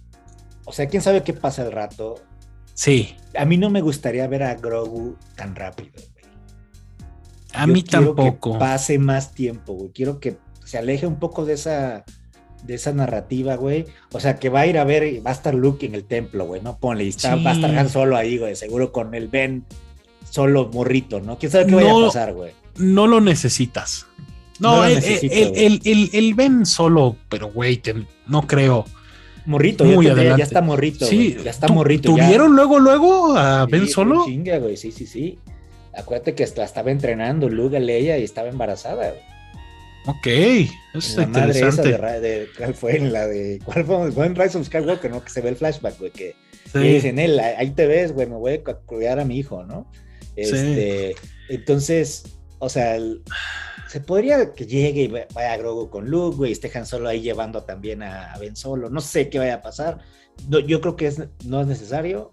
o 0.64 0.72
sea, 0.72 0.86
quién 0.88 1.02
sabe 1.02 1.22
qué 1.22 1.32
pasa 1.32 1.62
el 1.62 1.72
rato. 1.72 2.16
Sí. 2.74 3.16
A 3.36 3.44
mí 3.44 3.56
no 3.56 3.70
me 3.70 3.80
gustaría 3.80 4.26
ver 4.26 4.42
a 4.42 4.54
Grogu 4.54 5.16
tan 5.36 5.54
rápido, 5.54 5.92
güey. 5.94 6.24
A 7.52 7.66
mí 7.66 7.82
tampoco. 7.82 8.52
Que 8.52 8.58
pase 8.58 8.98
más 8.98 9.32
tiempo, 9.32 9.74
güey. 9.74 9.90
Quiero 9.90 10.20
que 10.20 10.38
se 10.64 10.78
aleje 10.78 11.06
un 11.06 11.18
poco 11.18 11.44
de 11.44 11.54
esa 11.54 12.04
de 12.64 12.74
esa 12.74 12.92
narrativa, 12.92 13.56
güey. 13.56 13.86
O 14.12 14.20
sea, 14.20 14.36
que 14.36 14.48
va 14.48 14.60
a 14.60 14.66
ir 14.66 14.78
a 14.78 14.84
ver, 14.84 15.24
va 15.24 15.30
a 15.30 15.34
estar 15.34 15.54
Luke 15.54 15.84
en 15.84 15.94
el 15.94 16.04
templo, 16.04 16.46
güey, 16.46 16.60
¿no? 16.60 16.78
Ponle, 16.78 17.04
y 17.04 17.08
está, 17.08 17.36
va 17.36 17.50
a 17.50 17.54
estar 17.54 17.76
Han 17.76 17.88
solo 17.88 18.16
ahí, 18.16 18.38
güey, 18.38 18.56
seguro 18.56 18.92
con 18.92 19.14
el 19.14 19.28
Ben 19.28 19.64
solo 20.28 20.70
morrito, 20.72 21.20
¿no? 21.20 21.38
¿Quién 21.38 21.52
sabe 21.52 21.66
qué 21.66 21.74
vaya 21.74 21.90
a 21.90 22.06
pasar, 22.06 22.32
güey? 22.34 22.52
No 22.76 23.06
lo 23.06 23.20
necesitas. 23.20 24.06
No, 24.58 24.84
el, 24.84 25.80
el, 26.12 26.34
Ben 26.34 26.66
solo, 26.66 27.16
pero 27.28 27.50
güey, 27.50 27.80
no 28.26 28.46
creo. 28.46 28.84
Morrito, 29.46 29.84
Muy 29.84 30.06
ya, 30.06 30.36
ya, 30.36 30.44
está 30.44 30.60
morrito. 30.60 31.06
Sí, 31.06 31.36
ya 31.42 31.50
está 31.50 31.66
morrito. 31.68 32.10
¿Tuvieron 32.10 32.54
luego, 32.54 32.78
luego 32.78 33.36
a 33.36 33.64
Ben 33.66 33.88
solo? 33.88 34.24
Chinga, 34.26 34.58
güey, 34.58 34.76
sí, 34.76 34.92
sí, 34.92 35.06
sí. 35.06 35.38
Acuérdate 35.96 36.34
que 36.34 36.44
hasta 36.44 36.62
estaba 36.62 36.90
entrenando 36.90 37.48
Luke 37.48 37.76
a 37.76 37.80
Leia 37.80 38.18
y 38.18 38.22
estaba 38.22 38.48
embarazada, 38.48 39.08
güey. 39.08 39.29
Ok, 40.10 40.26
eso 40.26 40.70
está 40.94 41.22
interesante. 41.22 41.92
de, 41.92 42.48
¿Cuál 42.56 42.74
fue 42.74 42.96
en 42.96 43.12
la 43.12 43.26
de. 43.26 43.60
¿Cuál 43.64 43.84
fue? 43.84 44.10
fue 44.10 44.26
en 44.26 44.34
Rise 44.34 44.58
of 44.58 44.66
Skywalker, 44.66 45.10
¿no? 45.10 45.22
Que 45.22 45.30
se 45.30 45.40
ve 45.40 45.50
el 45.50 45.56
flashback, 45.56 45.98
güey. 45.98 46.10
Que, 46.10 46.34
dicen, 46.74 47.18
él, 47.18 47.38
ahí 47.38 47.70
te 47.70 47.86
ves, 47.86 48.12
güey, 48.12 48.26
me 48.26 48.36
voy 48.36 48.54
a 48.54 48.62
cuidar 48.64 49.20
a 49.20 49.24
mi 49.24 49.38
hijo, 49.38 49.62
¿no? 49.64 49.90
Este, 50.34 51.14
Entonces, 51.48 52.24
o 52.58 52.68
sea, 52.68 52.98
se 53.88 54.00
podría 54.00 54.52
que 54.52 54.66
llegue 54.66 55.02
y 55.02 55.08
vaya 55.08 55.52
a 55.52 55.56
Grogu 55.56 55.90
con 55.90 56.10
Luke, 56.10 56.36
güey, 56.36 56.52
y 56.52 56.84
solo 56.84 57.08
ahí 57.08 57.20
llevando 57.20 57.62
también 57.62 58.02
a, 58.02 58.36
Ben 58.40 58.56
Solo. 58.56 58.90
No 58.90 59.00
sé 59.00 59.28
qué 59.28 59.38
vaya 59.38 59.56
a 59.56 59.62
pasar. 59.62 59.98
yo 60.48 60.80
creo 60.80 60.96
que 60.96 61.06
es, 61.06 61.22
no 61.44 61.60
es 61.60 61.66
necesario, 61.68 62.32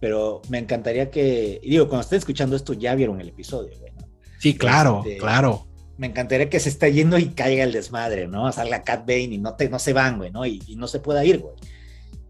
pero 0.00 0.42
me 0.48 0.58
encantaría 0.58 1.10
que. 1.10 1.60
digo, 1.62 1.88
cuando 1.88 2.02
estén 2.02 2.18
escuchando 2.18 2.54
esto, 2.54 2.72
ya 2.72 2.94
vieron 2.94 3.20
el 3.20 3.30
episodio, 3.30 3.76
güey. 3.80 3.92
Sí, 4.38 4.56
claro, 4.56 5.02
este, 5.04 5.18
claro 5.18 5.69
me 6.00 6.06
encantaría 6.06 6.48
que 6.48 6.58
se 6.58 6.70
esté 6.70 6.90
yendo 6.94 7.18
y 7.18 7.28
caiga 7.28 7.62
el 7.62 7.72
desmadre, 7.72 8.26
¿no? 8.26 8.50
Salga 8.52 8.84
Cat 8.84 9.00
Bane 9.00 9.34
y 9.34 9.38
no, 9.38 9.54
te, 9.54 9.68
no 9.68 9.78
se 9.78 9.92
van, 9.92 10.16
güey, 10.16 10.30
¿no? 10.30 10.46
Y, 10.46 10.58
no 10.76 10.88
se 10.88 10.98
pueda 10.98 11.22
ir, 11.26 11.40
güey. 11.40 11.54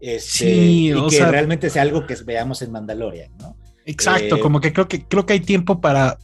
Este, 0.01 0.29
sí, 0.29 0.93
y 0.93 1.07
que 1.07 1.25
realmente 1.25 1.69
sea 1.69 1.83
algo 1.83 2.05
que 2.05 2.15
veamos 2.25 2.61
en 2.61 2.73
Mandalorian, 2.73 3.31
¿no? 3.37 3.55
Exacto, 3.85 4.35
eh, 4.35 4.39
como 4.41 4.59
que 4.59 4.73
creo 4.73 4.89
que 4.89 5.05
creo 5.05 5.25
que 5.25 5.33
hay 5.33 5.39
tiempo 5.39 5.79
para. 5.79 6.17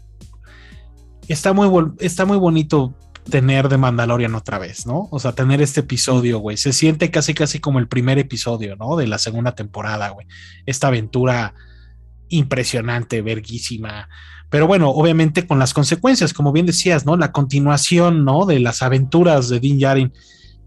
Está 1.30 1.53
muy, 1.53 1.69
está 1.99 2.26
muy 2.26 2.38
bonito 2.38 2.94
tener 3.30 3.69
de 3.69 3.78
Mandalorian 3.78 4.36
otra 4.36 4.60
vez, 4.60 4.86
¿no? 4.86 5.07
O 5.10 5.18
sea, 5.18 5.32
tener 5.32 5.61
este 5.61 5.80
episodio, 5.80 6.40
güey. 6.40 6.57
Se 6.57 6.74
siente 6.74 7.11
casi, 7.11 7.34
casi 7.34 7.60
como 7.60 7.80
el 7.80 7.88
primer 7.88 8.19
episodio, 8.19 8.76
¿no? 8.76 8.98
De 8.98 9.07
la 9.07 9.19
segunda 9.19 9.56
temporada, 9.56 10.10
güey. 10.10 10.28
Esta 10.65 10.88
aventura 10.88 11.53
impresionante, 12.28 13.22
verguísima 13.22 14.10
pero 14.49 14.68
bueno, 14.68 14.90
obviamente 14.90 15.45
con 15.45 15.60
las 15.60 15.74
consecuencias, 15.74 16.34
como 16.34 16.52
bien 16.52 16.65
decías, 16.65 17.06
¿no? 17.06 17.18
La 17.18 17.32
continuación, 17.32 18.24
¿no? 18.24 18.45
De 18.45 18.60
las 18.60 18.82
aventuras 18.82 19.49
de 19.49 19.60
Din 19.60 19.78
Djarin. 19.78 20.14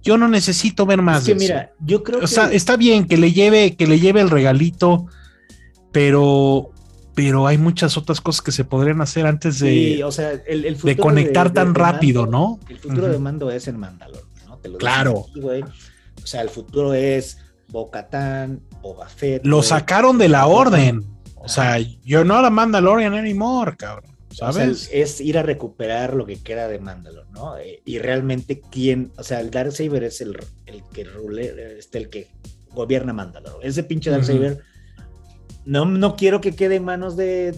Yo 0.02 0.18
no 0.18 0.28
necesito 0.28 0.86
ver 0.86 1.02
más. 1.02 1.22
Es 1.22 1.28
que 1.28 1.34
mira, 1.34 1.72
yo 1.80 2.02
creo 2.02 2.20
o 2.22 2.26
sea, 2.26 2.50
está 2.52 2.76
bien 2.76 3.06
que 3.06 3.16
le 3.16 3.32
lleve, 3.32 3.76
que 3.76 3.86
le 3.86 3.98
lleve 3.98 4.20
el 4.20 4.30
regalito, 4.30 5.06
pero, 5.92 6.70
pero 7.14 7.46
hay 7.46 7.58
muchas 7.58 7.96
otras 7.96 8.20
cosas 8.20 8.42
que 8.42 8.52
se 8.52 8.64
podrían 8.64 9.00
hacer 9.00 9.26
antes 9.26 9.58
de, 9.58 10.02
o 10.04 10.12
sea, 10.12 10.32
el, 10.46 10.76
de 10.78 10.96
conectar 10.96 11.52
tan 11.52 11.74
rápido, 11.74 12.26
¿no? 12.26 12.58
El 12.68 12.78
futuro 12.78 13.08
de 13.08 13.18
mando 13.18 13.50
es 13.50 13.66
en 13.68 13.78
Mandalor, 13.78 14.24
¿no? 14.46 14.58
Te 14.58 14.68
lo 14.68 14.78
claro. 14.78 15.26
o 15.34 16.26
sea, 16.26 16.42
el 16.42 16.50
futuro 16.50 16.92
es 16.94 17.38
Bo-Katan, 17.68 18.60
Boba 18.82 19.08
Fett. 19.08 19.44
Lo 19.44 19.62
sacaron 19.62 20.18
de 20.18 20.28
la 20.28 20.46
orden. 20.46 21.04
O 21.40 21.48
sea, 21.48 21.78
yo 21.78 22.24
no 22.24 22.40
la 22.40 22.50
Mandalorian 22.50 23.14
anymore, 23.14 23.76
cabrón. 23.76 24.10
¿Sabes? 24.32 24.88
es 24.92 25.20
ir 25.20 25.38
a 25.38 25.42
recuperar 25.42 26.14
lo 26.14 26.24
que 26.24 26.40
queda 26.40 26.68
de 26.68 26.78
Mandalor, 26.78 27.26
¿no? 27.32 27.58
Eh, 27.58 27.82
y 27.84 27.98
realmente 27.98 28.60
quién, 28.70 29.10
o 29.18 29.24
sea, 29.24 29.40
el 29.40 29.50
Darksaber 29.50 30.04
es 30.04 30.20
el, 30.20 30.38
el 30.66 30.84
que 30.92 31.02
rule, 31.02 31.78
este, 31.78 31.98
el 31.98 32.08
que 32.10 32.30
gobierna 32.70 33.12
Mandalor. 33.12 33.58
Ese 33.62 33.82
pinche 33.82 34.08
Darksaber, 34.08 34.60
no, 35.64 35.84
no 35.84 36.16
quiero 36.16 36.40
que 36.40 36.54
quede 36.54 36.76
en 36.76 36.84
manos 36.84 37.16
de, 37.16 37.52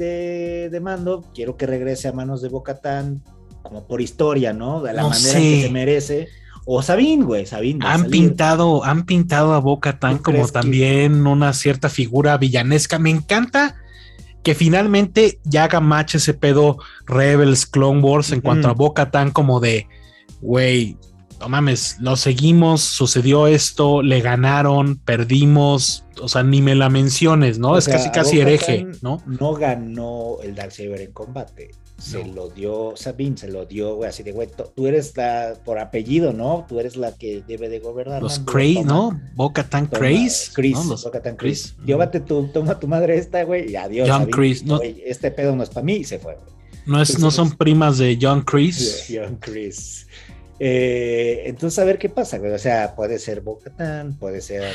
de, 0.70 0.80
Mando, 0.80 1.24
quiero 1.34 1.56
que 1.56 1.66
regrese 1.66 2.08
a 2.08 2.12
manos 2.12 2.40
de 2.40 2.48
Bocatán, 2.48 3.22
como 3.62 3.86
por 3.86 4.00
historia, 4.00 4.52
¿no? 4.52 4.82
De 4.82 4.92
la 4.94 5.04
manera 5.04 5.38
que 5.38 5.62
se 5.62 5.70
merece. 5.70 6.28
O 6.64 6.82
Sabine, 6.82 7.24
güey, 7.24 7.46
Sabine. 7.46 7.84
Han 7.84 8.06
pintado, 8.06 8.84
han 8.84 9.04
pintado 9.04 9.54
a 9.54 9.58
Boca 9.58 9.98
Tan 9.98 10.18
como 10.18 10.46
también 10.48 11.26
una 11.26 11.52
cierta 11.52 11.88
figura 11.88 12.38
villanesca. 12.38 12.98
Me 12.98 13.10
encanta 13.10 13.76
que 14.42 14.54
finalmente 14.54 15.40
ya 15.44 15.64
haga 15.64 15.80
match 15.80 16.16
ese 16.16 16.34
pedo 16.34 16.78
Rebels, 17.06 17.66
Clone 17.66 18.00
Wars 18.00 18.32
en 18.32 18.40
cuanto 18.40 18.68
a 18.68 18.74
Boca 18.74 19.10
Tan 19.10 19.30
como 19.30 19.60
de, 19.60 19.88
güey, 20.40 20.96
no 21.40 21.48
mames, 21.48 21.96
lo 22.00 22.14
seguimos, 22.14 22.82
sucedió 22.82 23.48
esto, 23.48 24.02
le 24.02 24.20
ganaron, 24.20 24.96
perdimos, 24.96 26.04
o 26.20 26.28
sea, 26.28 26.44
ni 26.44 26.62
me 26.62 26.76
la 26.76 26.88
menciones, 26.88 27.58
¿no? 27.58 27.76
es 27.76 27.88
casi 27.88 28.10
casi 28.10 28.38
hereje, 28.40 28.86
¿no? 29.00 29.20
No 29.26 29.54
ganó 29.54 30.36
el 30.42 30.54
Darksaber 30.54 31.00
en 31.00 31.12
combate 31.12 31.72
se 32.02 32.24
lo 32.24 32.48
dio 32.48 32.94
Sabine, 32.96 33.36
se 33.36 33.48
lo 33.48 33.64
dio, 33.64 33.94
güey, 33.94 34.10
así 34.10 34.24
de, 34.24 34.32
güey, 34.32 34.48
tú 34.74 34.86
eres 34.86 35.16
la, 35.16 35.54
por 35.64 35.78
apellido, 35.78 36.32
¿no? 36.32 36.66
Tú 36.68 36.80
eres 36.80 36.96
la 36.96 37.12
que 37.12 37.42
debe 37.46 37.68
de 37.68 37.78
gobernar. 37.78 38.20
Los 38.20 38.40
Craze, 38.40 38.82
¿no? 38.84 39.20
Boca 39.34 39.62
Tan 39.62 39.86
Craze. 39.86 40.50
Chris, 40.52 40.84
¿no? 40.84 40.96
Boca 40.96 41.22
Tan 41.22 41.36
Chris. 41.36 41.76
Llévate 41.86 42.18
tu, 42.20 42.48
toma 42.48 42.78
tu 42.80 42.88
madre 42.88 43.16
esta, 43.16 43.44
güey, 43.44 43.70
y 43.70 43.76
adiós. 43.76 44.08
John 44.10 44.26
Chris, 44.26 44.64
¿no? 44.64 44.80
este 44.82 45.30
pedo 45.30 45.54
no 45.54 45.62
es 45.62 45.68
para 45.68 45.84
mí 45.84 45.94
y 45.94 46.04
se 46.04 46.18
fue, 46.18 46.34
güey. 46.34 46.46
No, 46.86 47.00
es, 47.00 47.18
no 47.20 47.30
son 47.30 47.52
primas 47.52 47.98
de 47.98 48.18
John 48.20 48.42
Chris. 48.42 49.06
John 49.14 49.36
Chris. 49.40 50.08
Eh, 50.58 51.44
entonces, 51.46 51.78
a 51.78 51.84
ver 51.84 51.98
qué 51.98 52.08
pasa, 52.08 52.38
güey. 52.38 52.52
O 52.52 52.58
sea, 52.58 52.96
puede 52.96 53.20
ser 53.20 53.42
Boca 53.42 53.70
Tan, 53.70 54.18
puede 54.18 54.40
ser 54.40 54.74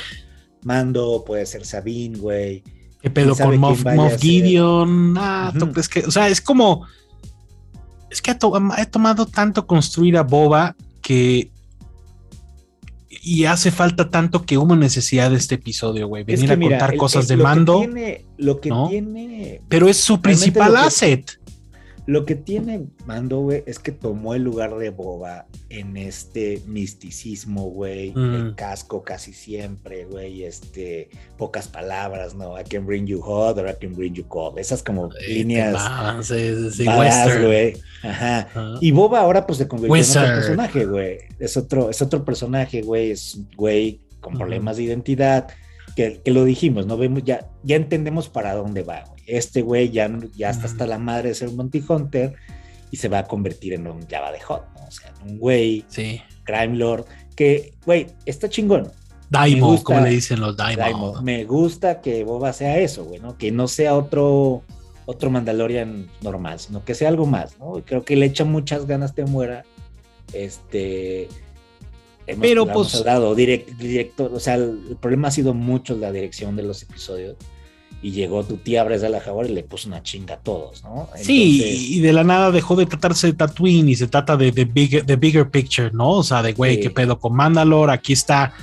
Mando, 0.64 1.24
puede 1.26 1.45
ser 1.45 1.66
Sabine, 1.66 2.18
güey. 2.18 2.64
¿Qué 3.02 3.10
pedo 3.10 3.36
con 3.36 3.58
Moff, 3.58 3.84
Gideon? 4.18 5.16
Ah, 5.18 5.54
es 5.76 5.90
que, 5.90 5.99
o 6.06 6.12
sea, 6.12 6.30
es 6.30 6.41
como 6.41 6.88
es 8.10 8.22
que 8.22 8.32
ha, 8.32 8.38
tomado 8.38 9.26
tanto 9.26 9.68
construir 9.68 10.18
a 10.18 10.24
Boba 10.24 10.76
que 11.02 11.52
y 13.10 13.46
hace 13.46 13.72
falta 13.72 14.10
tanto 14.10 14.46
que 14.46 14.58
hubo 14.58 14.76
necesidad 14.76 15.32
de 15.32 15.38
este 15.38 15.56
episodio, 15.56 16.08
güey. 16.08 16.24
Venir 16.24 16.52
a 16.52 16.58
contar 16.58 16.96
cosas 16.96 17.28
de 17.28 17.36
mando. 17.36 17.86
lo 18.38 18.62
que 18.62 18.72
tiene. 18.90 19.62
Pero 19.68 19.90
es 19.90 19.98
su 19.98 20.22
principal 20.22 20.78
asset. 20.78 21.40
Lo 22.08 22.26
que 22.26 22.36
tiene 22.36 22.88
Mando, 23.06 23.42
güey, 23.42 23.64
es 23.66 23.80
que 23.80 23.92
tomó 23.92 24.34
el 24.34 24.42
lugar 24.42 24.78
de 24.78 24.92
Boba 24.92 25.46
en 25.68 25.98
este 25.98 26.62
misticismo, 26.66 27.64
güey, 27.66 28.14
el 28.16 28.52
mm. 28.52 28.56
casco 28.56 29.04
casi 29.04 29.34
siempre, 29.34 30.06
güey, 30.06 30.46
este, 30.46 31.10
pocas 31.38 31.68
palabras, 31.68 32.34
¿no? 32.34 32.58
I 32.58 32.64
can 32.64 32.86
bring 32.86 33.08
you 33.08 33.22
hot 33.22 33.58
or 33.58 33.68
I 33.68 33.74
can 33.78 33.94
bring 33.94 34.14
you 34.14 34.26
cold. 34.26 34.58
Esas 34.58 34.82
como 34.82 35.10
líneas 35.28 35.76
güey. 37.42 37.76
Ajá. 38.04 38.48
Y 38.80 38.92
Boba 38.92 39.20
ahora 39.20 39.46
pues 39.46 39.58
se 39.58 39.68
convirtió 39.68 39.94
en 39.98 40.02
otro 40.02 40.36
personaje, 40.36 40.86
güey. 40.86 41.18
Es 41.40 41.58
otro, 41.58 41.90
es 41.90 42.02
otro 42.02 42.24
personaje, 42.24 42.84
güey, 42.84 43.12
es 43.12 43.36
un 43.36 43.50
güey 43.58 44.00
con 44.22 44.38
problemas 44.38 44.78
de 44.78 44.84
identidad. 44.84 45.50
Que, 45.94 46.22
que, 46.24 46.32
lo 46.32 46.46
dijimos, 46.46 46.86
¿no? 46.86 46.96
Vemos, 46.96 47.24
ya, 47.26 47.50
ya 47.64 47.76
entendemos 47.76 48.30
para 48.30 48.54
dónde 48.54 48.84
va, 48.84 49.04
güey 49.08 49.16
este 49.28 49.62
güey 49.62 49.90
ya, 49.90 50.10
ya 50.36 50.49
está 50.49 50.66
hasta 50.66 50.88
la 50.88 50.98
madre 50.98 51.30
de 51.30 51.36
ser 51.36 51.49
un 51.49 51.58
Monty 51.58 51.84
Hunter 51.88 52.34
y 52.90 52.98
se 52.98 53.10
va 53.10 53.20
a 53.20 53.28
convertir 53.28 53.74
en 53.74 53.86
un 53.86 54.08
Java 54.08 54.32
de 54.32 54.40
Hot, 54.40 54.66
¿no? 54.74 54.86
O 54.88 54.91
sea, 54.91 55.14
en 55.22 55.32
un 55.32 55.38
güey, 55.38 55.86
sí. 55.90 56.22
Crime 56.45 56.78
Lord, 56.78 57.06
que, 57.36 57.74
güey, 57.86 58.08
está 58.26 58.49
chingón. 58.49 58.90
Daimo, 59.30 59.84
como 59.84 59.99
le 59.99 60.12
dicen 60.12 60.40
los 60.40 60.56
Daimo. 60.56 61.22
Me 61.22 61.44
gusta 61.44 61.99
que 61.99 62.24
Boba 62.24 62.54
sea 62.54 62.80
eso, 62.80 63.04
güey, 63.04 63.20
¿no? 63.20 63.38
Que 63.38 63.52
no 63.52 63.68
sea 63.68 63.95
otro, 63.95 64.64
otro 65.06 65.30
Mandalorian 65.30 66.10
normal, 66.22 66.60
sino 66.60 66.86
que 66.86 66.95
sea 66.95 67.10
algo 67.10 67.26
más, 67.26 67.60
¿no? 67.60 67.84
Creo 67.86 68.06
que 68.06 68.16
le 68.16 68.26
echa 68.26 68.45
muchas 68.45 68.88
ganas 68.88 69.14
de 69.16 69.26
muera. 69.26 69.66
Este. 70.32 71.28
pero 72.40 72.66
pues. 72.68 73.04
Dado, 73.04 73.36
directo, 73.36 74.32
o 74.34 74.40
sea, 74.40 74.56
el, 74.56 74.98
problema 75.02 75.28
ha 75.28 75.32
sido 75.32 75.54
mucho 75.54 75.98
la 75.98 76.14
dirección 76.14 76.56
de 76.56 76.64
los 76.64 76.82
episodios 76.84 77.36
y 78.02 78.11
llegó 78.11 78.44
tu 78.44 78.57
tía 78.57 78.84
Bresa 78.84 79.10
la 79.10 79.19
Jaguar 79.19 79.49
y 79.49 79.53
le 79.53 79.64
puso 79.64 79.88
una 79.88 80.03
chinga 80.03 80.36
a 80.36 80.40
todos, 80.40 80.84
¿no? 80.84 81.10
sí, 81.15 81.95
y 81.95 81.99
de 81.99 82.14
la 82.14 82.24
nada 82.24 82.52
dejó 82.52 82.76
de 82.76 82.86
tratarse 82.86 83.28
de 83.28 83.34
Tatooine 83.34 83.90
y 83.90 83.95
se 83.95 84.07
trata 84.07 84.38
de, 84.38 84.52
de, 84.52 84.65
bigger 85.15 85.49
picture, 85.49 85.91
¿no? 85.91 86.11
O 86.11 86.24
sea, 86.24 86.44
de 86.44 86.53
güey, 86.53 86.80
qué 86.80 86.90
pedo 86.90 87.19
con 87.19 87.36
Mandalore, 87.36 87.91
aquí 87.91 88.14
está 88.14 88.53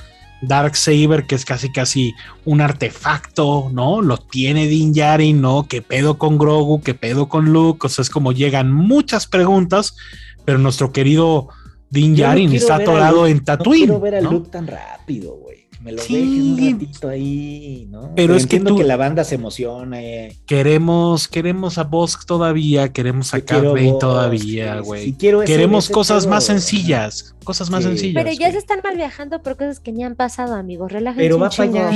Dark 0.43 0.77
Saber, 0.77 1.27
que 1.27 1.35
es 1.35 1.45
casi 1.45 1.73
casi 1.73 2.15
un 2.45 2.61
artefacto, 2.61 3.71
¿no? 3.73 4.03
Lo 4.03 4.19
tiene 4.19 4.67
Din 4.67 4.93
Djarin, 4.93 5.41
¿no? 5.41 5.67
¿Qué 5.69 5.83
pedo 5.83 6.17
con 6.17 6.39
Grogu? 6.39 6.81
¿Qué 6.83 6.95
pedo 6.95 7.29
con 7.29 7.53
Luke? 7.53 7.87
O 7.87 7.91
sea, 7.91 8.03
es 8.03 8.11
como 8.11 8.33
llegan 8.33 8.73
muchas 8.73 9.27
preguntas, 9.27 9.97
pero 10.45 10.59
nuestro 10.59 10.93
querido 10.93 11.49
Din 11.91 12.15
Djarin 12.15 12.53
está 12.53 12.77
atorado 12.77 13.27
en 13.27 13.43
Tatooine. 13.45 13.89
No 13.89 14.01
quiero 14.01 14.01
ver 14.01 14.15
a 14.15 14.21
Luke 14.21 14.51
tan 14.51 14.67
rápido, 14.67 15.35
güey 15.35 15.64
me 15.85 15.93
lo 15.93 16.03
sí, 16.03 16.17
un 16.41 16.57
ratito 16.57 17.09
ahí, 17.11 17.87
¿no? 17.91 18.11
Pero, 18.17 18.35
es 18.35 18.47
que, 18.47 18.59
tú, 18.59 18.79
que 18.79 18.85
la 18.85 18.97
banda 18.97 19.23
se 19.23 19.35
emociona. 19.35 20.03
Eh. 20.03 20.35
Queremos, 20.47 21.29
queremos 21.29 21.77
a 21.77 21.85
Bosk 21.85 22.25
todavía, 22.25 22.91
queremos 22.91 23.35
a 23.35 23.43
Cadway 23.43 23.93
todavía, 24.01 24.81
güey. 24.81 25.13
queremos 25.13 25.91
cosas 25.91 26.27
más 26.27 26.45
sencillas, 26.45 27.37
cosas 27.45 27.69
más 27.69 27.85
sencillas. 27.85 28.25
Pero 28.25 28.35
ya 28.35 28.51
se 28.51 28.57
están 28.57 28.81
mal 28.83 28.97
viajando 28.97 29.43
por 29.43 29.59
cosas 29.59 29.79
que 29.79 29.93
ni 29.93 30.05
han 30.05 30.17
pasado, 30.17 30.55
amigos. 30.55 30.91
Relájense 30.91 31.23
Pero 31.23 31.39
va 31.39 31.51
para 31.51 31.65
allá. 31.65 31.91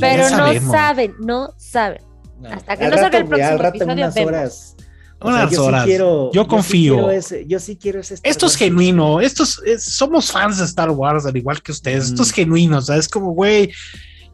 pero 0.00 0.30
no 0.30 0.70
saben, 0.72 1.14
no 1.20 1.50
saben. 1.58 2.02
Hasta 2.50 2.76
que 2.76 2.88
no 2.88 2.96
salga 2.96 3.18
el 3.18 3.26
próximo 3.26 3.52
episodio, 3.92 4.10
vemos 4.14 4.76
unas 5.20 5.58
horas. 5.58 5.88
yo 5.88 6.46
confío. 6.46 7.08
Yo 7.46 7.60
sí, 7.60 7.76
quiero 7.76 8.00
ese, 8.00 8.18
Esto 8.22 8.46
es 8.46 8.56
genuino. 8.56 9.20
Estos 9.20 9.60
somos 9.78 10.30
fans 10.30 10.58
de 10.58 10.64
Star 10.64 10.90
Wars, 10.90 11.26
al 11.26 11.36
igual 11.36 11.62
que 11.62 11.72
ustedes. 11.72 12.06
Esto 12.06 12.22
es 12.22 12.30
mm. 12.30 12.34
genuino. 12.34 12.78
O 12.78 12.82
sea, 12.82 12.96
es 12.96 13.08
como, 13.08 13.32
güey. 13.32 13.72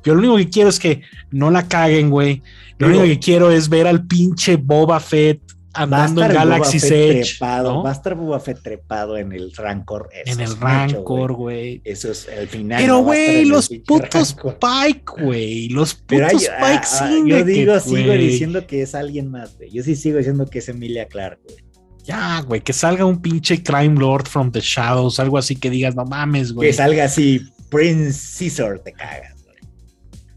Yo 0.03 0.15
lo 0.15 0.21
único 0.21 0.37
que 0.37 0.49
quiero 0.49 0.71
es 0.71 0.79
que 0.79 1.03
no 1.31 1.51
la 1.51 1.69
caguen, 1.69 2.11
güey. 2.11 2.43
Lo 2.79 2.87
único 2.87 3.05
que 3.05 3.19
quiero 3.19 3.51
es 3.51 3.69
ver 3.69 3.87
al 3.87 4.07
pinche 4.07 4.57
Boba 4.57 4.99
Fett 4.99 5.41
andando 5.75 6.25
en 6.25 6.33
Galaxy 6.33 6.79
Edge. 6.79 7.39
Va 7.41 7.89
a 7.89 7.93
estar 7.93 8.15
Boba 8.15 8.41
Fett 8.41 8.63
trepado 8.63 9.17
en 9.17 9.33
el 9.33 9.53
Rancor. 9.55 10.09
en 10.13 10.41
el 10.41 10.57
Rancor, 10.57 11.33
güey. 11.35 11.81
Eso 11.85 12.11
es 12.11 12.29
el 12.29 12.49
final. 12.49 12.81
Pero, 12.83 12.99
güey, 13.01 13.45
los 13.45 13.69
putos 13.87 14.35
Pike, 14.35 15.23
güey. 15.23 15.69
Los 15.69 15.95
putos 15.95 16.33
Pike 16.33 16.51
ah, 16.59 16.83
ah, 17.01 17.11
Yo 17.27 17.45
digo, 17.45 17.79
sigo 17.81 18.13
diciendo 18.13 18.67
que 18.67 18.83
es 18.83 18.95
alguien 18.95 19.31
más, 19.31 19.57
güey. 19.57 19.71
Yo 19.71 19.83
sí 19.83 19.97
sigo 19.97 20.19
diciendo 20.19 20.47
que 20.47 20.59
es 20.59 20.69
Emilia 20.69 21.07
Clark, 21.07 21.39
güey. 21.45 21.57
Ya, 22.05 22.41
güey, 22.41 22.61
que 22.63 22.73
salga 22.73 23.05
un 23.05 23.21
pinche 23.21 23.63
Crime 23.63 24.01
Lord 24.01 24.27
from 24.27 24.51
the 24.51 24.61
Shadows, 24.61 25.21
algo 25.21 25.39
así 25.39 25.55
que 25.55 25.71
digas, 25.71 25.95
no 25.95 26.05
mames, 26.05 26.53
güey. 26.53 26.71
Que 26.71 26.73
salga 26.73 27.05
así, 27.05 27.43
Prince 27.69 28.21
Caesar, 28.39 28.81
te 28.81 28.93
cagas, 28.93 29.45
güey. 29.45 29.59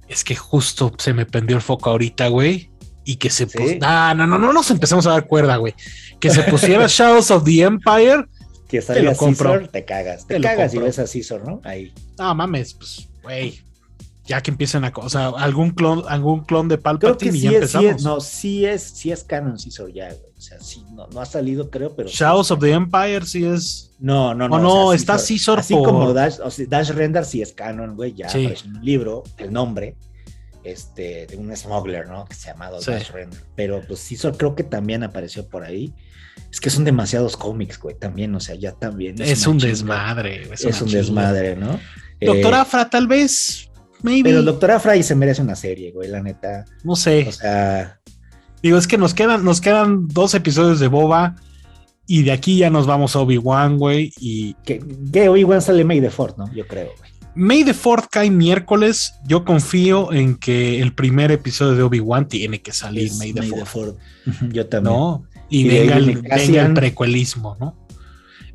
Es 0.07 0.23
que 0.23 0.35
justo 0.35 0.93
se 0.97 1.13
me 1.13 1.25
prendió 1.25 1.55
el 1.55 1.61
foco 1.61 1.89
ahorita, 1.89 2.27
güey 2.27 2.72
y 3.05 3.17
que 3.17 3.29
se 3.29 3.47
¿Sí? 3.47 3.79
no, 3.79 4.15
no, 4.15 4.27
no, 4.27 4.37
no 4.37 4.53
nos 4.53 4.69
empezamos 4.71 5.05
a 5.07 5.11
dar 5.11 5.27
cuerda, 5.27 5.57
güey. 5.57 5.73
Que 6.19 6.29
se 6.29 6.43
pusiera 6.43 6.85
Shadows 6.87 7.31
of 7.31 7.43
the 7.43 7.61
Empire. 7.61 8.25
Que 8.67 8.81
salga 8.81 9.13
Caesar, 9.15 9.67
te 9.67 9.85
cagas. 9.85 10.25
Te, 10.25 10.39
cagas 10.39 10.73
y 10.73 10.79
ves 10.79 10.99
a 10.99 11.05
Caesar, 11.05 11.43
¿no? 11.45 11.61
Ahí. 11.63 11.93
No 12.17 12.33
mames, 12.33 12.73
pues, 12.73 13.07
güey. 13.21 13.61
Ya 14.25 14.39
que 14.41 14.51
empiecen 14.51 14.85
a, 14.85 14.93
o 14.95 15.09
sea, 15.09 15.27
algún 15.29 15.71
clon, 15.71 16.03
algún 16.07 16.45
clon 16.45 16.69
de 16.69 16.77
Palpatine 16.77 17.37
y 17.37 17.41
ya 17.41 17.51
empezamos. 17.51 18.03
no, 18.03 18.21
sí 18.21 18.65
es, 18.65 18.81
sí 18.81 19.11
es 19.11 19.25
canon 19.25 19.57
Caesar 19.57 19.91
ya, 19.91 20.07
güey. 20.07 20.31
O 20.37 20.41
sea, 20.41 20.59
sí, 20.61 20.83
no, 20.93 21.07
no 21.07 21.19
ha 21.19 21.25
salido, 21.25 21.69
creo, 21.69 21.93
pero. 21.93 22.07
Shadows 22.07 22.51
of 22.51 22.59
the 22.61 22.71
Empire 22.71 23.25
sí 23.25 23.45
es. 23.45 23.91
No, 23.99 24.33
no, 24.33 24.47
no. 24.47 24.55
Oh, 24.55 24.59
no, 24.59 24.93
está 24.93 25.17
Caesar, 25.17 25.59
Así 25.59 25.73
como 25.73 26.13
Dash, 26.13 26.39
o 26.41 26.49
sea, 26.49 26.65
Dash 26.67 26.91
Render 26.91 27.25
sí 27.25 27.41
es 27.41 27.51
canon, 27.51 27.95
güey, 27.95 28.13
ya 28.13 28.29
sí. 28.29 28.45
en 28.45 28.77
un 28.77 28.85
libro, 28.85 29.23
el 29.37 29.51
nombre 29.51 29.97
este, 30.63 31.27
de 31.27 31.37
un 31.37 31.55
smuggler, 31.55 32.07
¿no? 32.07 32.25
Que 32.25 32.35
se 32.35 32.47
llama 32.47 32.69
sí. 32.79 32.91
Pero 33.55 33.81
pues 33.87 33.99
sí, 33.99 34.17
creo 34.37 34.55
que 34.55 34.63
también 34.63 35.03
apareció 35.03 35.47
por 35.47 35.63
ahí. 35.63 35.93
Es 36.51 36.59
que 36.59 36.69
son 36.69 36.83
demasiados 36.83 37.37
cómics, 37.37 37.79
güey, 37.79 37.95
también, 37.95 38.33
o 38.35 38.39
sea, 38.39 38.55
ya 38.55 38.73
también. 38.73 39.21
Es, 39.21 39.47
un 39.47 39.57
desmadre. 39.57 40.49
Es, 40.51 40.81
un 40.81 40.89
desmadre, 40.89 41.55
¿no? 41.55 41.79
Doctor 42.21 42.53
eh, 42.53 42.57
Afra, 42.57 42.89
tal 42.89 43.07
vez, 43.07 43.69
maybe. 44.01 44.29
Pero 44.29 44.43
Doctor 44.43 44.71
Afra 44.71 44.95
y 44.95 45.03
se 45.03 45.15
merece 45.15 45.41
una 45.41 45.55
serie, 45.55 45.91
güey, 45.91 46.09
la 46.09 46.21
neta. 46.21 46.65
No 46.83 46.95
sé. 46.95 47.25
O 47.27 47.31
sea. 47.31 47.99
Digo, 48.61 48.77
es 48.77 48.87
que 48.87 48.97
nos 48.97 49.13
quedan, 49.13 49.43
nos 49.43 49.61
quedan 49.61 50.07
dos 50.07 50.33
episodios 50.35 50.79
de 50.79 50.87
Boba 50.87 51.35
y 52.07 52.23
de 52.23 52.31
aquí 52.31 52.57
ya 52.57 52.69
nos 52.69 52.87
vamos 52.87 53.15
a 53.15 53.19
Obi-Wan, 53.19 53.77
güey. 53.77 54.11
Y. 54.19 54.53
Que, 54.63 54.81
que 55.11 55.29
Obi-Wan 55.29 55.61
sale 55.61 55.83
May 55.83 55.99
de 55.99 56.09
Ford, 56.09 56.35
¿no? 56.37 56.53
Yo 56.53 56.67
creo, 56.67 56.91
güey. 56.97 57.12
May 57.35 57.63
the 57.63 57.73
Fourth 57.73 58.07
cae 58.09 58.29
miércoles. 58.29 59.15
Yo 59.25 59.43
confío 59.43 60.13
en 60.13 60.35
que 60.35 60.81
el 60.81 60.93
primer 60.93 61.31
episodio 61.31 61.75
de 61.75 61.83
Obi-Wan 61.83 62.27
tiene 62.27 62.61
que 62.61 62.71
salir 62.71 63.11
May, 63.13 63.33
the, 63.33 63.65
Fourth. 63.65 63.97
Yo 64.51 64.67
también. 64.67 64.95
¿No? 64.95 65.25
Y, 65.49 65.67
venga, 65.67 65.97
el, 65.97 66.21
venga, 66.21 66.65
el, 66.65 66.73
precuelismo, 66.73 67.57
¿no? 67.59 67.77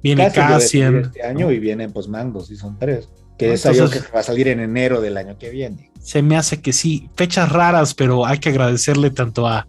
Viene 0.02 0.30
Cassian. 0.32 0.96
Este 0.96 1.22
año 1.22 1.50
y 1.50 1.58
viene 1.58 1.88
pues 1.88 2.08
Mangos 2.08 2.50
y 2.50 2.56
son 2.56 2.78
tres. 2.78 3.08
Que 3.36 3.52
es 3.52 3.66
algo 3.66 3.88
que 3.88 4.00
va 4.12 4.20
a 4.20 4.22
salir 4.22 4.48
en 4.48 4.60
enero 4.60 5.00
del 5.00 5.16
año 5.16 5.38
que 5.38 5.50
viene. 5.50 5.92
Se 6.02 6.22
me 6.22 6.36
hace 6.36 6.60
que 6.60 6.72
sí. 6.72 7.08
Fechas 7.16 7.50
raras, 7.50 7.94
pero 7.94 8.26
hay 8.26 8.38
que 8.38 8.48
agradecerle 8.48 9.10
tanto 9.10 9.46
a 9.46 9.66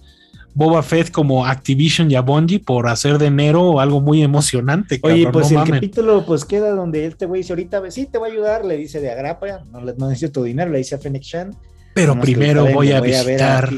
Boba 0.54 0.84
Fett 0.84 1.12
como 1.12 1.46
Activision 1.46 2.10
y 2.12 2.16
a 2.16 2.22
Bungie 2.22 2.60
por 2.60 2.88
hacer 2.88 3.18
de 3.18 3.28
enero 3.28 3.80
algo 3.80 4.02
muy 4.02 4.24
emocionante. 4.24 5.00
Oye, 5.04 5.28
pues 5.32 5.52
el 5.52 5.64
capítulo 5.64 6.26
pues 6.26 6.46
queda 6.46 6.72
donde 6.72 7.06
este 7.06 7.26
güey 7.26 7.42
dice 7.42 7.54
ahorita, 7.54 7.82
sí, 7.92 8.08
te 8.08 8.18
voy 8.18 8.30
a 8.30 8.34
ayudar, 8.34 8.66
le 8.66 8.78
dice 8.78 9.00
de 9.00 9.12
Agrapa, 9.12 9.48
no, 9.72 9.80
no 9.82 10.08
necesito 10.08 10.42
tu 10.42 10.44
dinero, 10.44 10.72
le 10.72 10.80
dice 10.80 10.96
a 10.96 10.98
Fennec 10.98 11.24
Shan. 11.24 11.56
Pero 11.94 12.20
primero 12.20 12.66
voy 12.68 12.92
a 12.92 13.02
visitar. 13.02 13.70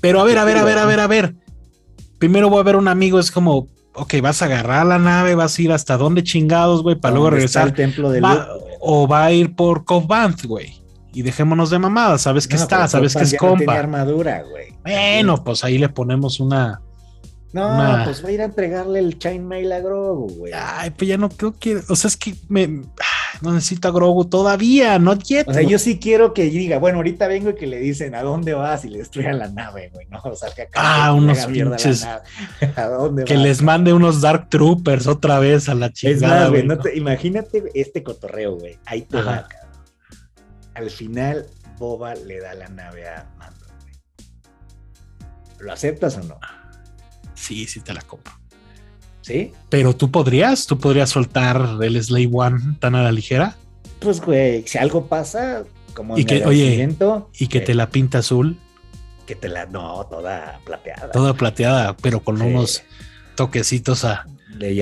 Pero 0.00 0.20
a 0.20 0.24
ver, 0.24 0.38
a 0.38 0.44
ver, 0.44 0.58
a 0.58 0.64
ver, 0.64 0.78
a 0.78 0.84
ver, 0.84 1.00
a 1.00 1.06
ver. 1.06 1.34
Primero 2.18 2.48
voy 2.48 2.60
a 2.60 2.64
ver 2.64 2.76
un 2.76 2.88
amigo, 2.88 3.18
es 3.18 3.30
como, 3.30 3.68
ok, 3.94 4.14
vas 4.22 4.40
a 4.42 4.46
agarrar 4.46 4.86
la 4.86 4.98
nave, 4.98 5.34
vas 5.34 5.58
a 5.58 5.62
ir 5.62 5.72
hasta 5.72 5.96
donde 5.96 6.22
chingados, 6.22 6.82
güey, 6.82 6.96
para 6.96 7.14
luego 7.14 7.30
regresar. 7.30 7.64
al 7.64 7.74
templo 7.74 8.10
de 8.10 8.22
O 8.80 9.06
va 9.06 9.26
a 9.26 9.32
ir 9.32 9.54
por 9.54 9.84
Cove 9.84 10.06
güey 10.44 10.85
y 11.16 11.22
dejémonos 11.22 11.70
de 11.70 11.78
mamadas, 11.78 12.20
sabes 12.20 12.46
que 12.46 12.56
está, 12.56 12.86
sabes 12.88 13.16
que 13.16 13.22
es 13.22 13.34
compa. 13.38 13.78
armadura, 13.78 14.42
güey. 14.42 14.74
Bueno, 14.82 15.42
pues 15.42 15.64
ahí 15.64 15.78
le 15.78 15.88
ponemos 15.88 16.40
una. 16.40 16.82
No, 17.54 18.02
pues 18.04 18.22
va 18.22 18.28
a 18.28 18.32
ir 18.32 18.42
a 18.42 18.44
entregarle 18.44 18.98
el 18.98 19.18
chainmail 19.18 19.72
a 19.72 19.80
Grogu, 19.80 20.28
güey. 20.28 20.52
Ay, 20.54 20.90
pues 20.90 21.08
ya 21.08 21.16
no 21.16 21.30
creo 21.30 21.58
que. 21.58 21.80
O 21.88 21.96
sea, 21.96 22.08
es 22.08 22.18
que 22.18 22.34
me. 22.50 22.82
No 23.40 23.54
necesito 23.54 23.88
a 23.88 23.92
Grogu 23.92 24.26
todavía, 24.26 24.98
no 24.98 25.14
yet. 25.14 25.48
O 25.48 25.54
sea, 25.54 25.62
yo 25.62 25.78
sí 25.78 25.98
quiero 25.98 26.34
que 26.34 26.44
diga, 26.44 26.78
bueno, 26.78 26.98
ahorita 26.98 27.28
vengo 27.28 27.48
y 27.48 27.54
que 27.54 27.66
le 27.66 27.78
dicen 27.78 28.14
a 28.14 28.22
dónde 28.22 28.52
vas 28.52 28.84
y 28.84 28.90
le 28.90 28.98
destruyan 28.98 29.38
la 29.38 29.48
nave, 29.48 29.90
güey, 29.94 30.06
¿no? 30.10 30.20
O 30.22 30.36
sea, 30.36 30.50
que 30.54 30.62
acá 30.62 31.06
ah, 31.06 31.14
unos 31.14 31.46
pinches. 31.46 32.04
¿A 32.76 32.88
dónde 32.88 33.24
Que 33.24 33.38
les 33.38 33.62
mande 33.62 33.94
unos 33.94 34.20
Dark 34.20 34.50
Troopers 34.50 35.06
otra 35.06 35.38
vez 35.38 35.70
a 35.70 35.74
la 35.74 35.90
chingada. 35.90 36.50
güey, 36.50 36.66
no 36.66 36.78
imagínate 36.94 37.64
este 37.74 38.02
cotorreo, 38.02 38.56
güey. 38.56 38.78
Ahí 38.84 39.00
te 39.00 39.22
va, 39.22 39.46
al 40.76 40.90
final 40.90 41.46
Boba 41.78 42.14
le 42.14 42.40
da 42.40 42.54
la 42.54 42.68
nave 42.68 43.08
a 43.08 43.26
Mando. 43.38 43.66
¿Lo 45.58 45.72
aceptas 45.72 46.18
o 46.18 46.22
no? 46.22 46.38
Sí, 47.34 47.66
sí 47.66 47.80
te 47.80 47.94
la 47.94 48.02
compro. 48.02 48.34
¿Sí? 49.22 49.52
Pero 49.70 49.96
tú 49.96 50.10
podrías, 50.10 50.66
tú 50.66 50.78
podrías 50.78 51.10
soltar 51.10 51.78
el 51.80 52.02
Slave 52.02 52.30
One 52.30 52.76
tan 52.78 52.94
a 52.94 53.02
la 53.02 53.10
ligera. 53.10 53.56
pues, 53.98 54.20
güey, 54.20 54.66
si 54.66 54.78
algo 54.78 55.06
pasa, 55.06 55.64
como 55.94 56.16
y 56.16 56.24
que, 56.24 56.44
oye, 56.44 56.88
y 57.38 57.46
que 57.48 57.60
te 57.60 57.74
la 57.74 57.90
pinta 57.90 58.18
azul. 58.18 58.58
Que 59.26 59.34
te 59.34 59.48
la, 59.48 59.66
no, 59.66 60.06
toda 60.06 60.60
plateada. 60.64 61.10
Toda 61.10 61.34
plateada, 61.34 61.96
pero 61.96 62.20
con 62.20 62.40
unos 62.40 62.84
toquecitos 63.34 64.04
a 64.04 64.26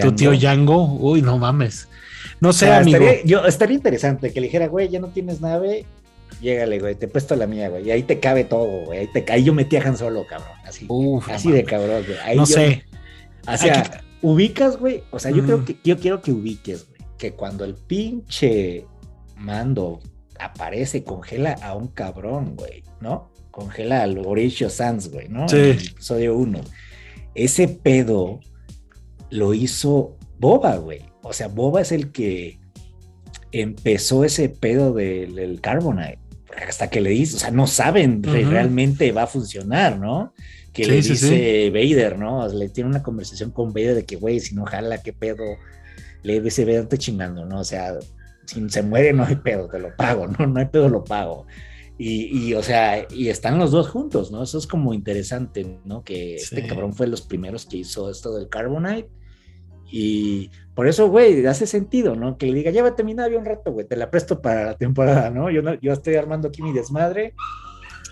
tu 0.02 0.12
tío 0.12 0.34
Yango. 0.34 0.92
Uy, 0.98 1.22
no 1.22 1.38
mames. 1.38 1.88
No 2.44 2.52
sé, 2.52 2.70
amigo. 2.70 2.98
Estaría, 2.98 3.24
yo, 3.24 3.46
estaría 3.46 3.74
interesante 3.74 4.30
que 4.30 4.38
le 4.38 4.48
dijera, 4.48 4.68
güey, 4.68 4.90
ya 4.90 5.00
no 5.00 5.08
tienes 5.08 5.40
nave, 5.40 5.86
llégale, 6.42 6.78
güey, 6.78 6.94
te 6.94 7.08
puesto 7.08 7.34
la 7.36 7.46
mía, 7.46 7.70
güey, 7.70 7.88
y 7.88 7.90
ahí 7.90 8.02
te 8.02 8.20
cabe 8.20 8.44
todo, 8.44 8.84
güey. 8.84 8.98
Ahí, 8.98 9.08
te, 9.10 9.24
ahí 9.32 9.44
yo 9.44 9.54
metí 9.54 9.76
a 9.78 9.82
Han 9.82 9.96
Solo, 9.96 10.26
cabrón. 10.26 10.52
Así, 10.62 10.86
así 11.28 11.50
de 11.50 11.64
cabrón, 11.64 12.04
güey. 12.06 12.36
no 12.36 12.44
sé. 12.44 12.84
O 13.48 13.56
sea, 13.56 14.04
ubicas, 14.20 14.76
güey. 14.76 15.04
O 15.10 15.18
sea, 15.18 15.30
yo 15.30 15.42
creo 15.42 15.64
que 15.64 15.78
yo 15.82 15.98
quiero 15.98 16.20
que 16.20 16.32
ubiques, 16.32 16.86
güey, 16.86 17.00
que 17.16 17.32
cuando 17.32 17.64
el 17.64 17.76
pinche 17.76 18.84
mando 19.38 20.00
aparece, 20.38 21.02
congela 21.02 21.54
a 21.62 21.74
un 21.74 21.88
cabrón, 21.88 22.56
güey, 22.56 22.84
¿no? 23.00 23.30
Congela 23.52 24.02
al 24.02 24.18
Horatio 24.18 24.68
Sands, 24.68 25.10
güey, 25.10 25.30
¿no? 25.30 25.48
Sí. 25.48 25.56
El 25.56 25.70
episodio 25.78 26.36
1. 26.36 26.60
Ese 27.34 27.68
pedo 27.68 28.40
lo 29.30 29.54
hizo 29.54 30.18
Boba, 30.38 30.76
güey. 30.76 31.13
O 31.24 31.32
sea, 31.32 31.48
Boba 31.48 31.80
es 31.80 31.90
el 31.90 32.12
que 32.12 32.60
empezó 33.50 34.24
ese 34.24 34.48
pedo 34.48 34.92
del, 34.92 35.60
Carbonite. 35.60 36.18
Hasta 36.68 36.88
que 36.88 37.00
le 37.00 37.10
dice, 37.10 37.36
o 37.36 37.38
sea, 37.40 37.50
no 37.50 37.66
saben 37.66 38.22
realmente 38.22 39.10
va 39.10 39.24
a 39.24 39.26
funcionar, 39.26 39.98
¿no? 39.98 40.32
Que 40.72 40.86
le 40.86 40.96
dice 40.96 41.70
Vader, 41.70 42.18
¿no? 42.18 42.46
Le 42.46 42.68
tiene 42.68 42.90
una 42.90 43.02
conversación 43.02 43.50
con 43.50 43.72
Vader 43.72 43.96
de 43.96 44.04
que, 44.04 44.16
güey, 44.16 44.38
si 44.38 44.54
no 44.54 44.64
jala, 44.64 45.02
qué 45.02 45.12
pedo. 45.12 45.42
Le 46.22 46.40
dice, 46.40 46.64
Vader, 46.64 46.86
te 46.86 46.98
chingando, 46.98 47.44
¿no? 47.44 47.60
O 47.60 47.64
sea, 47.64 47.94
si 48.46 48.68
se 48.68 48.82
muere, 48.82 49.12
no 49.12 49.24
hay 49.24 49.36
pedo, 49.36 49.66
te 49.68 49.80
lo 49.80 49.96
pago, 49.96 50.28
¿no? 50.28 50.46
No 50.46 50.60
hay 50.60 50.66
pedo, 50.66 50.88
lo 50.88 51.02
pago. 51.02 51.46
Y, 51.96 52.36
y, 52.36 52.54
o 52.54 52.62
sea, 52.62 53.06
y 53.10 53.28
están 53.28 53.58
los 53.58 53.70
dos 53.70 53.88
juntos, 53.88 54.30
¿no? 54.30 54.42
Eso 54.42 54.58
es 54.58 54.66
como 54.66 54.94
interesante, 54.94 55.78
¿no? 55.84 56.02
Que 56.04 56.36
este 56.36 56.66
cabrón 56.66 56.92
fue 56.92 57.06
los 57.06 57.22
primeros 57.22 57.66
que 57.66 57.78
hizo 57.78 58.10
esto 58.10 58.34
del 58.34 58.48
Carbonite. 58.48 59.08
Y 59.90 60.50
por 60.74 60.88
eso, 60.88 61.08
güey, 61.08 61.46
hace 61.46 61.66
sentido, 61.66 62.16
¿no? 62.16 62.36
Que 62.36 62.46
le 62.46 62.54
diga, 62.54 62.70
llévate 62.70 63.04
mi 63.04 63.14
nave 63.14 63.36
un 63.36 63.44
rato, 63.44 63.72
güey, 63.72 63.86
te 63.86 63.96
la 63.96 64.10
presto 64.10 64.40
para 64.40 64.64
la 64.64 64.76
temporada, 64.76 65.30
¿no? 65.30 65.50
Yo, 65.50 65.62
no, 65.62 65.74
yo 65.80 65.92
estoy 65.92 66.16
armando 66.16 66.48
aquí 66.48 66.62
mi 66.62 66.72
desmadre 66.72 67.34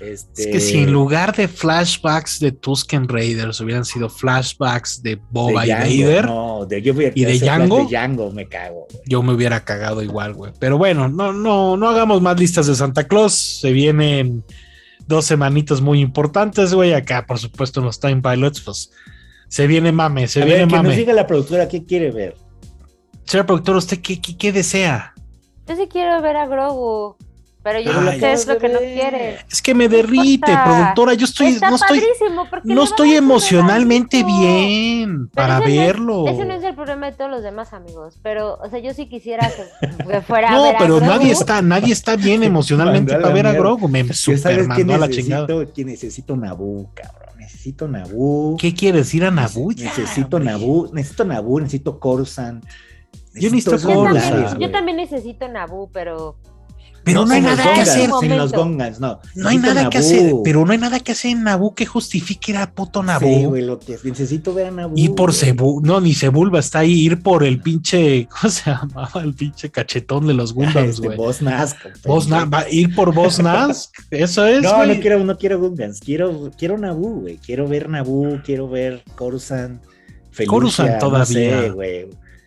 este... 0.02 0.42
Es 0.42 0.46
que 0.48 0.60
si 0.60 0.78
en 0.78 0.92
lugar 0.92 1.34
de 1.34 1.46
flashbacks 1.46 2.40
de 2.40 2.52
Tusken 2.52 3.08
Raiders 3.08 3.60
hubieran 3.60 3.84
sido 3.84 4.08
flashbacks 4.08 5.02
de 5.02 5.20
Boba 5.30 5.66
y 5.66 5.70
Vader 5.70 6.26
no, 6.26 6.66
de, 6.66 6.82
yo 6.82 6.92
y 6.92 7.24
de 7.24 7.38
Django, 7.38 7.88
de 7.88 8.34
me 8.34 8.48
cago. 8.48 8.88
Yo 9.06 9.22
me 9.22 9.32
hubiera 9.32 9.64
cagado 9.64 10.02
igual, 10.02 10.34
güey. 10.34 10.52
Pero 10.58 10.76
bueno, 10.78 11.08
no, 11.08 11.32
no, 11.32 11.76
no 11.76 11.88
hagamos 11.88 12.20
más 12.20 12.38
listas 12.38 12.66
de 12.66 12.74
Santa 12.74 13.06
Claus. 13.06 13.60
Se 13.60 13.72
vienen 13.72 14.44
dos 15.06 15.26
semanitas 15.26 15.80
muy 15.80 16.00
importantes, 16.00 16.74
güey. 16.74 16.94
Acá, 16.94 17.24
por 17.26 17.38
supuesto, 17.38 17.80
en 17.80 17.86
los 17.86 18.00
Time 18.00 18.22
Pilots, 18.22 18.60
pues 18.60 18.90
se 19.52 19.66
viene 19.66 19.92
mame, 19.92 20.28
se 20.28 20.42
viene 20.46 20.64
mame. 20.64 20.78
Que 20.78 20.88
nos 20.88 20.96
diga 20.96 21.12
la 21.12 21.26
productora 21.26 21.68
qué 21.68 21.84
quiere 21.84 22.10
ver. 22.10 22.36
Señor 23.24 23.44
productor, 23.44 23.76
¿usted 23.76 23.98
qué, 23.98 24.18
qué, 24.18 24.34
qué 24.34 24.50
desea? 24.50 25.12
Yo 25.66 25.76
sí 25.76 25.88
quiero 25.92 26.22
ver 26.22 26.38
a 26.38 26.46
Grogu. 26.46 27.16
Pero 27.62 27.78
yo 27.80 27.92
no 27.92 28.10
sé 28.12 28.32
es 28.32 28.46
lo 28.46 28.56
que 28.56 28.70
no 28.70 28.78
quiere. 28.78 29.40
Es 29.50 29.60
que 29.60 29.74
me 29.74 29.90
derrite, 29.90 30.50
productora. 30.64 31.12
Yo 31.12 31.26
estoy, 31.26 31.58
no 31.60 31.74
estoy, 31.74 32.02
no 32.64 32.82
estoy 32.82 33.14
emocionalmente 33.14 34.24
bien 34.24 35.28
para 35.28 35.60
verlo. 35.60 36.28
ese 36.28 36.46
no 36.46 36.54
es 36.54 36.64
el 36.64 36.74
problema 36.74 37.10
de 37.10 37.16
todos 37.18 37.30
los 37.30 37.42
demás 37.42 37.74
amigos. 37.74 38.18
Pero, 38.22 38.54
o 38.54 38.70
sea, 38.70 38.78
yo 38.78 38.94
sí 38.94 39.06
quisiera 39.06 39.50
que, 39.50 40.20
fuera. 40.22 40.50
no, 40.50 40.64
a 40.64 40.68
ver 40.68 40.76
pero 40.78 40.98
nadie 40.98 41.30
está, 41.30 41.60
nadie 41.60 41.92
está 41.92 42.16
bien 42.16 42.42
emocionalmente 42.42 43.14
para 43.18 43.34
ver 43.34 43.46
a 43.46 43.52
Grogu. 43.52 43.86
Me 43.86 44.10
super 44.14 44.66
mandó 44.66 44.94
a 44.94 44.98
la 44.98 45.10
chingada. 45.10 45.46
Que 45.74 45.84
necesito 45.84 46.34
Naboo, 46.38 46.90
cabrón. 46.94 47.21
Necesito 47.42 47.88
Naboo. 47.88 48.56
¿Qué 48.56 48.72
quieres 48.72 49.12
ir 49.14 49.24
a 49.24 49.32
Naboo? 49.32 49.72
Necesito 49.72 50.38
Naboo, 50.38 50.92
necesito 50.92 51.24
Naboo, 51.24 51.58
necesito 51.58 51.98
Coruscant. 51.98 52.64
Yo 53.34 53.50
necesito 53.50 53.80
Coruscant. 53.80 54.60
Yo 54.60 54.70
también 54.70 54.96
necesito 54.96 55.48
Naboo, 55.48 55.90
pero 55.92 56.36
pero 57.04 57.26
no, 57.26 57.32
hay 57.32 57.40
nada 57.40 57.74
que 57.74 57.80
hacer. 57.80 58.10
En 58.22 58.36
los 58.36 58.52
gongas, 58.52 59.00
no. 59.00 59.20
No 59.34 59.48
hay 59.48 59.58
nada 59.58 59.90
que 59.90 59.98
hacer, 59.98 60.32
pero 60.44 60.64
no 60.64 60.72
hay 60.72 60.78
nada 60.78 61.00
que 61.00 61.12
hacer 61.12 61.32
en 61.32 61.44
Naboo 61.44 61.74
que 61.74 61.86
justifique 61.86 62.52
ir 62.52 62.58
a 62.58 62.70
puto 62.70 63.02
Naboo. 63.02 63.28
Sí, 63.28 63.44
güey, 63.44 63.62
lo 63.62 63.78
que 63.78 63.98
necesito 64.04 64.54
ver 64.54 64.66
a 64.66 64.70
Naboo. 64.70 64.96
Ir 64.96 65.14
por 65.14 65.32
Cebu, 65.32 65.80
no, 65.82 66.00
ni 66.00 66.14
Cebulba 66.14 66.60
está 66.60 66.80
ahí, 66.80 66.92
ir 66.92 67.22
por 67.22 67.44
el 67.44 67.60
pinche, 67.60 68.28
¿cómo 68.40 68.50
se 68.50 68.70
llamaba? 68.70 69.22
El 69.22 69.34
pinche 69.34 69.70
cachetón 69.70 70.26
de 70.26 70.34
los 70.34 70.52
Gundams, 70.52 70.90
este, 70.90 71.06
güey. 71.06 71.16
Boss 71.16 71.42
Nask. 71.42 71.76
Boss 72.04 72.28
ir 72.70 72.94
por 72.94 73.14
Boss 73.14 73.40
Nask, 73.40 73.90
eso 74.10 74.46
es, 74.46 74.62
No, 74.62 74.84
no 74.86 75.00
quiero, 75.00 75.24
no 75.24 75.36
quiero 75.36 75.58
Gungans, 75.58 76.00
quiero, 76.00 76.50
quiero 76.56 76.78
Naboo, 76.78 77.20
güey. 77.20 77.38
Quiero 77.38 77.66
ver 77.66 77.88
Naboo, 77.88 78.40
quiero 78.44 78.68
ver 78.68 79.02
Coruscant. 79.16 79.82
Felucia, 80.30 80.98
todavía. 80.98 81.74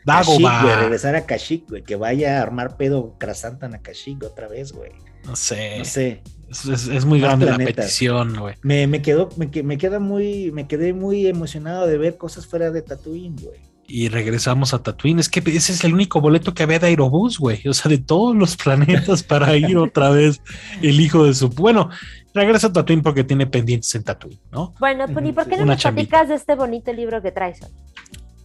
Güey. 0.05 0.43
Dagobah. 0.43 0.79
regresar 0.81 1.15
a 1.15 1.25
Kashyyyk, 1.25 1.69
güey, 1.69 1.83
que 1.83 1.95
vaya 1.95 2.39
a 2.39 2.43
armar 2.43 2.77
pedo 2.77 3.15
Krasantan 3.17 3.73
a 3.73 3.81
Kashyyyk 3.81 4.23
otra 4.23 4.47
vez, 4.47 4.71
güey. 4.71 4.91
No 5.25 5.35
sé. 5.35 5.79
No 5.79 5.85
sé. 5.85 6.21
Es, 6.49 7.05
muy 7.05 7.19
grande 7.19 7.47
la 7.47 7.57
petición, 7.57 8.37
güey. 8.39 8.55
Me, 8.61 8.87
me, 8.87 9.01
quedó, 9.01 9.29
me, 9.35 9.49
me, 9.63 9.77
queda 9.77 9.99
muy, 9.99 10.51
me 10.51 10.67
quedé 10.67 10.93
muy 10.93 11.27
emocionado 11.27 11.87
de 11.87 11.97
ver 11.97 12.17
cosas 12.17 12.45
fuera 12.45 12.71
de 12.71 12.81
Tatooine, 12.81 13.35
güey. 13.41 13.59
Y 13.87 14.09
regresamos 14.09 14.73
a 14.73 14.81
Tatooine. 14.81 15.19
Es 15.19 15.29
que 15.29 15.39
ese 15.39 15.73
es 15.73 15.83
el 15.83 15.93
único 15.93 16.21
boleto 16.21 16.53
que 16.53 16.63
había 16.63 16.79
de 16.79 16.87
Aerobús, 16.87 17.39
güey. 17.39 17.67
O 17.67 17.73
sea, 17.73 17.89
de 17.89 17.97
todos 17.97 18.35
los 18.35 18.55
planetas 18.63 19.23
para 19.23 19.55
ir 19.57 19.77
otra 19.77 20.09
vez 20.09 20.41
el 20.81 20.99
hijo 20.99 21.25
de 21.25 21.33
su. 21.33 21.49
Bueno, 21.49 21.89
regresa 22.33 22.67
a 22.67 22.73
Tatooine 22.73 23.01
porque 23.01 23.23
tiene 23.23 23.47
pendientes 23.47 23.93
en 23.95 24.03
Tatooine, 24.03 24.39
¿no? 24.51 24.73
Bueno, 24.79 25.05
pues, 25.11 25.25
¿y 25.25 25.31
por 25.31 25.47
qué 25.47 25.57
no 25.57 25.65
me 25.65 25.77
platicas 25.77 26.29
de 26.29 26.35
este 26.35 26.55
bonito 26.55 26.93
libro 26.93 27.21
que 27.21 27.31
traes 27.31 27.61
hoy? 27.63 27.69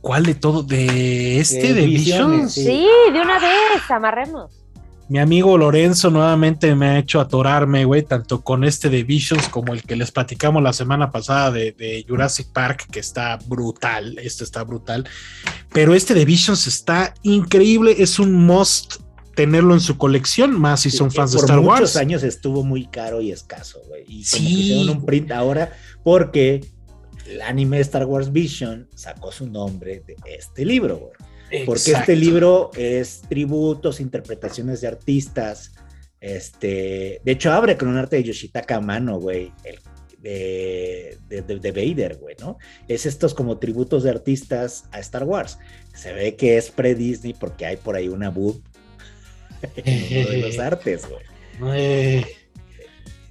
¿Cuál 0.00 0.24
de 0.24 0.34
todo? 0.34 0.62
¿De 0.62 1.38
este? 1.38 1.74
¿De, 1.74 1.86
Visions? 1.86 2.54
Sí. 2.54 2.86
de 3.12 3.20
una 3.20 3.38
vez, 3.38 3.90
amarremos. 3.90 4.60
Mi 5.10 5.18
amigo 5.18 5.58
Lorenzo 5.58 6.08
nuevamente 6.08 6.72
me 6.76 6.86
ha 6.86 6.98
hecho 6.98 7.20
atorarme, 7.20 7.84
güey, 7.84 8.04
tanto 8.04 8.42
con 8.42 8.62
este 8.62 8.88
de 8.88 9.02
Visions 9.02 9.48
como 9.48 9.74
el 9.74 9.82
que 9.82 9.96
les 9.96 10.12
platicamos 10.12 10.62
la 10.62 10.72
semana 10.72 11.10
pasada 11.10 11.50
de, 11.50 12.04
Jurassic 12.08 12.52
Park, 12.52 12.86
que 12.92 13.00
está 13.00 13.36
brutal, 13.46 14.16
este 14.22 14.44
está 14.44 14.62
brutal, 14.62 15.08
pero 15.72 15.94
este 15.94 16.14
de 16.14 16.24
Visions 16.24 16.68
está 16.68 17.12
increíble, 17.22 17.96
es 17.98 18.20
un 18.20 18.46
must 18.46 19.00
tenerlo 19.34 19.74
en 19.74 19.80
su 19.80 19.98
colección, 19.98 20.58
más 20.58 20.82
si 20.82 20.90
son 20.90 21.10
fans 21.10 21.32
de 21.32 21.38
Star 21.38 21.58
Wars. 21.58 21.66
Por 21.66 21.80
muchos 21.80 21.96
años 21.96 22.22
estuvo 22.22 22.62
muy 22.62 22.86
caro 22.86 23.20
y 23.20 23.32
escaso, 23.32 23.80
güey, 23.88 24.04
y 24.06 24.22
sí. 24.22 24.46
hicieron 24.46 24.98
un 24.98 25.04
print 25.04 25.32
ahora 25.32 25.72
porque 26.04 26.60
el 27.30 27.42
anime 27.42 27.80
Star 27.80 28.06
Wars 28.06 28.32
Vision 28.32 28.88
sacó 28.94 29.30
su 29.30 29.48
nombre 29.48 30.02
de 30.06 30.16
este 30.26 30.64
libro, 30.64 31.12
Porque 31.64 31.92
este 31.92 32.16
libro 32.16 32.70
es 32.76 33.22
tributos, 33.28 34.00
interpretaciones 34.00 34.80
de 34.80 34.88
artistas. 34.88 35.72
Este, 36.20 37.20
de 37.24 37.32
hecho, 37.32 37.52
abre 37.52 37.76
con 37.76 37.88
un 37.88 37.96
arte 37.96 38.16
de 38.16 38.24
Yoshitaka 38.24 38.76
Amano, 38.76 39.18
güey, 39.18 39.52
de, 40.18 41.18
de, 41.28 41.72
Vader, 41.72 42.18
güey, 42.18 42.36
¿no? 42.40 42.58
Es 42.88 43.06
estos 43.06 43.32
como 43.32 43.58
tributos 43.58 44.02
de 44.02 44.10
artistas 44.10 44.84
a 44.92 45.00
Star 45.00 45.24
Wars. 45.24 45.58
Se 45.94 46.12
ve 46.12 46.36
que 46.36 46.56
es 46.56 46.70
pre-Disney 46.70 47.34
porque 47.34 47.64
hay 47.64 47.76
por 47.76 47.96
ahí 47.96 48.08
una 48.08 48.30
boob 48.30 48.60
en 49.76 50.18
uno 50.18 50.30
de 50.30 50.38
los 50.38 50.58
artes, 50.58 51.02
güey. 51.08 52.24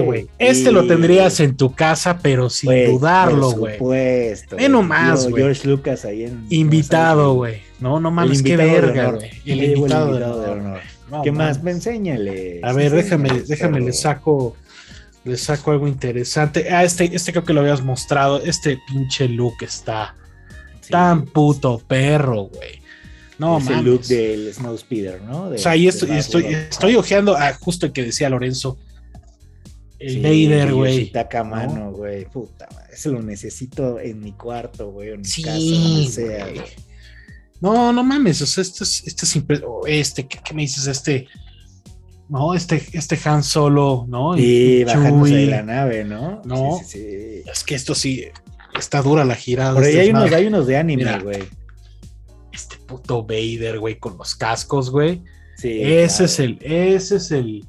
güey. 0.03 0.27
Este 0.39 0.71
lo 0.71 0.87
tendrías 0.87 1.39
en 1.39 1.57
tu 1.57 1.73
casa, 1.73 2.19
pero 2.21 2.49
sin 2.49 2.85
dudarlo, 2.85 3.51
güey. 3.51 3.77
Por 3.77 3.83
supuesto. 3.97 4.55
Ve 4.55 4.69
nomás, 4.69 5.27
güey. 5.27 5.43
George 5.43 5.67
Lucas 5.67 6.05
ahí 6.05 6.23
en. 6.23 6.45
Invitado, 6.49 7.33
güey. 7.33 7.61
No, 7.79 7.99
no 7.99 8.11
mames, 8.11 8.41
qué 8.41 8.55
verga, 8.55 9.11
güey. 9.11 9.29
El, 9.45 9.63
invitado, 9.63 10.13
de 10.13 10.49
honor. 10.49 10.79
¿Qué 11.23 11.31
más? 11.31 11.61
Me 11.61 11.71
enséñale. 11.71 12.61
A 12.63 12.73
ver, 12.73 12.91
déjame, 12.91 13.29
déjame, 13.47 13.81
le 13.81 13.93
saco. 13.93 14.55
Le 15.23 15.37
saco 15.37 15.71
algo 15.71 15.87
interesante. 15.87 16.71
Ah, 16.71 16.83
este, 16.83 17.15
este 17.15 17.31
creo 17.31 17.43
que 17.43 17.53
lo 17.53 17.61
habías 17.61 17.83
mostrado. 17.83 18.41
Este 18.43 18.79
pinche 18.87 19.27
look 19.27 19.55
está 19.61 20.15
tan 20.89 21.25
puto 21.25 21.81
perro, 21.87 22.43
güey. 22.43 22.84
No, 23.37 23.57
es 23.57 23.67
el 23.67 23.83
look 23.83 24.03
del 24.03 24.53
Snowspeeder, 24.53 25.21
¿no? 25.21 25.43
o 25.43 25.57
sea, 25.57 25.73
ahí 25.73 25.87
estoy, 25.87 26.11
estoy, 26.11 26.45
estoy, 26.45 26.95
ojeando 26.95 27.35
a 27.35 27.53
justo 27.53 27.85
el 27.85 27.91
que 27.91 28.03
decía 28.03 28.29
Lorenzo. 28.29 28.77
El 29.99 30.21
Vader, 30.21 30.73
güey. 30.73 31.11
Taca 31.11 31.43
mano, 31.43 31.91
güey. 31.91 32.25
Puta 32.25 32.67
madre. 32.73 32.93
Ese 32.93 33.09
lo 33.09 33.21
necesito 33.21 33.99
en 33.99 34.19
mi 34.19 34.33
cuarto, 34.33 34.91
güey. 34.91 35.11
En 35.11 35.19
mi 35.19 35.25
sí, 35.25 35.41
casa, 35.41 35.57
donde 35.57 36.07
sea, 36.09 36.47
güey. 36.47 36.65
No, 37.61 37.93
no 37.93 38.03
mames. 38.03 38.41
O 38.41 38.45
sea, 38.45 38.61
este 38.61 38.83
es, 38.83 39.03
este 39.05 39.25
es 39.25 39.43
este, 39.87 40.27
¿qué, 40.27 40.53
me 40.53 40.63
dices? 40.63 40.87
Este. 40.87 41.27
No, 42.27 42.53
este, 42.53 42.83
este 42.93 43.19
Han 43.25 43.43
Solo, 43.43 44.05
¿no? 44.07 44.35
Sí, 44.35 44.83
bajándose 44.83 45.35
de 45.35 45.45
la 45.45 45.63
nave, 45.63 46.03
¿no? 46.03 46.41
No. 46.43 46.79
Sí, 46.85 47.43
Es 47.51 47.63
que 47.63 47.75
esto 47.75 47.95
sí 47.95 48.25
está 48.77 49.01
dura 49.01 49.23
la 49.25 49.35
girada. 49.35 49.73
Por 49.73 49.83
ahí 49.83 49.97
hay 49.97 50.09
unos, 50.09 50.31
hay 50.31 50.47
unos 50.47 50.67
de 50.67 50.77
anime, 50.77 51.19
güey. 51.19 51.43
Puto 52.85 53.23
Vader, 53.23 53.79
güey, 53.79 53.99
con 53.99 54.17
los 54.17 54.35
cascos, 54.35 54.89
güey. 54.89 55.23
Sí. 55.57 55.81
Ese 55.81 56.25
es 56.25 56.39
el, 56.39 56.57
ese 56.61 57.17
es 57.17 57.31
el. 57.31 57.65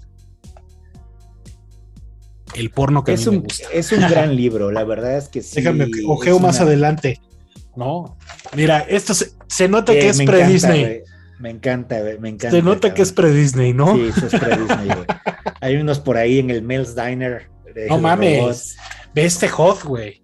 El 2.55 2.71
porno 2.71 3.05
que 3.05 3.13
es 3.13 3.27
a 3.27 3.31
mí 3.31 3.37
un, 3.37 3.43
me 3.43 3.49
gusta. 3.49 3.69
Es 3.73 3.93
un 3.93 4.01
gran 4.01 4.35
libro, 4.37 4.71
la 4.71 4.85
verdad 4.85 5.17
es 5.19 5.29
que 5.29 5.43
sí. 5.43 5.57
Déjame, 5.57 5.87
ojeo 6.07 6.39
más 6.39 6.61
adelante. 6.61 7.21
No, 7.77 8.17
mira, 8.55 8.81
esto 8.81 9.13
se, 9.15 9.69
nota 9.69 9.93
que 9.93 10.09
es 10.09 10.23
pre-Disney. 10.23 11.03
Me 11.39 11.51
encanta, 11.51 11.97
me 12.19 12.31
encanta. 12.31 12.51
Se 12.51 12.63
nota 12.63 12.95
que 12.95 13.03
es 13.03 13.13
pre-Disney, 13.13 13.75
¿no? 13.75 13.95
Sí, 13.95 14.11
eso 14.17 14.27
es 14.27 14.41
pre-Disney, 14.41 14.87
güey. 14.87 15.07
Hay 15.61 15.77
unos 15.77 16.01
por 16.01 16.17
ahí 16.17 16.39
en 16.39 16.51
el 16.51 16.63
Mel's 16.63 16.95
Diner. 16.95 17.51
no 17.89 17.99
mames. 17.99 18.77
Ve 19.15 19.27
este 19.27 19.49
hot, 19.49 19.83
güey. 19.85 20.23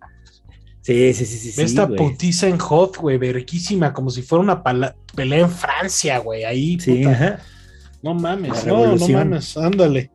Sí, 0.83 1.15
sí, 1.15 1.25
sí, 1.25 1.53
sí. 1.53 1.63
Esta 1.63 1.89
putiza 1.89 2.49
en 2.49 2.59
hot, 2.59 2.97
güey, 2.97 3.17
verquísima, 3.17 3.93
como 3.93 4.11
si 4.11 4.23
fuera 4.23 4.43
una 4.43 4.63
pelea 5.15 5.39
en 5.39 5.51
Francia, 5.51 6.19
güey. 6.19 6.45
Ahí, 6.45 6.79
sí, 6.81 7.05
ajá. 7.05 7.41
No 8.03 8.15
mames, 8.15 8.67
no, 8.67 8.97
no 8.97 9.09
mames, 9.09 9.57
ándale. 9.57 10.11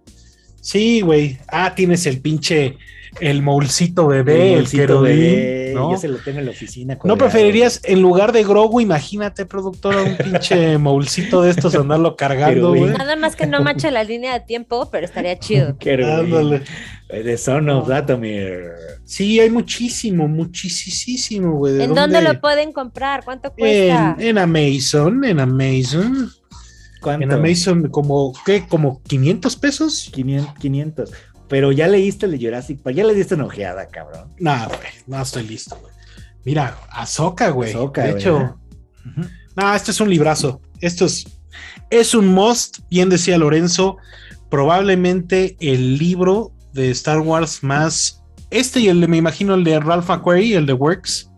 Sí, 0.60 1.00
güey. 1.00 1.40
Ah, 1.48 1.74
tienes 1.74 2.06
el 2.06 2.20
pinche 2.20 2.78
el 3.20 3.42
moulcito 3.42 4.08
bebé, 4.08 4.54
el, 4.54 4.68
el 4.72 4.88
bebé, 4.88 5.72
¿no? 5.74 5.92
Ya 5.92 5.98
se 5.98 6.08
lo 6.08 6.18
tengo 6.18 6.40
en 6.40 6.46
la 6.46 6.52
oficina. 6.52 6.98
¿No 7.04 7.18
preferirías, 7.18 7.82
en 7.84 8.02
lugar 8.02 8.32
de 8.32 8.44
Grogu, 8.44 8.82
imagínate, 8.82 9.46
productora, 9.46 10.02
un 10.04 10.18
pinche 10.18 10.78
moulcito 10.78 11.42
de 11.42 11.52
estos 11.52 11.76
andarlo 11.76 12.16
cargando, 12.16 12.70
güey? 12.70 12.92
Nada 12.92 13.16
más 13.16 13.36
que 13.36 13.48
no 13.48 13.62
manche 13.62 13.92
la 13.92 14.04
línea 14.04 14.34
de 14.34 14.42
tiempo, 14.42 14.90
pero 14.92 15.06
estaría 15.06 15.38
chido. 15.40 15.76
Ándale. 15.86 16.64
The 17.10 17.38
Son 17.38 17.70
of 17.70 17.88
Datomir. 17.88 18.66
Sí, 19.06 19.40
hay 19.40 19.50
muchísimo, 19.50 20.28
muchísimo, 20.28 21.54
güey. 21.54 21.82
¿En 21.82 21.96
dónde? 21.96 22.22
lo 22.22 22.40
pueden 22.42 22.74
comprar? 22.74 23.24
¿Cuánto 23.24 23.54
cuesta? 23.54 24.18
En, 24.20 24.38
Amazon, 24.38 25.24
en 25.24 25.40
Amazon. 25.40 26.30
¿Cuánto? 27.02 27.24
En 27.24 27.32
Amazon, 27.32 27.88
como, 27.90 28.34
¿qué? 28.46 28.68
¿Como 28.68 29.02
500 29.04 29.56
pesos? 29.56 30.12
500. 30.14 31.12
500. 31.48 31.50
Pero 31.50 31.72
ya 31.72 31.88
leíste 31.88 32.26
el 32.26 32.34
de 32.34 32.46
Jurassic 32.46 32.82
Park, 32.82 32.96
ya 32.96 33.04
le 33.04 33.14
diste 33.14 33.36
una 33.36 33.46
ojeada, 33.46 33.88
cabrón. 33.88 34.34
No, 34.40 34.68
güey, 34.68 34.92
no 35.08 35.22
estoy 35.22 35.48
listo, 35.48 35.78
güey. 35.80 35.94
Mira, 36.46 36.78
Azoka, 36.92 37.50
güey. 37.50 37.74
de 37.74 38.12
hecho. 38.12 38.58
No, 39.56 39.74
esto 39.76 39.92
es 39.92 40.00
un 40.00 40.10
librazo. 40.10 40.62
Esto 40.80 41.06
es, 41.06 41.26
es 41.90 42.14
un 42.14 42.28
must, 42.28 42.80
bien 42.90 43.10
decía 43.10 43.38
Lorenzo. 43.38 43.98
Probablemente 44.50 45.58
el 45.60 45.98
libro 45.98 46.54
de 46.74 46.92
Star 46.92 47.20
Wars 47.20 47.64
más. 47.64 48.24
Este 48.50 48.80
y 48.80 48.88
el 48.88 49.02
de, 49.02 49.08
me 49.08 49.18
imagino, 49.18 49.56
el 49.56 49.64
de 49.64 49.80
Ralph 49.80 50.08
McQuarrie, 50.08 50.56
el 50.56 50.66
de 50.66 50.74
Works. 50.74 51.30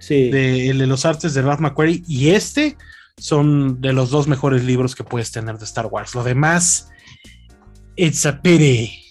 Sí. 0.00 0.30
De, 0.30 0.70
el 0.70 0.78
de 0.78 0.86
los 0.86 1.04
artes 1.04 1.34
de 1.34 1.42
Ralph 1.42 1.60
McQuarrie. 1.60 2.02
Y 2.08 2.30
este 2.30 2.76
son 3.18 3.80
de 3.80 3.92
los 3.92 4.10
dos 4.10 4.26
mejores 4.26 4.64
libros 4.64 4.94
que 4.94 5.04
puedes 5.04 5.30
tener 5.30 5.58
de 5.58 5.64
Star 5.64 5.86
Wars. 5.86 6.14
Lo 6.14 6.24
demás, 6.24 6.88
it's 7.94 8.26
a 8.26 8.42
pity. 8.42 9.05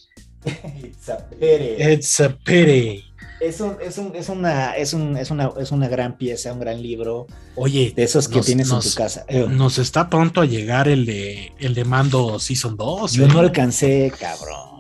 It's 0.46 1.10
a 1.10 1.18
pity. 1.30 1.84
It's 1.84 2.20
a 2.20 2.30
pity. 2.30 3.04
Es, 3.40 3.60
un, 3.60 3.76
es, 3.82 3.98
un, 3.98 4.16
es, 4.16 4.30
una, 4.30 4.76
es, 4.76 4.94
un, 4.94 5.18
es, 5.18 5.30
una, 5.30 5.52
es 5.60 5.72
una 5.72 5.88
gran 5.88 6.18
pieza, 6.18 6.54
un 6.54 6.60
gran 6.60 6.82
libro. 6.82 7.28
Oye, 7.56 7.94
de 7.96 8.04
esos 8.04 8.28
que 8.28 8.42
tienes 8.42 8.72
en 8.72 8.80
tu 8.80 8.94
casa. 8.94 9.26
Eh, 9.28 9.46
nos 9.50 9.78
está 9.78 10.10
pronto 10.10 10.42
a 10.42 10.46
llegar 10.46 10.88
el 10.88 11.06
de, 11.06 11.52
el 11.60 11.74
de 11.74 11.84
Mando 11.84 12.40
Season 12.40 12.78
2. 12.78 13.14
Yo 13.14 13.28
no 13.28 13.42
¿eh? 13.42 13.46
alcancé, 13.46 14.12
cabrón. 14.18 14.76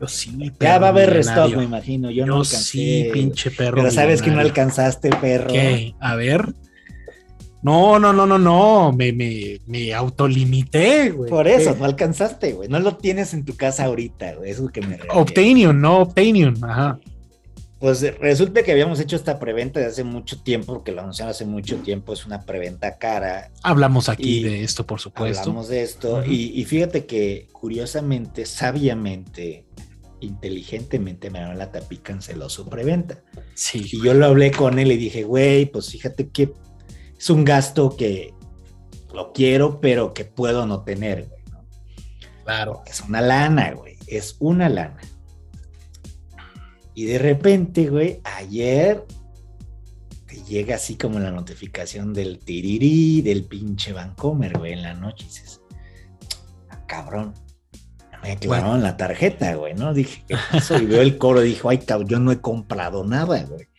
Yo 0.00 0.08
sí, 0.08 0.52
Ya 0.58 0.78
va 0.78 0.88
a 0.88 0.90
haber 0.90 1.10
restock, 1.10 1.54
me 1.54 1.64
imagino. 1.64 2.10
Yo, 2.10 2.26
no 2.26 2.36
alcancé. 2.36 2.64
Sí, 2.64 3.10
pinche 3.12 3.50
perro. 3.50 3.76
Pero 3.76 3.90
sabes 3.90 4.22
que 4.22 4.30
no 4.30 4.40
alcanzaste, 4.40 5.10
perro. 5.10 5.52
¿Qué? 5.52 5.94
A 6.00 6.16
ver. 6.16 6.54
No, 7.62 7.98
no, 7.98 8.12
no, 8.12 8.26
no, 8.26 8.38
no, 8.38 8.92
me, 8.92 9.12
me, 9.12 9.60
me 9.66 9.92
autolimité, 9.92 11.10
güey. 11.10 11.28
Por 11.28 11.46
eso, 11.46 11.76
no 11.76 11.84
alcanzaste, 11.84 12.52
güey. 12.54 12.68
No 12.68 12.78
lo 12.80 12.96
tienes 12.96 13.34
en 13.34 13.44
tu 13.44 13.54
casa 13.54 13.84
ahorita, 13.84 14.34
güey. 14.36 14.50
Eso 14.50 14.60
es 14.60 14.66
lo 14.66 14.72
que 14.72 14.80
me 14.80 14.98
Obtainium, 15.10 15.78
no 15.78 15.98
Obtainium, 15.98 16.62
ajá. 16.64 16.98
Pues 17.80 18.02
resulta 18.18 18.62
que 18.62 18.72
habíamos 18.72 19.00
hecho 19.00 19.16
esta 19.16 19.38
preventa 19.38 19.80
de 19.80 19.86
hace 19.86 20.04
mucho 20.04 20.42
tiempo, 20.42 20.74
porque 20.74 20.92
lo 20.92 21.00
anunciaron 21.00 21.30
hace 21.30 21.46
mucho 21.46 21.76
tiempo, 21.78 22.12
es 22.12 22.26
una 22.26 22.42
preventa 22.42 22.98
cara. 22.98 23.50
Hablamos 23.62 24.10
aquí 24.10 24.42
de 24.42 24.62
esto, 24.62 24.86
por 24.86 25.00
supuesto. 25.00 25.40
Hablamos 25.40 25.68
de 25.68 25.82
esto, 25.82 26.22
y, 26.22 26.62
fíjate 26.66 27.06
que 27.06 27.48
curiosamente, 27.52 28.44
sabiamente, 28.44 29.64
inteligentemente, 30.20 31.30
Manuela 31.30 31.72
Tapi 31.72 31.96
canceló 31.96 32.50
su 32.50 32.68
preventa. 32.68 33.22
Sí. 33.54 33.86
Y 33.90 34.04
yo 34.04 34.12
lo 34.12 34.26
hablé 34.26 34.50
con 34.50 34.78
él 34.78 34.92
y 34.92 34.98
dije, 34.98 35.24
güey, 35.24 35.64
pues 35.64 35.88
fíjate 35.88 36.28
que 36.28 36.52
es 37.20 37.28
un 37.28 37.44
gasto 37.44 37.94
que 37.98 38.32
lo 39.12 39.34
quiero, 39.34 39.78
pero 39.78 40.14
que 40.14 40.24
puedo 40.24 40.64
no 40.64 40.84
tener, 40.84 41.28
güey. 41.28 41.42
¿no? 41.52 41.66
Claro. 42.44 42.82
Es 42.86 43.02
una 43.02 43.20
lana, 43.20 43.72
güey. 43.72 43.98
Es 44.06 44.36
una 44.38 44.70
lana. 44.70 45.00
Y 46.94 47.04
de 47.04 47.18
repente, 47.18 47.90
güey, 47.90 48.22
ayer 48.24 49.04
te 50.26 50.42
llega 50.44 50.76
así 50.76 50.96
como 50.96 51.18
la 51.18 51.30
notificación 51.30 52.14
del 52.14 52.38
tirirí 52.38 53.20
del 53.20 53.44
pinche 53.44 53.92
Vancomer, 53.92 54.56
güey, 54.56 54.72
en 54.72 54.82
la 54.82 54.94
noche. 54.94 55.26
Y 55.26 55.28
dices, 55.28 55.60
ah, 56.70 56.86
cabrón. 56.86 57.34
Me 58.22 58.38
clavaron 58.38 58.82
la 58.82 58.96
tarjeta, 58.96 59.54
güey, 59.56 59.74
¿no? 59.74 59.92
Dije, 59.92 60.24
eso? 60.54 60.78
Y 60.78 60.86
veo 60.86 61.02
el 61.02 61.18
coro 61.18 61.44
y 61.44 61.50
dijo, 61.50 61.68
ay, 61.68 61.78
cabrón, 61.78 62.08
yo 62.08 62.18
no 62.18 62.32
he 62.32 62.40
comprado 62.40 63.04
nada, 63.04 63.44
güey. 63.44 63.69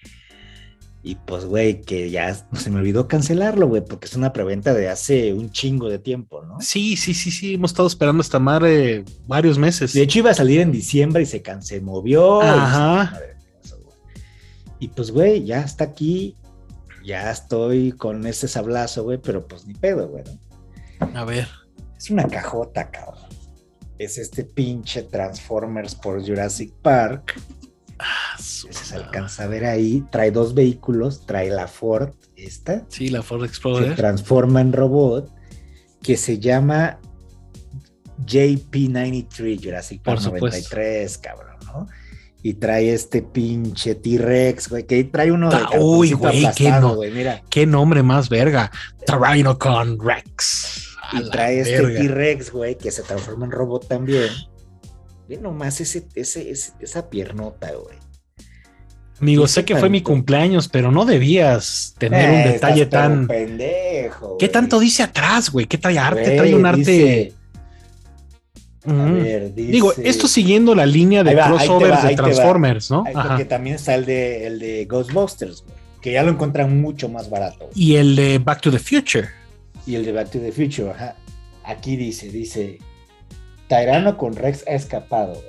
Y 1.04 1.16
pues, 1.16 1.46
güey, 1.46 1.82
que 1.82 2.12
ya 2.12 2.34
se 2.36 2.70
me 2.70 2.80
olvidó 2.80 3.08
cancelarlo, 3.08 3.68
güey, 3.68 3.84
porque 3.84 4.06
es 4.06 4.16
una 4.16 4.34
preventa 4.34 4.74
de 4.74 4.88
hace 4.88 5.34
un 5.34 5.52
chingo 5.52 5.90
de 5.90 5.98
tiempo, 5.98 6.44
¿no? 6.44 6.62
Sí, 6.62 6.96
sí, 6.96 7.16
sí, 7.16 7.32
sí, 7.32 7.56
hemos 7.56 7.72
estado 7.72 7.88
esperando 7.88 8.22
esta 8.22 8.38
madre 8.38 9.04
varios 9.26 9.58
meses. 9.58 9.94
De 9.94 10.04
hecho, 10.04 10.20
iba 10.20 10.30
a 10.30 10.36
salir 10.36 10.62
en 10.62 10.72
diciembre 10.72 11.24
y 11.24 11.26
se 11.26 11.42
canceló, 11.42 11.84
movió. 11.84 12.42
Ajá. 12.42 13.20
Y, 14.80 14.90
pues, 14.90 15.10
güey, 15.10 15.44
ya 15.44 15.62
está 15.62 15.86
aquí, 15.86 16.36
ya 17.04 17.32
estoy 17.32 17.94
con 17.94 18.28
ese 18.28 18.48
sablazo, 18.48 19.04
güey, 19.04 19.18
pero 19.18 19.48
pues 19.48 19.66
ni 19.66 19.74
pedo, 19.74 20.08
güey. 20.08 20.24
A 21.16 21.26
ver. 21.26 21.48
Es 21.98 22.12
una 22.12 22.28
cajota, 22.28 22.92
cabrón. 22.92 23.30
Es 23.98 24.18
este 24.18 24.44
pinche 24.44 25.04
Transformers 25.04 25.96
por 25.96 26.24
Jurassic 26.26 26.74
Park 26.82 27.36
Ah, 28.02 28.38
se 28.40 28.96
alcanza 28.96 29.44
a 29.44 29.48
ver 29.48 29.66
ahí. 29.66 30.04
Trae 30.12 30.32
dos 30.32 30.54
vehículos, 30.54 31.26
trae 31.26 31.50
la 31.50 31.68
Ford, 31.68 32.14
esta. 32.36 32.86
Sí, 32.90 33.10
la 33.10 33.22
Ford 33.22 33.46
Explorer. 33.46 33.90
Se 33.90 33.96
transforma 33.96 34.62
en 34.62 34.74
robot, 34.74 35.32
que 36.02 36.18
se 36.18 36.40
llama 36.40 37.00
JP93, 38.26 39.64
Jurassic 39.64 40.02
Park 40.02 40.22
93, 40.24 41.18
cabrón, 41.20 41.58
¿no? 41.66 41.88
Y 42.44 42.56
trae 42.56 42.92
este 42.92 43.22
pinche 43.22 43.94
T-Rex, 43.94 44.70
güey, 44.70 44.88
que 44.88 45.04
trae 45.04 45.32
uno 45.32 45.52
de 45.52 45.58
ah, 45.58 45.70
Uy, 45.80 46.14
güey, 46.14 46.48
qué, 46.56 46.74
mira. 47.14 47.44
qué 47.52 47.68
nombre 47.68 48.02
más 48.02 48.30
verga. 48.30 48.72
Tyrannocan 49.06 50.00
Rex. 50.00 50.88
Y 51.14 51.30
trae 51.30 51.60
este 51.60 51.82
T-Rex, 51.82 52.52
güey, 52.52 52.78
que 52.78 52.90
se 52.90 53.04
transforma 53.04 53.46
en 53.46 53.52
robot 53.52 53.88
también 53.88 54.30
nomás 55.38 55.82
ese, 55.82 56.08
ese, 56.16 56.52
esa 56.52 57.10
piernota, 57.10 57.72
güey. 57.74 57.98
Amigo, 59.22 59.48
sé 59.48 59.64
que 59.64 59.76
fue 59.76 59.88
mi 59.88 60.02
cumpleaños, 60.02 60.68
pero 60.68 60.92
no 60.92 61.06
debías 61.06 61.94
tener 62.00 62.28
un 62.28 62.36
eh, 62.38 62.54
detalle 62.54 62.88
tan. 62.88 63.28
pendejo. 63.28 64.36
¿Qué 64.40 64.50
tanto 64.50 64.80
dice 64.80 65.04
atrás, 65.04 65.52
güey? 65.52 65.68
¿Qué 65.68 65.78
trae 65.78 66.00
arte? 66.00 66.36
trae 66.36 66.56
un 66.56 66.66
arte. 66.66 67.34
Digo, 69.54 69.94
esto 70.04 70.28
siguiendo 70.28 70.74
la 70.74 70.88
línea 70.88 71.24
de 71.24 71.36
crossovers 71.36 72.04
de 72.04 72.16
Transformers, 72.16 72.90
¿no? 72.90 73.04
Porque 73.14 73.46
también 73.46 73.76
está 73.76 73.94
el 73.94 74.06
de, 74.06 74.48
el 74.48 74.58
de 74.58 74.86
Ghostbusters, 74.86 75.64
que 76.02 76.14
ya 76.14 76.24
lo 76.24 76.32
encuentran 76.32 76.82
mucho 76.82 77.08
más 77.08 77.30
barato. 77.30 77.70
Y 77.76 77.98
el 77.98 78.16
de 78.16 78.40
Back 78.40 78.62
to 78.62 78.72
the 78.72 78.80
Future. 78.80 79.30
Y 79.86 79.96
el 79.96 80.06
de 80.06 80.14
Back 80.14 80.32
to 80.32 80.40
the 80.40 80.52
Future, 80.52 80.90
ajá. 80.90 81.16
Aquí 81.64 81.96
dice, 81.96 82.30
dice, 82.30 82.80
Tyrano 83.72 84.18
con 84.18 84.36
Rex 84.36 84.68
ha 84.68 84.74
escapado. 84.74 85.42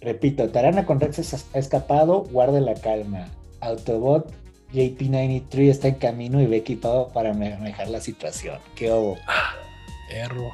Repito, 0.00 0.48
Tyrano 0.48 0.84
con 0.84 0.98
Rex 0.98 1.32
ha 1.54 1.58
escapado, 1.58 2.24
guarde 2.32 2.60
la 2.60 2.74
calma. 2.74 3.28
Autobot 3.60 4.32
JP93 4.72 5.70
está 5.70 5.86
en 5.86 5.94
camino 5.94 6.42
y 6.42 6.46
ve 6.46 6.56
equipado 6.56 7.10
para 7.10 7.32
manejar 7.32 7.90
la 7.90 8.00
situación. 8.00 8.58
¿Qué 8.74 8.90
hubo? 8.90 9.16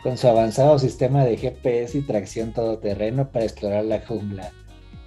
Con 0.02 0.18
su 0.18 0.28
avanzado 0.28 0.78
sistema 0.78 1.24
de 1.24 1.38
GPS 1.38 1.96
y 1.96 2.02
tracción 2.02 2.52
todoterreno 2.52 3.30
para 3.30 3.46
explorar 3.46 3.86
la 3.86 4.00
jungla. 4.00 4.52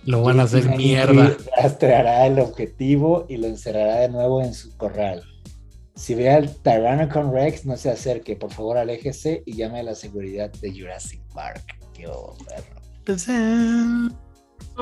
Lo 0.03 0.23
van 0.23 0.39
a 0.39 0.43
hacer 0.43 0.76
mierda. 0.76 1.38
Rastreará 1.61 2.26
el 2.26 2.39
objetivo 2.39 3.27
y 3.30 3.38
lo 3.38 3.45
encerrará 3.45 3.99
de 3.99 4.09
nuevo 4.09 4.41
en 4.41 4.55
su 4.55 4.76
corral. 4.77 5.22
Si 5.95 6.13
ve 6.13 6.30
al 6.30 6.53
Tyrannosaurus 6.57 7.31
Rex, 7.31 7.65
no 7.65 7.77
se 7.77 7.89
acerque, 7.89 8.35
por 8.35 8.51
favor 8.51 8.77
aléjese 8.77 9.43
y 9.45 9.53
llame 9.53 9.80
a 9.80 9.84
la 9.84 9.95
seguridad 9.95 10.51
de 10.51 10.72
Jurassic 10.72 11.22
Park. 11.34 11.63
Qué 11.93 12.03
perro. 12.03 12.81
Pues, 13.05 13.27
eh, 13.30 14.09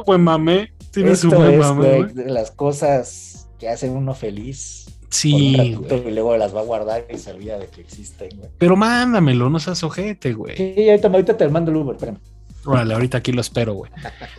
buen 0.06 0.22
mame. 0.22 0.74
Tiene 0.92 1.16
su 1.16 1.30
buen 1.30 1.60
mame. 1.60 2.06
de 2.06 2.32
las 2.32 2.50
cosas 2.52 3.48
que 3.60 3.70
hacen 3.70 3.92
uno 3.96 4.16
feliz. 4.16 4.86
Sí. 5.10 5.56
y 5.56 6.12
luego 6.12 6.36
las 6.38 6.56
va 6.56 6.62
a 6.62 6.64
guardar 6.64 7.06
y 7.14 7.20
sabía 7.20 7.60
de 7.60 7.68
que 7.68 7.82
existen, 7.82 8.30
güey. 8.36 8.50
Pero 8.58 8.76
mándamelo, 8.76 9.48
no 9.48 9.60
seas 9.60 9.84
ojete, 9.84 10.34
güey. 10.34 10.58
Sí, 10.58 10.90
ahorita, 10.90 11.08
ahorita 11.10 11.38
te 11.38 11.48
mando 11.50 11.70
el 11.70 11.78
Uber, 11.78 11.96
espérame. 11.96 12.18
Órale, 12.66 12.94
ahorita 12.94 13.18
aquí 13.18 13.32
lo 13.32 13.42
espero, 13.42 13.74
güey. 13.74 13.92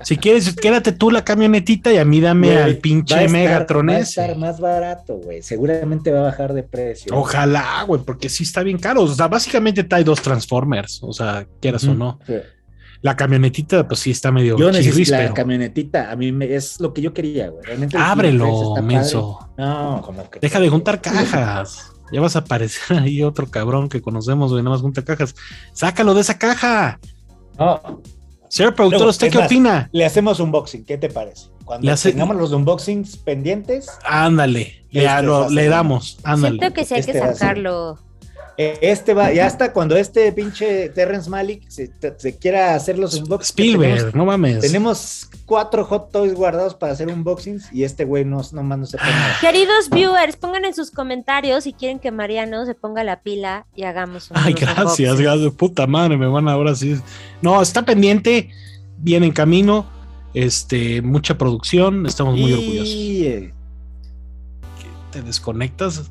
Si 0.03 0.17
quieres, 0.17 0.55
quédate 0.55 0.93
tú 0.93 1.11
la 1.11 1.25
camionetita 1.25 1.93
y 1.93 1.99
a 1.99 2.05
mí 2.05 2.21
dame 2.21 2.57
al 2.57 2.79
pinche 2.79 3.29
Megatron 3.29 3.89
Va 3.89 3.95
a 3.95 3.99
estar 3.99 4.37
más 4.37 4.61
barato, 4.61 5.17
güey. 5.17 5.43
Seguramente 5.43 6.11
va 6.11 6.21
a 6.21 6.23
bajar 6.23 6.55
de 6.55 6.63
precio. 6.63 7.15
Ojalá, 7.15 7.83
güey, 7.87 8.03
porque 8.03 8.29
sí 8.29 8.45
está 8.45 8.63
bien 8.63 8.79
caro. 8.79 9.03
O 9.03 9.09
sea, 9.09 9.29
básicamente 9.29 9.85
trae 9.85 10.05
dos 10.05 10.23
Transformers, 10.23 11.01
o 11.03 11.13
sea, 11.13 11.47
quieras 11.61 11.85
o 11.85 11.95
no. 11.95 12.19
La 13.03 13.15
camionetita, 13.17 13.87
pues 13.87 14.01
sí 14.01 14.11
está 14.11 14.33
medio. 14.33 14.57
Yo 14.57 14.73
necesito 14.73 15.13
la 15.13 15.35
camionetita. 15.35 16.11
A 16.11 16.17
mí 16.17 16.33
me, 16.33 16.55
es 16.55 16.81
lo 16.81 16.95
que 16.95 17.03
yo 17.03 17.13
quería, 17.13 17.51
güey. 17.51 17.63
Ábrelo, 17.95 18.75
menso. 18.83 19.51
No, 19.59 20.01
como 20.03 20.31
que. 20.31 20.41
Deja 20.41 20.59
de 20.59 20.71
juntar 20.71 21.03
cajas. 21.03 21.93
Ya 22.13 22.21
vas 22.21 22.37
a 22.37 22.41
aparecer 22.41 22.99
ahí 22.99 23.23
otro 23.23 23.51
cabrón 23.51 23.89
que 23.89 24.01
conocemos, 24.01 24.53
güey. 24.53 24.63
Nada 24.63 24.77
más 24.77 24.83
junta 24.83 25.05
cajas. 25.05 25.35
Sácalo 25.73 26.15
de 26.15 26.23
esa 26.23 26.39
caja. 26.39 26.99
No. 27.59 28.01
Señor 28.55 28.77
productor, 28.77 29.09
¿usted 29.09 29.33
qué 29.33 29.39
opina? 29.39 29.89
Le 29.91 30.05
hacemos 30.05 30.39
unboxing, 30.39 30.85
¿qué 30.85 30.97
te 30.97 31.09
parece? 31.09 31.49
Cuando 31.65 31.93
tengamos 31.97 32.37
los 32.37 32.53
unboxings 32.53 33.17
pendientes. 33.17 33.89
Ándale, 34.05 34.85
le, 34.93 35.09
le 35.51 35.69
damos, 35.69 36.21
ándale. 36.23 36.59
Siento 36.59 36.73
que 36.73 36.85
sí 36.85 36.95
hay 36.95 37.03
que 37.03 37.11
este 37.11 37.33
sacarlo. 37.33 37.99
Eh, 38.57 38.79
este 38.83 39.15
va, 39.15 39.33
ya 39.33 39.47
hasta 39.47 39.73
cuando 39.73 39.97
este 39.97 40.31
pinche 40.33 40.89
Terrence 40.91 41.29
Malik 41.29 41.69
se, 41.69 41.91
quiera 42.39 42.75
hacer 42.75 42.99
los 42.99 43.15
unboxings. 43.15 43.51
Spielberg, 43.51 44.15
no 44.15 44.25
mames. 44.25 44.61
Tenemos 44.61 45.29
cuatro 45.45 45.85
hot 45.85 46.13
toys 46.13 46.35
guardados 46.35 46.75
para 46.75 46.93
hacer 46.93 47.09
unboxings 47.09 47.73
y 47.73 47.83
este 47.83 48.05
güey 48.05 48.25
no, 48.25 48.41
nomás 48.53 48.79
no 48.79 48.87
se 48.87 48.99
pone. 48.99 49.11
Queridos 49.41 49.91
viewers, 49.91 50.37
pongan 50.37 50.65
en 50.65 50.75
sus 50.75 50.91
comentarios 50.91 51.65
si 51.65 51.73
quieren 51.73 51.99
que 51.99 52.13
Mariano 52.13 52.65
se 52.65 52.75
ponga 52.75 53.03
la 53.03 53.23
pila 53.23 53.67
y 53.75 53.83
hagamos 53.83 54.31
un 54.31 54.37
Ay, 54.39 54.55
gracias, 54.55 55.21
gracias, 55.21 55.53
puta 55.55 55.87
madre, 55.87 56.17
me 56.17 56.27
van 56.27 56.49
ahora 56.49 56.75
sí. 56.77 56.97
No, 57.43 57.61
está 57.61 57.85
pendiente, 57.85 58.51
viene 58.99 59.27
en 59.27 59.33
camino, 59.33 59.87
este, 60.33 61.03
mucha 61.03 61.37
producción, 61.37 62.07
estamos 62.07 62.39
muy 62.39 62.53
orgullosos. 62.53 63.53
¿Te 65.11 65.23
desconectas? 65.23 66.03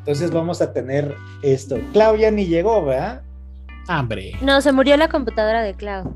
Entonces 0.00 0.30
vamos 0.30 0.60
a 0.60 0.72
tener 0.72 1.14
esto. 1.42 1.78
Clau 1.92 2.16
ya 2.16 2.30
ni 2.30 2.46
llegó, 2.46 2.84
¿verdad? 2.84 3.22
Hambre. 3.86 4.32
No, 4.42 4.60
se 4.60 4.72
murió 4.72 4.96
la 4.96 5.08
computadora 5.08 5.62
de 5.62 5.74
Clau. 5.74 6.14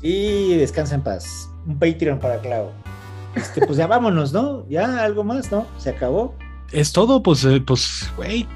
Sí, 0.00 0.56
descansa 0.56 0.94
en 0.94 1.02
paz. 1.02 1.50
Un 1.66 1.78
Patreon 1.78 2.18
para 2.18 2.38
Clau. 2.40 2.70
Este, 3.34 3.64
pues 3.66 3.76
ya 3.78 3.86
vámonos, 3.88 4.32
¿no? 4.32 4.66
Ya 4.68 5.02
algo 5.02 5.22
más, 5.24 5.50
¿no? 5.52 5.66
Se 5.76 5.90
acabó. 5.90 6.34
Es 6.72 6.92
todo, 6.92 7.22
pues, 7.22 7.44
eh, 7.44 7.62
pues, 7.64 8.10
güey, 8.16 8.46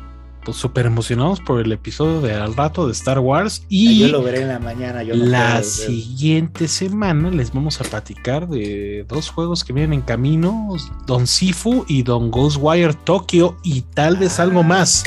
pues 0.44 0.56
súper 0.56 0.86
emocionados 0.86 1.40
por 1.40 1.60
el 1.60 1.72
episodio 1.72 2.20
de 2.20 2.34
al 2.34 2.54
rato 2.54 2.86
de 2.86 2.92
Star 2.92 3.18
Wars 3.18 3.64
y 3.68 3.98
yo 3.98 4.08
lo 4.08 4.22
veré 4.22 4.42
en 4.42 4.48
la 4.48 4.58
mañana. 4.58 5.02
la 5.02 5.62
siguiente 5.62 6.68
semana 6.68 7.30
les 7.30 7.52
vamos 7.52 7.80
a 7.80 7.84
platicar 7.84 8.48
de 8.48 9.04
dos 9.08 9.30
juegos 9.30 9.64
que 9.64 9.72
vienen 9.72 9.92
en 9.92 10.02
camino, 10.02 10.68
Don 11.06 11.26
Sifu 11.26 11.84
y 11.88 12.02
Don 12.02 12.30
Ghostwire 12.30 12.94
Tokyo 12.94 13.56
y 13.62 13.82
tal 13.82 14.16
vez 14.16 14.40
algo 14.40 14.62
más. 14.62 15.04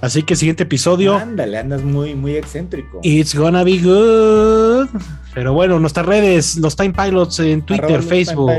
Así 0.00 0.22
que 0.22 0.36
siguiente 0.36 0.64
episodio. 0.64 1.16
Ándale, 1.16 1.58
andas 1.58 1.82
muy, 1.82 2.14
muy 2.14 2.36
excéntrico. 2.36 3.00
It's 3.02 3.34
gonna 3.34 3.64
be 3.64 3.78
good. 3.78 4.88
Pero 5.34 5.52
bueno, 5.52 5.78
nuestras 5.80 6.06
redes, 6.06 6.56
los 6.56 6.76
Time 6.76 6.92
Pilots 6.92 7.40
en 7.40 7.62
Twitter, 7.62 8.02
Facebook, 8.02 8.50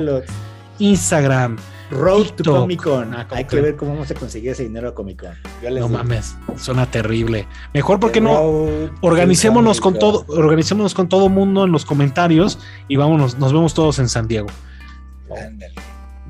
Instagram. 0.79 1.57
Road 1.91 2.27
to 2.35 2.43
Comic 2.43 2.83
Con. 2.83 3.13
Ah, 3.13 3.27
Hay 3.31 3.45
que 3.45 3.61
ver 3.61 3.75
cómo 3.75 3.93
vamos 3.93 4.11
a 4.11 4.13
conseguir 4.15 4.51
ese 4.51 4.63
dinero 4.63 4.89
a 4.89 4.95
Comic 4.95 5.21
Con. 5.21 5.73
No 5.75 5.87
mames, 5.89 6.35
suena 6.57 6.89
terrible. 6.89 7.47
Mejor 7.73 7.99
porque 7.99 8.21
no 8.21 8.67
organicémonos 9.01 9.79
con 9.79 9.97
todo, 9.97 10.25
organicémonos 10.27 10.93
con 10.93 11.07
todo 11.09 11.29
mundo 11.29 11.63
en 11.65 11.71
los 11.71 11.85
comentarios 11.85 12.59
y 12.87 12.95
vámonos, 12.95 13.37
nos 13.37 13.53
vemos 13.53 13.73
todos 13.73 13.99
en 13.99 14.09
San 14.09 14.27
Diego. 14.27 14.47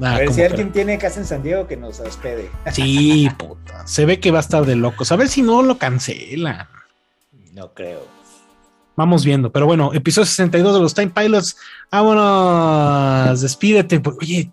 Ah, 0.01 0.15
a 0.15 0.17
ver 0.19 0.31
si 0.31 0.43
alguien 0.43 0.71
tiene 0.71 0.97
casa 0.97 1.19
en 1.19 1.25
San 1.25 1.41
Diego 1.41 1.67
que 1.67 1.75
nos 1.75 1.99
hospede. 1.99 2.51
Sí, 2.71 3.29
puta. 3.37 3.85
Se 3.87 4.05
ve 4.05 4.19
que 4.19 4.31
va 4.31 4.37
a 4.37 4.41
estar 4.41 4.65
de 4.65 4.75
locos. 4.75 5.11
A 5.11 5.15
ver 5.15 5.27
si 5.27 5.41
no 5.41 5.63
lo 5.63 5.77
cancelan. 5.77 6.67
No 7.53 7.73
creo. 7.73 8.05
Vamos 8.95 9.25
viendo. 9.25 9.51
Pero 9.51 9.65
bueno, 9.65 9.93
episodio 9.93 10.25
62 10.27 10.73
de 10.75 10.81
los 10.81 10.93
Time 10.93 11.09
Pilots. 11.09 11.57
Vámonos. 11.91 13.41
Despídete. 13.41 14.01
Oye, 14.19 14.51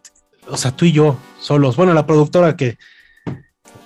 o 0.49 0.57
sea, 0.57 0.71
tú 0.73 0.85
y 0.85 0.93
yo 0.93 1.16
solos. 1.41 1.77
Bueno, 1.77 1.95
la 1.95 2.07
productora 2.07 2.57
que... 2.57 2.79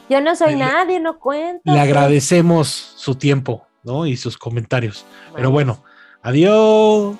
Yo 0.09 0.21
no 0.21 0.35
soy 0.37 0.57
nadie, 0.57 1.01
no 1.01 1.19
cuento. 1.19 1.61
Le 1.65 1.81
agradecemos 1.81 2.69
su 2.69 3.15
tiempo, 3.17 3.67
¿no? 3.83 4.07
Y 4.07 4.17
sus 4.17 4.39
comentarios. 4.39 5.05
Pero 5.35 5.51
bueno, 5.51 5.85
adiós. 6.23 7.17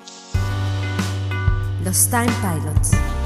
Los 1.83 2.09
Time 2.09 2.33
Pilots. 2.41 3.18